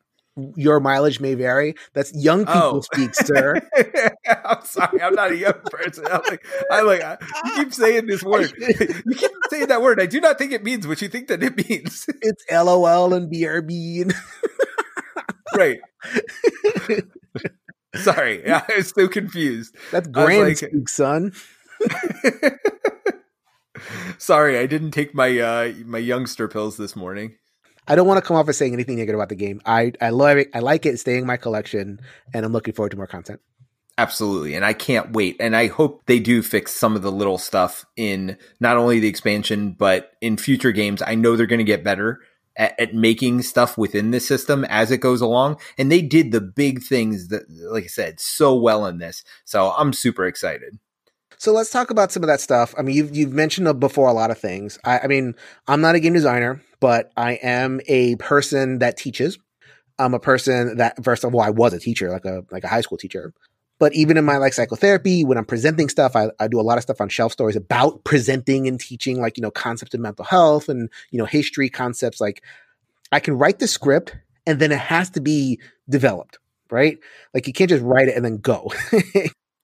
Your 0.54 0.80
mileage 0.80 1.18
may 1.20 1.34
vary. 1.34 1.74
That's 1.94 2.12
young 2.14 2.40
people 2.46 2.60
Oh. 2.62 2.80
speak, 2.80 3.14
sir. 3.14 3.60
I'm 4.44 4.64
sorry. 4.64 5.00
I'm 5.00 5.14
not 5.14 5.30
a 5.32 5.36
young 5.36 5.60
person. 5.70 6.04
I'm 6.06 6.20
like, 6.28 6.44
I 6.70 6.82
like. 6.82 7.02
I- 7.02 7.16
You 7.46 7.54
keep 7.64 7.72
saying 7.74 8.06
this 8.06 8.22
word. 8.24 8.52
You 8.58 9.14
keep 9.14 9.30
saying 9.50 9.68
that 9.68 9.80
word. 9.82 10.00
I 10.00 10.06
do 10.06 10.20
not 10.20 10.38
think 10.38 10.52
it 10.52 10.62
means 10.62 10.86
what 10.86 11.00
you 11.00 11.08
think 11.08 11.28
that 11.28 11.42
it 11.42 11.56
means. 11.68 12.06
it's 12.22 12.44
LOL 12.50 13.14
and 13.14 13.32
BRB 13.32 14.02
and 14.02 14.14
right. 15.56 15.78
Sorry. 17.94 18.46
I 18.50 18.62
was 18.76 18.90
so 18.90 19.08
confused. 19.08 19.74
that's 19.90 20.06
grand 20.08 20.48
like- 20.48 20.56
speak, 20.58 20.88
son. 20.88 21.32
Sorry, 24.18 24.58
I 24.58 24.66
didn't 24.66 24.92
take 24.92 25.14
my 25.14 25.38
uh 25.38 25.72
my 25.84 25.98
youngster 25.98 26.48
pills 26.48 26.76
this 26.76 26.96
morning. 26.96 27.36
I 27.88 27.94
don't 27.94 28.06
want 28.06 28.22
to 28.22 28.26
come 28.26 28.36
off 28.36 28.48
as 28.48 28.56
saying 28.56 28.72
anything 28.72 28.96
negative 28.96 29.18
about 29.18 29.28
the 29.28 29.36
game. 29.36 29.60
I 29.64 29.92
I 30.00 30.10
love 30.10 30.38
it. 30.38 30.50
I 30.54 30.60
like 30.60 30.86
it. 30.86 30.90
It's 30.90 31.02
staying 31.02 31.20
in 31.20 31.26
my 31.26 31.36
collection, 31.36 32.00
and 32.34 32.44
I'm 32.44 32.52
looking 32.52 32.74
forward 32.74 32.90
to 32.90 32.96
more 32.96 33.06
content. 33.06 33.40
Absolutely. 33.98 34.54
And 34.54 34.64
I 34.64 34.74
can't 34.74 35.12
wait. 35.12 35.36
And 35.40 35.56
I 35.56 35.68
hope 35.68 36.02
they 36.04 36.18
do 36.18 36.42
fix 36.42 36.74
some 36.74 36.96
of 36.96 37.02
the 37.02 37.12
little 37.12 37.38
stuff 37.38 37.86
in 37.96 38.36
not 38.60 38.76
only 38.76 39.00
the 39.00 39.08
expansion, 39.08 39.72
but 39.72 40.12
in 40.20 40.36
future 40.36 40.72
games. 40.72 41.00
I 41.00 41.14
know 41.14 41.34
they're 41.34 41.46
going 41.46 41.60
to 41.60 41.64
get 41.64 41.82
better 41.82 42.20
at, 42.56 42.78
at 42.78 42.94
making 42.94 43.40
stuff 43.40 43.78
within 43.78 44.10
the 44.10 44.20
system 44.20 44.66
as 44.66 44.90
it 44.90 44.98
goes 44.98 45.22
along. 45.22 45.58
And 45.78 45.90
they 45.90 46.02
did 46.02 46.30
the 46.30 46.42
big 46.42 46.82
things 46.82 47.28
that, 47.28 47.44
like 47.48 47.84
I 47.84 47.88
said, 47.88 48.20
so 48.20 48.54
well 48.54 48.84
in 48.84 48.98
this. 48.98 49.24
So 49.46 49.70
I'm 49.70 49.94
super 49.94 50.26
excited. 50.26 50.78
So 51.38 51.52
let's 51.52 51.70
talk 51.70 51.90
about 51.90 52.12
some 52.12 52.22
of 52.22 52.28
that 52.28 52.40
stuff. 52.40 52.74
I 52.78 52.82
mean, 52.82 52.96
you've 52.96 53.14
you've 53.14 53.32
mentioned 53.32 53.68
uh, 53.68 53.74
before 53.74 54.08
a 54.08 54.14
lot 54.14 54.30
of 54.30 54.38
things. 54.38 54.78
I, 54.84 55.00
I 55.00 55.06
mean, 55.06 55.34
I'm 55.68 55.82
not 55.82 55.94
a 55.94 56.00
game 56.00 56.14
designer, 56.14 56.62
but 56.80 57.10
I 57.16 57.34
am 57.34 57.80
a 57.86 58.16
person 58.16 58.78
that 58.78 58.96
teaches. 58.96 59.38
I'm 59.98 60.14
a 60.14 60.20
person 60.20 60.76
that 60.76 61.02
first 61.02 61.24
of 61.24 61.34
all, 61.34 61.40
I 61.40 61.50
was 61.50 61.72
a 61.72 61.80
teacher, 61.80 62.10
like 62.10 62.24
a 62.24 62.44
like 62.50 62.64
a 62.64 62.68
high 62.68 62.82
school 62.82 62.98
teacher. 62.98 63.32
But 63.78 63.94
even 63.94 64.16
in 64.16 64.24
my 64.24 64.38
like 64.38 64.54
psychotherapy, 64.54 65.24
when 65.24 65.36
I'm 65.36 65.44
presenting 65.44 65.88
stuff, 65.88 66.16
I, 66.16 66.30
I 66.40 66.48
do 66.48 66.58
a 66.58 66.62
lot 66.62 66.78
of 66.78 66.82
stuff 66.82 67.00
on 67.00 67.08
shelf 67.08 67.32
stories 67.32 67.56
about 67.56 68.04
presenting 68.04 68.66
and 68.66 68.80
teaching, 68.80 69.20
like 69.20 69.36
you 69.36 69.42
know, 69.42 69.50
concepts 69.50 69.94
of 69.94 70.00
mental 70.00 70.24
health 70.24 70.68
and 70.68 70.90
you 71.10 71.18
know, 71.18 71.26
history 71.26 71.68
concepts. 71.68 72.20
Like, 72.20 72.42
I 73.12 73.20
can 73.20 73.36
write 73.36 73.58
the 73.58 73.68
script, 73.68 74.16
and 74.46 74.60
then 74.60 74.72
it 74.72 74.78
has 74.78 75.10
to 75.10 75.20
be 75.20 75.60
developed, 75.88 76.38
right? 76.70 76.98
Like 77.34 77.46
you 77.46 77.52
can't 77.52 77.70
just 77.70 77.82
write 77.82 78.08
it 78.08 78.16
and 78.16 78.24
then 78.24 78.38
go. 78.38 78.72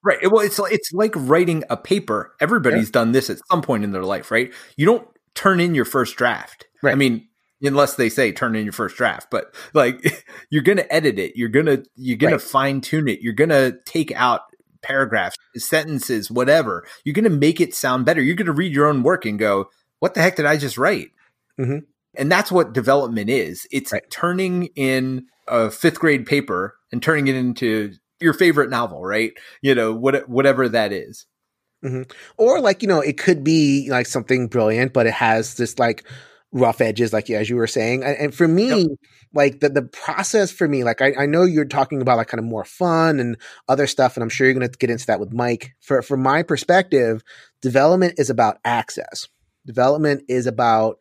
Right. 0.04 0.18
Well, 0.22 0.44
it's 0.44 0.58
it's 0.58 0.92
like 0.92 1.12
writing 1.14 1.62
a 1.70 1.76
paper. 1.76 2.34
Everybody's 2.40 2.90
done 2.90 3.12
this 3.12 3.30
at 3.30 3.38
some 3.48 3.62
point 3.62 3.84
in 3.84 3.92
their 3.92 4.02
life, 4.02 4.32
right? 4.32 4.52
You 4.76 4.84
don't 4.86 5.06
turn 5.35 5.61
in 5.61 5.74
your 5.74 5.85
first 5.85 6.16
draft. 6.16 6.66
I 6.85 6.95
mean, 6.95 7.28
unless 7.62 7.95
they 7.97 8.09
say 8.09 8.33
turn 8.33 8.57
in 8.57 8.64
your 8.64 8.72
first 8.72 8.97
draft, 8.97 9.28
but 9.30 9.55
like 9.74 10.24
you're 10.51 10.62
going 10.62 10.78
to 10.78 10.93
edit 10.93 11.18
it. 11.18 11.33
You're 11.37 11.49
going 11.49 11.66
to 11.66 11.85
you're 11.97 12.18
going 12.18 12.33
Right. 12.33 12.41
to 12.41 12.47
fine 12.47 12.80
tune 12.80 13.09
it. 13.09 13.20
You're 13.20 13.33
going 13.33 13.51
to 13.51 13.78
take 13.85 14.12
out 14.12 14.43
paragraphs, 14.83 15.37
sentences, 15.57 16.30
whatever. 16.30 16.85
You're 17.05 17.14
going 17.14 17.24
to 17.24 17.30
make 17.30 17.61
it 17.61 17.74
sound 17.74 18.05
better. 18.05 18.20
You're 18.20 18.35
going 18.37 18.47
to 18.47 18.53
read 18.53 18.74
your 18.74 18.89
own 18.89 19.03
work 19.05 19.24
and 19.24 19.39
go, 19.39 19.70
"What 20.01 20.14
the 20.14 20.22
heck 20.22 20.37
did 20.37 20.47
I 20.47 20.57
just 20.57 20.76
write?" 20.76 21.11
Mhm. 21.61 21.85
And 22.16 22.30
that's 22.30 22.51
what 22.53 22.72
development 22.72 23.30
is. 23.30 23.66
It's 23.70 23.93
Right. 23.93 24.03
turning 24.11 24.66
in 24.74 25.26
a 25.49 25.70
fifth 25.70 25.99
grade 26.01 26.26
paper 26.26 26.76
and 26.91 27.03
turning 27.03 27.26
it 27.28 27.37
into 27.37 27.93
your 28.20 28.33
favorite 28.35 28.70
novel, 28.70 29.05
right? 29.05 29.33
You 29.62 29.74
know, 29.74 29.93
what, 29.93 30.28
whatever 30.28 30.68
that 30.68 30.93
is. 30.93 31.26
Or 32.39 32.61
like 32.61 32.83
you 32.83 32.89
know 32.89 33.01
it 33.01 33.18
could 33.18 33.43
be 33.43 33.89
like 33.91 34.07
something 34.07 34.47
brilliant 34.47 34.93
but 34.93 35.07
it 35.07 35.12
has 35.12 35.55
this 35.57 35.78
like 35.78 36.05
rough 36.53 36.80
edges 36.83 37.12
like 37.14 37.30
as 37.30 37.49
you 37.49 37.57
were 37.57 37.66
saying. 37.66 38.05
And, 38.05 38.16
and 38.18 38.35
for 38.35 38.47
me 38.47 38.68
Yep. 38.68 38.89
like 39.33 39.61
the, 39.61 39.70
the 39.70 39.83
process 39.83 40.51
for 40.53 40.68
me 40.68 40.85
like 40.85 41.01
I, 41.01 41.14
I 41.20 41.26
know 41.26 41.45
you're 41.45 41.64
talking 41.64 42.03
about 42.03 42.18
like 42.18 42.28
kind 42.28 42.39
of 42.39 42.45
more 42.45 42.64
fun 42.64 43.20
and 43.20 43.37
other 43.68 43.87
stuff 43.87 44.16
and 44.16 44.22
i'm 44.22 44.28
sure 44.28 44.47
you're 44.47 44.55
going 44.55 44.68
to 44.68 44.78
get 44.78 44.91
into 44.91 45.07
that 45.07 45.18
with 45.18 45.33
mike. 45.33 45.74
For 45.80 46.03
from 46.03 46.22
my 46.22 46.43
perspective 46.43 47.22
development 47.62 48.14
is 48.18 48.28
about 48.30 48.59
access. 48.64 49.28
Development 49.66 50.22
is 50.28 50.47
about 50.47 50.99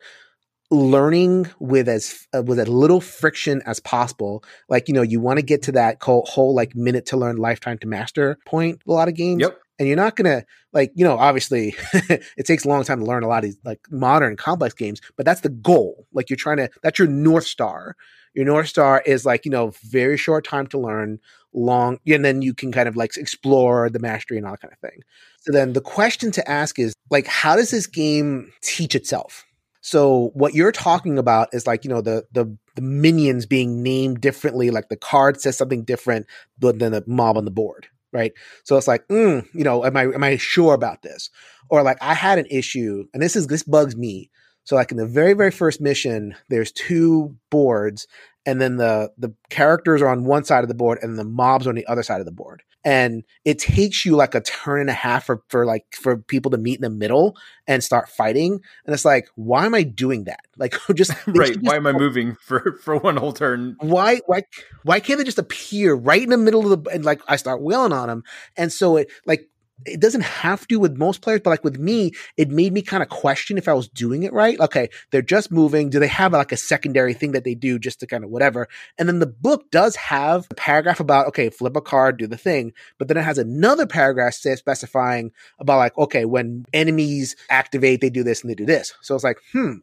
learning 0.70 1.50
with 1.58 1.88
as 1.88 2.26
uh, 2.34 2.42
with 2.42 2.58
as 2.58 2.68
little 2.68 3.00
friction 3.00 3.60
as 3.66 3.78
possible. 3.80 4.42
Like 4.68 4.88
you 4.88 4.94
know 4.94 5.02
you 5.02 5.20
want 5.20 5.38
to 5.38 5.42
get 5.44 5.62
to 5.64 5.72
that 5.72 6.02
whole, 6.02 6.24
whole 6.28 6.54
like 6.54 6.74
minute 6.74 7.06
to 7.06 7.16
learn 7.16 7.36
lifetime 7.36 7.78
to 7.78 7.86
master 7.86 8.38
point 8.46 8.80
a 8.86 8.92
lot 8.92 9.08
of 9.08 9.14
games. 9.14 9.40
Yep. 9.42 9.58
And 9.82 9.88
you're 9.88 9.96
not 9.96 10.14
gonna 10.14 10.44
like 10.72 10.92
you 10.94 11.04
know 11.04 11.18
obviously 11.18 11.74
it 11.92 12.46
takes 12.46 12.64
a 12.64 12.68
long 12.68 12.84
time 12.84 13.00
to 13.00 13.04
learn 13.04 13.24
a 13.24 13.26
lot 13.26 13.38
of 13.38 13.50
these 13.50 13.58
like 13.64 13.80
modern 13.90 14.36
complex 14.36 14.74
games 14.74 15.00
but 15.16 15.26
that's 15.26 15.40
the 15.40 15.48
goal. 15.48 16.06
Like 16.12 16.30
you're 16.30 16.36
trying 16.36 16.58
to 16.58 16.70
that's 16.84 17.00
your 17.00 17.08
north 17.08 17.46
star. 17.46 17.96
Your 18.32 18.44
north 18.44 18.68
star 18.68 19.02
is 19.04 19.26
like 19.26 19.44
you 19.44 19.50
know 19.50 19.72
very 19.82 20.16
short 20.16 20.46
time 20.46 20.68
to 20.68 20.78
learn 20.78 21.18
long 21.52 21.98
and 22.06 22.24
then 22.24 22.42
you 22.42 22.54
can 22.54 22.70
kind 22.70 22.88
of 22.88 22.94
like 22.94 23.16
explore 23.16 23.90
the 23.90 23.98
mastery 23.98 24.38
and 24.38 24.46
all 24.46 24.52
that 24.52 24.60
kind 24.60 24.72
of 24.72 24.78
thing. 24.78 25.00
So 25.40 25.50
then 25.50 25.72
the 25.72 25.80
question 25.80 26.30
to 26.30 26.48
ask 26.48 26.78
is 26.78 26.94
like 27.10 27.26
how 27.26 27.56
does 27.56 27.72
this 27.72 27.88
game 27.88 28.52
teach 28.62 28.94
itself? 28.94 29.44
So 29.80 30.30
what 30.34 30.54
you're 30.54 30.70
talking 30.70 31.18
about 31.18 31.48
is 31.52 31.66
like 31.66 31.82
you 31.82 31.90
know 31.90 32.02
the 32.02 32.24
the 32.30 32.56
the 32.76 32.82
minions 32.82 33.46
being 33.46 33.82
named 33.82 34.20
differently, 34.20 34.70
like 34.70 34.90
the 34.90 34.96
card 34.96 35.40
says 35.40 35.58
something 35.58 35.82
different 35.82 36.26
than 36.60 36.78
the 36.78 37.02
mob 37.08 37.36
on 37.36 37.44
the 37.44 37.50
board, 37.50 37.88
right? 38.12 38.32
So 38.64 38.76
it's 38.76 38.88
like, 38.88 39.06
mm, 39.08 39.46
you 39.52 39.64
know, 39.64 39.84
am 39.84 39.96
I 39.96 40.04
am 40.04 40.22
I 40.22 40.36
sure 40.36 40.74
about 40.74 41.02
this? 41.02 41.30
Or 41.68 41.82
like 41.82 41.98
I 42.00 42.14
had 42.14 42.38
an 42.38 42.46
issue, 42.50 43.04
and 43.12 43.22
this 43.22 43.36
is 43.36 43.46
this 43.46 43.62
bugs 43.62 43.96
me. 43.96 44.30
So 44.64 44.76
like 44.76 44.90
in 44.90 44.96
the 44.96 45.06
very 45.06 45.34
very 45.34 45.50
first 45.50 45.80
mission, 45.80 46.34
there's 46.48 46.72
two 46.72 47.36
boards, 47.50 48.06
and 48.46 48.60
then 48.60 48.76
the 48.76 49.12
the 49.18 49.34
characters 49.50 50.02
are 50.02 50.08
on 50.08 50.24
one 50.24 50.44
side 50.44 50.64
of 50.64 50.68
the 50.68 50.74
board, 50.74 50.98
and 51.02 51.18
the 51.18 51.24
mobs 51.24 51.66
are 51.66 51.70
on 51.70 51.76
the 51.76 51.86
other 51.86 52.02
side 52.02 52.20
of 52.20 52.26
the 52.26 52.32
board. 52.32 52.62
And 52.84 53.22
it 53.44 53.60
takes 53.60 54.04
you 54.04 54.16
like 54.16 54.34
a 54.34 54.40
turn 54.40 54.80
and 54.80 54.90
a 54.90 54.94
half 54.94 55.26
for, 55.26 55.44
for 55.48 55.64
like 55.64 55.84
for 55.92 56.16
people 56.16 56.50
to 56.50 56.58
meet 56.58 56.74
in 56.74 56.82
the 56.82 56.90
middle 56.90 57.36
and 57.68 57.84
start 57.84 58.08
fighting. 58.08 58.54
And 58.84 58.92
it's 58.92 59.04
like 59.04 59.28
why 59.36 59.66
am 59.66 59.74
i 59.74 59.82
doing 59.82 60.24
that? 60.24 60.40
Like 60.58 60.74
just 60.94 61.12
right. 61.26 61.54
just, 61.54 61.62
why 61.62 61.76
am 61.76 61.86
i 61.86 61.92
moving 61.92 62.34
for 62.40 62.78
for 62.82 62.96
one 62.96 63.16
whole 63.16 63.32
turn? 63.32 63.76
Why 63.80 64.20
why 64.26 64.42
why 64.82 65.00
can't 65.00 65.18
they 65.18 65.24
just 65.24 65.38
appear 65.38 65.94
right 65.94 66.22
in 66.22 66.30
the 66.30 66.36
middle 66.36 66.72
of 66.72 66.84
the 66.84 66.90
and 66.90 67.04
like 67.04 67.20
i 67.26 67.36
start 67.36 67.62
wailing 67.62 67.92
on 67.92 68.08
them 68.08 68.22
and 68.56 68.72
so 68.72 68.96
it 68.96 69.10
like 69.26 69.48
it 69.86 70.00
doesn't 70.00 70.22
have 70.22 70.66
to 70.68 70.76
with 70.76 70.96
most 70.96 71.22
players, 71.22 71.40
but 71.42 71.50
like 71.50 71.64
with 71.64 71.78
me, 71.78 72.12
it 72.36 72.50
made 72.50 72.72
me 72.72 72.82
kind 72.82 73.02
of 73.02 73.08
question 73.08 73.58
if 73.58 73.68
I 73.68 73.74
was 73.74 73.88
doing 73.88 74.22
it 74.22 74.32
right. 74.32 74.58
Okay, 74.60 74.88
they're 75.10 75.22
just 75.22 75.50
moving. 75.50 75.90
Do 75.90 75.98
they 75.98 76.08
have 76.08 76.32
like 76.32 76.52
a 76.52 76.56
secondary 76.56 77.14
thing 77.14 77.32
that 77.32 77.44
they 77.44 77.54
do 77.54 77.78
just 77.78 78.00
to 78.00 78.06
kind 78.06 78.24
of 78.24 78.30
whatever? 78.30 78.68
And 78.98 79.08
then 79.08 79.18
the 79.18 79.26
book 79.26 79.70
does 79.70 79.96
have 79.96 80.46
a 80.50 80.54
paragraph 80.54 81.00
about, 81.00 81.26
okay, 81.28 81.50
flip 81.50 81.76
a 81.76 81.80
card, 81.80 82.18
do 82.18 82.26
the 82.26 82.36
thing. 82.36 82.72
But 82.98 83.08
then 83.08 83.16
it 83.16 83.22
has 83.22 83.38
another 83.38 83.86
paragraph 83.86 84.34
specifying 84.34 85.32
about 85.58 85.78
like, 85.78 85.96
okay, 85.98 86.24
when 86.24 86.64
enemies 86.72 87.36
activate, 87.50 88.00
they 88.00 88.10
do 88.10 88.24
this 88.24 88.42
and 88.42 88.50
they 88.50 88.54
do 88.54 88.66
this. 88.66 88.92
So 89.00 89.14
it's 89.14 89.24
like, 89.24 89.38
hmm, 89.52 89.76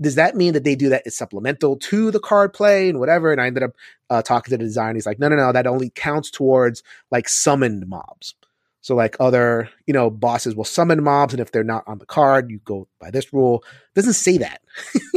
does 0.00 0.14
that 0.14 0.34
mean 0.34 0.54
that 0.54 0.64
they 0.64 0.74
do 0.74 0.88
that 0.88 1.06
as 1.06 1.16
supplemental 1.16 1.76
to 1.76 2.10
the 2.10 2.20
card 2.20 2.52
play 2.52 2.88
and 2.88 2.98
whatever? 2.98 3.32
And 3.32 3.40
I 3.40 3.46
ended 3.46 3.62
up 3.62 3.72
uh, 4.08 4.22
talking 4.22 4.50
to 4.50 4.56
the 4.56 4.64
designer. 4.64 4.94
He's 4.94 5.06
like, 5.06 5.18
no, 5.18 5.28
no, 5.28 5.36
no, 5.36 5.52
that 5.52 5.66
only 5.66 5.90
counts 5.90 6.30
towards 6.30 6.82
like 7.10 7.28
summoned 7.28 7.86
mobs. 7.86 8.34
So 8.80 8.94
like 8.94 9.16
other, 9.20 9.68
you 9.86 9.94
know, 9.94 10.10
bosses 10.10 10.54
will 10.54 10.64
summon 10.64 11.02
mobs, 11.02 11.34
and 11.34 11.40
if 11.40 11.52
they're 11.52 11.62
not 11.64 11.84
on 11.86 11.98
the 11.98 12.06
card, 12.06 12.50
you 12.50 12.60
go 12.64 12.88
by 12.98 13.10
this 13.10 13.32
rule. 13.32 13.62
It 13.64 13.94
doesn't 13.94 14.14
say 14.14 14.38
that. 14.38 14.62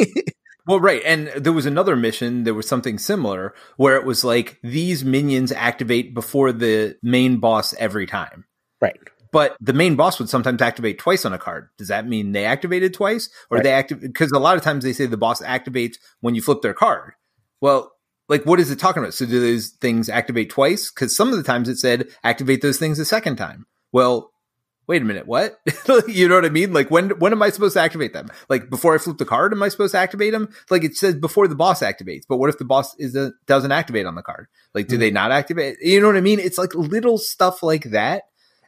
well, 0.67 0.79
right. 0.79 1.01
And 1.05 1.27
there 1.29 1.53
was 1.53 1.65
another 1.65 1.95
mission, 1.95 2.43
there 2.43 2.53
was 2.53 2.67
something 2.67 2.97
similar 2.97 3.53
where 3.77 3.95
it 3.95 4.05
was 4.05 4.23
like 4.23 4.59
these 4.63 5.05
minions 5.05 5.51
activate 5.51 6.13
before 6.13 6.51
the 6.51 6.97
main 7.01 7.37
boss 7.37 7.73
every 7.75 8.05
time. 8.05 8.45
Right. 8.81 8.99
But 9.31 9.57
the 9.59 9.73
main 9.73 9.95
boss 9.95 10.19
would 10.19 10.29
sometimes 10.29 10.61
activate 10.61 10.99
twice 10.99 11.25
on 11.25 11.33
a 11.33 11.39
card. 11.39 11.69
Does 11.79 11.87
that 11.87 12.07
mean 12.07 12.33
they 12.33 12.45
activated 12.45 12.93
twice? 12.93 13.29
Or 13.49 13.57
right. 13.57 13.63
they 13.63 13.71
activate 13.71 14.03
because 14.03 14.31
a 14.31 14.39
lot 14.39 14.57
of 14.57 14.63
times 14.63 14.83
they 14.83 14.93
say 14.93 15.07
the 15.07 15.17
boss 15.17 15.41
activates 15.41 15.95
when 16.21 16.35
you 16.35 16.41
flip 16.41 16.61
their 16.61 16.75
card. 16.75 17.13
Well, 17.59 17.93
like 18.29 18.45
what 18.45 18.59
is 18.59 18.71
it 18.71 18.79
talking 18.79 19.01
about? 19.01 19.13
So 19.13 19.25
do 19.25 19.39
those 19.39 19.69
things 19.69 20.09
activate 20.09 20.49
twice? 20.49 20.91
Because 20.91 21.15
some 21.15 21.29
of 21.29 21.37
the 21.37 21.43
times 21.43 21.69
it 21.69 21.77
said 21.77 22.07
activate 22.23 22.61
those 22.61 22.79
things 22.79 22.99
a 22.99 23.05
second 23.05 23.35
time. 23.35 23.65
Well, 23.91 24.31
wait 24.87 25.01
a 25.01 25.05
minute, 25.05 25.27
what? 25.27 25.59
you 26.07 26.27
know 26.27 26.35
what 26.35 26.45
I 26.45 26.49
mean? 26.49 26.73
Like 26.73 26.89
when 26.89 27.11
when 27.11 27.31
am 27.31 27.41
I 27.41 27.49
supposed 27.49 27.73
to 27.75 27.81
activate 27.81 28.13
them? 28.13 28.29
Like 28.49 28.69
before 28.69 28.95
I 28.95 28.97
flip 28.97 29.17
the 29.17 29.25
card, 29.25 29.53
am 29.53 29.63
I 29.63 29.69
supposed 29.69 29.93
to 29.93 29.99
activate 29.99 30.33
them? 30.33 30.49
Like 30.69 30.83
it 30.83 30.95
says 30.95 31.15
before 31.15 31.47
the 31.47 31.55
boss 31.55 31.81
activates, 31.81 32.23
but 32.27 32.37
what 32.37 32.49
if 32.49 32.57
the 32.57 32.65
boss 32.65 32.95
is 32.97 33.15
a, 33.15 33.33
doesn't 33.45 33.71
activate 33.71 34.05
on 34.05 34.15
the 34.15 34.21
card? 34.21 34.47
Like 34.73 34.87
do 34.87 34.95
mm-hmm. 34.95 35.01
they 35.01 35.11
not 35.11 35.31
activate? 35.31 35.77
You 35.81 36.01
know 36.01 36.07
what 36.07 36.17
I 36.17 36.21
mean? 36.21 36.39
It's 36.39 36.57
like 36.57 36.73
little 36.75 37.17
stuff 37.17 37.63
like 37.63 37.85
that 37.91 38.23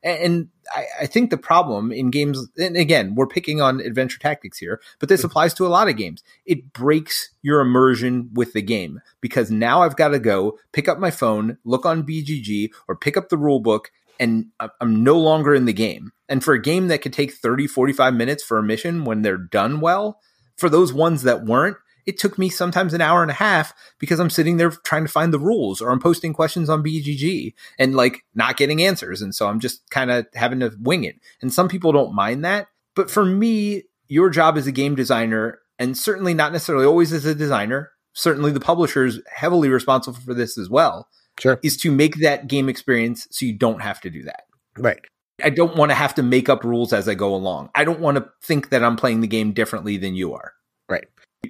and 0.06 0.50
I, 0.72 0.86
I, 1.02 1.06
think 1.08 1.32
the 1.32 1.38
problem 1.38 1.92
in 1.92 2.12
games, 2.12 2.48
and 2.58 2.78
again, 2.78 3.16
we're 3.16 3.28
picking 3.28 3.60
on 3.60 3.80
adventure 3.80 4.20
tactics 4.20 4.60
here, 4.60 4.80
but 5.00 5.10
this 5.10 5.22
mm-hmm. 5.22 5.28
applies 5.28 5.54
to 5.56 5.66
a 5.66 5.70
lot 5.70 5.90
of 5.90 5.98
games. 5.98 6.24
It 6.46 6.72
breaks 6.74 7.32
your 7.42 7.60
immersion 7.60 8.30
with 8.34 8.54
the 8.54 8.62
game 8.62 9.02
because 9.20 9.50
now 9.50 9.82
I've 9.82 9.96
got 9.96 10.10
to 10.10 10.20
go 10.20 10.60
pick 10.74 10.88
up 10.88 11.00
my 11.00 11.12
phone, 11.12 11.58
look 11.66 11.86
on 11.86 12.06
BGG, 12.06 12.70
or 12.88 12.96
pick 12.96 13.18
up 13.18 13.30
the 13.30 13.38
rule 13.38 13.60
book, 13.60 13.92
and 14.20 14.48
I'm 14.80 15.04
no 15.04 15.18
longer 15.18 15.56
in 15.56 15.66
the 15.66 15.74
game. 15.74 16.12
And 16.30 16.44
for 16.44 16.54
a 16.54 16.62
game 16.62 16.88
that 16.88 17.02
could 17.02 17.14
take 17.14 17.34
30, 17.34 17.68
45 17.68 18.14
minutes 18.14 18.44
for 18.44 18.58
a 18.58 18.64
mission 18.64 19.06
when 19.06 19.24
they're 19.24 19.38
done 19.38 19.82
well, 19.82 20.20
for 20.56 20.70
those 20.70 20.94
ones 20.94 21.24
that 21.24 21.46
weren't, 21.46 21.78
it 22.06 22.20
took 22.20 22.38
me 22.38 22.50
sometimes 22.50 22.94
an 22.94 23.02
hour 23.02 23.22
and 23.22 23.32
a 23.32 23.36
half 23.36 23.74
because 24.00 24.20
I'm 24.20 24.30
sitting 24.30 24.58
there 24.58 24.70
trying 24.70 25.06
to 25.06 25.12
find 25.12 25.34
the 25.34 25.40
rules 25.40 25.82
or 25.82 25.90
I'm 25.90 26.00
posting 26.00 26.34
questions 26.34 26.70
on 26.70 26.84
BGG 26.84 27.54
and 27.80 27.96
like 27.96 28.24
not 28.34 28.58
getting 28.58 28.82
answers. 28.82 29.22
And 29.22 29.34
so 29.34 29.48
I'm 29.48 29.60
just 29.60 29.90
kind 29.90 30.12
of 30.12 30.28
having 30.34 30.60
to 30.60 30.72
wing 30.80 31.04
it. 31.04 31.16
And 31.42 31.54
some 31.54 31.68
people 31.68 31.92
don't 31.92 32.14
mind 32.14 32.46
that. 32.46 32.68
But 32.96 33.10
for 33.10 33.26
me, 33.26 33.84
your 34.08 34.30
job 34.30 34.58
as 34.58 34.68
a 34.68 34.72
game 34.72 34.96
designer, 34.96 35.60
and 35.80 35.98
certainly 35.98 36.34
not 36.34 36.52
necessarily 36.52 36.86
always 36.86 37.12
as 37.12 37.26
a 37.26 37.36
designer, 37.36 37.92
certainly 38.14 38.52
the 38.52 38.60
publisher 38.60 39.06
is 39.06 39.22
heavily 39.34 39.70
responsible 39.70 40.20
for 40.20 40.34
this 40.34 40.58
as 40.58 40.70
well. 40.70 41.08
Sure. 41.40 41.60
Is 41.64 41.76
to 41.78 41.92
make 41.92 42.18
that 42.20 42.48
game 42.48 42.70
experience 42.70 43.28
so 43.32 43.46
you 43.46 43.54
don't 43.54 43.82
have 43.82 44.00
to 44.02 44.10
do 44.10 44.24
that. 44.24 44.44
Right. 44.78 45.00
I 45.44 45.50
don't 45.50 45.76
want 45.76 45.92
to 45.92 45.96
have 45.96 46.16
to 46.16 46.24
make 46.24 46.48
up 46.48 46.64
rules 46.64 46.94
as 46.94 47.10
I 47.10 47.14
go 47.14 47.36
along. 47.36 47.70
I 47.76 47.84
don't 47.84 48.00
want 48.00 48.18
to 48.18 48.30
think 48.42 48.70
that 48.70 48.84
I'm 48.84 48.96
playing 48.96 49.20
the 49.20 49.28
game 49.28 49.52
differently 49.52 49.98
than 49.98 50.16
you 50.16 50.34
are. 50.34 50.54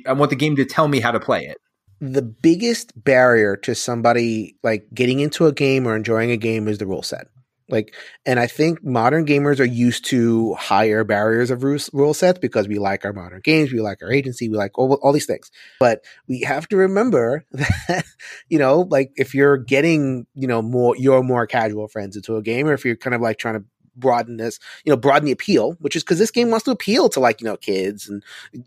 I 0.08 0.14
want 0.14 0.30
the 0.30 0.36
game 0.36 0.56
to 0.58 0.66
tell 0.66 0.88
me 0.88 1.00
how 1.00 1.12
to 1.12 1.20
play 1.20 1.46
it. 1.46 1.58
The 2.02 2.22
biggest 2.22 2.92
barrier 3.02 3.56
to 3.58 3.74
somebody 3.74 4.58
like 4.64 4.88
getting 4.94 5.20
into 5.20 5.48
a 5.48 5.54
game 5.54 5.88
or 5.88 5.96
enjoying 5.96 6.32
a 6.32 6.38
game 6.38 6.68
is 6.68 6.78
the 6.78 6.86
rule 6.86 7.04
set. 7.04 7.28
Like, 7.68 7.96
and 8.28 8.40
I 8.40 8.46
think 8.46 8.84
modern 8.84 9.26
gamers 9.26 9.60
are 9.60 9.66
used 9.66 10.06
to 10.06 10.54
higher 10.54 11.04
barriers 11.04 11.50
of 11.50 11.64
rule 11.64 12.14
sets 12.14 12.38
because 12.38 12.68
we 12.68 12.78
like 12.78 13.04
our 13.06 13.14
modern 13.14 13.42
games, 13.44 13.74
we 13.74 13.82
like 13.82 14.04
our 14.04 14.12
agency, 14.12 14.50
we 14.50 14.56
like 14.56 14.78
all, 14.78 14.94
all 15.02 15.12
these 15.12 15.26
things. 15.26 15.50
But 15.80 16.06
we 16.28 16.42
have 16.42 16.68
to 16.70 16.78
remember 16.78 17.44
that, 17.52 18.06
you 18.50 18.60
know, 18.60 18.82
like 18.82 19.12
if 19.16 19.34
you're 19.34 19.58
getting, 19.58 20.28
you 20.36 20.48
know, 20.48 20.62
more, 20.62 20.96
your 20.98 21.24
more 21.24 21.48
casual 21.48 21.88
friends 21.88 22.16
into 22.16 22.36
a 22.36 22.42
game, 22.44 22.68
or 22.68 22.74
if 22.74 22.86
you're 22.86 22.96
kind 22.96 23.16
of 23.16 23.22
like 23.22 23.40
trying 23.40 23.56
to 23.56 23.66
broaden 23.96 24.38
this, 24.38 24.60
you 24.84 24.92
know, 24.92 24.98
broaden 24.98 25.26
the 25.26 25.32
appeal, 25.32 25.74
which 25.80 25.96
is 25.96 26.04
because 26.04 26.20
this 26.20 26.32
game 26.32 26.50
wants 26.50 26.66
to 26.66 26.72
appeal 26.72 27.10
to 27.10 27.20
like, 27.20 27.42
you 27.42 27.46
know, 27.46 27.58
kids 27.58 28.10
and 28.10 28.24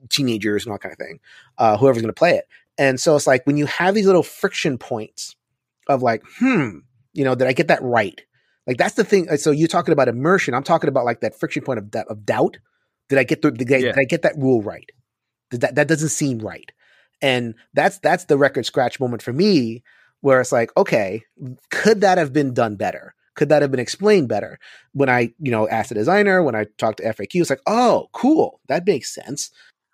teenagers 0.09 0.65
and 0.65 0.73
all 0.73 0.79
kind 0.79 0.93
of 0.93 0.99
thing, 0.99 1.21
uh, 1.59 1.77
whoever's 1.77 2.03
going 2.03 2.09
to 2.09 2.19
play 2.19 2.37
it. 2.37 2.47
And 2.79 3.01
so 3.01 3.17
it's 3.17 3.27
like 3.27 3.47
when 3.47 3.57
you 3.57 3.67
have 3.67 3.95
these 3.95 4.07
little 4.07 4.23
friction 4.23 4.79
points 4.79 5.37
of 5.89 6.03
like, 6.03 6.23
hmm, 6.39 6.79
you 7.13 7.25
know, 7.25 7.35
did 7.35 7.49
I 7.49 7.53
get 7.53 7.69
that 7.69 7.83
right? 7.83 8.21
Like 8.67 8.77
that's 8.77 8.95
the 8.95 9.05
thing. 9.05 9.35
So 9.37 9.51
you're 9.51 9.69
talking 9.69 9.93
about 9.93 10.09
immersion. 10.09 10.55
I'm 10.55 10.63
talking 10.63 10.89
about 10.89 11.05
like 11.05 11.21
that 11.21 11.39
friction 11.39 11.63
point 11.63 11.79
of, 11.79 12.07
of 12.09 12.25
doubt. 12.25 12.59
Did 13.09 13.19
I 13.19 13.25
get 13.25 13.43
the, 13.43 13.51
did 13.51 13.73
I, 13.73 13.77
yeah. 13.77 13.87
did 13.87 13.99
I 13.99 14.05
get 14.05 14.23
that 14.23 14.37
rule 14.37 14.63
right? 14.63 14.91
Did 15.51 15.63
that, 15.63 15.75
that 15.77 15.89
doesn't 15.89 16.11
seem 16.11 16.39
right. 16.39 16.71
And 17.21 17.55
that's, 17.75 17.99
that's 17.99 18.27
the 18.27 18.37
record 18.37 18.67
scratch 18.67 19.01
moment 19.01 19.23
for 19.23 19.33
me 19.33 19.83
where 20.21 20.41
it's 20.41 20.53
like, 20.53 20.71
okay, 20.77 21.23
could 21.71 22.03
that 22.03 22.19
have 22.19 22.33
been 22.33 22.55
done 22.55 22.77
better? 22.77 23.15
Could 23.39 23.49
that 23.51 23.63
have 23.63 23.71
been 23.71 23.81
explained 23.81 24.29
better? 24.29 24.59
When 24.93 25.09
I, 25.09 25.33
you 25.39 25.53
know, 25.53 25.69
asked 25.69 25.91
the 25.91 25.95
designer, 25.95 26.43
when 26.43 26.57
I 26.57 26.67
talked 26.77 26.99
to 26.99 27.05
FAQ, 27.05 27.41
it's 27.41 27.51
like, 27.51 27.63
oh, 27.67 28.09
cool, 28.13 28.61
that 28.67 28.85
makes 28.85 29.15
sense. 29.15 29.51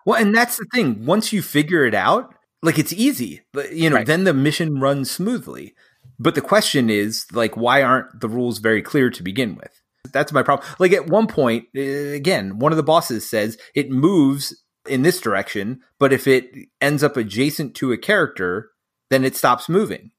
Well, 0.06 0.20
and 0.20 0.34
that's 0.34 0.56
the 0.56 0.66
thing. 0.72 1.04
Once 1.04 1.30
you 1.32 1.42
figure 1.42 1.84
it 1.84 1.94
out, 1.94 2.34
like 2.62 2.78
it's 2.78 2.92
easy. 2.94 3.42
You 3.70 3.90
know, 3.90 3.96
right. 3.96 4.06
then 4.06 4.24
the 4.24 4.32
mission 4.32 4.80
runs 4.80 5.10
smoothly. 5.10 5.74
But 6.18 6.34
the 6.34 6.40
question 6.40 6.88
is, 6.88 7.26
like, 7.32 7.56
why 7.56 7.82
aren't 7.82 8.20
the 8.20 8.28
rules 8.28 8.58
very 8.58 8.80
clear 8.80 9.10
to 9.10 9.22
begin 9.22 9.56
with? 9.56 9.82
That's 10.12 10.32
my 10.32 10.42
problem. 10.42 10.66
Like 10.78 10.92
at 10.92 11.08
one 11.08 11.26
point, 11.26 11.66
eh, 11.76 12.14
again, 12.14 12.58
one 12.58 12.72
of 12.72 12.76
the 12.76 12.82
bosses 12.82 13.28
says 13.28 13.58
it 13.74 13.90
moves 13.90 14.56
in 14.88 15.02
this 15.02 15.20
direction, 15.20 15.80
but 15.98 16.12
if 16.12 16.26
it 16.26 16.50
ends 16.80 17.02
up 17.02 17.16
adjacent 17.16 17.74
to 17.76 17.92
a 17.92 17.98
character, 17.98 18.70
then 19.10 19.24
it 19.24 19.36
stops 19.36 19.68
moving. 19.68 20.12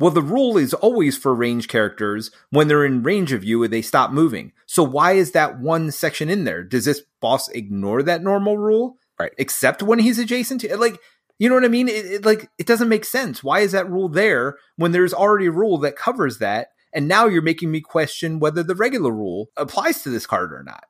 Well, 0.00 0.10
the 0.10 0.22
rule 0.22 0.56
is 0.56 0.72
always 0.72 1.16
for 1.18 1.34
range 1.34 1.68
characters 1.68 2.30
when 2.48 2.68
they're 2.68 2.86
in 2.86 3.02
range 3.02 3.32
of 3.32 3.44
you 3.44 3.68
they 3.68 3.82
stop 3.82 4.10
moving. 4.10 4.52
So 4.66 4.82
why 4.82 5.12
is 5.12 5.32
that 5.32 5.60
one 5.60 5.90
section 5.90 6.30
in 6.30 6.44
there? 6.44 6.64
Does 6.64 6.86
this 6.86 7.02
boss 7.20 7.48
ignore 7.50 8.02
that 8.02 8.22
normal 8.22 8.56
rule? 8.56 8.96
Right. 9.18 9.32
Except 9.36 9.82
when 9.82 9.98
he's 9.98 10.18
adjacent 10.18 10.62
to 10.62 10.68
it. 10.68 10.80
like 10.80 10.98
you 11.38 11.48
know 11.48 11.54
what 11.54 11.64
I 11.64 11.68
mean? 11.68 11.88
It, 11.88 12.04
it, 12.06 12.24
like 12.24 12.50
it 12.58 12.66
doesn't 12.66 12.88
make 12.88 13.04
sense. 13.04 13.42
Why 13.44 13.60
is 13.60 13.72
that 13.72 13.90
rule 13.90 14.08
there 14.08 14.56
when 14.76 14.92
there's 14.92 15.14
already 15.14 15.46
a 15.46 15.52
rule 15.52 15.78
that 15.78 15.96
covers 15.96 16.38
that? 16.38 16.68
And 16.92 17.06
now 17.06 17.26
you're 17.26 17.40
making 17.40 17.70
me 17.70 17.80
question 17.80 18.40
whether 18.40 18.62
the 18.62 18.74
regular 18.74 19.10
rule 19.10 19.48
applies 19.56 20.02
to 20.02 20.10
this 20.10 20.26
card 20.26 20.52
or 20.52 20.62
not. 20.62 20.84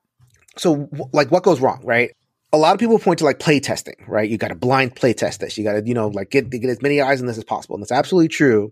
So, 0.57 0.89
like, 1.13 1.31
what 1.31 1.43
goes 1.43 1.61
wrong, 1.61 1.81
right? 1.85 2.11
A 2.53 2.57
lot 2.57 2.73
of 2.73 2.79
people 2.79 2.99
point 2.99 3.19
to 3.19 3.25
like 3.25 3.39
play 3.39 3.59
testing, 3.59 3.95
right? 4.07 4.29
You 4.29 4.37
got 4.37 4.49
to 4.49 4.55
blind 4.55 4.95
play 4.95 5.13
test 5.13 5.39
this. 5.39 5.57
You 5.57 5.63
got 5.63 5.73
to, 5.73 5.87
you 5.87 5.93
know, 5.93 6.07
like 6.07 6.31
get 6.31 6.49
get 6.49 6.65
as 6.65 6.81
many 6.81 7.01
eyes 7.01 7.21
on 7.21 7.27
this 7.27 7.37
as 7.37 7.43
possible, 7.43 7.75
and 7.75 7.83
that's 7.83 7.91
absolutely 7.91 8.27
true. 8.27 8.71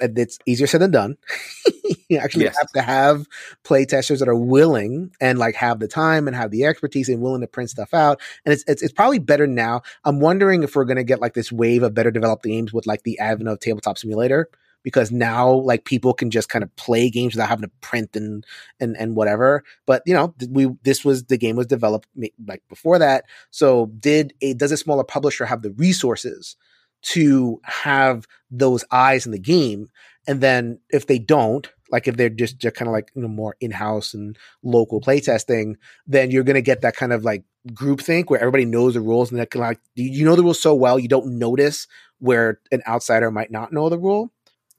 It's 0.00 0.38
easier 0.46 0.66
said 0.66 0.80
than 0.80 0.92
done. 0.92 1.16
you 2.08 2.18
actually 2.18 2.44
yes. 2.44 2.56
have 2.58 2.70
to 2.72 2.82
have 2.82 3.26
play 3.64 3.84
testers 3.84 4.20
that 4.20 4.28
are 4.28 4.36
willing 4.36 5.10
and 5.20 5.38
like 5.38 5.56
have 5.56 5.80
the 5.80 5.88
time 5.88 6.28
and 6.28 6.36
have 6.36 6.52
the 6.52 6.64
expertise 6.64 7.08
and 7.08 7.20
willing 7.20 7.40
to 7.40 7.48
print 7.48 7.70
stuff 7.70 7.92
out. 7.92 8.20
And 8.44 8.52
it's 8.52 8.64
it's, 8.66 8.82
it's 8.82 8.92
probably 8.92 9.18
better 9.18 9.46
now. 9.46 9.82
I'm 10.04 10.20
wondering 10.20 10.62
if 10.62 10.76
we're 10.76 10.84
going 10.84 10.98
to 10.98 11.04
get 11.04 11.20
like 11.20 11.34
this 11.34 11.50
wave 11.50 11.82
of 11.82 11.94
better 11.94 12.10
developed 12.10 12.44
games 12.44 12.72
with 12.72 12.86
like 12.86 13.02
the 13.02 13.18
advent 13.18 13.48
of 13.48 13.60
tabletop 13.60 13.98
simulator 13.98 14.48
because 14.82 15.10
now 15.10 15.52
like 15.52 15.84
people 15.84 16.14
can 16.14 16.30
just 16.30 16.48
kind 16.48 16.62
of 16.62 16.74
play 16.76 17.10
games 17.10 17.34
without 17.34 17.48
having 17.48 17.64
to 17.64 17.70
print 17.80 18.14
and 18.14 18.44
and 18.80 18.96
and 18.96 19.16
whatever. 19.16 19.64
But 19.86 20.02
you 20.06 20.14
know, 20.14 20.34
we 20.48 20.68
this 20.82 21.04
was 21.04 21.24
the 21.24 21.38
game 21.38 21.56
was 21.56 21.66
developed 21.66 22.08
like 22.46 22.62
before 22.68 22.98
that. 22.98 23.24
So 23.50 23.86
did 23.98 24.34
a 24.42 24.54
does 24.54 24.72
a 24.72 24.76
smaller 24.76 25.04
publisher 25.04 25.44
have 25.44 25.62
the 25.62 25.72
resources 25.72 26.56
to 27.00 27.60
have 27.64 28.26
those 28.50 28.84
eyes 28.90 29.26
in 29.26 29.32
the 29.32 29.38
game. 29.38 29.88
And 30.26 30.40
then 30.40 30.80
if 30.90 31.06
they 31.06 31.18
don't, 31.18 31.70
like 31.90 32.06
if 32.06 32.16
they're 32.16 32.28
just, 32.28 32.58
just 32.58 32.74
kind 32.74 32.88
of 32.88 32.92
like 32.92 33.10
you 33.14 33.22
know 33.22 33.28
more 33.28 33.56
in-house 33.60 34.14
and 34.14 34.36
local 34.62 35.00
playtesting, 35.00 35.76
then 36.06 36.30
you're 36.30 36.44
gonna 36.44 36.60
get 36.60 36.82
that 36.82 36.96
kind 36.96 37.12
of 37.12 37.24
like 37.24 37.44
group 37.74 38.00
think 38.00 38.30
where 38.30 38.40
everybody 38.40 38.64
knows 38.64 38.94
the 38.94 39.00
rules 39.00 39.30
and 39.30 39.40
that 39.40 39.50
can 39.50 39.60
like 39.60 39.80
you 39.94 40.24
know 40.24 40.36
the 40.36 40.42
rules 40.42 40.60
so 40.60 40.74
well 40.74 40.98
you 40.98 41.08
don't 41.08 41.38
notice 41.38 41.86
where 42.18 42.60
an 42.72 42.82
outsider 42.86 43.30
might 43.30 43.50
not 43.50 43.72
know 43.72 43.88
the 43.88 43.98
rule. 43.98 44.32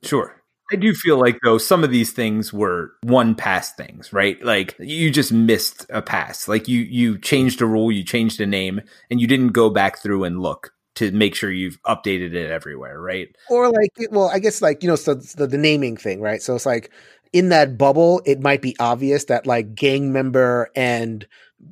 Sure. 0.04 0.36
I 0.72 0.76
do 0.76 0.94
feel 0.94 1.20
like 1.20 1.40
though 1.44 1.58
some 1.58 1.84
of 1.84 1.90
these 1.90 2.12
things 2.12 2.54
were 2.54 2.94
one 3.02 3.34
pass 3.34 3.74
things, 3.74 4.14
right? 4.14 4.42
Like 4.44 4.76
you 4.80 5.10
just 5.10 5.32
missed 5.32 5.86
a 5.90 6.02
pass. 6.02 6.48
Like 6.48 6.68
you 6.68 6.82
you 6.82 7.18
changed 7.18 7.62
a 7.62 7.66
rule, 7.66 7.92
you 7.92 8.04
changed 8.04 8.40
a 8.40 8.46
name, 8.46 8.82
and 9.10 9.20
you 9.20 9.26
didn't 9.26 9.50
go 9.50 9.70
back 9.70 9.98
through 9.98 10.26
and 10.26 10.42
look 10.42 10.74
to 10.96 11.12
make 11.12 11.34
sure 11.34 11.52
you've 11.52 11.82
updated 11.84 12.34
it 12.34 12.52
everywhere, 12.52 13.02
right? 13.02 13.30
Or 13.50 13.70
like, 13.70 13.92
well, 14.12 14.30
I 14.30 14.40
guess 14.40 14.62
like 14.62 14.84
you 14.84 14.90
know, 14.90 14.96
so 14.96 15.16
the, 15.16 15.48
the 15.48 15.58
naming 15.58 15.98
thing, 15.98 16.22
right? 16.22 16.42
So 16.42 16.56
it's 16.56 16.68
like 16.68 16.92
in 17.34 17.50
that 17.50 17.78
bubble, 17.78 18.22
it 18.26 18.40
might 18.40 18.62
be 18.62 18.76
obvious 18.80 19.26
that 19.26 19.48
like 19.48 19.74
gang 19.74 20.14
member 20.14 20.70
and 20.76 21.26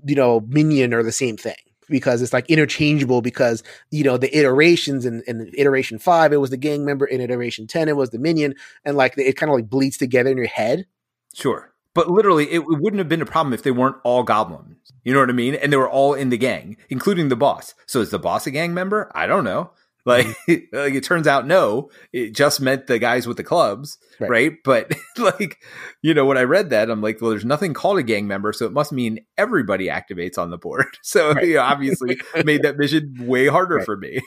you 0.05 0.15
know 0.15 0.39
minion 0.47 0.93
are 0.93 1.03
the 1.03 1.11
same 1.11 1.37
thing 1.37 1.55
because 1.89 2.21
it's 2.21 2.33
like 2.33 2.49
interchangeable 2.49 3.21
because 3.21 3.63
you 3.91 4.03
know 4.03 4.17
the 4.17 4.35
iterations 4.37 5.05
in, 5.05 5.21
in 5.27 5.51
iteration 5.57 5.99
five 5.99 6.33
it 6.33 6.37
was 6.37 6.49
the 6.49 6.57
gang 6.57 6.85
member 6.85 7.05
in 7.05 7.21
iteration 7.21 7.67
10 7.67 7.89
it 7.89 7.95
was 7.95 8.09
the 8.09 8.19
minion 8.19 8.53
and 8.85 8.97
like 8.97 9.17
it 9.17 9.37
kind 9.37 9.49
of 9.49 9.55
like 9.55 9.69
bleeds 9.69 9.97
together 9.97 10.29
in 10.29 10.37
your 10.37 10.47
head. 10.47 10.85
Sure. 11.33 11.71
But 11.93 12.09
literally 12.09 12.45
it, 12.45 12.59
it, 12.59 12.79
wouldn't 12.79 12.99
have 12.99 13.09
been 13.09 13.21
a 13.21 13.25
problem 13.25 13.53
if 13.53 13.63
they 13.63 13.71
weren't 13.71 13.97
all 14.03 14.23
goblins. 14.23 14.77
You 15.03 15.13
know 15.13 15.19
what 15.19 15.29
i 15.29 15.33
mean? 15.33 15.55
And 15.55 15.71
they 15.71 15.77
were 15.77 15.89
all 15.89 16.13
in 16.13 16.29
the 16.29 16.37
gang 16.37 16.77
including 16.89 17.29
the 17.29 17.35
boss. 17.35 17.73
So 17.85 18.01
is 18.01 18.11
the 18.11 18.19
boss 18.19 18.45
a 18.47 18.51
gang 18.51 18.73
member? 18.73 19.11
I 19.15 19.27
don't 19.27 19.43
know 19.43 19.71
like, 20.07 20.25
mm-hmm. 20.25 20.53
like 20.75 20.93
it 20.93 21.03
turns 21.03 21.27
out, 21.27 21.45
no, 21.45 21.89
it 22.13 22.33
just 22.33 22.61
meant 22.61 22.87
the 22.87 22.97
guys 22.97 23.27
with 23.27 23.37
the 23.37 23.43
clubs, 23.43 23.97
right? 24.19 24.29
right? 24.29 24.53
But 24.63 24.93
like, 25.17 25.57
you 26.01 26.13
know, 26.13 26.25
when 26.25 26.37
I 26.37 26.43
read 26.43 26.69
that, 26.69 26.89
I'm 26.89 27.01
like, 27.01 27.21
well, 27.21 27.31
there's 27.31 27.45
nothing 27.45 27.73
called 27.73 27.99
a 27.99 28.03
gang 28.03 28.25
member, 28.27 28.53
so 28.53 28.65
it 28.65 28.71
must 28.71 28.91
mean 28.91 29.19
everybody 29.37 29.87
activates 29.87 30.37
on 30.37 30.49
the 30.49 30.57
board. 30.57 30.85
So 31.03 31.31
right. 31.33 31.47
you 31.47 31.53
know, 31.55 31.61
obviously 31.61 32.19
made 32.43 32.63
that 32.63 32.77
mission 32.77 33.15
way 33.21 33.47
harder 33.47 33.77
right. 33.77 33.85
for 33.85 33.95
me. 33.95 34.19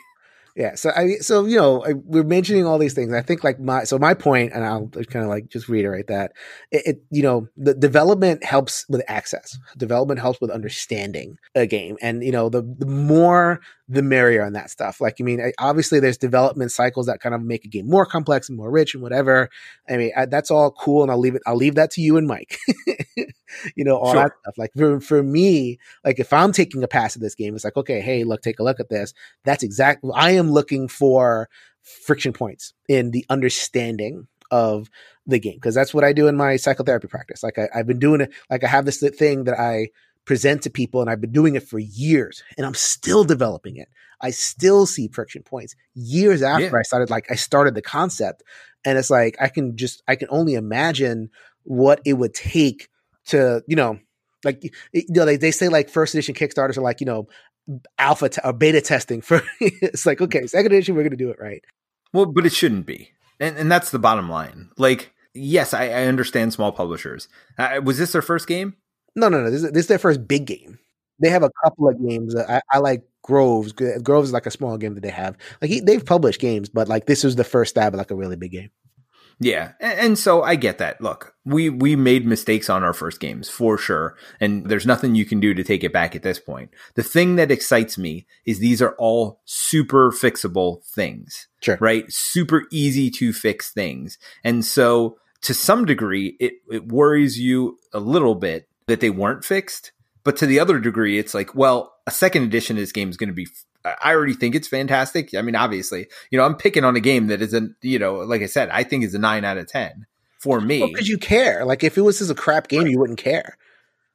Yeah. 0.56 0.74
So 0.74 0.90
I, 0.94 1.16
so 1.16 1.44
you 1.44 1.56
know, 1.56 1.84
I, 1.84 1.92
we're 1.92 2.24
mentioning 2.24 2.66
all 2.66 2.78
these 2.78 2.94
things. 2.94 3.12
I 3.12 3.22
think 3.22 3.44
like 3.44 3.60
my, 3.60 3.84
so 3.84 3.98
my 3.98 4.14
point, 4.14 4.52
and 4.52 4.64
I'll 4.64 4.88
kind 4.88 5.24
of 5.24 5.28
like 5.28 5.48
just 5.48 5.68
reiterate 5.68 6.08
that 6.08 6.32
it, 6.70 6.82
it, 6.86 7.02
you 7.10 7.22
know, 7.22 7.48
the 7.56 7.74
development 7.74 8.44
helps 8.44 8.84
with 8.88 9.02
access. 9.08 9.56
Development 9.76 10.20
helps 10.20 10.40
with 10.40 10.50
understanding 10.50 11.38
a 11.54 11.66
game, 11.66 11.96
and 12.02 12.24
you 12.24 12.32
know, 12.32 12.48
the 12.48 12.62
the 12.62 12.86
more 12.86 13.60
the 13.90 14.02
merrier 14.02 14.44
on 14.44 14.52
that 14.52 14.70
stuff. 14.70 15.00
Like, 15.00 15.16
I 15.18 15.24
mean, 15.24 15.52
obviously 15.58 15.98
there's 15.98 16.16
development 16.16 16.70
cycles 16.70 17.06
that 17.06 17.18
kind 17.18 17.34
of 17.34 17.42
make 17.42 17.64
a 17.64 17.68
game 17.68 17.88
more 17.88 18.06
complex 18.06 18.48
and 18.48 18.56
more 18.56 18.70
rich 18.70 18.94
and 18.94 19.02
whatever. 19.02 19.50
I 19.88 19.96
mean, 19.96 20.12
I, 20.16 20.26
that's 20.26 20.50
all 20.50 20.70
cool, 20.70 21.02
and 21.02 21.10
I'll 21.10 21.18
leave 21.18 21.34
it. 21.34 21.42
I'll 21.44 21.56
leave 21.56 21.74
that 21.74 21.90
to 21.92 22.00
you 22.00 22.16
and 22.16 22.28
Mike. 22.28 22.56
you 23.74 23.84
know, 23.84 23.96
all 23.96 24.12
sure. 24.12 24.22
that 24.22 24.32
stuff. 24.42 24.54
Like 24.56 24.70
for 24.76 25.00
for 25.00 25.24
me, 25.24 25.80
like 26.04 26.20
if 26.20 26.32
I'm 26.32 26.52
taking 26.52 26.84
a 26.84 26.88
pass 26.88 27.16
at 27.16 27.22
this 27.22 27.34
game, 27.34 27.56
it's 27.56 27.64
like, 27.64 27.76
okay, 27.76 28.00
hey, 28.00 28.22
look, 28.22 28.42
take 28.42 28.60
a 28.60 28.62
look 28.62 28.78
at 28.78 28.90
this. 28.90 29.12
That's 29.44 29.64
exactly. 29.64 30.12
I 30.14 30.30
am 30.32 30.52
looking 30.52 30.86
for 30.86 31.48
friction 31.82 32.32
points 32.32 32.72
in 32.88 33.10
the 33.10 33.26
understanding 33.28 34.28
of 34.52 34.88
the 35.26 35.40
game 35.40 35.54
because 35.54 35.74
that's 35.74 35.92
what 35.92 36.04
I 36.04 36.12
do 36.12 36.28
in 36.28 36.36
my 36.36 36.56
psychotherapy 36.56 37.08
practice. 37.08 37.42
Like 37.42 37.58
I, 37.58 37.68
I've 37.74 37.88
been 37.88 37.98
doing 37.98 38.20
it. 38.20 38.32
Like 38.48 38.62
I 38.62 38.68
have 38.68 38.84
this 38.84 39.00
thing 39.00 39.44
that 39.44 39.58
I 39.58 39.88
present 40.24 40.62
to 40.62 40.70
people 40.70 41.00
and 41.00 41.10
I've 41.10 41.20
been 41.20 41.32
doing 41.32 41.54
it 41.54 41.66
for 41.66 41.78
years 41.78 42.42
and 42.56 42.66
I'm 42.66 42.74
still 42.74 43.24
developing 43.24 43.76
it. 43.76 43.88
I 44.20 44.30
still 44.30 44.86
see 44.86 45.08
friction 45.08 45.42
points 45.42 45.74
years 45.94 46.42
after 46.42 46.64
yeah. 46.64 46.78
I 46.78 46.82
started 46.82 47.10
like 47.10 47.30
I 47.30 47.34
started 47.34 47.74
the 47.74 47.82
concept 47.82 48.42
and 48.84 48.98
it's 48.98 49.10
like 49.10 49.36
I 49.40 49.48
can 49.48 49.76
just 49.76 50.02
I 50.06 50.16
can 50.16 50.28
only 50.30 50.54
imagine 50.54 51.30
what 51.64 52.00
it 52.04 52.14
would 52.14 52.34
take 52.34 52.88
to, 53.26 53.62
you 53.66 53.76
know, 53.76 53.98
like 54.44 54.64
you 54.92 55.04
know 55.08 55.24
they, 55.24 55.36
they 55.36 55.50
say 55.50 55.68
like 55.68 55.88
first 55.88 56.14
edition 56.14 56.34
Kickstarters 56.34 56.76
are 56.76 56.82
like, 56.82 57.00
you 57.00 57.06
know, 57.06 57.28
alpha 57.98 58.28
t- 58.28 58.40
or 58.42 58.52
beta 58.52 58.80
testing 58.80 59.20
for 59.20 59.42
it's 59.60 60.06
like 60.06 60.20
okay, 60.20 60.46
second 60.46 60.72
edition 60.72 60.94
we're 60.94 61.02
going 61.02 61.10
to 61.10 61.16
do 61.16 61.30
it 61.30 61.38
right. 61.40 61.64
Well, 62.12 62.26
but 62.26 62.46
it 62.46 62.52
shouldn't 62.52 62.86
be. 62.86 63.12
And 63.38 63.56
and 63.56 63.72
that's 63.72 63.90
the 63.90 63.98
bottom 63.98 64.28
line. 64.28 64.70
Like 64.76 65.12
yes, 65.34 65.72
I, 65.72 65.88
I 65.88 66.04
understand 66.04 66.52
small 66.52 66.72
publishers. 66.72 67.28
Uh, 67.58 67.80
was 67.82 67.98
this 67.98 68.12
their 68.12 68.22
first 68.22 68.46
game? 68.46 68.76
No, 69.16 69.28
no, 69.28 69.42
no. 69.42 69.50
This 69.50 69.62
is, 69.62 69.72
this 69.72 69.80
is 69.82 69.88
their 69.88 69.98
first 69.98 70.26
big 70.26 70.46
game. 70.46 70.78
They 71.20 71.28
have 71.28 71.42
a 71.42 71.50
couple 71.64 71.88
of 71.88 72.00
games. 72.06 72.34
I, 72.34 72.62
I 72.70 72.78
like 72.78 73.02
Groves. 73.22 73.72
Groves 73.72 74.28
is 74.28 74.32
like 74.32 74.46
a 74.46 74.50
small 74.50 74.76
game 74.78 74.94
that 74.94 75.02
they 75.02 75.10
have. 75.10 75.36
Like 75.60 75.70
he, 75.70 75.80
they've 75.80 76.04
published 76.04 76.40
games, 76.40 76.68
but 76.68 76.88
like 76.88 77.06
this 77.06 77.24
was 77.24 77.36
the 77.36 77.44
first 77.44 77.70
stab 77.70 77.94
at 77.94 77.98
like 77.98 78.10
a 78.10 78.16
really 78.16 78.36
big 78.36 78.52
game. 78.52 78.70
Yeah, 79.42 79.72
and, 79.80 79.98
and, 79.98 80.18
so 80.18 80.42
I 80.42 80.54
get 80.54 80.76
that. 80.78 81.00
Look, 81.00 81.34
we 81.46 81.70
we 81.70 81.96
made 81.96 82.26
mistakes 82.26 82.68
on 82.68 82.84
our 82.84 82.92
first 82.92 83.20
games 83.20 83.48
for 83.48 83.78
sure, 83.78 84.14
and 84.38 84.66
there's 84.66 84.84
nothing 84.84 85.14
you 85.14 85.24
can 85.24 85.40
do 85.40 85.54
to 85.54 85.64
take 85.64 85.82
it 85.82 85.94
back 85.94 86.14
at 86.14 86.22
this 86.22 86.38
point. 86.38 86.70
The 86.94 87.02
thing 87.02 87.36
that 87.36 87.50
excites 87.50 87.96
me 87.96 88.26
is 88.44 88.58
these 88.58 88.82
are 88.82 88.94
all 88.98 89.40
super 89.46 90.10
fixable 90.10 90.84
things. 90.84 91.48
Sure. 91.62 91.78
Right? 91.80 92.04
Super 92.12 92.64
easy 92.70 93.10
to 93.12 93.32
fix 93.32 93.72
things. 93.72 94.18
And 94.44 94.62
so 94.62 95.16
to 95.42 95.54
some 95.54 95.86
degree 95.86 96.36
it 96.38 96.54
it 96.70 96.88
worries 96.88 97.38
you 97.38 97.78
a 97.92 98.00
little 98.00 98.34
bit 98.34 98.68
that 98.90 99.00
they 99.00 99.10
weren't 99.10 99.44
fixed. 99.44 99.92
But 100.22 100.36
to 100.38 100.46
the 100.46 100.60
other 100.60 100.78
degree, 100.78 101.18
it's 101.18 101.32
like, 101.32 101.54
well, 101.54 101.94
a 102.06 102.10
second 102.10 102.42
edition 102.42 102.76
of 102.76 102.82
this 102.82 102.92
game 102.92 103.08
is 103.08 103.16
going 103.16 103.28
to 103.28 103.34
be. 103.34 103.48
I 103.84 104.12
already 104.12 104.34
think 104.34 104.54
it's 104.54 104.68
fantastic. 104.68 105.34
I 105.34 105.40
mean, 105.40 105.56
obviously, 105.56 106.08
you 106.30 106.38
know, 106.38 106.44
I'm 106.44 106.56
picking 106.56 106.84
on 106.84 106.96
a 106.96 107.00
game 107.00 107.28
that 107.28 107.40
isn't, 107.40 107.76
you 107.80 107.98
know, 107.98 108.16
like 108.16 108.42
I 108.42 108.46
said, 108.46 108.68
I 108.68 108.82
think 108.82 109.04
is 109.04 109.14
a 109.14 109.18
nine 109.18 109.42
out 109.46 109.56
of 109.56 109.68
ten 109.68 110.06
for 110.38 110.60
me 110.60 110.80
because 110.80 111.04
well, 111.04 111.08
you 111.08 111.16
care. 111.16 111.64
Like 111.64 111.82
if 111.82 111.96
it 111.96 112.02
was 112.02 112.18
just 112.18 112.30
a 112.30 112.34
crap 112.34 112.68
game, 112.68 112.82
right. 112.82 112.90
you 112.90 112.98
wouldn't 112.98 113.18
care 113.18 113.56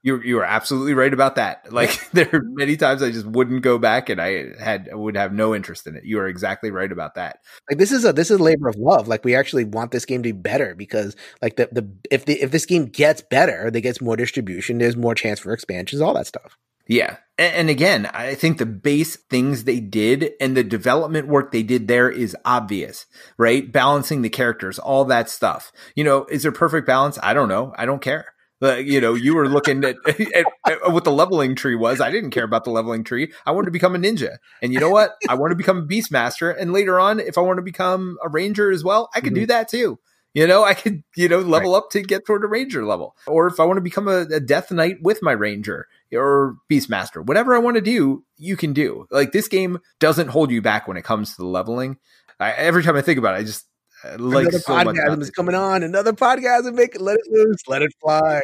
you 0.05 0.21
you 0.21 0.37
are 0.37 0.45
absolutely 0.45 0.93
right 0.93 1.11
about 1.11 1.35
that. 1.35 1.73
Like 1.73 1.99
there 2.13 2.29
are 2.31 2.41
many 2.43 2.77
times 2.77 3.01
I 3.01 3.09
just 3.09 3.25
wouldn't 3.25 3.63
go 3.63 3.79
back 3.79 4.07
and 4.07 4.21
I 4.21 4.53
had 4.59 4.87
would 4.93 5.17
have 5.17 5.33
no 5.33 5.55
interest 5.55 5.87
in 5.87 5.95
it. 5.95 6.05
You 6.05 6.19
are 6.19 6.27
exactly 6.27 6.69
right 6.69 6.91
about 6.91 7.15
that. 7.15 7.39
Like 7.69 7.79
this 7.79 7.91
is 7.91 8.05
a 8.05 8.13
this 8.13 8.29
is 8.29 8.39
a 8.39 8.43
labor 8.43 8.69
of 8.69 8.75
love. 8.75 9.07
Like 9.07 9.25
we 9.25 9.35
actually 9.35 9.65
want 9.65 9.91
this 9.91 10.05
game 10.05 10.21
to 10.21 10.31
be 10.31 10.31
better 10.31 10.75
because 10.75 11.15
like 11.41 11.55
the 11.55 11.69
the 11.71 11.91
if 12.11 12.25
the 12.25 12.39
if 12.39 12.51
this 12.51 12.67
game 12.67 12.85
gets 12.85 13.23
better, 13.23 13.71
they 13.71 13.81
gets 13.81 13.99
more 13.99 14.15
distribution, 14.15 14.77
there's 14.77 14.95
more 14.95 15.15
chance 15.15 15.39
for 15.39 15.53
expansions, 15.53 16.01
all 16.01 16.13
that 16.13 16.27
stuff. 16.27 16.55
Yeah. 16.87 17.17
And 17.39 17.71
again, 17.71 18.05
I 18.05 18.35
think 18.35 18.59
the 18.59 18.65
base 18.67 19.15
things 19.15 19.63
they 19.63 19.79
did 19.79 20.33
and 20.39 20.55
the 20.55 20.63
development 20.63 21.27
work 21.27 21.51
they 21.51 21.63
did 21.63 21.87
there 21.87 22.11
is 22.11 22.37
obvious, 22.45 23.07
right? 23.39 23.69
Balancing 23.71 24.21
the 24.21 24.29
characters, 24.29 24.77
all 24.77 25.03
that 25.05 25.31
stuff. 25.31 25.71
You 25.95 26.03
know, 26.03 26.25
is 26.25 26.43
there 26.43 26.51
perfect 26.51 26.85
balance? 26.85 27.17
I 27.23 27.33
don't 27.33 27.49
know. 27.49 27.73
I 27.75 27.87
don't 27.87 28.03
care 28.03 28.34
you 28.61 29.01
know, 29.01 29.13
you 29.13 29.35
were 29.35 29.47
looking 29.47 29.83
at, 29.83 29.95
at, 30.07 30.45
at, 30.65 30.91
what 30.91 31.03
the 31.03 31.11
leveling 31.11 31.55
tree 31.55 31.75
was. 31.75 32.01
I 32.01 32.11
didn't 32.11 32.31
care 32.31 32.43
about 32.43 32.63
the 32.63 32.71
leveling 32.71 33.03
tree. 33.03 33.31
I 33.45 33.51
wanted 33.51 33.65
to 33.65 33.71
become 33.71 33.95
a 33.95 33.99
ninja. 33.99 34.37
And 34.61 34.73
you 34.73 34.79
know 34.79 34.89
what? 34.89 35.15
I 35.27 35.35
want 35.35 35.51
to 35.51 35.55
become 35.55 35.77
a 35.79 35.85
beastmaster. 35.85 36.55
And 36.57 36.73
later 36.73 36.99
on, 36.99 37.19
if 37.19 37.37
I 37.37 37.41
want 37.41 37.57
to 37.57 37.63
become 37.63 38.17
a 38.23 38.29
ranger 38.29 38.71
as 38.71 38.83
well, 38.83 39.09
I 39.13 39.19
could 39.19 39.33
mm-hmm. 39.33 39.41
do 39.41 39.45
that 39.47 39.67
too. 39.69 39.99
You 40.33 40.47
know, 40.47 40.65
I 40.65 40.73
could, 40.73 41.01
you 41.15 41.29
know, 41.29 41.39
level 41.39 41.71
right. 41.71 41.77
up 41.77 41.89
to 41.91 42.01
get 42.01 42.25
toward 42.25 42.43
a 42.43 42.47
ranger 42.47 42.85
level. 42.85 43.15
Or 43.25 43.47
if 43.47 43.57
I 43.57 43.63
want 43.63 43.77
to 43.77 43.81
become 43.81 44.09
a, 44.09 44.21
a 44.23 44.41
death 44.41 44.69
knight 44.69 44.97
with 45.01 45.19
my 45.21 45.31
ranger 45.31 45.87
or 46.13 46.57
beastmaster, 46.69 47.25
whatever 47.25 47.55
I 47.55 47.59
want 47.59 47.75
to 47.75 47.81
do, 47.81 48.25
you 48.35 48.57
can 48.57 48.73
do. 48.73 49.07
Like 49.11 49.31
this 49.31 49.47
game 49.47 49.79
doesn't 49.99 50.27
hold 50.27 50.51
you 50.51 50.61
back 50.61 50.89
when 50.89 50.97
it 50.97 51.05
comes 51.05 51.31
to 51.31 51.41
the 51.41 51.47
leveling. 51.47 51.97
I, 52.37 52.51
every 52.51 52.83
time 52.83 52.97
I 52.97 53.01
think 53.01 53.17
about 53.17 53.35
it, 53.35 53.39
I 53.39 53.43
just 53.43 53.65
like 54.17 54.43
another 54.43 54.59
so 54.59 54.73
podcast 54.73 55.21
is 55.21 55.31
coming 55.31 55.55
on. 55.55 55.83
Another 55.83 56.13
podcast 56.13 56.67
and 56.67 56.75
make 56.75 56.95
it 56.95 57.01
let 57.01 57.15
it 57.15 57.25
loose, 57.29 57.61
let 57.67 57.81
it 57.81 57.91
fly. 58.01 58.41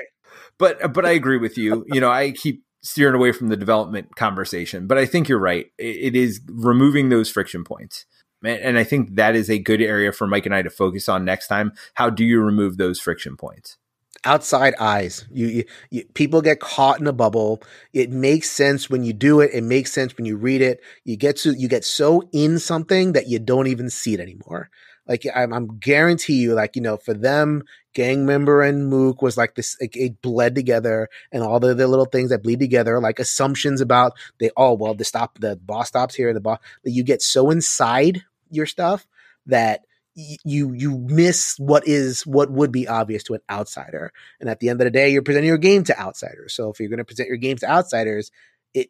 But 0.58 0.84
uh, 0.84 0.88
but 0.88 1.06
I 1.06 1.12
agree 1.12 1.38
with 1.38 1.58
you. 1.58 1.86
You 1.88 2.02
know, 2.02 2.12
I 2.12 2.32
keep 2.32 2.64
steering 2.84 3.16
away 3.16 3.32
from 3.32 3.50
the 3.50 3.58
development 3.58 4.16
conversation, 4.16 4.88
but 4.88 4.98
I 4.98 5.06
think 5.06 5.30
you're 5.30 5.40
right. 5.40 5.68
it, 5.78 6.14
it 6.14 6.16
is 6.16 6.42
removing 6.48 7.10
those 7.10 7.30
friction 7.30 7.64
points. 7.64 8.06
And 8.44 8.80
I 8.80 8.84
think 8.84 9.18
that 9.18 9.36
is 9.36 9.52
a 9.52 9.60
good 9.60 9.84
area 9.84 10.12
for 10.12 10.26
Mike 10.26 10.48
and 10.48 10.56
I 10.56 10.64
to 10.64 10.72
focus 10.72 11.08
on 11.08 11.24
next 11.24 11.48
time. 11.48 11.74
How 11.94 12.10
do 12.10 12.26
you 12.26 12.42
remove 12.42 12.78
those 12.78 13.00
friction 13.00 13.38
points? 13.38 13.78
outside 14.26 14.76
eyes. 14.80 15.26
You, 15.32 15.48
you, 15.48 15.64
you, 15.90 16.06
people 16.14 16.42
get 16.42 16.60
caught 16.60 17.00
in 17.00 17.08
a 17.08 17.14
bubble. 17.14 17.62
It 17.94 18.12
makes 18.12 18.50
sense 18.50 18.90
when 18.90 19.04
you 19.04 19.14
do 19.14 19.40
it. 19.40 19.52
It 19.54 19.64
makes 19.64 19.92
sense 19.92 20.16
when 20.18 20.26
you 20.26 20.38
read 20.38 20.62
it. 20.62 20.82
You 21.06 21.18
get 21.18 21.38
to 21.38 21.54
you 21.54 21.68
get 21.68 21.84
so 21.84 22.24
in 22.32 22.60
something 22.60 23.14
that 23.14 23.28
you 23.28 23.40
don't 23.40 23.68
even 23.68 23.90
see 23.90 24.14
it 24.14 24.20
anymore. 24.20 24.70
Like 25.08 25.26
I'm, 25.34 25.54
I'm 25.54 25.80
guarantee 25.80 26.42
you, 26.42 26.54
like 26.54 26.76
you 26.76 26.82
know, 26.82 26.98
for 26.98 27.14
them, 27.14 27.64
gang 27.94 28.26
member 28.26 28.62
and 28.62 28.88
Mook 28.88 29.22
was 29.22 29.36
like 29.36 29.56
this. 29.56 29.76
Like, 29.82 29.98
it 29.98 30.22
bled 30.22 30.56
together, 30.56 31.10
and 31.32 31.44
all 31.44 31.60
the, 31.60 31.74
the 31.74 31.88
little 31.88 32.06
things 32.06 32.30
that 32.30 32.44
bleed 32.44 32.60
together, 32.60 33.00
like 33.00 33.20
assumptions 33.20 33.82
about 33.82 34.14
they. 34.40 34.52
Oh 34.56 34.74
well, 34.74 34.94
the 34.94 35.04
stop, 35.04 35.40
the 35.40 35.56
boss 35.56 35.88
stops 35.88 36.16
here. 36.16 36.34
The 36.34 36.40
boss. 36.40 36.60
That 36.84 36.92
you 36.92 37.04
get 37.04 37.22
so 37.22 37.50
inside 37.50 38.24
your 38.50 38.66
stuff 38.66 39.08
that 39.48 39.82
you 40.16 40.74
you 40.74 40.98
miss 40.98 41.56
what 41.58 41.88
is 41.88 42.26
what 42.26 42.52
would 42.52 42.72
be 42.72 42.88
obvious 42.88 43.24
to 43.24 43.34
an 43.34 43.42
outsider. 43.50 44.12
And 44.40 44.50
at 44.50 44.60
the 44.60 44.70
end 44.70 44.82
of 44.82 44.86
the 44.86 44.92
day, 44.92 45.10
you're 45.10 45.24
presenting 45.24 45.48
your 45.48 45.58
game 45.58 45.84
to 45.86 46.00
outsiders. 46.00 46.54
So 46.54 46.70
if 46.70 46.80
you're 46.80 46.90
going 46.90 47.00
to 47.00 47.06
present 47.06 47.28
your 47.28 47.38
game 47.38 47.58
to 47.58 47.70
outsiders, 47.70 48.30
it 48.74 48.90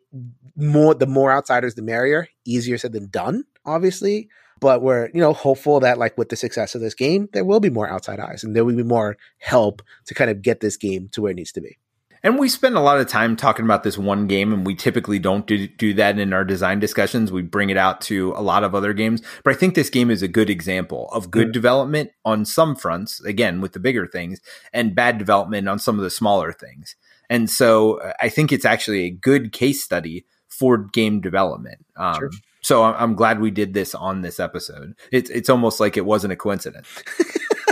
more 0.55 0.93
the 0.93 1.07
more 1.07 1.31
outsiders 1.31 1.75
the 1.75 1.83
merrier. 1.83 2.27
Easier 2.45 2.77
said 2.77 2.91
than 2.91 3.07
done, 3.07 3.45
obviously 3.65 4.29
but 4.61 4.81
we're 4.81 5.09
you 5.13 5.19
know 5.19 5.33
hopeful 5.33 5.81
that 5.81 5.97
like 5.97 6.17
with 6.17 6.29
the 6.29 6.37
success 6.37 6.73
of 6.73 6.79
this 6.79 6.93
game, 6.93 7.27
there 7.33 7.43
will 7.43 7.59
be 7.59 7.69
more 7.69 7.89
outside 7.89 8.21
eyes 8.21 8.45
and 8.45 8.55
there 8.55 8.63
will 8.63 8.75
be 8.75 8.83
more 8.83 9.17
help 9.39 9.81
to 10.05 10.13
kind 10.13 10.29
of 10.29 10.41
get 10.41 10.61
this 10.61 10.77
game 10.77 11.09
to 11.11 11.21
where 11.21 11.31
it 11.31 11.35
needs 11.35 11.51
to 11.51 11.61
be. 11.61 11.77
And 12.23 12.37
we 12.37 12.49
spend 12.49 12.77
a 12.77 12.81
lot 12.81 12.99
of 12.99 13.07
time 13.07 13.35
talking 13.35 13.65
about 13.65 13.81
this 13.81 13.97
one 13.97 14.27
game, 14.27 14.53
and 14.53 14.63
we 14.63 14.75
typically 14.75 15.17
don't 15.17 15.47
do, 15.47 15.67
do 15.67 15.95
that 15.95 16.19
in 16.19 16.33
our 16.33 16.45
design 16.45 16.79
discussions. 16.79 17.31
We 17.31 17.41
bring 17.41 17.71
it 17.71 17.77
out 17.77 17.99
to 18.01 18.33
a 18.35 18.43
lot 18.43 18.63
of 18.63 18.75
other 18.75 18.93
games. 18.93 19.23
But 19.43 19.55
I 19.55 19.57
think 19.57 19.73
this 19.73 19.89
game 19.89 20.11
is 20.11 20.21
a 20.21 20.27
good 20.27 20.47
example 20.47 21.09
of 21.11 21.31
good 21.31 21.47
mm. 21.47 21.53
development 21.53 22.11
on 22.23 22.45
some 22.45 22.75
fronts, 22.75 23.21
again, 23.21 23.59
with 23.59 23.73
the 23.73 23.79
bigger 23.79 24.05
things, 24.05 24.39
and 24.71 24.93
bad 24.93 25.17
development 25.17 25.67
on 25.67 25.79
some 25.79 25.97
of 25.97 26.03
the 26.03 26.11
smaller 26.11 26.53
things. 26.53 26.95
And 27.27 27.49
so 27.49 27.99
uh, 28.01 28.13
I 28.21 28.29
think 28.29 28.51
it's 28.51 28.65
actually 28.65 29.05
a 29.05 29.09
good 29.09 29.51
case 29.51 29.83
study 29.83 30.25
for 30.47 30.77
game 30.77 31.21
development. 31.21 31.83
Um, 31.95 32.15
sure. 32.15 32.29
So 32.61 32.83
I'm 32.83 33.15
glad 33.15 33.39
we 33.39 33.51
did 33.51 33.73
this 33.73 33.95
on 33.95 34.21
this 34.21 34.39
episode. 34.39 34.95
It's 35.11 35.29
it's 35.29 35.49
almost 35.49 35.79
like 35.79 35.97
it 35.97 36.05
wasn't 36.05 36.33
a 36.33 36.35
coincidence. 36.35 36.87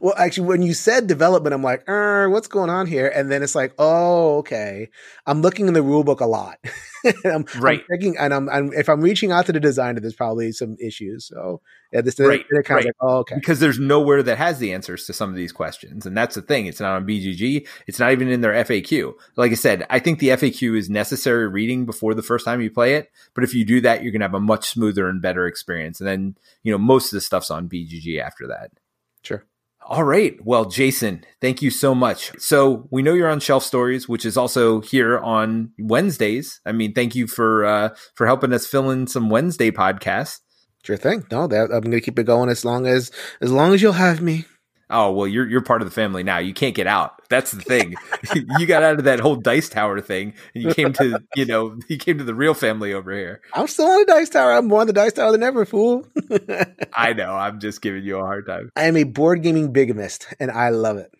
well, 0.00 0.14
actually, 0.16 0.48
when 0.48 0.62
you 0.62 0.74
said 0.74 1.06
development, 1.06 1.54
I'm 1.54 1.62
like, 1.62 1.88
er, 1.88 2.28
what's 2.28 2.48
going 2.48 2.70
on 2.70 2.86
here? 2.86 3.08
And 3.08 3.30
then 3.30 3.42
it's 3.42 3.54
like, 3.54 3.74
oh, 3.78 4.38
okay. 4.38 4.88
I'm 5.26 5.42
looking 5.42 5.68
in 5.68 5.74
the 5.74 5.82
rule 5.82 6.04
book 6.04 6.20
a 6.20 6.26
lot. 6.26 6.58
I'm, 7.24 7.44
right. 7.58 7.80
I'm 7.80 7.86
thinking, 7.90 8.16
and 8.18 8.34
I'm, 8.34 8.48
I'm, 8.48 8.72
if 8.72 8.88
I'm 8.88 9.00
reaching 9.00 9.32
out 9.32 9.46
to 9.46 9.52
the 9.52 9.60
designer, 9.60 10.00
there's 10.00 10.14
probably 10.14 10.52
some 10.52 10.76
issues. 10.80 11.26
So 11.26 11.60
yeah, 11.92 12.02
this 12.02 12.20
right, 12.20 12.44
kind 12.50 12.70
right. 12.70 12.84
Like, 12.84 12.94
oh, 13.00 13.18
okay. 13.18 13.36
Because 13.36 13.60
there's 13.60 13.78
nowhere 13.78 14.22
that 14.22 14.36
has 14.36 14.58
the 14.58 14.74
answers 14.74 15.06
to 15.06 15.14
some 15.14 15.30
of 15.30 15.36
these 15.36 15.52
questions, 15.52 16.04
and 16.04 16.14
that's 16.14 16.34
the 16.34 16.42
thing. 16.42 16.66
It's 16.66 16.80
not 16.80 16.96
on 16.96 17.06
BGG. 17.06 17.66
It's 17.86 17.98
not 17.98 18.12
even 18.12 18.28
in 18.28 18.42
their 18.42 18.52
FAQ. 18.52 19.14
Like 19.36 19.52
I 19.52 19.54
said, 19.54 19.86
I 19.88 19.98
think 19.98 20.18
the 20.18 20.28
FAQ 20.28 20.76
is 20.76 20.90
necessary 20.90 21.48
reading 21.48 21.86
before 21.86 22.12
the 22.12 22.22
first 22.22 22.44
time 22.44 22.60
you 22.60 22.70
play 22.70 22.96
it. 22.96 23.10
But 23.34 23.44
if 23.44 23.54
you 23.54 23.64
do 23.64 23.80
that, 23.80 24.02
you're 24.02 24.12
gonna 24.12 24.26
have 24.26 24.34
a 24.34 24.40
much 24.40 24.68
smoother 24.68 25.08
and 25.08 25.22
better 25.22 25.46
experience. 25.46 25.98
And 25.98 26.06
then 26.06 26.36
you 26.62 26.72
know 26.72 26.78
most 26.78 27.06
of 27.06 27.16
the 27.16 27.22
stuff's 27.22 27.50
on 27.50 27.70
BGG 27.70 28.20
after 28.20 28.46
that. 28.48 28.70
All 29.90 30.04
right. 30.04 30.36
Well, 30.44 30.66
Jason, 30.66 31.24
thank 31.40 31.62
you 31.62 31.70
so 31.70 31.94
much. 31.94 32.30
So 32.38 32.86
we 32.90 33.00
know 33.00 33.14
you're 33.14 33.30
on 33.30 33.40
Shelf 33.40 33.64
Stories, 33.64 34.06
which 34.06 34.26
is 34.26 34.36
also 34.36 34.82
here 34.82 35.18
on 35.18 35.72
Wednesdays. 35.78 36.60
I 36.66 36.72
mean, 36.72 36.92
thank 36.92 37.14
you 37.14 37.26
for 37.26 37.64
uh, 37.64 37.96
for 38.14 38.26
helping 38.26 38.52
us 38.52 38.66
fill 38.66 38.90
in 38.90 39.06
some 39.06 39.30
Wednesday 39.30 39.70
podcasts. 39.70 40.40
Sure 40.84 40.98
thing. 40.98 41.24
No, 41.30 41.46
that 41.46 41.70
I'm 41.72 41.80
going 41.80 41.92
to 41.92 42.02
keep 42.02 42.18
it 42.18 42.24
going 42.24 42.50
as 42.50 42.66
long 42.66 42.86
as 42.86 43.10
as 43.40 43.50
long 43.50 43.72
as 43.72 43.80
you'll 43.80 43.92
have 43.92 44.20
me. 44.20 44.44
Oh 44.90 45.10
well, 45.10 45.26
you're 45.26 45.48
you're 45.48 45.62
part 45.62 45.80
of 45.80 45.88
the 45.88 45.94
family 45.94 46.22
now. 46.22 46.36
You 46.36 46.52
can't 46.52 46.74
get 46.74 46.86
out. 46.86 47.17
That's 47.30 47.50
the 47.52 47.60
thing. 47.60 47.94
you 48.58 48.66
got 48.66 48.82
out 48.82 48.98
of 48.98 49.04
that 49.04 49.20
whole 49.20 49.36
dice 49.36 49.68
tower 49.68 50.00
thing, 50.00 50.34
and 50.54 50.64
you 50.64 50.74
came 50.74 50.92
to 50.94 51.22
you 51.36 51.44
know 51.44 51.78
you 51.88 51.98
came 51.98 52.18
to 52.18 52.24
the 52.24 52.34
real 52.34 52.54
family 52.54 52.92
over 52.92 53.12
here. 53.12 53.40
I'm 53.52 53.66
still 53.66 53.86
on 53.86 54.00
the 54.00 54.06
dice 54.06 54.30
tower. 54.30 54.52
I'm 54.52 54.66
more 54.66 54.80
on 54.80 54.86
the 54.86 54.92
dice 54.92 55.12
tower 55.12 55.32
than 55.32 55.42
ever, 55.42 55.64
fool. 55.64 56.06
I 56.94 57.12
know. 57.16 57.32
I'm 57.32 57.60
just 57.60 57.82
giving 57.82 58.02
you 58.04 58.18
a 58.18 58.22
hard 58.22 58.46
time. 58.46 58.70
I 58.76 58.84
am 58.84 58.96
a 58.96 59.04
board 59.04 59.42
gaming 59.42 59.72
bigamist, 59.72 60.26
and 60.40 60.50
I 60.50 60.70
love 60.70 60.96
it. 60.96 61.12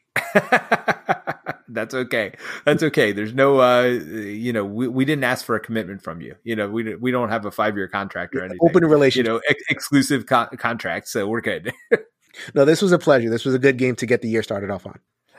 That's 1.70 1.94
okay. 1.94 2.32
That's 2.64 2.82
okay. 2.82 3.12
There's 3.12 3.34
no, 3.34 3.60
uh, 3.60 3.82
you 3.84 4.54
know, 4.54 4.64
we, 4.64 4.88
we 4.88 5.04
didn't 5.04 5.24
ask 5.24 5.44
for 5.44 5.54
a 5.54 5.60
commitment 5.60 6.02
from 6.02 6.22
you. 6.22 6.34
You 6.42 6.56
know, 6.56 6.68
we 6.68 6.94
we 6.94 7.10
don't 7.10 7.28
have 7.28 7.44
a 7.44 7.50
five 7.50 7.76
year 7.76 7.88
contract 7.88 8.34
or 8.34 8.40
anything. 8.40 8.58
Open 8.62 8.84
relationship. 8.86 9.26
You 9.26 9.34
know, 9.34 9.40
ex- 9.48 9.64
exclusive 9.68 10.24
co- 10.24 10.48
contract. 10.56 11.08
So 11.08 11.28
we're 11.28 11.42
good. 11.42 11.72
no, 12.54 12.64
this 12.64 12.80
was 12.80 12.92
a 12.92 12.98
pleasure. 12.98 13.28
This 13.28 13.44
was 13.44 13.54
a 13.54 13.58
good 13.58 13.76
game 13.76 13.96
to 13.96 14.06
get 14.06 14.22
the 14.22 14.28
year 14.28 14.42
started 14.42 14.70
off 14.70 14.86
on. 14.86 14.98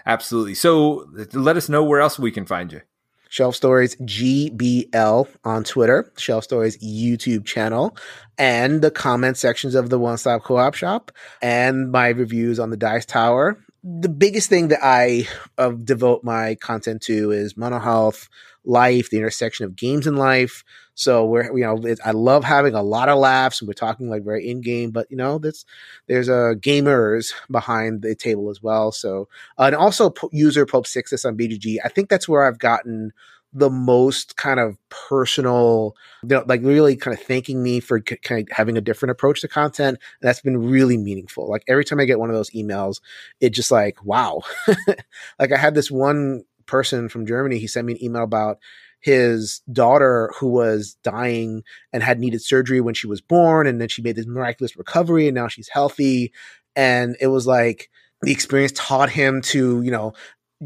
Absolutely. 0.09 0.55
So 0.55 1.07
let 1.33 1.55
us 1.55 1.69
know 1.69 1.83
where 1.83 2.01
else 2.01 2.17
we 2.17 2.31
can 2.31 2.47
find 2.47 2.73
you. 2.73 2.81
Shelf 3.29 3.55
Stories 3.55 3.95
GBL 3.97 5.27
on 5.43 5.63
Twitter, 5.63 6.11
Shelf 6.17 6.43
Stories 6.43 6.79
YouTube 6.79 7.45
channel, 7.45 7.95
and 8.35 8.81
the 8.81 8.89
comment 8.89 9.37
sections 9.37 9.75
of 9.75 9.91
the 9.91 9.99
One 9.99 10.17
Stop 10.17 10.41
Co 10.41 10.57
op 10.57 10.73
shop, 10.73 11.11
and 11.43 11.91
my 11.91 12.07
reviews 12.07 12.57
on 12.59 12.71
the 12.71 12.77
Dice 12.77 13.05
Tower. 13.05 13.63
The 13.83 14.09
biggest 14.09 14.49
thing 14.49 14.69
that 14.69 14.79
I 14.81 15.27
uh, 15.59 15.69
devote 15.69 16.23
my 16.23 16.55
content 16.55 17.03
to 17.03 17.29
is 17.29 17.55
mental 17.55 17.79
health, 17.79 18.29
life, 18.65 19.09
the 19.09 19.17
intersection 19.17 19.65
of 19.65 19.75
games 19.75 20.07
and 20.07 20.17
life. 20.17 20.63
So 20.95 21.25
we're 21.25 21.57
you 21.57 21.63
know 21.63 21.95
I 22.03 22.11
love 22.11 22.43
having 22.43 22.73
a 22.73 22.83
lot 22.83 23.07
of 23.09 23.19
laughs 23.19 23.61
and 23.61 23.67
we're 23.67 23.73
talking 23.73 24.09
like 24.09 24.23
very 24.23 24.49
in 24.49 24.61
game, 24.61 24.91
but 24.91 25.07
you 25.09 25.17
know 25.17 25.37
there's 25.37 25.65
there's 26.07 26.27
a 26.27 26.33
uh, 26.33 26.53
gamers 26.55 27.33
behind 27.49 28.01
the 28.01 28.15
table 28.15 28.49
as 28.49 28.61
well. 28.61 28.91
So 28.91 29.29
uh, 29.57 29.63
and 29.63 29.75
also 29.75 30.13
user 30.31 30.65
Pope 30.65 30.87
Sixtus 30.87 31.23
on 31.25 31.37
BGG. 31.37 31.77
I 31.85 31.89
think 31.89 32.09
that's 32.09 32.27
where 32.27 32.45
I've 32.45 32.59
gotten 32.59 33.13
the 33.51 33.69
most 33.69 34.35
kind 34.35 34.59
of 34.59 34.77
personal, 34.89 35.95
you 36.21 36.29
know, 36.29 36.43
like 36.47 36.61
really 36.61 36.95
kind 36.95 37.17
of 37.17 37.23
thanking 37.23 37.63
me 37.63 37.79
for 37.79 37.99
kind 37.99 38.47
of 38.47 38.55
having 38.55 38.77
a 38.77 38.81
different 38.81 39.11
approach 39.11 39.41
to 39.41 39.47
content. 39.47 39.97
That's 40.21 40.41
been 40.41 40.57
really 40.69 40.97
meaningful. 40.97 41.49
Like 41.49 41.63
every 41.67 41.83
time 41.83 41.99
I 41.99 42.05
get 42.05 42.19
one 42.19 42.29
of 42.29 42.35
those 42.35 42.51
emails, 42.51 43.01
it 43.39 43.49
just 43.49 43.71
like, 43.71 44.03
wow. 44.05 44.41
like 45.39 45.51
I 45.51 45.57
had 45.57 45.73
this 45.73 45.89
one 45.89 46.43
person 46.69 47.09
from 47.09 47.25
Germany, 47.25 47.57
he 47.57 47.67
sent 47.67 47.87
me 47.87 47.93
an 47.93 48.03
email 48.03 48.23
about 48.23 48.59
his 49.01 49.61
daughter 49.71 50.31
who 50.39 50.47
was 50.47 50.97
dying 51.03 51.63
and 51.93 52.03
had 52.03 52.19
needed 52.19 52.41
surgery 52.41 52.81
when 52.81 52.93
she 52.93 53.07
was 53.07 53.21
born 53.21 53.65
and 53.65 53.79
then 53.79 53.87
she 53.87 54.01
made 54.01 54.15
this 54.15 54.27
miraculous 54.27 54.75
recovery 54.75 55.27
and 55.27 55.35
now 55.35 55.47
she's 55.47 55.69
healthy 55.69 56.33
and 56.75 57.15
it 57.21 57.27
was 57.27 57.47
like 57.47 57.89
the 58.21 58.31
experience 58.31 58.73
taught 58.75 59.09
him 59.09 59.41
to 59.41 59.81
you 59.81 59.91
know 59.91 60.13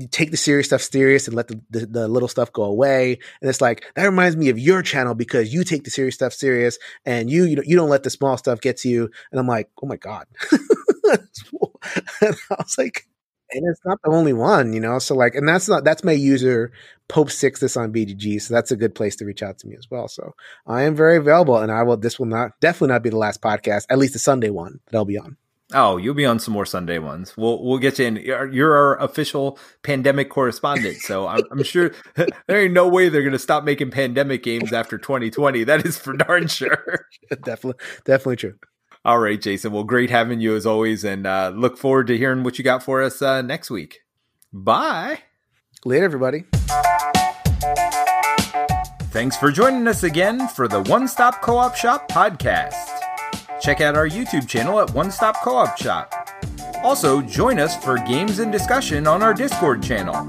take 0.09 0.31
the 0.31 0.37
serious 0.37 0.65
stuff 0.65 0.81
serious 0.81 1.27
and 1.27 1.35
let 1.35 1.47
the, 1.47 1.61
the, 1.69 1.85
the, 1.85 2.07
little 2.07 2.27
stuff 2.27 2.51
go 2.51 2.63
away. 2.63 3.19
And 3.41 3.49
it's 3.49 3.61
like, 3.61 3.85
that 3.95 4.05
reminds 4.05 4.35
me 4.35 4.49
of 4.49 4.57
your 4.57 4.81
channel 4.81 5.13
because 5.13 5.53
you 5.53 5.63
take 5.63 5.83
the 5.83 5.91
serious 5.91 6.15
stuff 6.15 6.33
serious 6.33 6.79
and 7.05 7.29
you, 7.29 7.43
you, 7.43 7.55
know, 7.55 7.63
you 7.63 7.75
don't 7.75 7.89
let 7.89 8.01
the 8.01 8.09
small 8.09 8.35
stuff 8.37 8.59
get 8.59 8.77
to 8.77 8.89
you. 8.89 9.11
And 9.31 9.39
I'm 9.39 9.47
like, 9.47 9.69
oh 9.83 9.85
my 9.85 9.97
God. 9.97 10.25
I 11.11 11.19
was 12.57 12.75
like, 12.77 13.07
and 13.53 13.63
it's 13.69 13.81
not 13.85 13.99
the 14.03 14.11
only 14.11 14.33
one, 14.33 14.73
you 14.73 14.79
know. 14.79 14.99
So 14.99 15.15
like, 15.15 15.35
and 15.35 15.47
that's 15.47 15.67
not 15.67 15.83
that's 15.83 16.03
my 16.03 16.11
user 16.11 16.71
Pope 17.07 17.31
Sixtus 17.31 17.77
on 17.77 17.93
BGG, 17.93 18.41
so 18.41 18.53
that's 18.53 18.71
a 18.71 18.75
good 18.75 18.95
place 18.95 19.15
to 19.17 19.25
reach 19.25 19.43
out 19.43 19.57
to 19.59 19.67
me 19.67 19.75
as 19.77 19.89
well. 19.89 20.07
So 20.07 20.33
I 20.67 20.83
am 20.83 20.95
very 20.95 21.17
available, 21.17 21.57
and 21.57 21.71
I 21.71 21.83
will. 21.83 21.97
This 21.97 22.19
will 22.19 22.25
not 22.25 22.59
definitely 22.59 22.93
not 22.93 23.03
be 23.03 23.09
the 23.09 23.17
last 23.17 23.41
podcast, 23.41 23.85
at 23.89 23.97
least 23.97 24.13
the 24.13 24.19
Sunday 24.19 24.49
one 24.49 24.79
that 24.87 24.97
I'll 24.97 25.05
be 25.05 25.17
on. 25.17 25.37
Oh, 25.73 25.97
you'll 25.97 26.13
be 26.13 26.25
on 26.25 26.39
some 26.39 26.53
more 26.53 26.65
Sunday 26.65 26.99
ones. 26.99 27.35
We'll 27.35 27.63
we'll 27.63 27.79
get 27.79 27.97
you 27.97 28.05
in. 28.05 28.15
You're, 28.17 28.51
you're 28.51 28.75
our 28.75 28.99
official 29.01 29.57
pandemic 29.81 30.29
correspondent, 30.29 30.97
so 30.97 31.27
I'm, 31.27 31.41
I'm 31.51 31.63
sure 31.63 31.93
there 32.15 32.61
ain't 32.61 32.73
no 32.73 32.87
way 32.87 33.09
they're 33.09 33.21
going 33.21 33.31
to 33.33 33.39
stop 33.39 33.63
making 33.63 33.91
pandemic 33.91 34.43
games 34.43 34.71
after 34.71 34.97
2020. 34.97 35.63
That 35.63 35.85
is 35.85 35.97
for 35.97 36.13
darn 36.13 36.47
sure. 36.47 37.07
definitely, 37.43 37.83
definitely 38.05 38.35
true. 38.35 38.55
All 39.05 39.19
right, 39.19 39.41
Jason. 39.41 39.73
Well, 39.73 39.83
great 39.83 40.09
having 40.09 40.39
you 40.39 40.55
as 40.55 40.65
always, 40.65 41.03
and 41.03 41.27
uh, 41.27 41.51
look 41.53 41.77
forward 41.77 42.07
to 42.07 42.17
hearing 42.17 42.43
what 42.43 42.57
you 42.57 42.63
got 42.63 42.83
for 42.83 43.01
us 43.01 43.21
uh, 43.21 43.41
next 43.41 43.69
week. 43.69 43.99
Bye. 44.53 45.19
Later, 45.83 46.05
everybody. 46.05 46.45
Thanks 49.11 49.35
for 49.35 49.51
joining 49.51 49.87
us 49.87 50.03
again 50.03 50.47
for 50.47 50.67
the 50.67 50.81
One 50.83 51.07
Stop 51.07 51.41
Co 51.41 51.57
op 51.57 51.75
Shop 51.75 52.09
podcast. 52.09 52.73
Check 53.61 53.81
out 53.81 53.95
our 53.95 54.07
YouTube 54.07 54.47
channel 54.47 54.79
at 54.79 54.91
One 54.91 55.11
Stop 55.11 55.35
Co 55.43 55.57
op 55.57 55.77
Shop. 55.77 56.11
Also, 56.83 57.21
join 57.21 57.59
us 57.59 57.81
for 57.83 57.97
games 57.97 58.39
and 58.39 58.51
discussion 58.51 59.05
on 59.05 59.21
our 59.21 59.33
Discord 59.33 59.83
channel. 59.83 60.25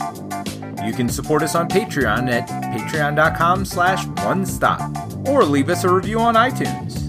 You 0.84 0.92
can 0.92 1.08
support 1.08 1.42
us 1.42 1.54
on 1.54 1.68
Patreon 1.68 2.30
at 2.30 2.48
patreon.com 2.48 3.64
slash 3.64 4.06
one 4.24 4.44
stop 4.44 4.80
or 5.26 5.44
leave 5.44 5.70
us 5.70 5.84
a 5.84 5.92
review 5.92 6.20
on 6.20 6.34
iTunes. 6.34 7.03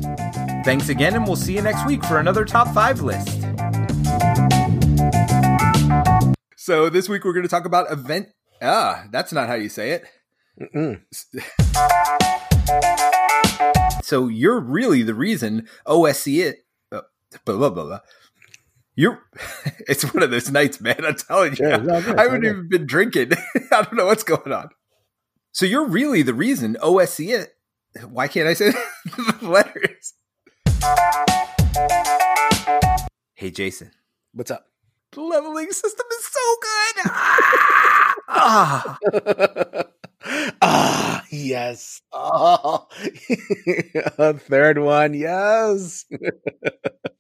Thanks 0.66 0.90
again, 0.90 1.14
and 1.14 1.28
we'll 1.28 1.36
see 1.36 1.54
you 1.54 1.62
next 1.62 1.86
week 1.86 2.04
for 2.04 2.20
another 2.20 2.44
top 2.44 2.74
five 2.74 3.00
list. 3.00 3.30
So 6.58 6.90
this 6.90 7.08
week 7.08 7.24
we're 7.24 7.34
going 7.34 7.44
to 7.44 7.50
talk 7.50 7.66
about 7.66 7.92
event. 7.92 8.30
Ah, 8.64 9.04
that's 9.12 9.32
not 9.32 9.48
how 9.48 9.54
you 9.54 9.70
say 9.70 9.92
it. 9.92 10.06
so 14.04 14.28
you're 14.28 14.60
really 14.60 15.04
the 15.04 15.14
reason 15.14 15.68
OSC 15.86 16.44
it. 16.44 16.66
Uh, 16.92 17.02
blah 17.46 17.58
blah 17.58 17.70
blah. 17.70 17.86
blah. 17.86 18.00
You're. 18.96 19.22
It's 19.88 20.12
one 20.16 20.24
of 20.24 20.32
those 20.32 20.50
nights, 20.50 20.82
man. 20.82 21.06
I'm 21.06 21.16
telling 21.16 21.56
you. 21.58 21.68
Yeah, 21.68 22.16
I 22.18 22.24
haven't 22.24 22.44
even 22.44 22.68
been 22.68 22.88
drinking. 22.88 23.34
I 23.72 23.84
don't 23.84 23.94
know 23.94 24.08
what's 24.08 24.24
going 24.24 24.52
on. 24.52 24.70
So 25.52 25.68
you're 25.68 25.88
really 25.88 26.24
the 26.24 26.34
reason 26.34 26.76
OSC 26.82 27.38
it. 27.38 27.52
Why 28.10 28.28
can't 28.28 28.48
I 28.48 28.56
say 28.56 28.72
the 28.72 29.38
letters? 29.44 30.16
Hey, 33.36 33.52
Jason. 33.52 33.92
What's 34.34 34.50
up? 34.52 34.66
The 35.12 35.22
leveling 35.22 35.72
system 35.72 36.06
is 36.12 36.26
so 36.26 36.56
good. 36.62 37.12
ah. 38.28 38.98
ah, 40.62 41.24
yes. 41.32 42.02
Oh. 42.12 42.88
A 44.18 44.34
third 44.34 44.80
one, 44.80 45.14
yes. 45.14 46.06